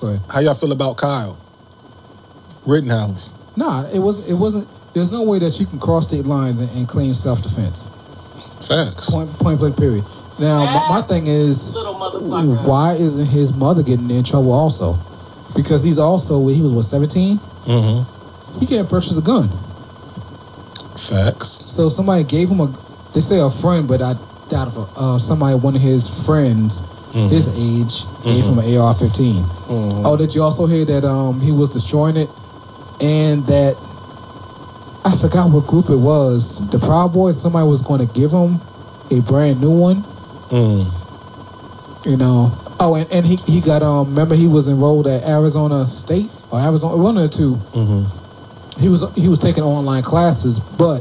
Go 0.00 0.08
ahead. 0.08 0.20
how 0.30 0.40
y'all 0.40 0.54
feel 0.54 0.72
about 0.72 0.96
Kyle 0.98 1.38
Rittenhouse? 2.66 3.34
Nah, 3.56 3.86
it 3.92 3.98
was 3.98 4.28
it 4.28 4.34
wasn't. 4.34 4.68
There's 4.94 5.12
no 5.12 5.22
way 5.22 5.38
that 5.40 5.58
you 5.60 5.66
can 5.66 5.78
cross 5.78 6.08
state 6.08 6.24
lines 6.24 6.60
and, 6.60 6.70
and 6.76 6.88
claim 6.88 7.14
self 7.14 7.42
defense. 7.42 7.88
Facts. 8.66 9.10
Point 9.12 9.30
point 9.38 9.58
blank. 9.58 9.76
Period. 9.76 10.04
Now 10.38 10.64
my, 10.64 11.00
my 11.00 11.02
thing 11.02 11.26
is, 11.26 11.74
Little 11.74 11.94
motherfucker. 11.94 12.66
why 12.66 12.92
isn't 12.94 13.26
his 13.26 13.54
mother 13.54 13.82
getting 13.82 14.10
in 14.10 14.22
trouble 14.24 14.52
also? 14.52 14.98
Because 15.54 15.82
he's 15.82 15.98
also 15.98 16.46
he 16.48 16.60
was 16.60 16.72
what 16.72 16.82
17. 16.84 17.40
Mm-hmm. 17.66 18.58
He 18.60 18.66
can't 18.66 18.88
purchase 18.88 19.18
a 19.18 19.22
gun. 19.22 19.48
Facts. 20.96 21.68
So 21.68 21.88
somebody 21.88 22.24
gave 22.24 22.48
him 22.48 22.60
a. 22.60 22.72
They 23.12 23.20
say 23.20 23.40
a 23.40 23.50
friend, 23.50 23.86
but 23.86 24.00
I 24.00 24.14
doubt 24.48 24.68
if 24.68 24.76
a, 24.76 24.86
uh, 24.96 25.18
somebody 25.18 25.56
one 25.56 25.74
of 25.74 25.82
his 25.82 26.24
friends, 26.24 26.84
his 27.12 27.48
age, 27.48 28.04
gave 28.24 28.44
him 28.44 28.58
an 28.58 28.64
AR-15. 28.76 30.04
Oh, 30.04 30.16
did 30.16 30.34
you 30.34 30.42
also 30.42 30.66
hear 30.66 30.84
that 30.84 31.04
um 31.04 31.40
he 31.40 31.50
was 31.50 31.70
destroying 31.70 32.16
it, 32.16 32.30
and 33.00 33.44
that 33.46 33.76
I 35.04 35.16
forgot 35.16 35.50
what 35.50 35.66
group 35.66 35.90
it 35.90 35.96
was. 35.96 36.68
The 36.70 36.78
Proud 36.78 37.12
Boys. 37.12 37.40
Somebody 37.40 37.66
was 37.68 37.82
going 37.82 38.06
to 38.06 38.12
give 38.14 38.30
him 38.30 38.60
a 39.10 39.20
brand 39.20 39.60
new 39.60 39.70
one. 39.70 40.02
Mm. 40.50 42.06
You 42.06 42.16
know. 42.16 42.52
Oh, 42.78 42.94
and, 42.94 43.10
and 43.10 43.26
he, 43.26 43.36
he 43.36 43.60
got 43.60 43.82
um. 43.82 44.10
Remember, 44.10 44.34
he 44.34 44.46
was 44.46 44.68
enrolled 44.68 45.06
at 45.06 45.22
Arizona 45.24 45.86
State 45.88 46.30
or 46.50 46.60
Arizona 46.60 46.96
one 46.96 47.16
of 47.18 47.30
the 47.30 47.36
2 47.36 47.54
Mm-hmm. 47.54 48.80
he 48.80 48.88
was 48.88 49.04
he 49.14 49.28
was 49.28 49.38
taking 49.38 49.62
online 49.64 50.02
classes, 50.02 50.60
but 50.60 51.00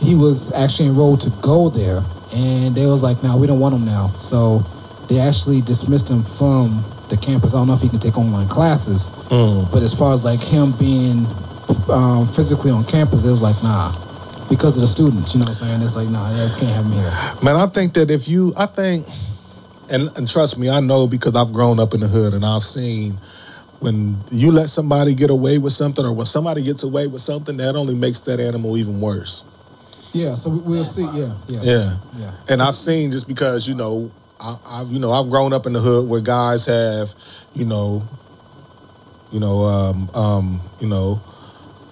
he 0.00 0.14
was 0.14 0.52
actually 0.52 0.88
enrolled 0.88 1.20
to 1.22 1.30
go 1.40 1.68
there, 1.70 2.02
and 2.34 2.74
they 2.74 2.86
was 2.86 3.02
like, 3.02 3.22
"No, 3.22 3.36
we 3.36 3.46
don't 3.46 3.60
want 3.60 3.74
him 3.74 3.84
now." 3.86 4.08
So 4.18 4.64
they 5.08 5.18
actually 5.20 5.60
dismissed 5.62 6.10
him 6.10 6.22
from 6.22 6.84
the 7.08 7.16
campus. 7.16 7.54
I 7.54 7.58
don't 7.58 7.68
know 7.68 7.74
if 7.74 7.80
he 7.80 7.88
can 7.88 8.00
take 8.00 8.18
online 8.18 8.48
classes, 8.48 9.10
Mm. 9.30 9.70
but 9.72 9.82
as 9.82 9.94
far 9.94 10.12
as 10.12 10.24
like 10.24 10.40
him 10.42 10.72
being 10.72 11.24
um, 11.88 12.26
physically 12.26 12.70
on 12.70 12.84
campus, 12.84 13.24
it 13.24 13.30
was 13.30 13.42
like, 13.42 13.60
nah, 13.62 13.92
because 14.50 14.76
of 14.76 14.82
the 14.82 14.88
students. 14.88 15.32
You 15.34 15.40
know 15.40 15.44
what 15.44 15.62
I'm 15.62 15.68
saying? 15.68 15.82
It's 15.82 15.96
like, 15.96 16.08
nah, 16.08 16.28
we 16.30 16.50
can't 16.58 16.74
have 16.74 16.84
him 16.84 16.92
here. 16.92 17.12
Man, 17.42 17.56
I 17.56 17.66
think 17.66 17.94
that 17.94 18.10
if 18.10 18.26
you, 18.28 18.52
I 18.56 18.66
think, 18.66 19.06
and, 19.92 20.10
and 20.18 20.26
trust 20.28 20.58
me, 20.58 20.68
I 20.68 20.80
know 20.80 21.06
because 21.06 21.36
I've 21.36 21.52
grown 21.52 21.78
up 21.78 21.94
in 21.94 22.00
the 22.00 22.08
hood 22.08 22.34
and 22.34 22.44
I've 22.44 22.64
seen 22.64 23.14
when 23.80 24.16
you 24.30 24.50
let 24.52 24.68
somebody 24.68 25.14
get 25.14 25.30
away 25.30 25.58
with 25.58 25.72
something 25.72 26.04
or 26.04 26.12
when 26.12 26.26
somebody 26.26 26.62
gets 26.62 26.82
away 26.82 27.06
with 27.06 27.20
something, 27.20 27.56
that 27.58 27.76
only 27.76 27.94
makes 27.94 28.20
that 28.22 28.40
animal 28.40 28.76
even 28.76 29.00
worse. 29.00 29.44
Yeah, 30.12 30.34
so 30.34 30.50
we, 30.50 30.58
we'll 30.60 30.84
see. 30.84 31.04
Yeah, 31.04 31.34
yeah, 31.46 31.60
Yeah. 31.62 31.96
yeah. 32.16 32.30
And 32.48 32.62
I've 32.62 32.74
seen 32.74 33.10
just 33.10 33.28
because, 33.28 33.68
you 33.68 33.74
know, 33.74 34.10
I, 34.40 34.56
I've 34.66 34.88
you 34.88 34.98
know, 34.98 35.10
I've 35.12 35.28
grown 35.30 35.52
up 35.52 35.66
in 35.66 35.72
the 35.74 35.80
hood 35.80 36.08
where 36.08 36.20
guys 36.20 36.64
have, 36.66 37.10
you 37.54 37.66
know, 37.66 38.02
you 39.30 39.40
know, 39.40 39.64
um, 39.64 40.10
um, 40.14 40.60
you 40.80 40.88
know, 40.88 41.20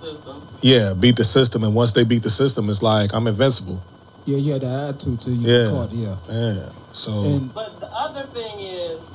System. 0.00 0.40
yeah, 0.62 0.94
beat 0.98 1.16
the 1.16 1.24
system 1.24 1.64
and 1.64 1.74
once 1.74 1.92
they 1.92 2.04
beat 2.04 2.22
the 2.22 2.30
system, 2.30 2.70
it's 2.70 2.82
like 2.82 3.12
I'm 3.14 3.26
invincible. 3.26 3.82
Yeah, 4.24 4.38
you 4.38 4.52
had 4.54 4.62
the 4.62 4.88
attitude 4.88 5.20
to 5.22 5.30
you 5.30 5.48
Yeah. 5.50 5.70
caught. 5.70 5.92
Yeah, 5.92 6.16
Yeah. 6.30 6.68
So 6.92 7.24
and 7.24 7.52
But 7.52 7.78
the 7.80 7.88
other 7.92 8.22
thing 8.32 8.60
is, 8.60 9.10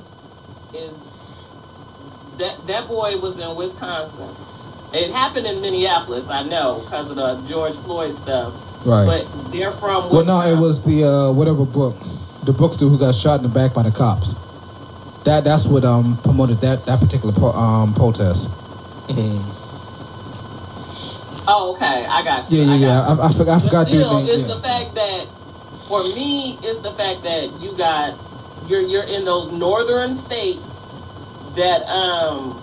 is 0.74 0.99
that 2.40 2.66
that 2.66 2.88
boy 2.88 3.16
was 3.18 3.38
in 3.38 3.54
Wisconsin. 3.56 4.28
It 4.92 5.12
happened 5.12 5.46
in 5.46 5.60
Minneapolis, 5.60 6.28
I 6.28 6.42
know, 6.42 6.80
because 6.84 7.10
of 7.10 7.16
the 7.16 7.40
George 7.48 7.76
Floyd 7.76 8.12
stuff. 8.12 8.52
right. 8.84 9.06
But 9.06 9.52
they're 9.52 9.70
from 9.72 10.10
Well, 10.10 10.24
no, 10.24 10.40
it 10.42 10.58
was 10.58 10.82
the 10.84 11.04
uh, 11.04 11.32
whatever 11.32 11.64
books, 11.64 12.18
the 12.44 12.52
books 12.52 12.76
dude 12.76 12.90
who 12.90 12.98
got 12.98 13.14
shot 13.14 13.36
in 13.38 13.42
the 13.44 13.48
back 13.48 13.72
by 13.72 13.84
the 13.84 13.92
cops. 13.92 14.34
That 15.24 15.44
that's 15.44 15.66
what 15.66 15.84
um 15.84 16.18
promoted 16.24 16.58
that 16.62 16.86
that 16.86 16.98
particular 16.98 17.32
pro, 17.32 17.50
um 17.52 17.94
protest. 17.94 18.50
Oh, 21.52 21.72
okay, 21.74 22.06
I 22.06 22.22
got 22.22 22.50
you. 22.50 22.58
Yeah, 22.58 22.74
yeah, 22.74 22.86
yeah. 22.86 23.00
I, 23.08 23.28
I, 23.28 23.32
forgot, 23.32 23.60
I 23.60 23.64
forgot 23.64 23.86
still, 23.88 24.20
name. 24.20 24.28
it's 24.28 24.42
Yeah. 24.48 24.54
the 24.54 24.60
fact 24.60 24.94
that 24.94 25.26
for 25.88 26.02
me, 26.14 26.58
it's 26.62 26.78
the 26.80 26.92
fact 26.92 27.22
that 27.24 27.50
you 27.60 27.76
got 27.76 28.14
you're 28.66 28.80
you're 28.80 29.04
in 29.04 29.24
those 29.24 29.50
northern 29.52 30.14
states 30.14 30.89
that 31.60 31.86
um 31.88 32.56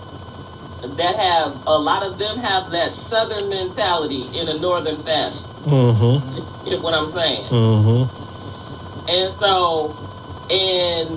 that 0.96 1.16
have 1.16 1.66
a 1.66 1.78
lot 1.78 2.04
of 2.04 2.18
them 2.18 2.38
have 2.38 2.70
that 2.70 2.92
southern 2.92 3.48
mentality 3.48 4.24
in 4.38 4.48
a 4.48 4.58
northern 4.58 4.96
fashion. 4.96 5.48
mm-hmm. 5.64 6.68
You 6.68 6.82
what 6.82 6.92
I'm 6.92 7.06
saying? 7.06 7.44
Mm-hmm. 7.46 9.08
And 9.08 9.30
so, 9.30 9.96
and 10.50 11.08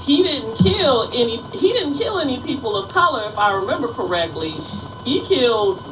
he 0.00 0.22
didn't 0.22 0.56
kill 0.56 1.10
any. 1.12 1.38
He 1.58 1.72
didn't 1.72 1.94
kill 1.94 2.20
any 2.20 2.40
people 2.40 2.76
of 2.76 2.92
color, 2.92 3.28
if 3.28 3.36
I 3.36 3.54
remember 3.54 3.88
correctly. 3.88 4.54
He 5.04 5.24
killed 5.24 5.82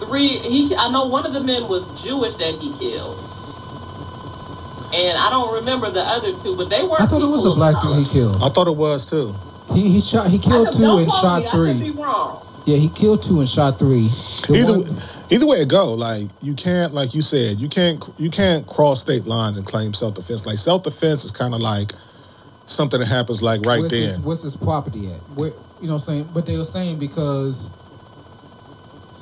three. 0.00 0.28
He. 0.28 0.74
I 0.76 0.90
know 0.90 1.06
one 1.06 1.24
of 1.24 1.32
the 1.32 1.40
men 1.40 1.68
was 1.68 1.86
Jewish 2.02 2.34
that 2.36 2.54
he 2.54 2.72
killed, 2.72 3.16
and 4.94 5.18
I 5.18 5.30
don't 5.30 5.54
remember 5.54 5.90
the 5.90 6.02
other 6.02 6.34
two, 6.34 6.56
but 6.56 6.70
they 6.70 6.82
were. 6.82 7.00
I 7.00 7.06
thought 7.06 7.22
it 7.22 7.26
was 7.26 7.46
a 7.46 7.50
black 7.54 7.80
dude 7.82 7.98
he 7.98 8.04
killed. 8.12 8.42
I 8.42 8.48
thought 8.48 8.68
it 8.68 8.76
was 8.76 9.08
too. 9.08 9.34
He 9.74 9.90
he 9.90 10.00
shot 10.00 10.28
he 10.28 10.38
killed 10.38 10.72
two 10.72 10.98
and 10.98 11.10
shot 11.10 11.46
I 11.46 11.50
three. 11.50 11.72
could 11.72 11.80
be 11.82 11.90
wrong. 11.90 12.46
Yeah, 12.66 12.76
he 12.78 12.88
killed 12.88 13.22
two 13.22 13.40
and 13.40 13.48
shot 13.48 13.78
three. 13.78 14.08
The 14.48 14.54
either 14.56 14.78
one- 14.78 15.02
either 15.30 15.46
way 15.46 15.58
it 15.58 15.68
go, 15.68 15.94
like 15.94 16.28
you 16.40 16.54
can't, 16.54 16.94
like 16.94 17.14
you 17.14 17.22
said, 17.22 17.58
you 17.58 17.68
can't 17.68 18.02
you 18.18 18.30
can't 18.30 18.66
cross 18.66 19.00
state 19.02 19.26
lines 19.26 19.56
and 19.56 19.66
claim 19.66 19.92
self 19.94 20.14
defense. 20.14 20.46
Like 20.46 20.58
self 20.58 20.82
defense 20.82 21.24
is 21.24 21.30
kind 21.30 21.54
of 21.54 21.60
like 21.60 21.92
something 22.66 23.00
that 23.00 23.08
happens 23.08 23.42
like 23.42 23.60
right 23.66 23.80
where's 23.80 23.92
then. 23.92 24.02
his, 24.02 24.20
where's 24.20 24.42
his 24.42 24.56
property 24.56 25.12
at? 25.12 25.20
Where, 25.36 25.50
you 25.80 25.88
know 25.88 25.94
what 25.94 25.94
I'm 25.94 25.98
saying? 26.00 26.28
But 26.32 26.46
they 26.46 26.56
were 26.56 26.64
saying 26.64 26.98
because 26.98 27.70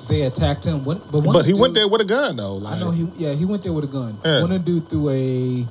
they 0.09 0.23
attacked 0.23 0.65
him. 0.65 0.85
When, 0.85 0.99
but 1.11 1.21
one 1.25 1.33
but 1.33 1.45
he 1.47 1.53
the 1.53 1.59
went 1.59 1.75
there 1.75 1.89
with 1.89 2.01
a 2.01 2.05
gun 2.05 2.37
though. 2.37 2.55
Like, 2.57 2.77
I 2.77 2.81
know 2.81 2.91
he 2.91 3.09
yeah 3.17 3.35
he 3.35 3.45
went 3.45 3.63
there 3.63 3.73
with 3.73 3.85
a 3.85 3.89
gun. 3.89 4.17
Yeah. 4.25 4.41
One 4.43 4.53
of 4.53 4.65
the 4.65 4.73
dude 4.81 4.89
threw 4.89 5.09
a 5.11 5.67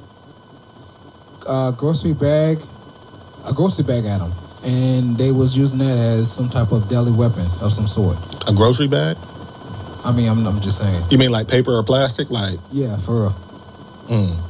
uh, 1.48 1.72
grocery 1.72 2.14
bag, 2.14 2.60
a 3.46 3.54
grocery 3.54 3.84
bag 3.86 4.06
at 4.06 4.22
him, 4.22 4.32
and 4.64 5.18
they 5.18 5.32
was 5.32 5.58
using 5.58 5.80
that 5.80 5.98
as 5.98 6.32
some 6.32 6.50
type 6.50 6.72
of 6.72 6.88
deadly 6.90 7.12
weapon 7.12 7.46
of 7.62 7.74
some 7.74 7.88
sort. 7.88 8.18
a 8.50 8.54
grocery 8.54 8.88
bag. 8.88 9.18
I 10.04 10.12
mean, 10.12 10.30
I'm, 10.30 10.46
I'm 10.48 10.60
just 10.62 10.80
saying. 10.80 11.04
You 11.12 11.18
mean 11.20 11.32
like 11.32 11.48
paper 11.48 11.72
or 11.78 11.84
plastic? 11.84 12.32
Like, 12.32 12.58
Yeah, 12.72 12.98
for 12.98 13.22
real. 13.24 13.36
mm. 14.10 14.48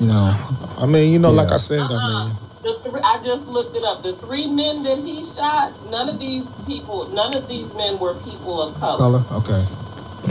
You 0.00 0.06
know, 0.08 0.34
I 0.78 0.86
mean, 0.86 1.12
you 1.12 1.18
know, 1.18 1.30
like 1.30 1.52
I 1.52 1.56
said, 1.58 1.80
I 1.80 1.88
mean, 2.26 2.36
The 2.64 2.78
three, 2.82 3.00
I 3.04 3.20
just 3.22 3.48
looked 3.50 3.76
it 3.76 3.84
up. 3.84 4.02
The 4.02 4.14
three 4.14 4.46
men 4.46 4.82
that 4.84 4.98
he 4.98 5.22
shot, 5.22 5.72
none 5.90 6.08
of 6.08 6.18
these 6.18 6.48
people, 6.66 7.08
none 7.10 7.34
of 7.36 7.46
these 7.46 7.74
men 7.74 7.98
were 7.98 8.14
people 8.24 8.62
of 8.62 8.74
color. 8.76 9.20
color. 9.20 9.22
Okay. 9.32 9.64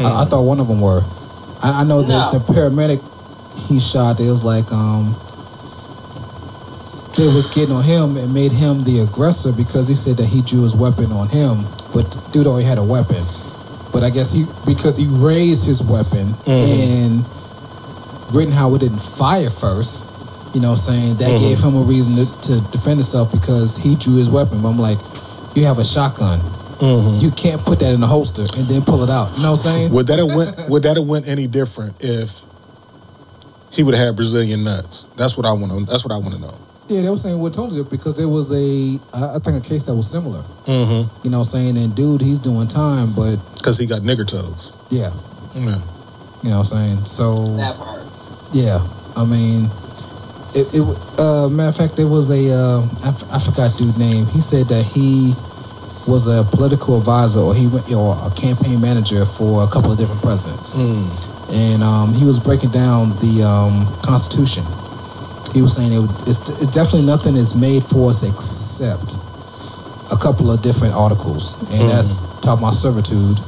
I, 0.03 0.23
I 0.23 0.25
thought 0.25 0.41
one 0.41 0.59
of 0.59 0.67
them 0.67 0.81
were. 0.81 1.01
I, 1.61 1.81
I 1.81 1.83
know 1.83 2.01
that 2.01 2.33
No. 2.33 2.39
the 2.39 2.53
paramedic 2.53 3.01
he 3.67 3.79
shot. 3.79 4.19
It 4.19 4.29
was 4.29 4.43
like 4.43 4.71
um. 4.71 5.15
They 7.15 7.27
was 7.27 7.47
getting 7.53 7.75
on 7.75 7.83
him 7.83 8.17
and 8.17 8.33
made 8.33 8.51
him 8.51 8.83
the 8.83 9.01
aggressor 9.01 9.51
because 9.53 9.87
he 9.87 9.93
said 9.93 10.17
that 10.17 10.25
he 10.25 10.41
drew 10.41 10.63
his 10.63 10.75
weapon 10.75 11.11
on 11.11 11.29
him, 11.29 11.63
but 11.93 12.09
dude 12.31 12.47
already 12.47 12.65
had 12.65 12.79
a 12.79 12.83
weapon. 12.83 13.21
But 13.93 14.01
I 14.01 14.09
guess 14.09 14.33
he 14.33 14.45
because 14.65 14.97
he 14.97 15.05
raised 15.05 15.67
his 15.67 15.83
weapon 15.83 16.33
and 16.47 17.23
Rittenhouse 18.33 18.79
didn't 18.79 18.97
fire 18.97 19.51
first. 19.51 20.09
You 20.53 20.61
know, 20.61 20.71
what 20.71 20.85
I'm 20.87 20.93
saying 20.93 21.17
that 21.17 21.31
gave 21.39 21.57
him 21.59 21.75
a 21.75 21.81
reason 21.81 22.15
to, 22.15 22.25
to 22.25 22.61
defend 22.71 23.01
himself 23.01 23.31
because 23.31 23.75
he 23.75 23.95
drew 23.95 24.15
his 24.17 24.29
weapon. 24.29 24.61
But 24.61 24.69
I'm 24.69 24.77
like, 24.77 24.99
you 25.55 25.65
have 25.65 25.79
a 25.79 25.83
shotgun. 25.85 26.39
You 27.21 27.31
can't 27.31 27.61
put 27.61 27.79
that 27.79 27.93
in 27.93 28.03
a 28.03 28.07
holster 28.07 28.43
and 28.57 28.67
then 28.67 28.81
pull 28.83 29.03
it 29.03 29.09
out. 29.09 29.31
You 29.37 29.43
know 29.43 29.51
what 29.51 29.65
I'm 29.65 29.71
saying? 29.71 29.93
would 29.93 30.07
that 30.07 30.19
have 30.19 30.27
went? 30.35 30.69
would 30.69 30.83
that 30.83 30.97
have 30.97 31.07
went 31.07 31.27
any 31.27 31.47
different 31.47 31.95
if 32.03 32.41
he 33.71 33.83
would 33.83 33.95
have 33.95 34.07
had 34.07 34.15
Brazilian 34.15 34.63
nuts. 34.63 35.05
That's 35.17 35.35
what 35.37 35.45
I 35.45 35.53
want 35.53 35.71
to. 35.71 35.85
That's 35.91 36.03
what 36.05 36.11
I 36.13 36.17
want 36.17 36.33
to 36.35 36.39
know. 36.41 36.53
Yeah, 36.89 37.01
they 37.01 37.09
were 37.09 37.15
saying 37.17 37.39
what 37.39 37.53
told 37.53 37.73
you 37.73 37.83
because 37.85 38.15
there 38.17 38.27
was 38.27 38.51
a, 38.51 38.99
I 39.13 39.39
think 39.39 39.63
a 39.65 39.67
case 39.67 39.85
that 39.85 39.95
was 39.95 40.11
similar. 40.11 40.41
Mm-hmm. 40.65 41.25
You 41.25 41.31
know, 41.31 41.39
what 41.39 41.47
I'm 41.47 41.73
saying 41.73 41.77
and 41.77 41.95
dude, 41.95 42.21
he's 42.21 42.39
doing 42.39 42.67
time, 42.67 43.13
but 43.15 43.37
Because 43.55 43.79
he 43.79 43.87
got 43.87 44.01
nigger 44.01 44.27
toes. 44.27 44.73
yeah, 44.91 45.09
Yeah. 45.55 45.79
you 46.43 46.49
know 46.49 46.59
what 46.59 46.73
I'm 46.73 46.97
saying. 46.97 47.05
So 47.05 47.55
That 47.55 47.77
part. 47.77 48.03
yeah, 48.51 48.85
I 49.15 49.23
mean, 49.25 49.69
it. 50.55 50.73
it 50.73 51.19
uh, 51.19 51.49
matter 51.49 51.69
of 51.69 51.75
fact, 51.75 51.95
there 51.95 52.07
was 52.07 52.29
a, 52.31 52.51
uh, 52.53 52.81
I, 53.03 53.09
f- 53.09 53.31
I 53.31 53.39
forgot 53.39 53.77
dude 53.77 53.97
name. 53.97 54.25
He 54.27 54.39
said 54.41 54.67
that 54.67 54.83
he 54.85 55.33
was 56.07 56.27
a 56.27 56.43
political 56.43 56.97
advisor 56.97 57.39
or 57.39 57.55
he 57.55 57.67
went 57.67 57.89
or 57.91 58.17
a 58.25 58.31
campaign 58.35 58.79
manager 58.81 59.25
for 59.25 59.63
a 59.63 59.67
couple 59.67 59.91
of 59.91 59.97
different 59.97 60.21
presidents. 60.21 60.77
Mm. 60.77 61.07
and 61.53 61.83
um, 61.83 62.13
he 62.13 62.25
was 62.25 62.39
breaking 62.39 62.71
down 62.71 63.11
the 63.19 63.43
um, 63.43 63.85
Constitution. 64.01 64.63
He 65.53 65.61
was 65.61 65.75
saying 65.75 65.93
it, 65.93 66.03
it's, 66.27 66.49
it's 66.49 66.67
definitely 66.71 67.05
nothing 67.05 67.35
is 67.35 67.55
made 67.55 67.83
for 67.83 68.09
us 68.09 68.23
except 68.23 69.17
a 70.11 70.17
couple 70.17 70.51
of 70.51 70.61
different 70.61 70.93
articles, 70.93 71.55
and 71.71 71.89
that's 71.89 72.19
talking 72.41 72.63
about 72.63 72.73
servitude. 72.73 73.39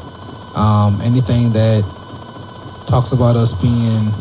Um, 0.55 1.01
anything 1.01 1.51
that 1.51 1.83
talks 2.87 3.11
about 3.11 3.35
us 3.35 3.53
being 3.59 4.11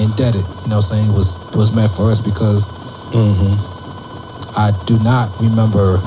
indebted, 0.00 0.42
you 0.64 0.68
know, 0.72 0.80
what 0.80 0.90
I'm 0.90 0.96
saying 0.96 1.12
was 1.12 1.38
was 1.54 1.74
meant 1.74 1.92
for 1.92 2.10
us 2.10 2.20
because 2.20 2.68
Mm-hmm. 3.10 3.58
I 4.54 4.70
do 4.86 4.98
not 5.02 5.34
remember 5.40 5.98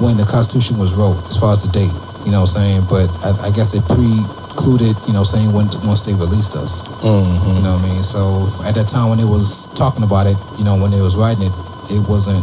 when 0.00 0.16
the 0.16 0.24
Constitution 0.24 0.78
was 0.78 0.94
wrote, 0.94 1.20
as 1.28 1.36
far 1.36 1.52
as 1.52 1.64
the 1.64 1.72
date. 1.72 1.92
You 2.24 2.32
know, 2.32 2.48
what 2.48 2.56
I'm 2.56 2.64
saying, 2.64 2.80
but 2.88 3.12
I, 3.20 3.48
I 3.48 3.50
guess 3.52 3.76
it 3.76 3.84
precluded, 3.84 4.96
you 5.04 5.12
know, 5.12 5.20
what 5.20 5.36
I'm 5.36 5.52
saying 5.52 5.52
when 5.52 5.68
once 5.84 6.00
they 6.00 6.16
released 6.16 6.56
us. 6.56 6.88
Mm-hmm. 7.04 7.56
You 7.56 7.62
know 7.62 7.76
what 7.76 7.84
I 7.84 7.92
mean? 7.92 8.02
So 8.02 8.48
at 8.64 8.72
that 8.80 8.88
time 8.88 9.12
when 9.12 9.20
it 9.20 9.28
was 9.28 9.68
talking 9.76 10.02
about 10.02 10.24
it, 10.26 10.40
you 10.56 10.64
know, 10.64 10.80
when 10.80 10.90
they 10.90 11.04
was 11.04 11.16
writing 11.16 11.44
it, 11.44 11.54
it 11.92 12.00
wasn't 12.08 12.40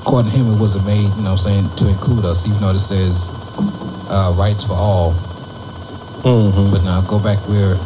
according 0.00 0.32
to 0.32 0.36
him 0.36 0.48
it 0.48 0.56
wasn't 0.56 0.88
made, 0.88 1.12
you 1.16 1.24
know 1.28 1.36
what 1.36 1.44
I'm 1.44 1.68
saying, 1.68 1.68
to 1.76 1.88
include 1.92 2.24
us, 2.24 2.48
even 2.48 2.60
though 2.64 2.72
it 2.72 2.80
says 2.80 3.28
uh, 4.08 4.32
rights 4.32 4.64
for 4.64 4.76
all. 4.76 5.12
Mm-hmm. 6.24 6.72
But 6.72 6.88
now 6.88 7.04
go 7.04 7.20
back 7.20 7.36
we're 7.44 7.76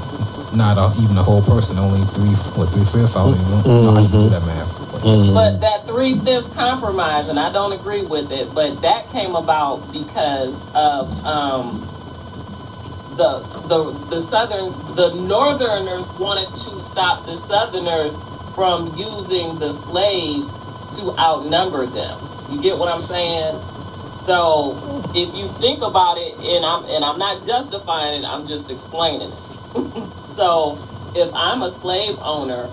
not 0.55 0.79
a, 0.79 0.95
even 1.03 1.17
a 1.17 1.23
whole 1.23 1.43
person, 1.43 1.79
only 1.79 2.05
three 2.13 2.35
what 2.57 2.71
three 2.71 2.85
fifths. 2.85 3.17
I 3.17 3.25
don't 3.25 3.35
even 3.35 3.51
know 3.51 3.93
how 3.93 4.01
you 4.01 4.09
do 4.09 4.29
that 4.31 4.45
math. 4.45 4.77
But, 4.93 4.99
Mm-hmm. 4.99 5.35
But 5.35 5.61
that 5.61 5.87
three 5.87 6.19
fifths 6.19 6.53
compromise, 6.53 7.29
and 7.29 7.39
I 7.39 7.53
don't 7.53 7.73
agree 7.73 8.05
with 8.05 8.33
it, 8.33 8.53
but 8.53 8.83
that 8.83 9.09
came 9.11 9.37
about 9.37 9.93
because 9.93 10.67
of 10.75 11.09
um, 11.25 11.81
the 13.17 13.41
the 13.69 13.93
the 14.11 14.23
southern 14.23 14.73
the 14.97 15.15
northerners 15.27 16.11
wanted 16.19 16.49
to 16.51 16.81
stop 16.81 17.27
the 17.27 17.37
southerners 17.37 18.21
from 18.55 18.93
using 18.97 19.59
the 19.61 19.73
slaves 19.73 20.55
to 20.99 21.15
outnumber 21.19 21.87
them. 21.87 22.19
You 22.51 22.61
get 22.61 22.77
what 22.77 22.93
I'm 22.93 23.03
saying? 23.03 23.61
So 24.11 24.75
if 25.15 25.35
you 25.35 25.49
think 25.61 25.83
about 25.83 26.19
it, 26.19 26.35
and 26.41 26.65
I'm 26.65 26.85
and 26.87 27.05
I'm 27.05 27.19
not 27.19 27.45
justifying 27.45 28.23
it, 28.23 28.27
I'm 28.27 28.47
just 28.47 28.71
explaining 28.71 29.29
it. 29.29 29.48
so 30.25 30.79
if 31.15 31.33
I'm 31.35 31.63
a 31.63 31.69
slave 31.69 32.17
owner 32.21 32.69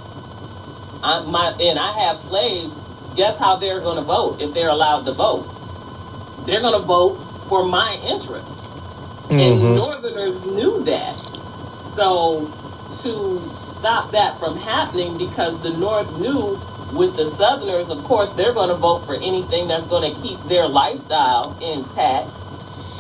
I, 1.06 1.22
my 1.22 1.56
and 1.62 1.78
I 1.78 1.92
have 2.06 2.18
slaves. 2.18 2.82
Guess 3.16 3.40
how 3.40 3.56
they're 3.56 3.80
going 3.80 3.98
to 3.98 4.04
vote 4.04 4.42
if 4.42 4.54
they're 4.54 4.70
allowed 4.70 5.06
to 5.06 5.14
vote? 5.14 5.46
They're 6.48 6.62
going 6.62 6.80
to 6.80 6.86
vote 6.86 7.16
for 7.48 7.64
my 7.64 8.00
interest, 8.04 8.64
and 9.30 9.62
mm-hmm. 9.62 9.76
Northerners 9.76 10.44
knew 10.46 10.84
that. 10.84 11.18
So 11.78 12.52
to 13.04 13.40
stop 13.62 14.12
that 14.12 14.40
from 14.40 14.58
happening, 14.58 15.18
because 15.18 15.62
the 15.62 15.78
North 15.78 16.12
knew 16.20 16.60
with 16.98 17.16
the 17.18 17.26
Southerners, 17.26 17.92
of 17.92 18.04
course, 18.04 18.34
they're 18.34 18.54
going 18.54 18.70
to 18.70 18.76
vote 18.76 19.00
for 19.06 19.16
anything 19.16 19.68
that's 19.68 19.88
going 19.88 20.12
to 20.12 20.22
keep 20.22 20.40
their 20.44 20.68
lifestyle 20.68 21.58
intact. 21.62 22.48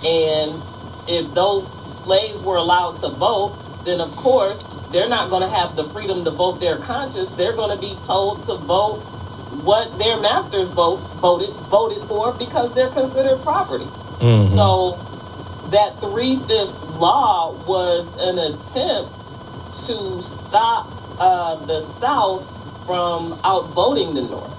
And 0.05 0.61
if 1.07 1.33
those 1.33 1.65
slaves 1.65 2.43
were 2.43 2.57
allowed 2.57 2.99
to 2.99 3.09
vote, 3.09 3.57
then 3.85 4.01
of 4.01 4.11
course 4.15 4.63
they're 4.91 5.09
not 5.09 5.29
going 5.29 5.41
to 5.41 5.49
have 5.49 5.75
the 5.75 5.83
freedom 5.85 6.23
to 6.25 6.31
vote 6.31 6.59
their 6.59 6.77
conscience. 6.77 7.33
They're 7.33 7.55
going 7.55 7.75
to 7.75 7.81
be 7.81 7.95
told 8.05 8.43
to 8.45 8.55
vote 8.55 8.99
what 9.63 9.97
their 9.97 10.19
masters 10.19 10.71
vote 10.71 10.97
voted 11.21 11.49
voted 11.69 12.03
for 12.07 12.33
because 12.33 12.73
they're 12.73 12.89
considered 12.89 13.39
property. 13.41 13.85
Mm-hmm. 13.85 14.53
So 14.55 14.97
that 15.69 15.99
three 15.99 16.37
fifths 16.47 16.83
law 16.95 17.53
was 17.67 18.17
an 18.17 18.37
attempt 18.39 19.31
to 19.87 20.21
stop 20.21 20.87
uh, 21.19 21.65
the 21.65 21.81
South 21.81 22.45
from 22.85 23.33
outvoting 23.43 24.13
the 24.13 24.21
North. 24.21 24.51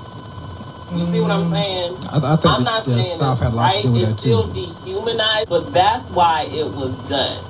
You 0.93 1.05
see 1.05 1.21
what 1.21 1.31
I'm 1.31 1.45
saying? 1.45 1.97
I, 2.13 2.19
I 2.19 2.37
think 2.37 2.55
I'm 2.55 2.61
the, 2.61 2.65
not 2.65 2.85
the 2.85 2.91
saying 3.03 3.19
South 3.19 3.41
had 3.41 3.53
a 3.53 3.57
lot 3.57 3.75
right. 3.75 3.83
to 3.83 3.89
do 3.89 3.93
with 3.93 4.03
that 4.03 4.07
too. 4.07 4.13
it's 4.13 4.21
still 4.21 4.47
dehumanized, 4.53 5.49
but 5.49 5.73
that's 5.73 6.11
why 6.11 6.49
it 6.51 6.65
was 6.65 6.99
done. 7.09 7.43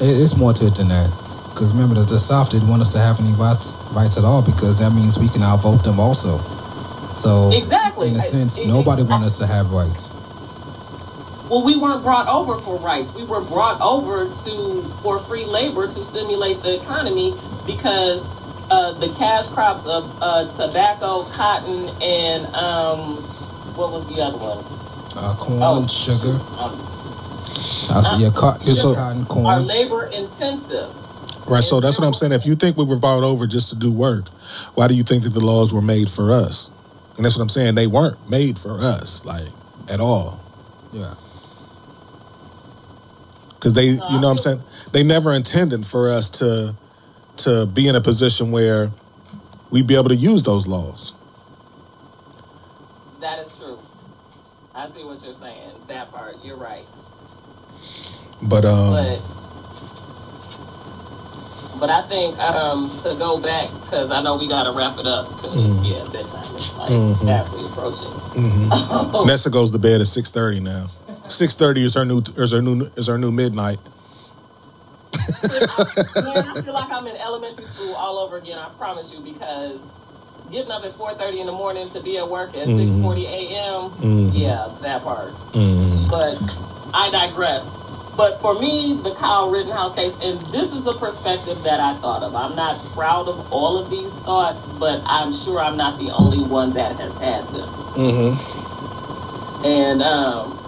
It, 0.00 0.06
it's 0.22 0.36
more 0.36 0.52
to 0.54 0.66
it 0.66 0.76
than 0.76 0.88
that. 0.88 1.10
Because 1.52 1.72
remember, 1.72 1.94
the, 1.96 2.02
the 2.06 2.18
South 2.18 2.50
didn't 2.50 2.68
want 2.68 2.82
us 2.82 2.88
to 2.92 2.98
have 2.98 3.18
any 3.20 3.32
rights, 3.32 3.74
rights 3.92 4.16
at 4.16 4.24
all 4.24 4.42
because 4.42 4.78
that 4.78 4.90
means 4.92 5.18
we 5.18 5.28
can 5.28 5.42
outvote 5.42 5.82
them 5.82 5.98
also. 5.98 6.38
So, 7.14 7.50
Exactly. 7.52 8.08
in 8.08 8.16
a 8.16 8.22
sense, 8.22 8.60
it- 8.60 8.68
nobody 8.68 9.02
wanted 9.02 9.26
us 9.26 9.38
to 9.38 9.46
have 9.46 9.72
rights. 9.72 10.12
Well, 11.50 11.64
we 11.64 11.76
weren't 11.76 12.02
brought 12.02 12.28
over 12.28 12.58
for 12.60 12.76
rights. 12.78 13.16
We 13.16 13.24
were 13.24 13.40
brought 13.42 13.80
over 13.80 14.26
to 14.28 14.82
for 15.02 15.18
free 15.18 15.46
labor 15.46 15.86
to 15.86 16.04
stimulate 16.04 16.62
the 16.62 16.76
economy 16.80 17.34
because 17.66 18.28
uh, 18.70 18.92
the 18.92 19.08
cash 19.18 19.48
crops 19.48 19.86
of 19.86 20.04
uh, 20.20 20.46
tobacco, 20.50 21.24
cotton, 21.32 21.88
and 22.02 22.44
um, 22.54 23.16
what 23.74 23.90
was 23.92 24.06
the 24.14 24.20
other 24.20 24.36
one? 24.36 24.58
Uh, 25.16 25.34
corn, 25.36 25.58
Oh, 25.62 25.86
sugar. 25.88 26.38
Um, 26.58 26.76
I 27.90 28.00
see 28.00 28.22
your 28.22 28.32
cotton, 28.32 28.60
Yeah, 28.66 28.74
so- 28.74 28.94
cotton, 28.94 29.46
are 29.46 29.60
labor 29.60 30.06
intensive. 30.06 30.88
Right. 31.46 31.64
So 31.64 31.80
that's 31.80 31.98
what 31.98 32.06
I'm 32.06 32.12
saying. 32.12 32.32
If 32.32 32.44
you 32.44 32.54
think 32.54 32.76
we 32.76 32.84
were 32.84 32.98
brought 32.98 33.22
over 33.22 33.46
just 33.46 33.70
to 33.70 33.76
do 33.76 33.90
work, 33.90 34.28
why 34.74 34.86
do 34.86 34.94
you 34.94 35.02
think 35.02 35.24
that 35.24 35.30
the 35.30 35.40
laws 35.40 35.72
were 35.72 35.80
made 35.80 36.10
for 36.10 36.30
us? 36.30 36.70
And 37.16 37.24
that's 37.24 37.36
what 37.36 37.42
I'm 37.42 37.48
saying. 37.48 37.74
They 37.74 37.86
weren't 37.86 38.28
made 38.28 38.58
for 38.58 38.78
us, 38.78 39.24
like 39.24 39.48
at 39.90 39.98
all. 39.98 40.40
Yeah. 40.92 41.14
Because 43.54 43.72
they, 43.72 43.86
you 43.86 43.96
know, 43.96 44.04
what 44.08 44.24
I'm 44.24 44.34
uh, 44.34 44.36
saying 44.36 44.60
they 44.92 45.02
never 45.02 45.32
intended 45.32 45.84
for 45.84 46.08
us 46.08 46.30
to 46.30 46.74
to 47.38 47.66
be 47.66 47.88
in 47.88 47.94
a 47.94 48.00
position 48.00 48.50
where 48.50 48.90
we'd 49.70 49.86
be 49.86 49.94
able 49.94 50.08
to 50.08 50.16
use 50.16 50.42
those 50.42 50.66
laws. 50.66 51.14
That 53.20 53.38
is 53.38 53.58
true. 53.58 53.78
I 54.74 54.88
see 54.88 55.04
what 55.04 55.22
you're 55.24 55.32
saying. 55.32 55.70
That 55.88 56.10
part, 56.10 56.34
you're 56.44 56.56
right. 56.56 56.84
But 58.42 58.64
um, 58.64 58.92
but 58.94 59.20
but 61.80 61.90
I 61.90 62.02
think 62.02 62.38
um, 62.38 62.90
to 63.02 63.14
go 63.18 63.40
back 63.40 63.68
because 63.84 64.10
I 64.10 64.22
know 64.22 64.36
we 64.36 64.48
got 64.48 64.64
to 64.64 64.72
wrap 64.76 64.98
it 64.98 65.06
up 65.06 65.28
because 65.28 65.82
yeah, 65.84 66.02
bedtime 66.12 66.56
is 66.56 66.76
like 66.76 66.90
Mhm. 66.90 67.26
halfway 67.26 67.64
approaching. 67.64 68.08
mhm. 68.34 69.26
Nessa 69.26 69.50
goes 69.50 69.70
to 69.72 69.78
bed 69.78 70.00
at 70.00 70.06
six 70.06 70.30
thirty 70.30 70.60
now. 70.60 70.86
Six 71.28 71.54
thirty 71.56 71.84
is 71.84 71.94
her 71.94 72.04
new 72.04 72.22
is 72.36 72.52
her 72.52 72.62
new 72.62 72.82
is 72.96 73.06
her 73.08 73.18
new 73.18 73.30
midnight. 73.32 73.78
Man, 75.48 76.44
I 76.46 76.60
feel 76.62 76.74
like 76.74 76.90
I'm 76.96 77.06
in 77.06 77.16
elementary 77.16 77.64
school 77.64 77.94
all 77.94 78.18
over 78.18 78.36
again. 78.38 78.58
I 78.58 78.68
promise 78.78 79.12
you 79.14 79.20
because 79.20 79.96
getting 80.50 80.70
up 80.70 80.84
at 80.84 80.92
4:30 80.92 81.40
in 81.40 81.46
the 81.46 81.52
morning 81.52 81.88
to 81.90 82.00
be 82.00 82.18
at 82.18 82.28
work 82.28 82.50
at 82.56 82.66
6:40 82.66 83.24
a.m. 83.26 83.90
Mhm. 83.90 84.30
Yeah, 84.32 84.68
that 84.82 85.02
part. 85.02 85.32
Mm. 85.52 86.10
But 86.10 86.38
I 86.94 87.10
digress. 87.10 87.68
But 88.18 88.40
for 88.40 88.58
me, 88.58 88.98
the 89.00 89.14
Kyle 89.14 89.48
Rittenhouse 89.48 89.94
case, 89.94 90.18
and 90.20 90.40
this 90.50 90.72
is 90.74 90.88
a 90.88 90.92
perspective 90.94 91.62
that 91.62 91.78
I 91.78 91.94
thought 91.98 92.24
of. 92.24 92.34
I'm 92.34 92.56
not 92.56 92.76
proud 92.92 93.28
of 93.28 93.52
all 93.52 93.78
of 93.78 93.90
these 93.90 94.18
thoughts, 94.18 94.70
but 94.70 95.00
I'm 95.06 95.32
sure 95.32 95.60
I'm 95.60 95.76
not 95.76 96.00
the 96.00 96.10
only 96.10 96.42
one 96.42 96.72
that 96.72 96.96
has 96.96 97.16
had 97.16 97.44
them. 97.44 97.68
Mm-hmm. 97.94 99.64
And 99.64 100.02
um, 100.02 100.58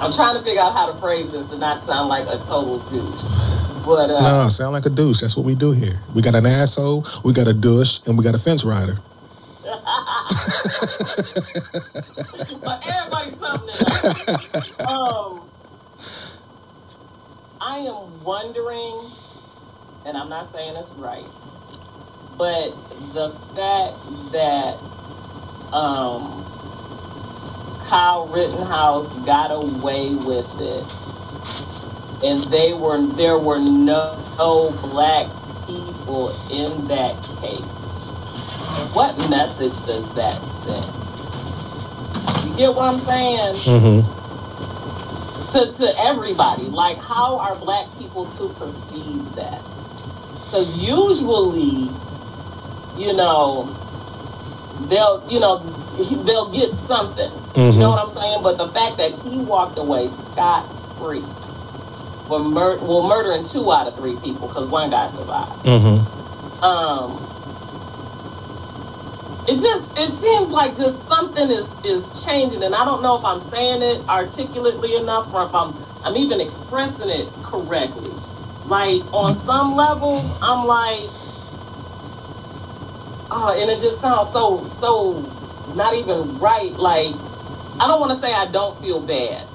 I'm 0.00 0.10
trying 0.10 0.38
to 0.38 0.42
figure 0.42 0.62
out 0.62 0.72
how 0.72 0.90
to 0.90 0.98
phrase 0.98 1.32
this 1.32 1.48
to 1.48 1.58
not 1.58 1.84
sound 1.84 2.08
like 2.08 2.26
a 2.28 2.38
total 2.38 2.78
douche. 2.88 3.84
But 3.84 4.08
uh, 4.08 4.22
No, 4.22 4.48
sound 4.48 4.72
like 4.72 4.86
a 4.86 4.90
douche. 4.90 5.20
That's 5.20 5.36
what 5.36 5.44
we 5.44 5.54
do 5.54 5.72
here. 5.72 6.00
We 6.14 6.22
got 6.22 6.34
an 6.34 6.46
asshole, 6.46 7.04
we 7.24 7.34
got 7.34 7.46
a 7.46 7.52
douche, 7.52 8.00
and 8.06 8.16
we 8.16 8.24
got 8.24 8.34
a 8.34 8.38
fence 8.38 8.64
rider. 8.64 8.96
But 12.64 12.82
everybody's 12.88 13.36
something. 13.36 13.68
else. 13.68 14.80
um, 14.86 15.48
I 17.60 17.78
am 17.78 18.24
wondering, 18.24 19.10
and 20.06 20.16
I'm 20.16 20.28
not 20.28 20.46
saying 20.46 20.76
it's 20.76 20.92
right, 20.94 21.24
but 22.36 22.70
the 23.14 23.30
fact 23.54 23.96
that 24.32 24.78
um, 25.72 26.44
Kyle 27.88 28.28
Rittenhouse 28.28 29.12
got 29.24 29.50
away 29.50 30.14
with 30.14 30.60
it 30.60 31.08
and 32.24 32.38
they 32.50 32.72
were 32.72 33.00
there 33.14 33.38
were 33.38 33.60
no, 33.60 34.18
no 34.38 34.70
black 34.82 35.26
people 35.66 36.30
in 36.50 36.88
that 36.88 37.14
case. 37.40 37.77
What 38.94 39.16
message 39.30 39.84
does 39.86 40.14
that 40.14 40.42
send? 40.42 40.84
You 42.50 42.56
get 42.56 42.74
what 42.74 42.84
I'm 42.88 42.98
saying? 42.98 43.54
Mm-hmm. 43.54 44.14
To 45.52 45.72
to 45.72 45.94
everybody, 46.00 46.64
like 46.64 46.98
how 46.98 47.38
are 47.38 47.54
black 47.56 47.86
people 47.98 48.26
to 48.26 48.48
perceive 48.60 49.34
that? 49.36 49.62
Because 50.44 50.86
usually, 50.86 51.88
you 52.96 53.16
know, 53.16 53.64
they'll 54.88 55.24
you 55.30 55.40
know 55.40 55.58
they'll 56.24 56.52
get 56.52 56.74
something. 56.74 57.30
You 57.56 57.80
know 57.80 57.90
what 57.90 57.98
I'm 57.98 58.08
saying? 58.08 58.42
But 58.42 58.56
the 58.58 58.68
fact 58.68 58.98
that 58.98 59.10
he 59.10 59.38
walked 59.38 59.78
away 59.78 60.06
scot 60.08 60.64
free 60.98 61.24
for 62.28 62.38
mur- 62.38 62.78
well 62.78 63.08
murdering 63.08 63.42
two 63.42 63.72
out 63.72 63.86
of 63.86 63.96
three 63.96 64.16
people 64.22 64.48
because 64.48 64.66
one 64.66 64.90
guy 64.90 65.06
survived. 65.06 65.64
Mm-hmm. 65.64 66.64
Um, 66.64 67.27
it 69.48 69.58
just 69.58 69.98
it 69.98 70.08
seems 70.08 70.50
like 70.50 70.76
just 70.76 71.08
something 71.08 71.50
is 71.50 71.82
is 71.82 72.26
changing, 72.26 72.62
and 72.62 72.74
I 72.74 72.84
don't 72.84 73.02
know 73.02 73.16
if 73.18 73.24
I'm 73.24 73.40
saying 73.40 73.80
it 73.82 74.06
articulately 74.06 74.94
enough 74.96 75.32
or 75.32 75.44
if 75.44 75.54
I'm 75.54 75.74
I'm 76.04 76.16
even 76.16 76.38
expressing 76.40 77.08
it 77.08 77.26
correctly. 77.42 78.12
Like 78.66 79.02
on 79.14 79.32
some 79.32 79.74
levels, 79.74 80.30
I'm 80.42 80.66
like, 80.66 81.08
oh, 83.30 83.56
and 83.58 83.70
it 83.70 83.80
just 83.80 84.02
sounds 84.02 84.30
so 84.30 84.68
so 84.68 85.24
not 85.74 85.94
even 85.94 86.38
right. 86.38 86.72
Like 86.72 87.14
I 87.80 87.86
don't 87.86 88.00
want 88.00 88.12
to 88.12 88.18
say 88.18 88.34
I 88.34 88.50
don't 88.52 88.76
feel 88.76 89.00
bad 89.00 89.46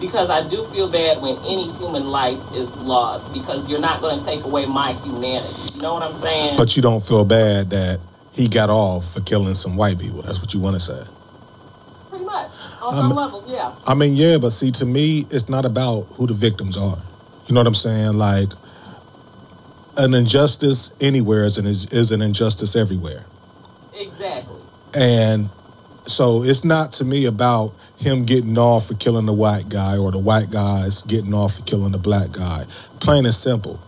because 0.00 0.28
I 0.28 0.48
do 0.48 0.64
feel 0.64 0.90
bad 0.90 1.22
when 1.22 1.36
any 1.46 1.70
human 1.78 2.08
life 2.08 2.40
is 2.52 2.74
lost 2.78 3.32
because 3.32 3.70
you're 3.70 3.80
not 3.80 4.00
going 4.00 4.18
to 4.18 4.26
take 4.26 4.42
away 4.42 4.66
my 4.66 4.94
humanity. 5.04 5.74
You 5.76 5.82
know 5.82 5.94
what 5.94 6.02
I'm 6.02 6.12
saying? 6.12 6.56
But 6.56 6.74
you 6.74 6.82
don't 6.82 7.00
feel 7.00 7.24
bad 7.24 7.70
that 7.70 8.00
he 8.32 8.48
got 8.48 8.70
off 8.70 9.14
for 9.14 9.20
killing 9.20 9.54
some 9.54 9.76
white 9.76 9.98
people. 9.98 10.22
That's 10.22 10.40
what 10.40 10.54
you 10.54 10.60
want 10.60 10.76
to 10.76 10.80
say. 10.80 11.02
Pretty 12.10 12.24
much 12.24 12.54
on 12.80 12.92
some 12.92 13.10
Um, 13.10 13.16
levels, 13.16 13.48
yeah. 13.48 13.74
I 13.86 13.94
mean, 13.94 14.14
yeah, 14.14 14.38
but 14.38 14.50
see, 14.50 14.70
to 14.72 14.86
me, 14.86 15.24
it's 15.30 15.48
not 15.48 15.64
about 15.64 16.02
who 16.14 16.26
the 16.26 16.34
victims 16.34 16.76
are. 16.76 16.98
You 17.46 17.54
know 17.54 17.60
what 17.60 17.66
I'm 17.66 17.74
saying? 17.74 18.14
Like, 18.14 18.48
an 19.96 20.14
injustice 20.14 20.94
anywhere 21.00 21.44
is 21.44 21.58
an, 21.58 21.66
is 21.66 22.10
an 22.10 22.22
injustice 22.22 22.76
everywhere. 22.76 23.24
Exactly. 23.94 24.56
And 24.96 25.50
so 26.06 26.42
it's 26.42 26.64
not 26.64 26.92
to 26.92 27.04
me 27.04 27.26
about 27.26 27.72
him 27.98 28.24
getting 28.24 28.56
off 28.56 28.86
for 28.86 28.94
killing 28.94 29.26
the 29.26 29.32
white 29.34 29.68
guy 29.68 29.98
or 29.98 30.10
the 30.10 30.18
white 30.18 30.50
guys 30.50 31.02
getting 31.02 31.34
off 31.34 31.56
for 31.56 31.62
killing 31.62 31.92
the 31.92 31.98
black 31.98 32.32
guy. 32.32 32.62
Plain 33.00 33.26
and 33.26 33.34
simple. 33.34 33.78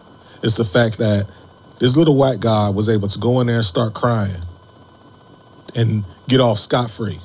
It's 0.43 0.57
the 0.57 0.65
fact 0.65 0.99
that 0.99 1.27
this 1.83 1.97
little 1.97 2.17
white 2.17 2.39
guy 2.39 2.71
was 2.71 2.89
able 2.89 3.09
to 3.09 3.19
go 3.19 3.41
in 3.41 3.49
there 3.49 3.57
and 3.57 3.65
start 3.65 3.93
crying 3.93 4.41
and 5.75 6.05
get 6.29 6.39
off 6.41 6.59
scot 6.61 6.89
free 6.89 7.19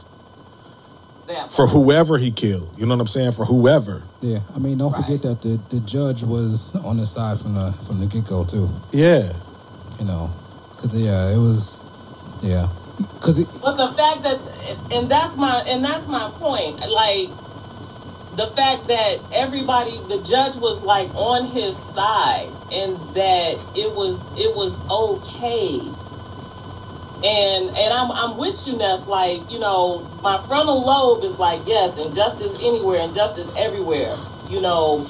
for 1.51 1.68
whoever 1.68 2.18
he 2.18 2.32
killed. 2.32 2.68
You 2.76 2.88
know 2.88 2.95
what 2.95 3.01
I'm 3.01 3.08
saying? 3.08 3.34
For 3.34 3.45
whoever. 3.45 4.01
Yeah, 4.22 4.39
I 4.55 4.58
mean, 4.58 4.80
don't 4.80 4.91
Right. 4.91 5.05
forget 5.05 5.22
that 5.22 5.41
the, 5.43 5.60
the 5.70 5.80
judge 5.82 6.24
was 6.24 6.76
on 6.78 6.97
his 6.97 7.12
side 7.12 7.39
from 7.39 7.53
the 7.53 7.72
from 7.86 7.99
the 7.99 8.08
get 8.08 8.26
go 8.26 8.45
too. 8.45 8.68
Yeah. 8.91 9.32
You 9.99 10.05
know, 10.05 10.32
because 10.76 10.95
yeah, 10.95 11.30
it 11.30 11.38
was, 11.38 11.84
yeah, 12.41 12.68
because 12.97 13.43
But 13.43 13.78
the 13.78 13.93
fact 13.93 14.24
that, 14.24 14.39
and 14.91 15.08
that's 15.10 15.38
my, 15.38 15.60
and 15.68 15.84
that's 15.86 16.08
my 16.08 16.32
point. 16.34 16.80
Like 16.80 17.30
the 18.38 18.47
fact 18.47 18.88
that 18.88 19.17
everybody, 19.33 19.97
the 20.07 20.21
judge 20.23 20.55
was 20.57 20.83
like 20.83 21.09
on 21.15 21.47
his 21.47 21.75
side, 21.75 22.49
and 22.71 22.95
that 23.15 23.57
it 23.75 23.91
was, 23.93 24.31
it 24.38 24.55
was 24.55 24.79
okay. 24.89 25.79
And 27.17 27.69
and 27.75 27.93
I'm 27.93 28.11
I'm 28.11 28.38
with 28.38 28.67
you, 28.67 28.77
Ness. 28.77 29.07
Like 29.07 29.49
you 29.49 29.57
know, 29.57 30.07
my 30.21 30.38
frontal 30.47 30.85
lobe 30.85 31.23
is 31.23 31.39
like 31.39 31.61
yes, 31.67 31.97
injustice 31.97 32.61
anywhere, 32.61 32.99
injustice 33.01 33.51
everywhere. 33.57 34.13
You 34.47 34.61
know, 34.61 35.07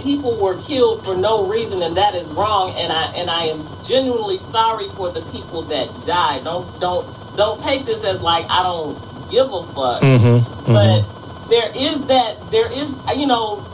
people 0.00 0.40
were 0.40 0.56
killed 0.62 1.04
for 1.04 1.16
no 1.16 1.48
reason 1.48 1.82
and 1.82 1.96
that 1.96 2.14
is 2.14 2.30
wrong 2.32 2.72
and 2.78 2.90
i 2.90 3.04
and 3.16 3.28
i 3.28 3.42
am 3.44 3.62
genuinely 3.84 4.38
sorry 4.38 4.88
for 4.90 5.10
the 5.10 5.20
people 5.30 5.60
that 5.60 5.86
died 6.06 6.42
don't 6.42 6.80
don't 6.80 7.04
don't 7.36 7.60
take 7.60 7.84
this 7.84 8.02
as 8.06 8.22
like 8.22 8.46
i 8.48 8.62
don't 8.62 8.94
give 9.30 9.52
a 9.52 9.62
fuck 9.62 10.00
Mm-hmm. 10.00 10.72
but 10.72 11.04
there 11.50 11.70
is 11.76 12.06
that 12.06 12.36
there 12.50 12.72
is 12.72 12.96
you 13.16 13.26
know 13.26 13.64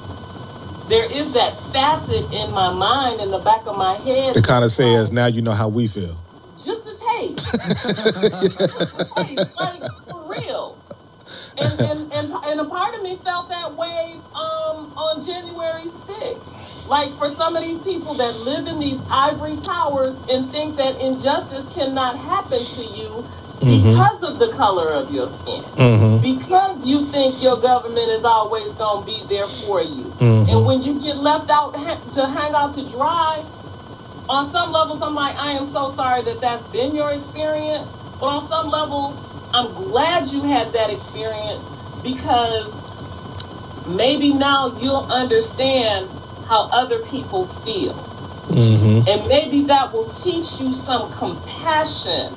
there 0.89 1.11
is 1.13 1.33
that 1.35 1.53
facet 1.73 2.25
in 2.33 2.51
my 2.53 2.73
mind 2.73 3.21
in 3.21 3.31
the 3.31 3.41
back 3.41 3.67
of 3.67 3.77
my 3.77 3.95
head 3.95 4.37
It 4.37 4.45
kind 4.47 4.65
of 4.65 4.71
says, 4.73 5.13
now 5.13 5.27
you 5.27 5.43
know 5.43 5.53
how 5.53 5.69
we 5.69 5.89
feel. 5.89 6.17
just 6.59 6.87
a 6.87 6.97
taste. 7.19 7.53
just 7.53 9.01
a 9.01 9.15
taste. 9.25 9.57
Like 9.59 9.83
for 10.11 10.23
real. 10.31 10.79
And, 11.59 11.81
and 11.81 12.13
and 12.13 12.33
and 12.45 12.61
a 12.61 12.65
part 12.67 12.95
of 12.97 13.03
me 13.03 13.17
felt 13.25 13.49
that 13.51 13.75
way 13.75 14.15
um 14.35 14.93
on 14.97 15.21
January 15.25 15.85
6th. 15.85 16.89
Like 16.89 17.11
for 17.19 17.29
some 17.29 17.57
of 17.57 17.65
these 17.65 17.83
people 17.83 18.15
that 18.15 18.35
live 18.37 18.67
in 18.69 18.79
these 18.81 19.05
ivory 19.11 19.57
towers 19.57 20.25
and 20.31 20.51
think 20.51 20.77
that 20.77 21.01
injustice 21.01 21.75
cannot 21.75 22.17
happen 22.19 22.61
to 22.65 22.85
you 22.85 23.25
because 23.61 24.23
of 24.23 24.39
the 24.39 24.49
color 24.49 24.89
of 24.93 25.11
your 25.11 25.27
skin. 25.27 25.63
Mm-hmm. 25.63 26.23
Because 26.23 26.87
you 26.87 27.07
think 27.07 27.43
your 27.43 27.61
government 27.61 28.09
is 28.11 28.25
always 28.25 28.75
going 28.75 29.01
to 29.01 29.07
be 29.07 29.23
there 29.35 29.47
for 29.47 29.81
you. 29.83 30.05
Mhm. 30.21 30.49
And 30.49 30.67
when 30.67 30.83
you 30.83 31.01
get 31.01 31.17
left 31.17 31.51
out 31.51 31.75
ha- 31.75 31.99
to 32.13 32.27
hang 32.27 32.55
out 32.55 32.75
to 32.75 32.89
dry, 32.89 33.43
on 34.29 34.45
some 34.45 34.73
levels, 34.73 35.03
I'm 35.03 35.15
like, 35.15 35.37
I 35.39 35.53
am 35.53 35.65
so 35.65 35.89
sorry 35.89 36.23
that 36.23 36.41
that's 36.41 36.67
been 36.67 36.95
your 36.95 37.13
experience. 37.13 37.97
But 38.21 38.27
on 38.27 38.41
some 38.41 38.69
levels, 38.71 39.21
I'm 39.55 39.73
glad 39.73 40.27
you 40.29 40.43
had 40.43 40.73
that 40.73 40.91
experience 40.91 41.71
because 42.03 42.75
maybe 43.87 44.33
now 44.33 44.77
you'll 44.81 45.07
understand 45.11 46.09
how 46.49 46.69
other 46.73 46.99
people 47.07 47.47
feel. 47.47 47.95
Mm-hmm. 48.49 49.09
And 49.09 49.29
maybe 49.29 49.63
that 49.63 49.93
will 49.93 50.09
teach 50.09 50.61
you 50.61 50.73
some 50.73 51.11
compassion 51.13 52.33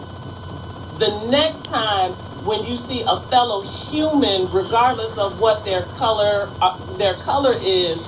the 1.00 1.28
next 1.30 1.66
time 1.66 2.12
when 2.46 2.64
you 2.64 2.78
see 2.78 3.04
a 3.08 3.20
fellow 3.22 3.62
human, 3.64 4.50
regardless 4.52 5.18
of 5.18 5.40
what 5.42 5.64
their 5.66 5.84
color 5.98 6.50
uh, 6.62 6.78
their 6.98 7.14
color 7.16 7.54
is, 7.60 8.08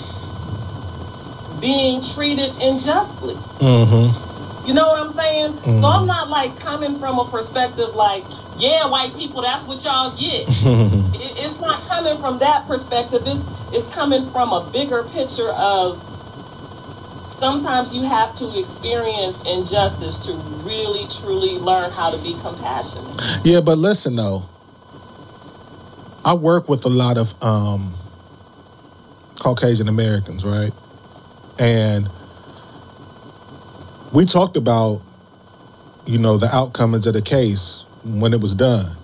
being 1.60 2.02
treated 2.02 2.52
unjustly. 2.62 3.36
Mm-hmm. 3.60 4.68
You 4.68 4.74
know 4.74 4.88
what 4.88 5.00
I'm 5.02 5.10
saying? 5.10 5.54
So 5.64 5.70
Mhm. 5.88 6.02
I'm 6.02 6.06
not 6.08 6.30
like 6.30 6.60
coming 6.60 7.00
from 7.00 7.20
a 7.20 7.26
perspective 7.30 7.96
like, 7.96 8.24
yeah, 8.58 8.86
white 8.88 9.16
people, 9.16 9.42
that's 9.42 9.66
what 9.66 9.84
y'all 9.84 10.12
get. 10.12 10.48
It- 11.22 11.38
it's 11.38 11.60
not 11.60 11.82
coming 11.88 12.18
from 12.18 12.40
that 12.40 12.68
perspective. 12.68 13.22
It's 13.26 13.48
it's 13.72 13.88
coming 13.88 14.30
from 14.32 14.52
a 14.54 14.62
bigger 14.72 15.04
picture 15.04 15.50
of 15.52 16.02
sometimes 17.32 17.96
you 17.96 18.08
have 18.08 18.36
to 18.36 18.60
experience 18.60 19.44
injustice 19.46 20.18
to 20.20 20.34
really 20.66 21.08
truly 21.08 21.58
learn 21.58 21.92
how 21.92 22.12
to 22.12 22.18
be 22.22 22.34
compassionate. 22.42 23.20
Yeah, 23.44 23.62
but 23.62 23.78
listen 23.78 24.16
though, 24.16 24.44
I 26.24 26.36
work 26.36 26.70
with 26.70 26.86
a 26.86 26.90
lot 26.90 27.18
of 27.18 27.34
um, 27.44 27.94
Caucasian 29.40 29.88
Americans, 29.88 30.46
right? 30.46 30.72
And 31.60 32.10
we 34.14 34.26
talked 34.26 34.58
about, 34.58 35.02
you 36.06 36.20
know, 36.20 36.38
the 36.38 36.50
outcomes 36.54 37.08
of 37.08 37.14
the 37.14 37.22
case 37.22 37.86
when 38.04 38.34
it 38.34 38.42
was 38.42 38.56
done, 38.56 38.98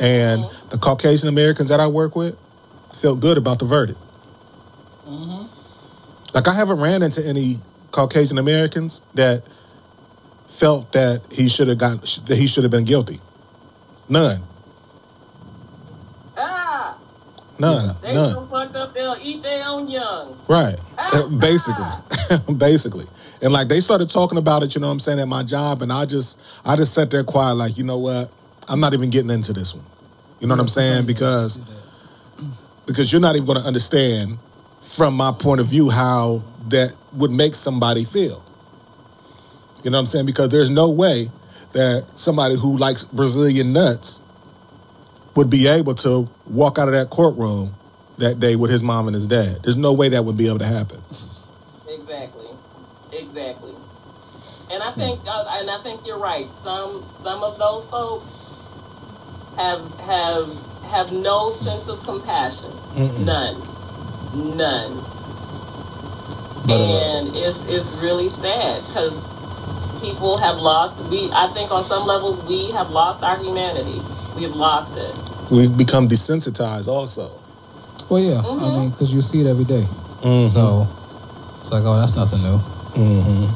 and 0.00 0.44
the 0.70 0.78
Caucasian 0.78 1.28
Americans 1.28 1.68
that 1.70 1.80
I 1.80 1.86
work 1.88 2.14
with 2.16 2.36
felt 3.00 3.20
good 3.20 3.38
about 3.38 3.58
the 3.58 3.64
verdict. 3.66 3.98
Like 6.36 6.48
I 6.48 6.54
haven't 6.54 6.80
ran 6.80 7.02
into 7.02 7.26
any 7.26 7.56
Caucasian 7.92 8.36
Americans 8.36 9.06
that 9.14 9.42
felt 10.48 10.92
that 10.92 11.22
he 11.32 11.48
should 11.48 11.66
have 11.68 11.78
got 11.78 12.02
that 12.28 12.36
he 12.36 12.46
should 12.46 12.62
have 12.62 12.70
been 12.70 12.84
guilty. 12.84 13.20
None. 14.10 14.42
Ah, 16.36 16.98
None. 17.58 17.96
they 18.02 18.12
None. 18.12 18.34
so 18.34 18.46
fucked 18.48 18.76
up 18.76 18.92
they'll 18.92 19.16
eat 19.22 19.42
their 19.42 19.64
own 19.66 19.88
young. 19.88 20.38
Right. 20.46 20.76
Uh, 20.98 21.30
Basically. 21.30 21.86
Basically. 22.58 23.06
And 23.40 23.50
like 23.50 23.68
they 23.68 23.80
started 23.80 24.10
talking 24.10 24.36
about 24.36 24.62
it, 24.62 24.74
you 24.74 24.80
know 24.82 24.88
what 24.88 24.92
I'm 24.92 25.00
saying, 25.00 25.18
at 25.20 25.28
my 25.28 25.42
job, 25.42 25.80
and 25.80 25.90
I 25.90 26.04
just 26.04 26.38
I 26.66 26.76
just 26.76 26.92
sat 26.92 27.10
there 27.10 27.24
quiet, 27.24 27.54
like, 27.54 27.78
you 27.78 27.84
know 27.84 27.96
what? 27.98 28.30
I'm 28.68 28.78
not 28.78 28.92
even 28.92 29.08
getting 29.08 29.30
into 29.30 29.54
this 29.54 29.74
one. 29.74 29.86
You 30.40 30.48
know 30.48 30.54
what 30.54 30.60
I'm 30.60 30.68
saying? 30.68 31.06
Because 31.06 31.64
because 32.84 33.10
you're 33.10 33.22
not 33.22 33.36
even 33.36 33.46
gonna 33.46 33.60
understand 33.60 34.38
from 34.96 35.14
my 35.14 35.32
point 35.38 35.60
of 35.60 35.66
view 35.66 35.90
how 35.90 36.42
that 36.68 36.96
would 37.12 37.30
make 37.30 37.54
somebody 37.54 38.04
feel. 38.04 38.42
You 39.84 39.90
know 39.90 39.98
what 39.98 40.00
I'm 40.00 40.06
saying? 40.06 40.26
Because 40.26 40.48
there's 40.48 40.70
no 40.70 40.90
way 40.90 41.28
that 41.72 42.06
somebody 42.16 42.56
who 42.56 42.76
likes 42.76 43.04
Brazilian 43.04 43.72
nuts 43.72 44.22
would 45.34 45.50
be 45.50 45.68
able 45.68 45.94
to 45.94 46.28
walk 46.46 46.78
out 46.78 46.88
of 46.88 46.94
that 46.94 47.10
courtroom 47.10 47.74
that 48.18 48.40
day 48.40 48.56
with 48.56 48.70
his 48.70 48.82
mom 48.82 49.06
and 49.06 49.14
his 49.14 49.26
dad. 49.26 49.58
There's 49.62 49.76
no 49.76 49.92
way 49.92 50.08
that 50.08 50.24
would 50.24 50.36
be 50.36 50.48
able 50.48 50.60
to 50.60 50.66
happen. 50.66 50.98
Exactly, 51.88 52.48
exactly. 53.12 53.74
And 54.72 54.82
I 54.82 54.90
think, 54.92 55.20
uh, 55.26 55.58
and 55.60 55.70
I 55.70 55.78
think 55.82 56.06
you're 56.06 56.18
right. 56.18 56.46
Some 56.46 57.04
some 57.04 57.44
of 57.44 57.58
those 57.58 57.88
folks 57.90 58.46
have 59.56 59.92
have 60.00 60.48
have 60.90 61.12
no 61.12 61.50
sense 61.50 61.88
of 61.88 62.02
compassion. 62.02 62.70
Mm-mm. 62.96 63.24
None, 63.26 63.60
none. 64.36 64.92
But 66.66 66.80
uh, 66.80 67.18
and 67.18 67.36
it's 67.36 67.68
it's 67.68 67.92
really 68.02 68.28
sad 68.28 68.82
because 68.86 69.14
people 70.02 70.36
have 70.38 70.56
lost. 70.56 71.08
We 71.10 71.30
I 71.32 71.46
think 71.48 71.70
on 71.70 71.82
some 71.82 72.06
levels 72.06 72.42
we 72.48 72.70
have 72.72 72.90
lost 72.90 73.22
our 73.22 73.36
humanity. 73.38 74.00
We 74.36 74.42
have 74.42 74.54
lost 74.56 74.96
it. 74.98 75.14
we've 75.50 75.76
become 75.78 76.08
desensitized 76.08 76.88
also. 76.88 77.30
Well, 78.08 78.20
yeah. 78.20 78.40
I 78.40 78.42
Mhm. 78.42 78.74
mean, 78.74 78.90
because 78.90 79.12
you 79.14 79.22
see 79.22 79.40
it 79.40 79.46
every 79.46 79.64
day. 79.64 79.86
Mhm. 80.22 80.46
So 80.52 80.88
it's 81.60 81.70
like, 81.72 81.84
oh, 81.84 81.98
that's 81.98 82.16
nothing 82.16 82.42
new. 82.42 82.58
hmm 82.94 83.46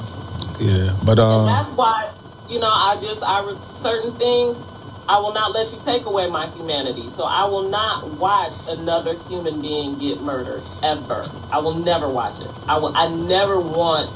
Yeah, 0.60 0.92
but 1.04 1.18
And 1.18 1.20
um, 1.20 1.46
that's 1.46 1.72
why, 1.72 2.08
you 2.48 2.58
know, 2.58 2.70
I 2.70 2.96
just, 3.00 3.22
I, 3.24 3.42
certain 3.70 4.12
things, 4.12 4.66
I 5.08 5.18
will 5.18 5.32
not 5.32 5.52
let 5.52 5.72
you 5.72 5.78
take 5.80 6.06
away 6.06 6.28
my 6.28 6.48
humanity. 6.48 7.08
So 7.08 7.24
I 7.24 7.44
will 7.44 7.68
not 7.68 8.08
watch 8.14 8.56
another 8.68 9.14
human 9.14 9.60
being 9.60 9.98
get 9.98 10.20
murdered, 10.20 10.62
ever. 10.82 11.26
I 11.52 11.58
will 11.58 11.74
never 11.74 12.08
watch 12.08 12.40
it. 12.40 12.50
I 12.68 12.78
will, 12.78 12.96
I 12.96 13.08
never 13.08 13.60
want 13.60 14.10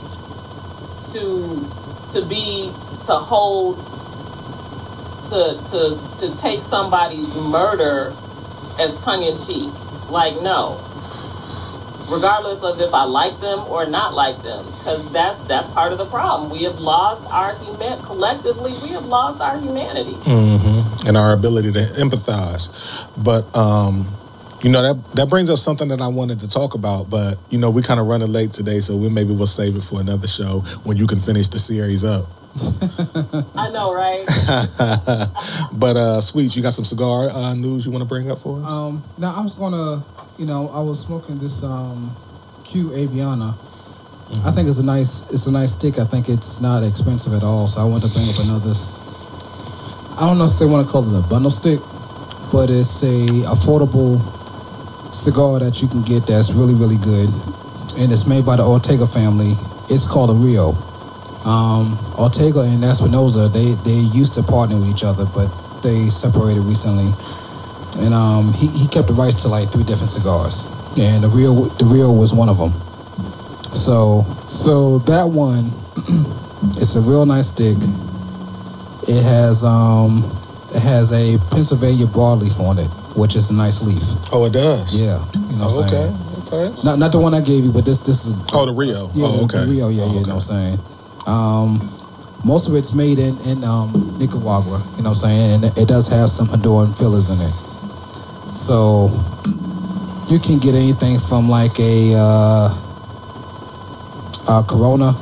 to, 1.13 1.69
to 2.13 2.27
be, 2.29 2.73
to 3.07 3.15
hold, 3.15 3.79
to, 5.31 5.61
to, 5.71 6.17
to 6.19 6.37
take 6.37 6.63
somebody's 6.63 7.35
murder 7.35 8.15
as 8.79 9.05
tongue 9.05 9.25
in 9.27 9.37
cheek. 9.37 9.73
Like, 10.11 10.41
no. 10.43 10.84
Regardless 12.11 12.63
of 12.65 12.81
if 12.81 12.93
I 12.93 13.05
like 13.05 13.39
them 13.41 13.61
or 13.61 13.87
not 13.87 14.15
like 14.15 14.37
them, 14.43 14.65
because 14.79 15.11
that's 15.13 15.39
that's 15.41 15.71
part 15.71 15.93
of 15.93 15.99
the 15.99 16.07
problem. 16.07 16.51
We 16.51 16.65
have 16.65 16.79
lost 16.79 17.27
our 17.31 17.55
human 17.57 18.01
collectively. 18.03 18.73
We 18.83 18.91
have 18.91 19.05
lost 19.07 19.41
our 19.41 19.59
humanity. 19.59 20.13
hmm 20.13 21.07
and 21.07 21.17
our 21.17 21.35
ability 21.35 21.73
to 21.73 21.79
empathize. 22.01 22.73
But 23.23 23.45
um, 23.57 24.09
you 24.63 24.71
know 24.71 24.83
that 24.83 25.15
that 25.15 25.29
brings 25.29 25.51
up 25.51 25.59
something 25.59 25.89
that 25.89 26.01
I 26.01 26.09
wanted 26.09 26.41
to 26.41 26.49
talk 26.49 26.75
about. 26.75 27.11
But 27.11 27.35
you 27.51 27.59
know 27.59 27.71
we 27.71 27.83
kind 27.83 28.01
of 28.01 28.07
running 28.07 28.33
late 28.33 28.53
today, 28.53 28.81
so 28.81 28.97
we 28.97 29.09
maybe 29.11 29.35
we'll 29.35 29.47
save 29.47 29.77
it 29.77 29.83
for 29.83 30.01
another 30.01 30.29
show 30.29 30.61
when 30.85 30.97
you 30.97 31.07
can 31.07 31.19
finish 31.21 31.49
the 31.49 31.59
series 31.59 32.05
up. 32.05 32.27
I 33.57 33.69
know, 33.71 33.93
right? 33.93 34.25
but 35.73 35.97
uh, 35.97 36.21
sweets, 36.21 36.57
you 36.57 36.63
got 36.63 36.73
some 36.73 36.85
cigar 36.85 37.29
uh, 37.29 37.55
news 37.55 37.85
you 37.85 37.91
want 37.91 38.03
to 38.03 38.09
bring 38.09 38.31
up 38.31 38.39
for 38.39 38.61
us? 38.63 38.71
Um, 38.71 39.03
now 39.19 39.35
I 39.35 39.41
was 39.41 39.57
gonna, 39.57 40.05
you 40.39 40.47
know, 40.47 40.69
I 40.71 40.81
was 40.81 41.01
smoking 41.01 41.39
this 41.39 41.63
um, 41.63 42.11
Cuavana. 42.65 43.55
I 44.45 44.51
think 44.51 44.69
it's 44.69 44.79
a 44.79 44.85
nice, 44.85 45.31
it's 45.31 45.47
a 45.47 45.53
nice 45.53 45.73
stick. 45.73 45.99
I 45.99 46.05
think 46.05 46.29
it's 46.29 46.61
not 46.61 46.83
expensive 46.83 47.35
at 47.35 47.43
all. 47.43 47.69
So 47.69 47.81
I 47.81 47.85
wanted 47.85 48.09
to 48.09 48.15
bring 48.15 48.29
up 48.29 48.41
another. 48.41 48.73
I 50.19 50.27
don't 50.27 50.39
they 50.39 50.67
want 50.67 50.87
to 50.87 50.91
call 50.91 51.03
it 51.05 51.19
a 51.19 51.29
bundle 51.29 51.51
stick, 51.51 51.79
but 52.51 52.71
it's 52.71 53.03
a 53.03 53.47
affordable 53.47 54.19
cigar 55.15 55.61
that 55.61 55.83
you 55.83 55.89
can 55.89 56.03
get 56.03 56.27
that's 56.27 56.53
really, 56.53 56.75
really 56.75 56.99
good, 56.99 57.29
and 57.99 58.11
it's 58.11 58.27
made 58.27 58.45
by 58.45 58.57
the 58.57 58.65
Ortega 58.65 59.07
family. 59.07 59.55
It's 59.91 60.07
called 60.07 60.31
a 60.31 60.35
Rio. 60.35 60.75
Um, 61.45 61.99
Ortega 62.19 62.61
and 62.63 62.83
Espinosa, 62.83 63.49
they 63.49 63.75
they 63.85 64.01
used 64.17 64.35
to 64.35 64.43
partner 64.43 64.79
with 64.79 64.89
each 64.89 65.05
other, 65.05 65.27
but 65.35 65.47
they 65.83 66.09
separated 66.09 66.63
recently 66.63 67.13
and 67.97 68.13
um, 68.15 68.53
he, 68.53 68.67
he 68.69 68.89
kept 68.89 69.09
the 69.09 69.15
rights 69.15 69.43
to 69.43 69.49
like 69.49 69.71
three 69.73 69.85
different 69.85 70.09
cigars, 70.09 70.67
and 70.99 71.23
the 71.23 71.29
real 71.29 71.67
the 71.79 71.85
real 71.85 72.15
was 72.17 72.33
one 72.33 72.49
of 72.49 72.59
them. 72.59 72.73
So 73.75 74.25
so 74.49 74.99
that 75.01 75.29
one, 75.29 75.71
it's 76.81 76.95
a 76.97 77.01
real 77.01 77.27
nice 77.27 77.49
stick. 77.49 77.77
It 79.09 79.23
has 79.23 79.65
um 79.65 80.25
it 80.75 80.83
has 80.83 81.13
a 81.13 81.39
Pennsylvania 81.51 82.07
broadleaf 82.07 82.59
on 82.61 82.79
it, 82.79 82.89
which 83.17 83.37
is 83.37 83.51
a 83.51 83.55
nice 83.55 83.83
leaf. 83.83 84.03
oh, 84.33 84.47
it 84.47 84.53
does. 84.53 84.99
Yeah, 84.99 85.23
you 85.51 85.57
know 85.57 85.67
Oh, 85.69 85.81
what 85.81 85.93
I'm 85.93 85.99
okay. 85.99 86.17
saying. 86.51 86.71
Okay. 86.71 86.83
Not 86.83 86.99
not 86.99 87.13
the 87.13 87.19
one 87.19 87.35
I 87.35 87.41
gave 87.41 87.65
you, 87.65 87.73
but 87.73 87.85
this 87.85 88.01
this 88.01 88.27
is 88.27 88.43
Oh, 88.53 88.67
the 88.67 88.73
Rio. 88.73 89.11
yeah, 89.15 89.25
oh, 89.27 89.45
okay. 89.45 89.65
the 89.65 89.71
Rio, 89.73 89.89
yeah, 89.89 90.03
Oh, 90.05 90.07
yeah, 90.13 90.21
you 90.21 90.27
know 90.27 90.35
what 90.37 90.51
I'm 90.51 90.77
saying. 90.77 90.79
Um, 91.27 91.91
most 92.45 92.69
of 92.69 92.75
it's 92.75 92.93
made 92.93 93.19
in 93.19 93.39
in 93.49 93.65
um, 93.65 94.17
Nicaragua, 94.19 94.83
you 94.97 95.03
know 95.03 95.11
what 95.11 95.25
I'm 95.25 95.31
saying, 95.31 95.51
and 95.55 95.65
it, 95.65 95.79
it 95.79 95.89
does 95.89 96.09
have 96.09 96.29
some 96.31 96.47
Honduran 96.49 96.97
fillers 96.97 97.31
in 97.31 97.41
it. 97.41 97.53
So 98.55 99.11
you 100.29 100.39
can 100.39 100.59
get 100.59 100.75
anything 100.75 101.19
from 101.19 101.49
like 101.49 101.79
a 101.79 102.15
uh, 102.17 102.69
a 104.49 104.63
Corona 104.65 105.13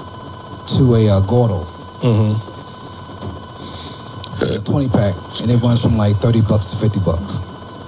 to 0.76 0.94
a 0.94 1.08
uh, 1.08 1.20
Gordo, 1.20 1.64
hmm 2.02 2.34
20 4.64 4.88
pack, 4.88 5.14
and 5.42 5.50
it 5.50 5.60
runs 5.62 5.80
from 5.82 5.96
like 5.96 6.16
30 6.16 6.42
bucks 6.42 6.66
to 6.66 6.76
50 6.76 7.00
bucks. 7.00 7.40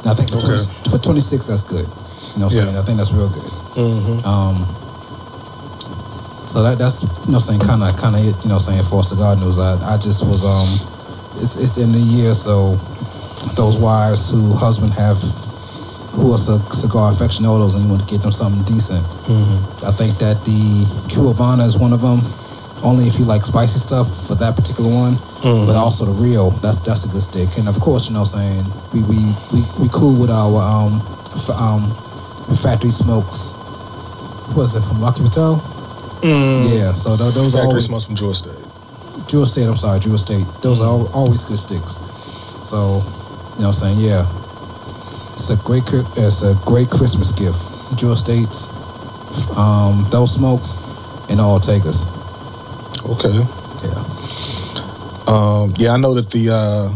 And 0.02 0.08
I 0.10 0.14
think 0.14 0.30
for, 0.30 0.36
Okay. 0.38 0.46
20 0.48 0.90
for 0.90 0.98
26, 0.98 1.46
that's 1.48 1.62
good. 1.62 1.86
You 2.34 2.40
know 2.40 2.46
what 2.46 2.52
I'm 2.52 2.58
Yeah. 2.58 2.62
saying? 2.64 2.76
I 2.78 2.82
think 2.82 2.98
that's 2.98 3.12
real 3.12 3.28
good. 3.28 3.52
hmm 3.74 4.26
Um, 4.26 4.66
so 6.46 6.62
that 6.62 6.78
that's 6.78 7.02
you 7.26 7.32
know 7.32 7.38
saying 7.38 7.60
kind 7.60 7.82
of 7.82 7.96
kind 7.96 8.14
of 8.14 8.20
it 8.22 8.36
you 8.44 8.48
know 8.50 8.58
saying 8.58 8.82
for 8.84 9.02
cigar 9.02 9.34
news. 9.36 9.58
I 9.58 9.74
I 9.94 9.96
just 9.96 10.24
was 10.26 10.44
um 10.44 10.68
it's 11.36 11.56
it's 11.56 11.78
in 11.78 11.90
the 11.92 11.98
year 11.98 12.34
so 12.34 12.78
those 13.56 13.76
wives 13.78 14.30
who 14.30 14.54
husband 14.54 14.92
have 14.94 15.18
who 16.14 16.32
are 16.32 16.38
c- 16.38 16.60
cigar 16.70 17.10
aficionados 17.12 17.74
and 17.74 17.82
you 17.84 17.90
want 17.90 18.00
to 18.00 18.06
get 18.06 18.22
them 18.22 18.30
something 18.30 18.62
decent. 18.64 19.02
I 19.82 19.90
think 19.92 20.18
that 20.18 20.44
the 20.44 20.86
Cuavana 21.10 21.66
is 21.66 21.76
one 21.76 21.92
of 21.92 22.00
them. 22.00 22.20
Only 22.84 23.04
if 23.08 23.18
you 23.18 23.24
like 23.24 23.44
spicy 23.44 23.78
stuff 23.80 24.06
for 24.28 24.34
that 24.36 24.54
particular 24.56 24.90
one, 24.92 25.16
but 25.66 25.74
also 25.74 26.04
the 26.04 26.12
Rio. 26.12 26.50
That's 26.62 26.80
that's 26.82 27.04
a 27.04 27.08
good 27.08 27.22
stick. 27.22 27.48
And 27.58 27.66
of 27.68 27.80
course, 27.80 28.08
you 28.08 28.14
know, 28.14 28.20
what 28.22 28.34
I'm 28.36 28.62
saying 28.62 28.64
we 28.92 29.00
we 29.08 29.18
we, 29.52 29.60
we 29.80 29.88
cool 29.90 30.14
with 30.20 30.30
our 30.30 30.60
um 30.62 31.00
f- 31.34 31.50
um 31.50 31.90
factory 32.62 32.90
smokes. 32.92 33.54
Was 34.54 34.76
it 34.76 34.82
from 34.86 35.00
Rocky 35.02 35.24
Patel? 35.24 35.56
Yeah, 36.22 36.92
so 36.94 37.16
th- 37.16 37.34
those 37.34 37.54
are 37.56 37.58
Factory 37.64 37.68
always 37.82 37.86
smells 37.86 38.04
from 38.06 38.14
Georgia 38.14 38.36
State. 38.36 38.64
Drew 39.28 39.42
Estate. 39.42 39.66
I'm 39.66 39.76
sorry, 39.76 39.98
Drew 39.98 40.14
Estate. 40.14 40.46
Those 40.62 40.80
are 40.80 41.08
always 41.16 41.42
good 41.44 41.58
sticks. 41.58 41.98
So, 42.60 43.00
you 43.56 43.62
know, 43.62 43.68
what 43.70 43.82
I'm 43.82 43.96
saying 43.96 43.98
yeah, 44.00 44.26
it's 45.32 45.50
a 45.50 45.56
great 45.64 45.82
it's 46.16 46.42
a 46.42 46.54
great 46.66 46.90
Christmas 46.90 47.32
gift. 47.32 47.58
Drew 47.98 48.12
Estates, 48.12 48.68
um, 49.56 50.06
those 50.10 50.34
smokes, 50.34 50.76
and 51.30 51.40
all 51.40 51.58
Ortegas. 51.60 52.06
Okay. 53.14 53.38
Yeah. 53.84 54.02
Um, 55.26 55.74
yeah, 55.78 55.92
I 55.92 55.96
know 55.98 56.14
that 56.14 56.30
the 56.30 56.50
uh, 56.50 56.94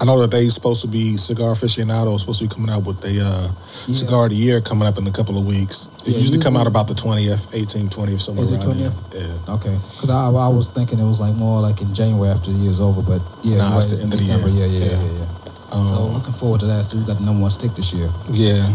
I 0.00 0.04
know 0.04 0.20
that 0.20 0.30
they 0.30 0.46
supposed 0.48 0.82
to 0.82 0.88
be 0.88 1.16
cigar 1.16 1.52
aficionados 1.52 2.20
supposed 2.22 2.40
to 2.40 2.48
be 2.48 2.54
coming 2.54 2.70
out 2.70 2.84
with 2.84 3.00
the 3.00 3.20
uh, 3.22 3.48
Yeah. 3.86 3.94
cigar 3.94 4.24
of 4.26 4.30
the 4.30 4.36
year 4.36 4.60
coming 4.60 4.86
up 4.88 4.98
in 4.98 5.06
a 5.06 5.12
couple 5.12 5.38
of 5.38 5.46
weeks. 5.46 5.90
It 6.06 6.14
Yeah, 6.14 6.18
usually 6.18 6.40
come 6.42 6.56
out 6.56 6.66
about 6.66 6.88
the 6.88 6.94
twentieth, 6.94 7.50
18th, 7.52 7.90
20th, 7.94 8.20
somewhere 8.20 8.46
18th, 8.46 8.66
around 8.66 8.78
there. 8.78 8.90
20th? 8.90 9.46
Yeah. 9.46 9.54
Okay. 9.54 9.76
Because 9.94 10.10
I, 10.10 10.26
I 10.26 10.48
was 10.48 10.70
thinking 10.70 10.98
it 10.98 11.04
was 11.06 11.20
like 11.20 11.34
more 11.34 11.60
like 11.60 11.80
in 11.82 11.94
January 11.94 12.30
after 12.30 12.50
the 12.50 12.58
year's 12.58 12.80
over, 12.80 13.02
but 13.02 13.20
yeah, 13.42 13.58
Nah, 13.58 13.78
it's 13.78 13.86
the 13.94 14.02
end 14.02 14.12
of 14.14 14.18
the 14.18 14.26
December. 14.26 14.48
year. 14.50 14.66
Yeah, 14.66 14.78
Yeah. 14.78 14.98
yeah, 14.98 15.18
yeah. 15.22 15.28
Um, 15.74 15.86
so 15.86 16.06
looking 16.06 16.34
forward 16.34 16.60
to 16.60 16.66
that. 16.66 16.84
So 16.84 16.98
we 16.98 17.04
got 17.06 17.18
the 17.18 17.24
number 17.24 17.40
one 17.42 17.50
stick 17.50 17.72
this 17.72 17.92
year. 17.94 18.08
Yeah, 18.30 18.66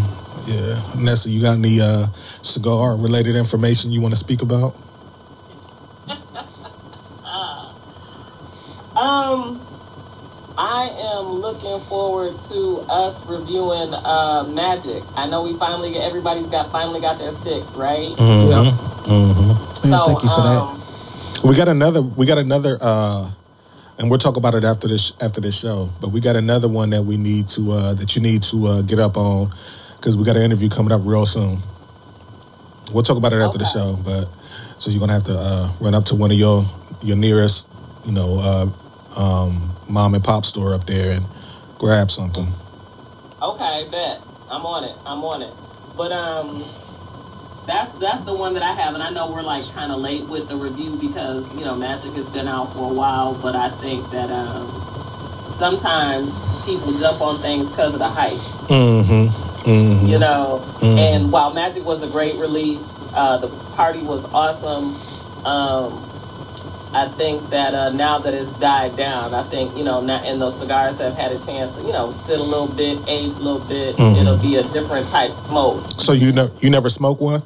yeah. 0.48 0.82
Nessa, 1.00 1.30
you 1.30 1.42
got 1.42 1.58
any 1.58 1.80
uh, 1.82 2.08
cigar 2.42 2.96
related 2.98 3.36
information 3.36 3.92
you 3.92 4.02
want 4.02 4.14
to 4.14 4.20
speak 4.20 4.42
about? 4.42 4.74
Um, 8.98 9.62
I 10.58 10.90
am 11.20 11.26
looking 11.26 11.80
forward 11.88 12.36
to 12.50 12.80
us 12.90 13.30
reviewing 13.30 13.94
uh, 13.94 14.44
Magic. 14.50 15.04
I 15.16 15.28
know 15.30 15.44
we 15.44 15.54
finally 15.60 15.94
get 15.94 16.02
everybody's 16.02 16.48
got 16.50 16.72
finally 16.72 17.00
got 17.00 17.20
their 17.20 17.32
sticks, 17.32 17.76
right? 17.78 18.10
Yeah. 18.10 18.74
Mm-hmm. 19.06 19.90
Yeah, 19.92 20.04
thank 20.06 20.24
you 20.24 20.30
for 20.30 20.42
that. 20.42 20.62
um, 20.66 20.82
We 21.48 21.56
got 21.56 21.68
another. 21.70 22.02
We 22.02 22.26
got 22.26 22.40
another. 22.40 22.80
uh 22.82 23.30
and 23.98 24.10
we'll 24.10 24.20
talk 24.20 24.38
about 24.38 24.54
it 24.54 24.64
after 24.64 24.88
this 24.88 25.14
after 25.22 25.42
this 25.42 25.60
show. 25.60 25.90
But 26.02 26.10
we 26.10 26.22
got 26.22 26.36
another 26.36 26.68
one 26.68 26.92
that 26.92 27.04
we 27.04 27.18
need 27.18 27.48
to 27.50 27.72
uh, 27.72 27.94
that 27.96 28.16
you 28.16 28.22
need 28.22 28.44
to 28.44 28.66
uh, 28.66 28.82
get 28.84 29.00
up 29.00 29.18
on 29.18 29.50
because 29.98 30.18
we 30.18 30.24
got 30.24 30.36
an 30.36 30.44
interview 30.44 30.70
coming 30.70 30.92
up 30.92 31.02
real 31.04 31.26
soon. 31.26 31.60
We'll 32.94 33.04
talk 33.04 33.18
about 33.18 33.34
it 33.34 33.42
after 33.42 33.58
the 33.58 33.66
show. 33.66 33.98
But 34.04 34.26
so 34.80 34.92
you're 34.92 35.00
gonna 35.00 35.14
have 35.14 35.26
to 35.26 35.36
uh, 35.36 35.74
run 35.82 35.94
up 35.96 36.06
to 36.06 36.16
one 36.16 36.32
of 36.32 36.38
your 36.38 36.64
your 37.02 37.18
nearest, 37.18 37.74
you 38.06 38.14
know, 38.14 38.38
uh, 38.40 38.68
um, 39.18 39.72
mom 39.90 40.14
and 40.14 40.24
pop 40.24 40.46
store 40.46 40.74
up 40.74 40.86
there 40.86 41.16
and 41.18 41.26
grab 41.78 42.12
something. 42.12 42.48
Okay, 43.42 43.88
bet. 43.92 44.22
I'm 44.50 44.66
on 44.66 44.84
it. 44.84 44.96
I'm 45.06 45.24
on 45.24 45.42
it. 45.42 45.54
But 45.98 46.12
um 46.12 46.64
that's 47.68 47.90
that's 48.00 48.22
the 48.22 48.34
one 48.34 48.54
that 48.56 48.64
I 48.64 48.72
have 48.72 48.94
and 48.96 49.04
I 49.04 49.10
know 49.12 49.30
we're 49.32 49.44
like 49.44 49.64
kind 49.74 49.92
of 49.92 50.00
late 50.00 50.26
with 50.28 50.48
the 50.48 50.56
review 50.56 50.96
because, 50.96 51.54
you 51.56 51.66
know, 51.66 51.76
Magic 51.76 52.14
has 52.14 52.30
been 52.30 52.48
out 52.48 52.74
for 52.74 52.90
a 52.90 52.94
while, 52.94 53.36
but 53.36 53.56
I 53.56 53.70
think 53.70 54.10
that 54.12 54.32
um 54.32 54.72
sometimes 55.52 56.66
people 56.66 56.94
jump 56.94 57.22
on 57.22 57.38
things 57.40 57.72
cuz 57.76 57.94
of 57.94 58.00
the 58.00 58.08
hype. 58.10 58.40
Mm-hmm. 58.70 59.70
Mhm. 59.70 60.08
You 60.08 60.20
know, 60.20 60.62
Mhm. 60.80 60.98
and 60.98 61.32
while 61.32 61.52
Magic 61.54 61.86
was 61.86 62.04
a 62.04 62.08
great 62.08 62.36
release, 62.38 63.02
uh, 63.14 63.38
the 63.38 63.48
party 63.76 64.02
was 64.02 64.26
awesome. 64.34 64.96
Um, 65.44 66.04
I 66.94 67.08
think 67.10 67.50
that 67.50 67.74
uh, 67.74 67.90
now 67.92 68.18
that 68.20 68.34
it's 68.34 68.54
died 68.54 68.96
down, 68.96 69.34
I 69.34 69.44
think 69.44 69.76
you 69.78 69.84
know, 69.84 70.00
now, 70.00 70.22
and 70.24 70.42
those 70.42 70.58
cigars 70.58 71.00
have 71.00 71.18
had 71.18 71.32
a 71.34 71.40
chance 71.40 71.74
to 71.74 71.84
you 71.84 71.92
know 71.92 72.12
sit 72.12 72.40
a 72.40 72.44
little 72.44 72.68
bit, 72.70 72.98
age 73.08 73.36
a 73.36 73.40
little 73.42 73.60
bit. 73.68 73.98
Mhm. 73.98 74.22
It'll 74.22 74.38
be 74.38 74.56
a 74.56 74.64
different 74.64 75.10
type 75.10 75.36
smoke. 75.36 75.84
So 75.98 76.14
you 76.14 76.32
know, 76.32 76.50
you 76.60 76.70
never 76.70 76.90
smoke 76.90 77.20
one? 77.20 77.44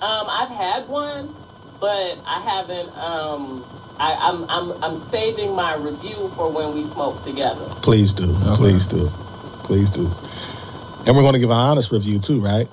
Um, 0.00 0.26
I've 0.30 0.48
had 0.48 0.88
one, 0.88 1.34
but 1.80 2.18
I 2.26 2.40
haven't. 2.40 2.88
Um, 2.96 3.64
I, 3.98 4.16
I'm 4.20 4.48
I'm 4.48 4.84
I'm 4.84 4.94
saving 4.94 5.54
my 5.54 5.74
review 5.74 6.28
for 6.36 6.52
when 6.52 6.74
we 6.74 6.84
smoke 6.84 7.20
together. 7.20 7.64
Please 7.82 8.14
do. 8.14 8.30
Okay. 8.30 8.54
Please 8.54 8.86
do. 8.86 9.08
Please 9.64 9.90
do. 9.90 10.06
And 11.06 11.16
we're 11.16 11.22
going 11.22 11.34
to 11.34 11.40
give 11.40 11.50
an 11.50 11.56
honest 11.56 11.90
review 11.90 12.18
too, 12.18 12.40
right? 12.40 12.68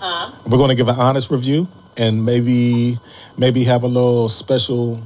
Huh? 0.00 0.32
We're 0.46 0.58
going 0.58 0.70
to 0.70 0.74
give 0.74 0.88
an 0.88 0.96
honest 0.98 1.30
review 1.30 1.68
and 1.96 2.24
maybe 2.24 2.96
maybe 3.36 3.64
have 3.64 3.82
a 3.82 3.86
little 3.88 4.28
special 4.28 5.00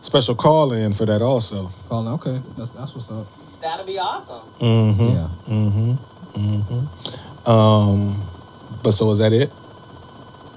special 0.00 0.34
call 0.34 0.72
in 0.72 0.92
for 0.92 1.04
that 1.06 1.20
also. 1.20 1.70
Call 1.88 2.06
in, 2.06 2.12
Okay, 2.14 2.40
that's 2.56 2.70
that's 2.70 2.94
what's 2.94 3.10
up. 3.10 3.26
That'll 3.60 3.86
be 3.86 3.98
awesome. 3.98 4.42
Mm-hmm. 4.60 5.02
Yeah. 5.02 5.28
Mm-hmm. 5.54 5.92
Mm-hmm. 6.38 7.50
Um, 7.50 8.22
but 8.82 8.92
so 8.92 9.10
is 9.10 9.18
that 9.18 9.32
it? 9.32 9.50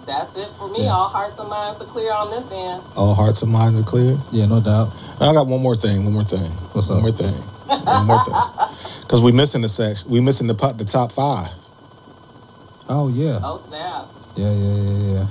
That's 0.09 0.35
it 0.37 0.49
for 0.57 0.67
me. 0.69 0.83
Yeah. 0.83 0.91
All 0.97 1.07
hearts 1.07 1.37
and 1.37 1.49
minds 1.49 1.81
are 1.81 1.85
clear 1.85 2.11
on 2.11 2.31
this 2.31 2.51
end. 2.51 2.81
All 2.97 3.13
hearts 3.13 3.43
and 3.43 3.51
minds 3.51 3.79
are 3.79 3.83
clear. 3.83 4.17
Yeah, 4.31 4.47
no 4.47 4.59
doubt. 4.59 4.89
I 5.21 5.31
got 5.33 5.45
one 5.45 5.61
more 5.61 5.75
thing. 5.75 6.03
One 6.03 6.13
more 6.13 6.23
thing. 6.23 6.49
What's 6.73 6.89
one 6.89 6.97
up? 6.97 7.03
One 7.03 7.13
more 7.13 7.21
thing. 7.21 7.85
One 7.85 8.05
more 8.07 8.23
thing. 8.25 8.35
Because 9.09 9.23
we 9.23 9.31
missing 9.31 9.61
the 9.63 9.69
section. 9.69 10.11
We 10.11 10.21
missing 10.21 10.45
the 10.47 10.53
pot, 10.53 10.77
the 10.77 10.85
top 10.85 11.11
five. 11.11 11.49
Oh 12.87 13.07
yeah. 13.09 13.39
Oh 13.41 13.57
snap! 13.57 14.05
Yeah, 14.35 14.51
yeah, 14.51 14.73
yeah, 14.75 15.13
yeah. 15.13 15.27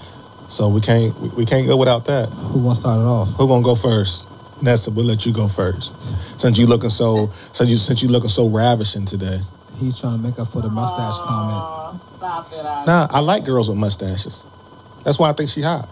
So 0.49 0.69
we 0.69 0.81
can't 0.81 1.15
we, 1.21 1.29
we 1.31 1.45
can't 1.47 1.67
go 1.67 1.77
without 1.77 2.05
that. 2.07 2.29
Who 2.29 2.59
wants 2.59 2.83
to 2.83 2.89
start 2.89 3.01
it 3.01 3.07
off? 3.07 3.35
Who 3.35 3.47
gonna 3.47 3.63
go 3.63 3.75
first? 3.77 4.31
Nessa, 4.63 4.91
we'll 4.91 5.05
let 5.07 5.25
you 5.27 5.33
go 5.33 5.47
first. 5.47 6.41
Since 6.41 6.59
you 6.59 6.67
looking 6.67 6.91
so 6.91 7.29
since 7.53 7.71
you 7.71 7.77
since 7.77 8.03
you 8.03 8.09
looking 8.09 8.29
so 8.29 8.49
ravishing 8.49 9.05
today. 9.05 9.39
He's 9.79 10.01
trying 10.01 10.17
to 10.17 10.23
make 10.23 10.39
up 10.41 10.49
for 10.49 10.61
the 10.61 10.69
mustache 10.69 11.19
comment. 11.19 12.01
Stop 12.17 12.53
it! 12.53 12.67
I, 12.67 12.85
Nah, 12.85 13.07
I 13.11 13.21
like 13.21 13.45
girls 13.45 13.69
with 13.69 13.79
mustaches. 13.79 14.45
That's 15.05 15.19
why 15.19 15.31
I 15.31 15.33
think 15.33 15.49
she 15.51 15.63
hot. 15.63 15.89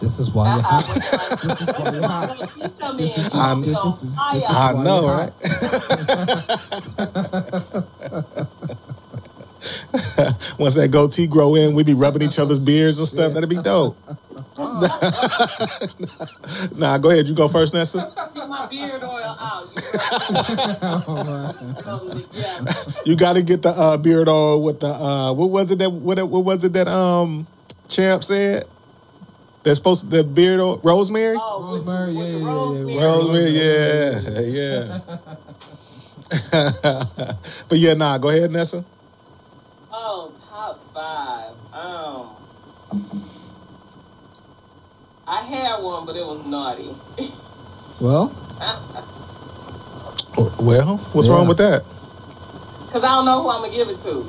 This 0.00 0.18
is 0.20 0.30
why 0.30 0.54
you're 0.56 0.64
I- 0.64 0.68
I 0.68 0.70
hot. 0.70 0.84
This 1.42 1.60
is 1.60 1.66
why 1.78 1.90
you're 1.92 2.06
hot. 2.08 2.28
like, 2.40 2.56
you 2.56 2.68
come 2.78 2.96
This 2.96 3.18
is- 3.18 3.24
you 3.24 3.30
this 3.64 3.84
is- 3.84 4.00
this 4.02 4.02
is- 4.04 4.16
I 4.48 4.72
why 4.74 4.82
know, 4.84 5.00
you're 5.02 5.10
right? 5.18 5.32
Once 10.58 10.74
that 10.76 10.88
goatee 10.90 11.26
grow 11.26 11.54
in, 11.56 11.74
we 11.74 11.82
be 11.82 11.94
rubbing 11.94 12.22
each 12.22 12.38
other's 12.38 12.58
beards 12.60 12.98
and 12.98 13.08
stuff. 13.08 13.32
That'd 13.34 13.48
be 13.48 13.56
dope. 13.60 13.96
nah, 16.76 16.96
go 16.98 17.10
ahead. 17.10 17.26
You 17.26 17.34
go 17.34 17.48
first, 17.48 17.74
Nessa. 17.74 18.12
Get 18.34 18.48
my 18.48 18.66
beard 18.66 19.02
oil 19.02 19.36
out. 19.38 19.68
You 19.74 19.82
Alright. 21.08 21.56
rub 21.86 22.06
them 22.08 22.22
together. 22.22 22.72
You 23.04 23.16
got 23.16 23.34
to 23.36 23.42
get 23.42 23.62
the 23.62 23.70
uh, 23.70 23.96
beard 23.96 24.28
oil 24.28 24.62
with 24.62 24.78
the 24.80 24.86
uh, 24.88 25.32
what 25.32 25.50
was 25.50 25.70
it 25.72 25.78
that 25.80 25.90
what, 25.90 26.18
what 26.28 26.44
was 26.44 26.62
it 26.64 26.72
that 26.74 26.86
um 26.88 27.46
champ 27.88 28.22
said? 28.24 28.64
They're 29.64 29.74
supposed 29.74 30.04
to 30.10 30.16
the 30.16 30.24
beard 30.24 30.60
oil 30.60 30.80
rosemary. 30.84 31.36
Oh, 31.38 31.72
with- 31.72 31.86
Rosemary, 31.86 32.14
with 32.16 32.32
the 32.32 32.38
yeah, 32.38 32.40
yeah, 32.44 32.44
yeah, 32.44 32.54
rosemary. 32.54 33.04
Rosemary, 33.04 33.50
yeah, 33.50 34.40
yeah. 34.40 34.98
but 37.68 37.78
yeah, 37.78 37.94
nah. 37.94 38.18
Go 38.18 38.28
ahead, 38.28 38.50
Nessa. 38.50 38.84
Oh, 39.92 40.30
top 40.48 40.80
five. 40.92 41.52
Um, 41.72 42.36
I 45.26 45.42
had 45.42 45.82
one, 45.82 46.06
but 46.06 46.16
it 46.16 46.24
was 46.24 46.44
naughty. 46.46 46.94
Well, 48.00 48.28
Well, 50.60 50.98
what's 51.12 51.26
Yeah. 51.26 51.34
wrong 51.34 51.48
with 51.48 51.58
that? 51.58 51.82
Cause 52.92 53.02
I 53.02 53.08
don't 53.08 53.24
know 53.24 53.42
who 53.42 53.50
I'm 53.50 53.62
gonna 53.62 53.72
give 53.74 53.88
it 53.88 53.98
to. 54.04 54.24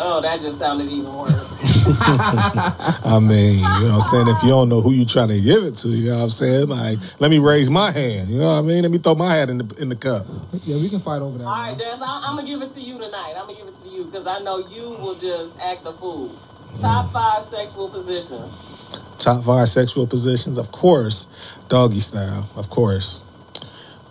Oh, 0.00 0.20
that 0.22 0.40
just 0.40 0.58
sounded 0.58 0.90
even 0.90 1.14
worse. 1.14 1.45
I 3.06 3.18
mean, 3.20 3.58
you 3.58 3.62
know 3.62 3.94
what 3.94 3.94
I'm 3.94 4.00
saying? 4.00 4.28
If 4.28 4.42
you 4.42 4.48
don't 4.50 4.68
know 4.68 4.80
who 4.80 4.92
you 4.92 5.04
trying 5.06 5.28
to 5.28 5.40
give 5.40 5.62
it 5.64 5.76
to, 5.76 5.88
you 5.88 6.10
know 6.10 6.16
what 6.16 6.22
I'm 6.24 6.30
saying? 6.30 6.68
Like, 6.68 6.98
let 7.20 7.30
me 7.30 7.38
raise 7.38 7.70
my 7.70 7.90
hand. 7.92 8.28
You 8.28 8.38
know 8.38 8.46
what 8.46 8.58
I 8.58 8.62
mean? 8.62 8.82
Let 8.82 8.90
me 8.90 8.98
throw 8.98 9.14
my 9.14 9.32
hat 9.34 9.48
in 9.50 9.58
the 9.58 9.76
in 9.80 9.88
the 9.88 9.96
cup. 9.96 10.26
yeah, 10.64 10.76
we 10.76 10.88
can 10.88 11.00
fight 11.00 11.22
over 11.22 11.38
that. 11.38 11.44
All 11.44 11.50
right, 11.50 11.76
man. 11.76 11.78
Des, 11.78 12.02
I, 12.04 12.24
I'm 12.26 12.36
gonna 12.36 12.48
give 12.48 12.60
it 12.62 12.70
to 12.72 12.80
you 12.80 12.94
tonight. 12.98 13.34
I'm 13.36 13.46
gonna 13.46 13.58
give 13.58 13.68
it 13.68 13.76
to 13.84 13.88
you 13.88 14.04
because 14.04 14.26
I 14.26 14.38
know 14.40 14.58
you 14.58 14.96
will 15.00 15.14
just 15.14 15.58
act 15.60 15.84
a 15.86 15.92
fool. 15.92 16.34
Top 16.80 17.06
five 17.06 17.42
sexual 17.42 17.88
positions. 17.88 18.98
Top 19.18 19.44
five 19.44 19.68
sexual 19.68 20.06
positions, 20.06 20.58
of 20.58 20.70
course. 20.72 21.56
Doggy 21.68 22.00
style, 22.00 22.50
of 22.56 22.68
course. 22.68 23.22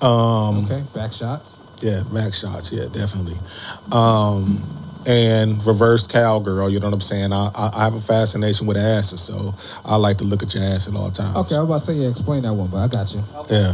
Um, 0.02 0.66
Okay, 0.66 0.84
back 0.94 1.12
shots. 1.14 1.62
yeah, 1.82 2.02
back 2.14 2.34
shots, 2.34 2.72
yeah, 2.74 2.86
definitely. 2.92 3.36
Um, 3.92 4.64
and 5.08 5.64
reverse 5.66 6.08
cowgirl, 6.08 6.70
you 6.70 6.80
know 6.80 6.88
what 6.88 6.94
I'm 6.96 7.02
saying? 7.02 7.32
I, 7.34 7.50
I 7.56 7.70
I 7.76 7.84
have 7.86 7.94
a 7.94 8.00
fascination 8.02 8.66
with 8.68 8.78
asses, 8.78 9.22
so 9.22 9.54
I 9.86 9.96
like 9.98 10.18
to 10.18 10.24
look 10.24 10.42
at 10.44 10.54
your 10.54 10.64
ass 10.64 10.88
at 10.88 10.96
all 10.96 11.12
times. 11.12 11.36
Okay, 11.38 11.56
I 11.56 11.62
was 11.62 11.70
about 11.70 11.80
to 11.80 11.86
say 11.86 11.94
yeah, 11.94 12.10
explain 12.10 12.44
that 12.44 12.54
one, 12.54 12.70
but 12.70 12.78
I 12.78 12.88
got 12.88 13.14
you. 13.14 13.22
Yeah. 13.50 13.74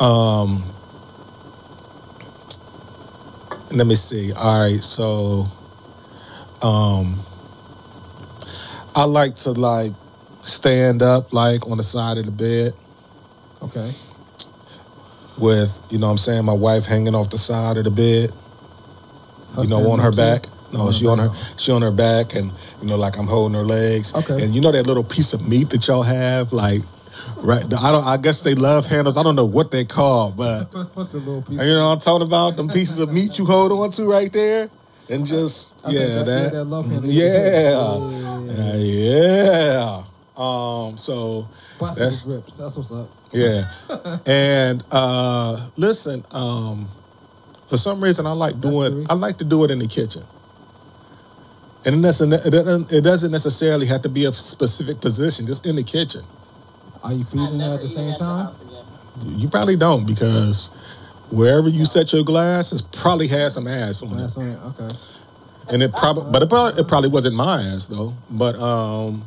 Um 0.00 0.62
let 3.72 3.86
me 3.86 3.94
see. 3.94 4.32
All 4.36 4.68
right, 4.68 4.82
so 4.82 5.46
um 6.66 7.18
I 8.94 9.04
like 9.04 9.36
to 9.36 9.52
like 9.52 9.92
stand 10.42 11.02
up 11.02 11.32
like 11.32 11.66
on 11.68 11.76
the 11.76 11.82
side 11.82 12.18
of 12.18 12.26
the 12.26 12.32
bed 12.32 12.72
Okay. 13.62 13.92
with, 15.38 15.78
you 15.90 15.98
know 15.98 16.06
what 16.06 16.12
I'm 16.12 16.18
saying, 16.18 16.44
my 16.44 16.54
wife 16.54 16.86
hanging 16.86 17.14
off 17.14 17.28
the 17.30 17.36
side 17.38 17.76
of 17.76 17.84
the 17.84 17.90
bed, 17.90 18.32
you 19.58 19.68
know, 19.68 19.90
on 19.90 19.98
her 19.98 20.10
too? 20.10 20.16
back. 20.16 20.42
No, 20.72 20.82
On 20.82 20.92
she 20.92 21.06
on 21.08 21.18
her 21.18 21.30
she 21.56 21.72
on 21.72 21.82
her 21.82 21.90
back 21.90 22.34
and 22.36 22.52
you 22.80 22.86
know, 22.88 22.96
like 22.96 23.18
I'm 23.18 23.26
holding 23.26 23.58
her 23.58 23.64
legs. 23.64 24.14
Okay. 24.14 24.44
And 24.44 24.54
you 24.54 24.60
know 24.60 24.70
that 24.72 24.86
little 24.86 25.02
piece 25.04 25.32
of 25.34 25.46
meat 25.48 25.70
that 25.70 25.86
y'all 25.88 26.02
have, 26.04 26.52
like 26.52 26.82
right 27.44 27.64
I 27.82 27.90
don't 27.90 28.04
I 28.06 28.16
guess 28.22 28.42
they 28.42 28.54
love 28.54 28.86
handles. 28.86 29.16
I 29.16 29.22
don't 29.24 29.34
know 29.34 29.46
what 29.46 29.72
they 29.72 29.84
call, 29.84 30.30
but 30.30 30.64
What's 30.94 31.10
the 31.12 31.18
little 31.18 31.42
piece? 31.42 31.60
You 31.60 31.74
know 31.74 31.88
what 31.88 31.94
I'm 31.94 31.98
talking 32.00 32.26
about? 32.26 32.56
Them 32.56 32.68
pieces 32.68 33.00
of 33.00 33.12
meat 33.12 33.36
you 33.38 33.46
hold 33.46 33.72
on 33.72 33.90
to 33.92 34.04
right 34.08 34.32
there, 34.32 34.70
and 35.08 35.26
just 35.26 35.74
I 35.84 35.90
yeah, 35.90 36.00
that- 36.06 36.26
that, 36.26 36.42
yeah, 36.44 36.48
that 36.50 36.64
love 36.64 36.86
handle. 36.88 37.10
yeah, 37.10 37.96
Yeah. 38.46 38.74
yeah, 38.76 39.72
yeah. 39.72 40.02
Um, 40.36 40.96
so 40.96 41.48
Bicycle 41.80 42.04
that's 42.04 42.22
grips. 42.22 42.56
That's 42.58 42.76
what's 42.76 42.92
up. 42.92 43.08
yeah, 43.32 43.64
and 44.26 44.84
uh, 44.92 45.68
listen, 45.76 46.24
um, 46.30 46.88
for 47.70 47.76
some 47.76 48.02
reason 48.02 48.26
I 48.26 48.32
like 48.32 48.60
doing. 48.60 49.06
I 49.08 49.14
like 49.14 49.38
to 49.38 49.44
do 49.44 49.64
it 49.64 49.70
in 49.70 49.78
the 49.78 49.86
kitchen. 49.86 50.22
And 51.86 51.94
it 51.94 52.02
doesn't, 52.02 52.92
it 52.92 53.04
doesn't 53.04 53.30
necessarily 53.32 53.86
have 53.86 54.02
to 54.02 54.10
be 54.10 54.26
a 54.26 54.32
specific 54.32 55.00
position, 55.00 55.46
just 55.46 55.66
in 55.66 55.76
the 55.76 55.84
kitchen. 55.84 56.22
Are 57.02 57.12
you 57.12 57.24
feeding 57.24 57.60
her 57.60 57.74
at 57.74 57.80
the 57.80 57.88
same 57.88 58.12
time? 58.12 58.52
You 59.24 59.48
probably 59.48 59.76
don't 59.76 60.06
because 60.06 60.76
wherever 61.30 61.68
you 61.68 61.86
set 61.86 62.12
your 62.12 62.24
glass, 62.24 62.72
it's 62.72 62.82
probably 62.82 63.28
has 63.28 63.54
some 63.54 63.66
ass 63.66 64.02
on 64.02 64.18
it. 64.18 64.36
On 64.36 64.48
it. 64.48 64.58
Okay. 64.80 64.94
and 65.72 65.82
it 65.82 65.92
probably, 65.92 66.30
but 66.30 66.42
it 66.42 66.50
probably, 66.50 66.80
it 66.82 66.88
probably 66.88 67.08
wasn't 67.08 67.36
my 67.36 67.62
ass 67.62 67.86
though. 67.86 68.12
But 68.30 68.56
um, 68.58 69.24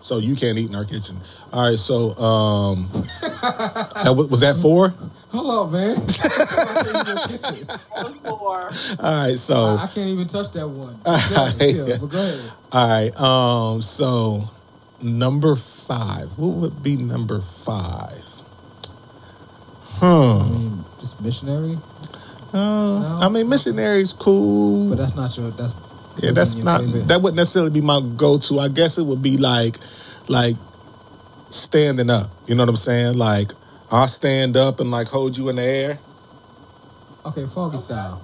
so 0.00 0.18
you 0.18 0.34
can't 0.34 0.58
eat 0.58 0.68
in 0.68 0.74
our 0.74 0.84
kitchen. 0.84 1.16
All 1.52 1.70
right, 1.70 1.78
so 1.78 2.10
um, 2.16 2.88
that 2.92 4.14
was, 4.14 4.28
was 4.28 4.40
that 4.40 4.56
four? 4.56 4.92
Hold 5.30 5.66
up, 5.66 5.72
man. 5.72 5.96
All 9.00 9.26
right, 9.28 9.38
so 9.38 9.54
I, 9.54 9.84
I 9.84 9.86
can't 9.86 10.08
even 10.08 10.26
touch 10.26 10.52
that 10.52 10.66
one. 10.68 10.98
Alright. 11.06 11.54
Yeah, 11.60 11.84
yeah, 11.86 11.96
but 12.00 12.06
go 12.10 12.18
ahead. 12.18 12.52
all 12.72 12.88
right, 12.88 13.20
um, 13.20 13.82
so 13.82 14.44
number 15.02 15.56
five. 15.56 16.26
What 16.38 16.56
would 16.56 16.82
be 16.82 16.96
number 16.96 17.40
five? 17.40 18.24
I 20.00 20.06
Hmm. 20.06 20.52
mean, 20.52 20.84
just 21.00 21.20
missionary, 21.20 21.76
Uh, 22.54 23.18
I 23.20 23.28
mean, 23.28 23.48
missionary's 23.48 24.12
cool. 24.12 24.88
but 24.90 24.98
that's 24.98 25.14
not 25.16 25.36
your. 25.36 25.50
That's 25.50 25.76
Yeah, 26.22 26.30
that's 26.32 26.56
not 26.56 26.80
favorite. 26.80 27.08
that 27.08 27.20
wouldn't 27.20 27.36
necessarily 27.36 27.70
be 27.70 27.80
my 27.80 28.00
go-to. 28.16 28.58
I 28.60 28.68
guess 28.68 28.96
it 28.98 29.04
would 29.04 29.22
be 29.22 29.36
like 29.36 29.76
like 30.28 30.56
standing 31.50 32.10
up. 32.10 32.30
You 32.46 32.54
know 32.54 32.62
what 32.62 32.70
I'm 32.70 32.76
saying? 32.76 33.18
Like 33.18 33.52
I'll 33.90 34.08
stand 34.08 34.56
up 34.56 34.80
and 34.80 34.90
like 34.90 35.06
hold 35.06 35.36
you 35.36 35.48
in 35.48 35.56
the 35.56 35.62
air. 35.62 35.98
Okay, 37.26 37.46
foggy 37.46 37.78
style. 37.78 38.22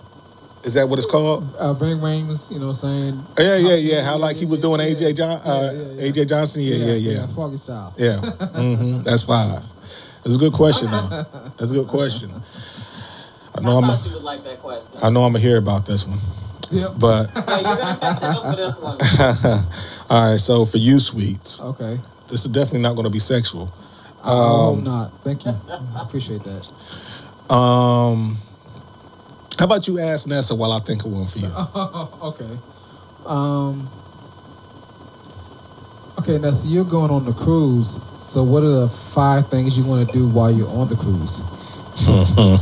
Is 0.64 0.74
that 0.74 0.88
what 0.88 0.98
it's 0.98 1.10
called? 1.10 1.44
Uh, 1.56 1.74
Ving 1.74 1.98
Rhames, 1.98 2.50
you 2.50 2.58
know 2.58 2.68
what 2.68 2.82
I'm 2.84 3.14
saying? 3.14 3.20
Oh, 3.38 3.42
yeah, 3.42 3.56
yeah, 3.56 3.74
yeah. 3.74 4.02
How 4.02 4.16
like 4.16 4.36
he 4.36 4.46
was 4.46 4.60
doing 4.60 4.80
AJ 4.80 5.16
John, 5.16 5.32
uh, 5.44 5.70
yeah, 5.74 5.82
yeah, 5.82 6.02
yeah. 6.04 6.10
AJ 6.10 6.28
Johnson. 6.28 6.62
Yeah, 6.62 6.74
yeah, 6.76 6.94
yeah, 7.20 7.26
Foggy 7.28 7.56
style. 7.58 7.92
yeah. 7.98 8.16
hmm 8.16 9.02
That's 9.02 9.24
five. 9.24 9.62
That's 10.22 10.36
a 10.36 10.38
good 10.38 10.54
question 10.54 10.90
though. 10.90 11.08
That's 11.58 11.70
a 11.70 11.74
good 11.74 11.88
question. 11.88 12.30
I 13.56 13.60
know 13.60 13.72
I'm. 13.76 13.84
thought 13.84 14.04
A, 14.04 14.08
you 14.08 14.14
would 14.14 14.24
like 14.24 14.42
that 14.44 14.58
question. 14.60 14.98
I 15.02 15.10
know 15.10 15.22
I'm 15.24 15.32
gonna 15.32 15.44
hear 15.44 15.58
about 15.58 15.84
this 15.86 16.06
one, 16.06 16.18
Yep. 16.70 16.92
but 16.98 17.28
Okay, 17.36 17.56
you're 17.62 17.76
gonna 17.76 17.84
have 18.00 18.20
to 18.20 18.32
help 18.32 18.44
for 18.46 18.56
this 18.56 18.78
one. 18.78 18.98
all 20.10 20.30
right. 20.32 20.40
So 20.40 20.64
for 20.64 20.78
you, 20.78 20.98
sweets, 20.98 21.60
okay. 21.60 21.98
this 22.28 22.46
is 22.46 22.50
definitely 22.52 22.80
not 22.80 22.94
going 22.94 23.04
to 23.04 23.10
be 23.10 23.18
sexual. 23.20 23.70
I 24.24 24.48
hope 24.48 24.82
not. 24.82 25.12
Thank 25.22 25.44
you. 25.44 25.54
I 25.68 26.02
appreciate 26.02 26.42
that. 26.44 27.54
Um, 27.54 28.38
how 29.58 29.66
about 29.66 29.86
you 29.86 29.98
ask 30.00 30.26
Nessa 30.26 30.54
while 30.54 30.72
I 30.72 30.80
think 30.80 31.04
of 31.04 31.12
one 31.12 31.26
for 31.26 31.38
you? 31.38 31.48
okay. 32.22 32.58
Um. 33.26 33.88
Okay, 36.18 36.38
now 36.38 36.52
so 36.52 36.68
you're 36.68 36.84
going 36.84 37.10
on 37.10 37.24
the 37.24 37.32
cruise. 37.32 38.00
So 38.22 38.42
what 38.42 38.62
are 38.62 38.80
the 38.80 38.88
five 38.88 39.48
things 39.50 39.76
you 39.76 39.84
want 39.84 40.06
to 40.06 40.12
do 40.12 40.26
while 40.28 40.50
you're 40.50 40.68
on 40.68 40.88
the 40.88 40.96
cruise? 40.96 41.42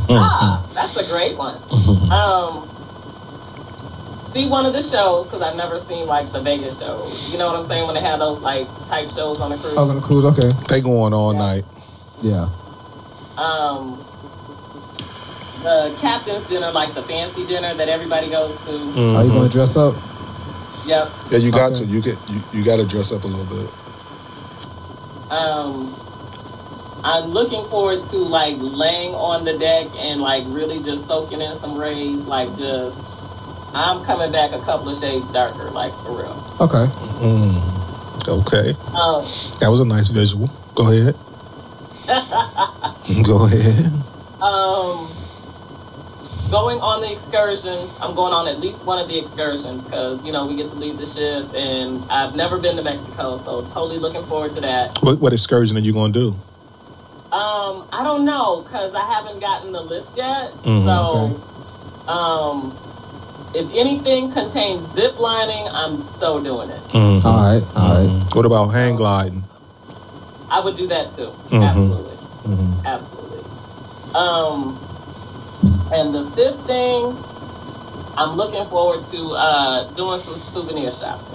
ah, 0.09 0.69
that's 0.73 0.97
a 0.97 1.09
great 1.09 1.37
one. 1.37 1.57
Um, 2.11 2.69
see 4.33 4.47
one 4.47 4.65
of 4.65 4.73
the 4.73 4.81
shows 4.81 5.27
because 5.27 5.41
I've 5.43 5.55
never 5.55 5.77
seen 5.77 6.07
like 6.07 6.31
the 6.31 6.41
Vegas 6.41 6.81
shows. 6.81 7.31
You 7.31 7.37
know 7.37 7.47
what 7.47 7.55
I'm 7.55 7.63
saying? 7.63 7.85
When 7.85 7.93
they 7.95 8.01
have 8.01 8.19
those 8.19 8.41
like 8.41 8.67
type 8.87 9.09
shows 9.11 9.39
on 9.39 9.51
the 9.51 9.57
cruise. 9.57 9.75
Oh, 9.77 9.87
on 9.87 9.95
the 9.95 10.01
cruise. 10.01 10.25
Okay. 10.25 10.49
They 10.69 10.81
going 10.81 11.13
on 11.13 11.13
all 11.13 11.33
night. 11.33 11.61
Yeah. 12.21 12.49
Um, 13.37 13.97
the 15.61 15.95
captain's 16.01 16.47
dinner, 16.47 16.71
like 16.71 16.93
the 16.93 17.03
fancy 17.03 17.45
dinner 17.47 17.73
that 17.75 17.87
everybody 17.89 18.29
goes 18.29 18.65
to. 18.67 18.73
Are 18.73 19.23
you 19.23 19.29
going 19.31 19.47
to 19.47 19.53
dress 19.53 19.77
up? 19.77 19.93
Yep. 20.85 21.09
Yeah, 21.31 21.37
you 21.37 21.51
got 21.51 21.71
Okay. 21.71 21.81
to. 21.81 21.85
You 21.85 22.01
get. 22.01 22.17
You, 22.29 22.41
you 22.53 22.65
got 22.65 22.77
to 22.77 22.87
dress 22.87 23.13
up 23.13 23.23
a 23.23 23.27
little 23.27 23.45
bit. 23.45 23.71
Um, 25.31 25.95
I'm 27.03 27.29
looking 27.29 27.63
forward 27.69 28.01
to 28.03 28.17
like 28.17 28.55
laying 28.59 29.13
on 29.13 29.45
the 29.45 29.57
deck 29.57 29.87
and 29.97 30.21
like 30.21 30.43
really 30.47 30.81
just 30.83 31.07
soaking 31.07 31.41
in 31.41 31.55
some 31.55 31.77
rays. 31.77 32.25
Like 32.25 32.49
just, 32.55 33.12
I'm 33.75 34.03
coming 34.05 34.31
back 34.31 34.51
a 34.51 34.59
couple 34.59 34.89
of 34.89 34.97
shades 34.97 35.31
darker, 35.31 35.69
like 35.71 35.93
for 36.03 36.11
real. 36.17 36.57
Okay. 36.61 36.85
Mm. 37.23 37.79
Okay, 38.25 38.69
Um, 38.95 39.25
that 39.59 39.67
was 39.69 39.81
a 39.81 39.85
nice 39.85 40.07
visual. 40.07 40.49
Go 40.75 40.87
ahead. 40.89 41.13
Go 43.25 43.45
ahead. 43.45 43.91
um, 44.41 45.11
going 46.49 46.79
on 46.79 47.01
the 47.01 47.11
excursions. 47.11 47.97
I'm 48.01 48.15
going 48.15 48.33
on 48.33 48.47
at 48.47 48.59
least 48.61 48.85
one 48.85 48.97
of 48.99 49.09
the 49.09 49.17
excursions 49.19 49.85
because 49.85 50.25
you 50.25 50.31
know 50.31 50.47
we 50.47 50.55
get 50.55 50.69
to 50.69 50.75
leave 50.77 50.97
the 50.97 51.05
ship, 51.05 51.53
and 51.53 52.01
I've 52.09 52.33
never 52.35 52.57
been 52.59 52.77
to 52.77 52.81
Mexico, 52.83 53.35
so 53.35 53.61
totally 53.63 53.97
looking 53.97 54.23
forward 54.25 54.53
to 54.53 54.61
that. 54.61 54.97
What, 55.01 55.19
what 55.19 55.33
excursion 55.33 55.75
are 55.75 55.81
you 55.81 55.91
going 55.91 56.13
to 56.13 56.19
do? 56.19 56.29
Um, 57.35 57.87
I 57.91 58.03
don't 58.03 58.23
know 58.25 58.61
because 58.63 58.95
I 58.95 59.03
haven't 59.11 59.39
gotten 59.41 59.71
the 59.73 59.81
list 59.81 60.15
yet. 60.17 60.51
Mhm. 60.63 60.83
So, 60.85 62.09
um, 62.11 62.77
if 63.53 63.69
anything 63.75 64.31
contains 64.31 64.85
zip 64.91 65.19
lining, 65.19 65.67
I'm 65.71 65.99
so 65.99 66.43
doing 66.43 66.69
it. 66.69 66.81
Mhm. 66.89 67.25
All 67.25 67.43
right. 67.43 67.63
All 67.75 67.95
right. 67.95 68.09
Mhm. 68.09 68.35
What 68.35 68.45
about 68.45 68.67
hang 68.69 68.95
gliding? 68.95 69.43
I 70.49 70.59
would 70.59 70.75
do 70.75 70.87
that 70.87 71.11
too. 71.11 71.29
Mhm. 71.49 71.63
Absolutely, 71.63 72.17
Mhm. 72.47 72.85
absolutely. 72.85 73.39
Um, 74.13 74.77
and 75.91 76.13
the 76.13 76.25
fifth 76.31 76.59
thing, 76.67 77.17
I'm 78.17 78.35
looking 78.37 78.65
forward 78.67 79.01
to 79.01 79.33
uh, 79.35 79.83
doing 79.95 80.17
some 80.19 80.37
souvenir 80.37 80.91
shopping. 80.91 81.25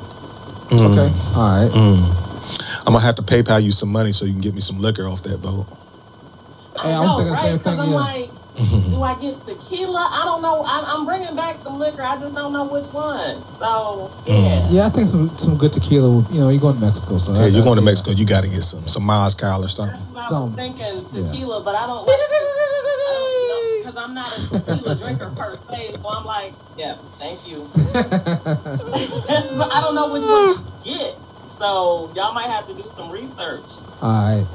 Mm. 0.70 0.90
Okay. 0.92 1.12
All 1.34 1.48
right. 1.48 1.70
Mm. 1.72 2.04
I'm 2.86 2.92
gonna 2.92 3.00
have 3.00 3.16
to 3.16 3.22
PayPal 3.22 3.62
you 3.62 3.72
some 3.72 3.90
money 3.90 4.12
so 4.12 4.24
you 4.24 4.32
can 4.32 4.40
get 4.40 4.54
me 4.54 4.60
some 4.60 4.78
liquor 4.80 5.06
off 5.06 5.22
that 5.24 5.42
boat. 5.42 5.66
Hey, 6.80 6.94
I 6.94 7.00
was 7.00 7.16
thinking 7.16 7.32
the 7.32 7.38
same 7.38 7.58
thing, 7.58 7.80
I'm 7.80 7.90
yeah. 7.90 7.96
like, 7.96 8.30
do 8.90 9.02
I 9.02 9.14
get 9.20 9.38
tequila? 9.46 10.08
I 10.10 10.22
don't 10.24 10.42
know. 10.42 10.64
I'm, 10.66 10.84
I'm 10.84 11.06
bringing 11.06 11.36
back 11.36 11.56
some 11.56 11.78
liquor. 11.78 12.02
I 12.02 12.18
just 12.18 12.34
don't 12.34 12.52
know 12.52 12.64
which 12.66 12.86
one. 12.92 13.40
So 13.54 14.10
mm. 14.26 14.26
yeah. 14.26 14.68
Yeah, 14.70 14.86
I 14.86 14.90
think 14.90 15.08
some 15.08 15.30
some 15.38 15.56
good 15.56 15.72
tequila. 15.72 16.26
You 16.32 16.40
know, 16.40 16.48
you're 16.48 16.60
going 16.60 16.74
to 16.74 16.80
Mexico, 16.80 17.18
so 17.18 17.32
Yeah, 17.32 17.42
that- 17.42 17.50
you're 17.50 17.64
going 17.64 17.78
to 17.78 17.84
Mexico. 17.84 18.10
You 18.10 18.26
got 18.26 18.42
to 18.42 18.50
get 18.50 18.62
some 18.62 18.86
some 18.88 19.06
mezcal 19.06 19.64
or 19.64 19.68
something. 19.68 19.94
That's 19.94 20.10
what 20.10 20.24
I 20.24 20.28
Some. 20.28 20.46
was 20.46 20.54
thinking 20.56 21.04
tequila, 21.06 21.62
but 21.62 21.74
I 21.76 21.86
don't 21.86 22.04
like 22.04 22.18
because 23.78 23.96
I'm 24.02 24.14
not 24.14 24.26
a 24.26 24.50
tequila 24.50 24.96
drinker 24.96 25.30
per 25.36 25.54
se. 25.54 25.92
So 25.92 26.08
I'm 26.08 26.24
like, 26.24 26.52
yeah, 26.76 26.96
thank 27.18 27.46
you. 27.46 27.68
so 27.72 27.94
I 29.70 29.80
don't 29.80 29.94
know 29.94 30.12
which 30.12 30.24
one 30.26 30.56
to 30.58 30.62
get. 30.84 31.14
So 31.58 32.10
y'all 32.14 32.34
might 32.34 32.50
have 32.50 32.66
to 32.66 32.74
do 32.74 32.88
some 32.88 33.10
research. 33.10 33.62
All 34.02 34.10
right. 34.10 34.46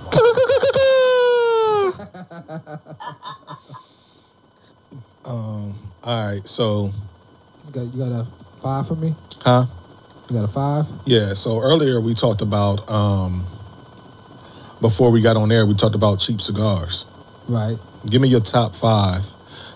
Um. 5.25 5.75
All 6.03 6.31
right. 6.33 6.45
So, 6.47 6.91
You 7.67 7.71
got 7.73 7.93
you 7.93 7.99
got 8.03 8.11
a 8.11 8.25
five 8.61 8.87
for 8.87 8.95
me? 8.95 9.15
huh? 9.41 9.65
You 10.29 10.35
got 10.37 10.45
a 10.45 10.47
five? 10.47 10.85
Yeah. 11.05 11.33
So 11.33 11.59
earlier 11.61 12.01
we 12.01 12.13
talked 12.13 12.41
about 12.41 12.89
um. 12.89 13.45
Before 14.81 15.11
we 15.11 15.21
got 15.21 15.37
on 15.37 15.49
air, 15.49 15.65
we 15.65 15.75
talked 15.75 15.95
about 15.95 16.19
cheap 16.19 16.41
cigars. 16.41 17.09
Right. 17.47 17.77
Give 18.09 18.21
me 18.21 18.27
your 18.27 18.41
top 18.41 18.75
five 18.75 19.21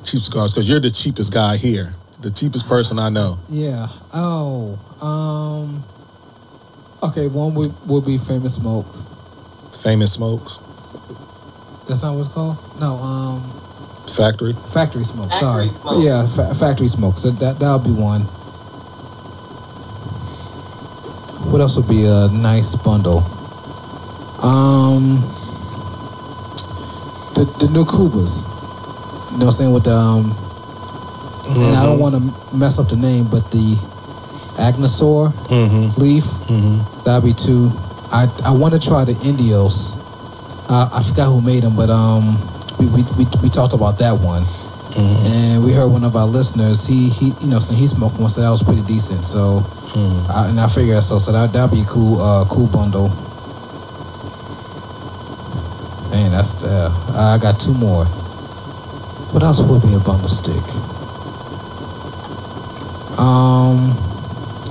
cheap 0.03 0.21
cigars 0.21 0.51
because 0.53 0.67
you're 0.67 0.81
the 0.81 0.91
cheapest 0.91 1.33
guy 1.33 1.55
here, 1.55 1.93
the 2.21 2.29
cheapest 2.31 2.67
person 2.67 2.99
I 2.99 3.07
know. 3.09 3.37
Yeah. 3.49 3.87
Oh. 4.13 4.75
Um. 5.01 5.83
Okay. 7.09 7.27
One 7.27 7.55
would 7.55 7.73
would 7.87 8.05
be 8.05 8.17
famous 8.17 8.55
smokes. 8.55 9.07
Famous 9.83 10.13
Smokes 10.13 10.57
That's 11.87 12.01
not 12.03 12.15
what 12.15 12.21
it's 12.25 12.29
called. 12.33 12.57
No. 12.81 12.95
Um. 12.95 13.63
Factory. 14.15 14.53
Factory 14.73 15.03
smoke. 15.03 15.29
Factory 15.29 15.47
sorry. 15.47 15.67
smoke. 15.69 16.03
Yeah. 16.03 16.27
Fa- 16.27 16.55
factory 16.55 16.88
smoke. 16.88 17.17
So 17.17 17.31
that 17.31 17.59
that'll 17.59 17.79
be 17.79 17.91
one. 17.91 18.21
What 21.51 21.61
else 21.61 21.75
would 21.77 21.88
be 21.88 22.05
a 22.05 22.27
nice 22.31 22.75
bundle? 22.75 23.19
Um. 24.43 25.21
The 27.35 27.45
the 27.59 27.69
new 27.71 27.85
Kubas. 27.85 28.43
You 29.31 29.39
know 29.39 29.45
what 29.45 29.47
I'm 29.47 29.51
saying 29.51 29.71
with 29.73 29.84
the 29.85 29.91
um. 29.93 30.31
And 31.49 31.75
I 31.77 31.85
don't 31.85 31.99
want 31.99 32.13
to 32.15 32.55
mess 32.55 32.77
up 32.77 32.89
the 32.89 32.97
name, 32.97 33.25
but 33.29 33.49
the 33.51 33.75
Aganorsa 34.59 35.31
Mm-hmm. 35.47 36.01
leaf. 36.01 36.23
Mm-hmm. 36.23 37.03
That'd 37.05 37.23
be 37.23 37.34
two. 37.34 37.71
I 38.11 38.27
I 38.43 38.51
want 38.51 38.73
to 38.73 38.79
try 38.79 39.05
the 39.05 39.15
Indios. 39.25 39.95
Uh, 40.69 40.89
I 40.91 41.01
forgot 41.03 41.27
who 41.31 41.39
made 41.41 41.63
them, 41.63 41.75
but 41.77 41.89
um, 41.89 42.35
we 42.79 42.87
we, 42.87 43.03
we, 43.17 43.25
we 43.43 43.49
talked 43.49 43.73
about 43.73 43.97
that 43.99 44.13
one, 44.19 44.43
and 44.97 45.63
we 45.63 45.73
heard 45.73 45.89
one 45.89 46.03
of 46.03 46.15
our 46.15 46.25
listeners. 46.27 46.87
He 46.87 47.09
he 47.09 47.33
you 47.41 47.47
know 47.47 47.59
so 47.59 47.73
he 47.73 47.87
smoked 47.87 48.19
one, 48.19 48.29
so 48.29 48.41
that 48.41 48.49
was 48.49 48.63
pretty 48.63 48.83
decent. 48.83 49.25
So 49.25 49.65
I, 50.29 50.49
and 50.49 50.59
I 50.59 50.67
figured 50.67 51.03
so 51.03 51.19
so 51.19 51.31
that 51.31 51.53
that'd 51.53 51.71
be 51.71 51.81
a 51.81 51.85
cool 51.85 52.21
uh 52.21 52.45
cool 52.45 52.67
bundle. 52.67 53.09
Man, 56.11 56.31
that's 56.31 56.55
the 56.55 56.89
I 57.15 57.37
got 57.41 57.59
two 57.59 57.73
more. 57.73 58.05
What 59.33 59.43
else 59.43 59.59
would 59.61 59.81
be 59.81 59.93
a 59.93 59.99
bundle 59.99 60.29
stick? 60.29 60.63
Um. 63.19 63.95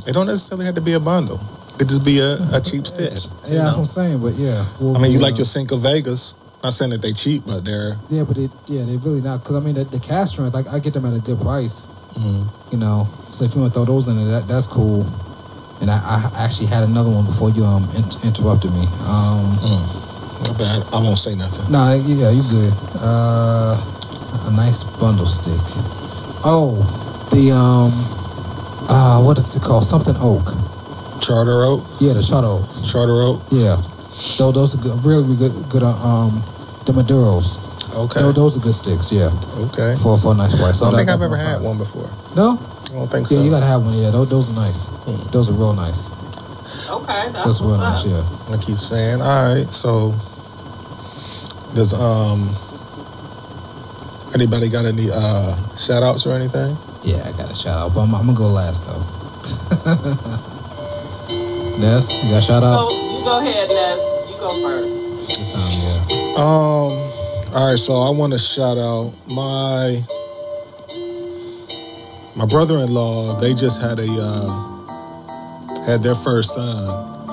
It 0.06 0.12
don't 0.12 0.26
necessarily 0.28 0.66
have 0.66 0.76
to 0.76 0.80
be 0.80 0.92
a 0.92 1.00
bundle. 1.00 1.40
It 1.74 1.78
could 1.80 1.88
just 1.88 2.04
be 2.04 2.20
a, 2.20 2.38
a 2.54 2.60
cheap 2.62 2.86
stick. 2.86 3.10
Yeah, 3.10 3.16
you 3.16 3.18
that's 3.18 3.50
know? 3.50 3.64
what 3.66 3.78
I'm 3.78 3.84
saying. 3.86 4.20
But 4.22 4.34
yeah, 4.34 4.64
we'll 4.80 4.96
I 4.96 5.00
mean, 5.00 5.10
you 5.10 5.18
be, 5.18 5.24
like 5.24 5.34
uh, 5.34 5.38
your 5.38 5.44
Cinco 5.44 5.76
Vegas. 5.76 6.36
Not 6.62 6.72
saying 6.72 6.90
that 6.92 7.02
they 7.02 7.12
cheap, 7.12 7.42
but 7.46 7.64
they're 7.64 7.96
Yeah, 8.10 8.24
but 8.24 8.38
it, 8.38 8.50
yeah, 8.66 8.84
they're 8.84 8.98
really 8.98 9.20
not. 9.20 9.42
Because 9.42 9.56
I 9.56 9.60
mean, 9.60 9.74
the, 9.74 9.84
the 9.84 10.00
cast 10.00 10.32
strength, 10.32 10.54
like 10.54 10.66
I 10.68 10.78
get 10.78 10.94
them 10.94 11.04
at 11.06 11.14
a 11.14 11.20
good 11.20 11.40
price. 11.40 11.88
You 12.72 12.78
know, 12.78 13.06
so 13.30 13.44
if 13.44 13.54
you 13.54 13.60
want 13.60 13.74
to 13.74 13.78
throw 13.78 13.84
those 13.84 14.08
in, 14.08 14.16
there, 14.16 14.40
that 14.40 14.48
that's 14.48 14.66
cool. 14.66 15.04
And 15.82 15.90
I, 15.90 16.00
I 16.00 16.44
actually 16.44 16.68
had 16.68 16.82
another 16.82 17.10
one 17.10 17.26
before 17.26 17.50
you 17.50 17.62
um 17.62 17.84
in- 17.94 18.24
interrupted 18.24 18.72
me. 18.72 18.88
Um, 19.04 19.52
not 20.42 20.56
bad. 20.58 20.80
I 20.92 21.00
won't 21.04 21.18
say 21.18 21.34
nothing. 21.36 21.70
no, 21.70 21.92
yeah, 21.92 22.30
you 22.32 22.42
good. 22.48 22.72
Uh, 22.96 23.76
a 24.48 24.50
nice 24.56 24.82
bundle 24.98 25.26
stick. 25.26 25.60
Oh, 26.44 26.80
the 27.30 27.52
um, 27.52 27.92
uh, 28.88 29.22
what 29.22 29.36
is 29.38 29.54
it 29.54 29.62
called? 29.62 29.84
Something 29.84 30.14
oak. 30.18 30.48
Charter 31.20 31.64
Oak, 31.64 31.84
Yeah, 32.00 32.12
the 32.14 32.22
Charter 32.22 32.48
Oaks. 32.48 32.90
Charter 32.90 33.20
Oak. 33.20 33.42
Yeah, 33.50 33.76
those 34.38 34.54
those 34.54 34.74
are 34.74 34.82
good, 34.82 35.04
really, 35.04 35.22
really 35.22 35.36
good. 35.36 35.68
Good. 35.68 35.82
Uh, 35.82 35.92
um, 35.92 36.42
the 36.86 36.92
Maduros. 36.92 37.60
Okay, 37.94 38.20
Those, 38.20 38.34
those 38.34 38.56
are 38.56 38.60
good 38.60 38.74
sticks. 38.74 39.12
Yeah, 39.12 39.30
okay. 39.68 39.94
for 40.02 40.16
for 40.18 40.32
a 40.32 40.36
nice 40.36 40.54
price. 40.54 40.82
I 40.82 40.90
don't 40.90 40.98
think 40.98 41.08
I've 41.10 41.22
ever 41.22 41.36
had 41.36 41.56
five. 41.56 41.62
one 41.62 41.78
before. 41.78 42.10
No. 42.34 42.58
I 42.58 42.92
don't 42.92 43.10
think 43.10 43.26
so. 43.26 43.34
Yeah, 43.34 43.40
so. 43.40 43.44
you 43.44 43.50
gotta 43.50 43.66
have 43.66 43.84
one. 43.84 43.94
Yeah, 43.94 44.10
those, 44.10 44.28
those 44.28 44.50
are 44.50 44.54
nice. 44.54 44.88
Hmm. 44.88 45.30
Those 45.30 45.50
are 45.50 45.54
real 45.54 45.74
nice. 45.74 46.12
Okay, 46.88 47.30
that's 47.32 47.44
Those 47.46 47.60
are 47.62 47.68
real 47.68 47.78
nice. 47.78 48.04
up. 48.06 48.10
Yeah. 48.10 48.54
I 48.54 48.58
keep 48.58 48.78
saying, 48.78 49.20
all 49.20 49.54
right. 49.54 49.68
So, 49.72 50.14
does 51.74 51.92
um 51.94 52.48
anybody 54.34 54.68
got 54.68 54.84
any 54.84 55.08
uh 55.12 55.56
shout 55.76 56.02
outs 56.02 56.26
or 56.26 56.32
anything? 56.32 56.76
Yeah, 57.02 57.22
I 57.26 57.32
got 57.36 57.50
a 57.50 57.54
shout 57.54 57.78
out, 57.78 57.94
but 57.94 58.00
I'm, 58.02 58.14
I'm 58.14 58.26
gonna 58.26 58.38
go 58.38 58.48
last 58.48 58.86
though. 58.86 59.04
Ness, 61.78 62.16
you 62.22 62.30
got 62.30 62.38
a 62.38 62.42
shout 62.42 62.64
out 62.64 62.90
you 62.90 63.05
go 63.26 63.38
ahead, 63.40 63.68
Ness. 63.68 64.00
You 64.30 64.38
go 64.38 64.62
first. 64.62 64.94
this 65.38 65.48
time? 65.52 66.08
Yeah. 66.08 66.38
Um. 66.38 66.94
All 67.54 67.70
right. 67.70 67.78
So 67.78 67.94
I 67.94 68.10
want 68.10 68.32
to 68.32 68.38
shout 68.38 68.78
out 68.78 69.12
my 69.26 70.00
my 72.36 72.46
brother-in-law, 72.46 73.40
they 73.40 73.54
just 73.54 73.80
had 73.80 73.98
a 73.98 74.06
uh, 74.06 75.86
had 75.86 76.02
their 76.02 76.14
first 76.14 76.54
son. 76.54 77.28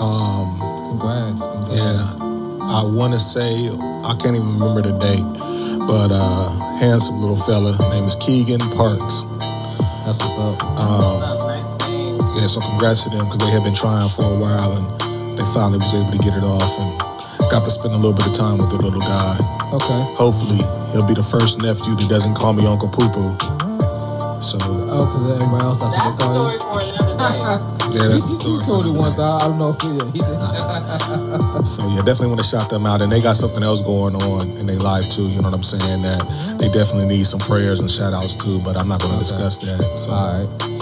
Um, 0.00 0.58
Congrats. 0.90 1.46
Congrats. 1.46 1.76
yeah, 1.76 2.18
I 2.66 2.82
want 2.96 3.12
to 3.12 3.20
say 3.20 3.68
I 4.08 4.16
can't 4.20 4.34
even 4.34 4.58
remember 4.58 4.82
the 4.82 4.96
date, 4.98 5.28
but 5.86 6.08
uh, 6.10 6.50
handsome 6.80 7.20
little 7.20 7.36
fella, 7.36 7.76
name 7.90 8.04
is 8.04 8.16
Keegan 8.16 8.60
Parks. 8.74 9.22
That's 10.08 10.18
what's 10.24 10.38
up. 10.38 10.62
Um, 10.80 11.20
Nice 11.20 11.28
name. 11.28 11.37
Yeah, 12.36 12.46
so 12.46 12.60
congrats 12.60 13.04
to 13.04 13.10
them 13.10 13.24
because 13.26 13.38
they 13.40 13.50
had 13.52 13.64
been 13.64 13.74
trying 13.74 14.08
for 14.10 14.24
a 14.28 14.36
while 14.38 14.70
and 14.76 14.84
they 15.38 15.44
finally 15.54 15.78
was 15.78 15.92
able 15.94 16.10
to 16.12 16.18
get 16.20 16.34
it 16.36 16.44
off 16.44 16.72
and 16.80 16.90
got 17.50 17.64
to 17.64 17.70
spend 17.70 17.94
a 17.94 17.96
little 17.96 18.14
bit 18.16 18.26
of 18.26 18.34
time 18.34 18.58
with 18.58 18.70
the 18.70 18.76
little 18.80 19.00
guy. 19.00 19.36
Okay. 19.72 20.00
Hopefully, 20.16 20.60
he'll 20.92 21.06
be 21.06 21.14
the 21.14 21.24
first 21.24 21.60
nephew 21.62 21.94
that 21.96 22.08
doesn't 22.08 22.34
call 22.34 22.52
me 22.52 22.66
Uncle 22.66 22.88
Poo 22.88 23.08
Poo. 23.08 23.32
So 24.40 24.58
Oh, 24.62 25.04
because 25.06 25.26
everybody 25.34 25.64
else 25.64 25.80
that's 25.82 25.92
That's 25.94 26.14
what 26.14 26.18
they 26.18 26.24
story 26.30 26.58
call 26.58 26.78
for 26.78 26.80
another 26.80 27.16
day. 27.18 27.38
you. 27.42 27.94
yeah, 27.98 28.06
that's 28.06 28.26
he, 28.28 28.32
the 28.32 28.38
story. 28.38 28.60
he 28.60 28.66
told 28.66 28.86
it 28.86 28.94
once. 28.94 29.18
I, 29.18 29.26
I 29.26 29.44
don't 29.50 29.58
know 29.58 29.74
if 29.74 29.80
he, 29.82 29.90
he 30.14 30.20
just. 30.22 30.46
So 31.66 31.82
yeah, 31.90 32.00
definitely 32.06 32.28
want 32.28 32.40
to 32.40 32.46
shout 32.48 32.70
them 32.70 32.86
out, 32.86 33.02
and 33.02 33.10
they 33.12 33.20
got 33.20 33.34
something 33.36 33.62
else 33.62 33.82
going 33.84 34.14
on 34.14 34.56
in 34.56 34.66
their 34.66 34.78
life 34.78 35.08
too. 35.10 35.26
You 35.28 35.42
know 35.42 35.50
what 35.50 35.54
I'm 35.58 35.62
saying? 35.66 36.02
That 36.02 36.22
they 36.60 36.68
definitely 36.70 37.08
need 37.08 37.26
some 37.26 37.40
prayers 37.40 37.80
and 37.80 37.90
shout 37.90 38.14
outs 38.14 38.36
too. 38.36 38.60
But 38.64 38.76
I'm 38.78 38.86
not 38.88 39.00
going 39.02 39.10
to 39.12 39.20
Okay. 39.20 39.26
discuss 39.26 39.58
that. 39.58 39.98
So, 39.98 40.12
All 40.12 40.38
right. 40.38 40.77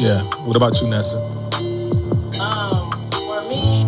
But 0.00 0.06
yeah. 0.06 0.22
What 0.44 0.56
about 0.56 0.80
you, 0.80 0.88
Nessa? 0.88 1.18
Um, 2.40 2.90
for 3.10 3.42
me, 3.48 3.84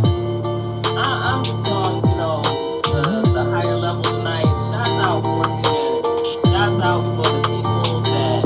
I, 0.97 1.23
I'm 1.25 1.45
just 1.45 1.69
on, 1.71 1.97
you 2.09 2.17
know, 2.17 2.43
the, 2.83 3.31
the 3.33 3.45
higher 3.51 3.75
level 3.77 4.03
tonight. 4.03 4.45
Shouts 4.45 5.01
out 5.01 5.23
for 5.25 5.45
humanity. 5.49 6.09
Shouts 6.51 6.87
out 6.87 7.05
for 7.17 7.29
the 7.33 7.43
people 7.49 8.01
that 8.03 8.43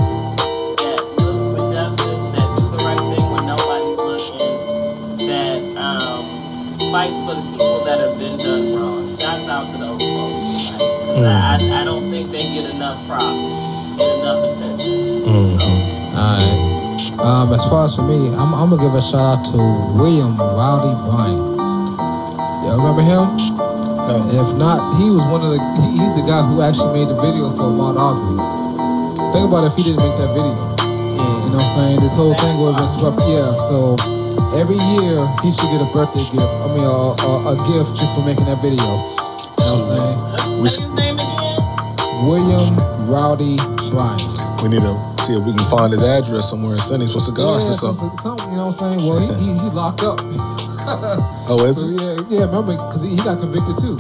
that 0.79 1.01
look 1.19 1.59
for 1.59 1.73
justice, 1.73 2.25
that 2.35 2.49
do 2.59 2.77
the 2.77 2.85
right 2.85 3.03
thing 3.17 3.31
when 3.33 3.47
nobody's 3.47 3.99
looking, 3.99 5.27
that 5.27 5.63
um, 5.81 6.79
fights 6.93 7.19
for 7.21 7.35
the 7.35 7.43
people 7.51 7.85
that 7.85 7.99
have 7.99 8.19
been 8.19 8.39
done 8.39 8.75
wrong. 8.75 9.09
Shouts 9.09 9.49
out 9.49 9.71
to 9.73 9.79
those 9.79 10.03
folks 10.03 10.71
tonight. 10.71 10.93
'Cause 11.07 11.25
I, 11.25 11.81
I 11.81 11.85
don't 11.85 12.11
think 12.11 12.31
they 12.31 12.43
get 12.55 12.71
enough 12.71 13.07
props 13.09 13.51
and 13.51 14.01
enough 14.01 14.57
attention. 14.57 15.25
Mm-hmm. 15.25 16.17
All 16.17 16.37
right. 16.39 16.66
Um, 17.19 17.53
as 17.53 17.65
far 17.67 17.87
as 17.87 17.97
for 17.97 18.03
me, 18.03 18.29
I'm, 18.37 18.53
I'm 18.53 18.71
gonna 18.71 18.83
give 18.83 18.95
a 18.95 19.01
shout 19.01 19.41
out 19.41 19.43
to 19.51 19.59
William 19.97 20.37
Rowdy 20.37 20.93
Bryant. 21.09 21.43
Y'all 22.63 22.77
remember 22.77 23.03
him? 23.03 23.25
No. 23.41 24.31
If 24.31 24.55
not, 24.61 24.79
he 25.01 25.11
was 25.11 25.25
one 25.33 25.43
of 25.43 25.51
the. 25.51 25.59
He, 25.59 25.99
he's 25.99 26.15
the 26.15 26.23
guy 26.23 26.45
who 26.45 26.63
actually 26.63 26.93
made 26.95 27.09
the 27.09 27.19
video 27.19 27.51
for 27.57 27.73
Ahmaud 27.73 27.97
Arbery. 27.99 28.39
Think 29.33 29.49
about 29.49 29.65
if 29.67 29.75
he 29.75 29.83
didn't 29.83 30.05
make 30.05 30.15
that 30.21 30.31
video. 30.37 30.55
You 30.55 31.51
know 31.51 31.59
what 31.59 31.67
I'm 31.67 31.75
saying? 31.75 32.01
This 32.05 32.15
whole 32.15 32.37
thing 32.37 32.61
would 32.61 32.77
have 32.77 32.85
been 32.85 32.93
swept. 32.93 33.19
Yeah. 33.27 33.57
So 33.67 33.97
every 34.55 34.79
year 34.79 35.19
he 35.41 35.51
should 35.51 35.73
get 35.73 35.81
a 35.81 35.89
birthday 35.91 36.23
gift. 36.31 36.53
I 36.63 36.69
mean, 36.71 36.85
a, 36.85 37.17
a, 37.17 37.31
a 37.53 37.55
gift 37.67 37.97
just 37.99 38.15
for 38.15 38.23
making 38.23 38.47
that 38.47 38.61
video. 38.61 38.85
You 38.85 39.67
know 39.67 39.75
what 39.75 39.83
I'm 39.83 39.89
saying? 39.91 40.19
We 40.63 40.69
should, 40.69 40.93
name 40.95 41.17
again? 41.17 41.59
William 42.29 42.77
Rowdy 43.09 43.57
Bryant. 43.91 44.36
We 44.63 44.69
need 44.69 44.83
to 44.83 44.95
see 45.23 45.35
if 45.35 45.43
we 45.45 45.53
can 45.53 45.67
find 45.71 45.93
his 45.93 46.03
address 46.03 46.51
somewhere 46.51 46.73
and 46.75 46.83
send 46.83 47.03
him 47.03 47.09
some 47.09 47.21
cigars 47.21 47.65
or 47.69 47.75
some- 47.75 47.95
something. 47.97 48.19
something, 48.19 48.51
you 48.51 48.57
know 48.57 48.67
what 48.69 48.83
I'm 48.83 48.99
saying? 48.99 49.07
Well, 49.07 49.21
he, 49.21 49.29
he, 49.43 49.53
he 49.59 49.69
locked 49.71 50.03
up. 50.03 50.21
Oh, 51.49 51.65
is 51.67 51.79
So 51.83 51.89
it? 51.91 51.99
yeah, 52.31 52.39
yeah, 52.39 52.45
remember 52.47 52.73
because 52.79 53.03
he, 53.03 53.11
he 53.11 53.17
got 53.17 53.41
convicted 53.41 53.75
too. 53.77 53.97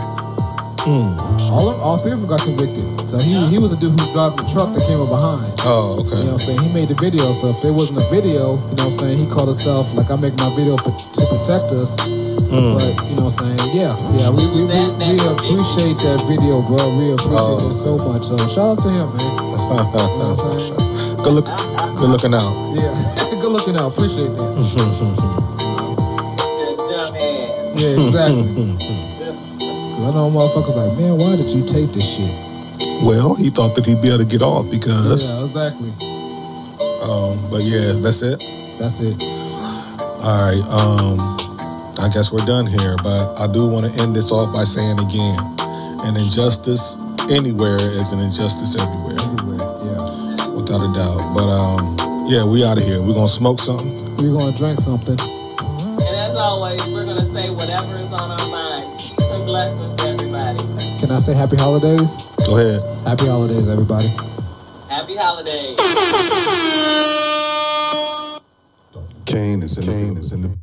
Hmm. 0.86 1.18
All 1.50 1.66
of, 1.68 1.80
all 1.82 1.98
three 1.98 2.12
of 2.12 2.20
them 2.20 2.28
got 2.28 2.42
convicted. 2.42 2.86
So 3.10 3.18
he 3.18 3.34
he 3.46 3.58
was 3.58 3.72
a 3.72 3.76
dude 3.76 3.98
who 3.98 4.06
was 4.06 4.14
driving 4.14 4.36
the 4.38 4.46
truck 4.54 4.70
that 4.74 4.86
came 4.86 5.00
up 5.02 5.10
behind. 5.10 5.42
Oh, 5.66 5.98
okay. 6.06 6.22
You 6.22 6.30
know 6.30 6.38
what 6.38 6.42
I'm 6.42 6.46
saying? 6.46 6.60
He 6.62 6.68
made 6.72 6.86
the 6.88 6.94
video. 6.94 7.32
So 7.32 7.50
if 7.50 7.60
there 7.62 7.72
wasn't 7.72 8.02
a 8.02 8.08
video, 8.08 8.54
you 8.54 8.78
know 8.78 8.86
what 8.86 8.94
I'm 8.94 9.02
saying? 9.02 9.18
He 9.18 9.26
called 9.26 9.48
himself 9.50 9.92
like 9.94 10.10
I 10.12 10.16
make 10.16 10.34
my 10.38 10.54
video 10.54 10.76
to 10.78 11.22
protect 11.26 11.74
us. 11.74 11.98
Hmm. 12.56 12.74
But 12.80 12.96
you 13.10 13.16
know 13.16 13.24
what 13.28 13.40
I'm 13.40 13.58
saying? 13.58 13.70
Yeah, 13.76 13.92
yeah. 14.16 14.30
We 14.32 14.46
we, 14.48 14.64
we, 14.64 14.80
we 14.80 15.18
appreciate 15.28 15.98
that 16.08 16.24
video, 16.24 16.62
bro. 16.64 16.96
We 16.96 17.12
appreciate 17.12 17.36
Oh, 17.36 17.68
it 17.70 17.74
so 17.76 17.96
much. 18.00 18.24
So 18.24 18.36
shout 18.48 18.78
out 18.78 18.82
to 18.84 18.88
him, 18.88 19.12
man. 19.16 19.28
You 19.28 19.52
know 19.52 19.84
what 19.92 20.00
I'm 20.24 20.36
saying? 20.40 21.16
good 21.20 21.34
look, 21.36 21.46
good 22.00 22.08
looking 22.10 22.34
out. 22.34 22.54
Yeah, 22.74 22.92
good 23.40 23.52
looking 23.52 23.76
out. 23.76 23.92
Appreciate 23.92 24.32
that. 24.40 24.50
Shit, 26.56 26.78
dumb 26.78 27.14
ass. 27.16 27.76
Yeah, 27.76 28.00
exactly. 28.04 28.48
Cause 29.96 30.04
I 30.06 30.10
know 30.12 30.30
motherfuckers 30.30 30.76
like, 30.76 30.96
man, 30.98 31.16
why 31.18 31.36
did 31.36 31.50
you 31.50 31.64
tape 31.64 31.92
this 31.92 32.04
shit? 32.16 32.30
Well, 33.04 33.34
he 33.34 33.50
thought 33.50 33.74
that 33.76 33.84
he'd 33.86 34.00
be 34.02 34.08
able 34.08 34.18
to 34.18 34.24
get 34.24 34.42
off 34.42 34.70
because. 34.70 35.32
Yeah, 35.32 35.44
exactly. 35.44 35.90
Um, 37.04 37.36
but 37.50 37.62
yeah, 37.62 38.00
that's 38.00 38.22
it. 38.22 38.38
That's 38.78 39.00
it. 39.00 39.16
All 39.20 40.40
right. 40.44 40.62
Um, 40.72 41.35
I 42.06 42.08
guess 42.08 42.30
we're 42.30 42.46
done 42.46 42.68
here, 42.68 42.94
but 43.02 43.34
I 43.36 43.50
do 43.52 43.66
want 43.66 43.84
to 43.84 44.00
end 44.00 44.14
this 44.14 44.30
off 44.30 44.54
by 44.54 44.62
saying 44.62 44.96
again, 45.00 45.34
an 46.06 46.16
injustice 46.16 46.94
anywhere 47.28 47.78
is 47.82 48.12
an 48.12 48.20
injustice 48.20 48.78
everywhere, 48.78 49.18
Everywhere. 49.18 49.58
Yeah. 49.82 50.46
without 50.54 50.86
a 50.86 50.90
doubt. 50.94 51.34
But 51.34 51.50
um, 51.50 51.98
yeah, 52.30 52.46
we 52.46 52.62
out 52.64 52.78
of 52.78 52.84
here. 52.84 53.02
We're 53.02 53.14
gonna 53.14 53.26
smoke 53.26 53.58
something. 53.58 53.98
We're 54.18 54.38
gonna 54.38 54.56
drink 54.56 54.78
something. 54.78 55.18
And 55.18 56.14
as 56.14 56.36
always, 56.36 56.80
we're 56.94 57.06
gonna 57.06 57.24
say 57.24 57.50
whatever 57.50 57.96
is 57.96 58.04
on 58.12 58.30
our 58.30 58.48
minds. 58.50 59.10
Peace 59.10 59.26
and 59.26 59.44
blessings 59.44 59.96
to 59.96 60.06
everybody. 60.06 60.62
Can 61.00 61.10
I 61.10 61.18
say 61.18 61.34
happy 61.34 61.56
holidays? 61.56 62.18
Go 62.46 62.54
ahead. 62.56 62.82
Happy 63.02 63.26
holidays, 63.26 63.68
everybody. 63.68 64.14
Happy 64.88 65.16
holidays. 65.16 65.76
Kane 69.24 69.64
is 69.64 69.76
in 69.76 69.86
the 69.86 69.92
building. 69.92 70.60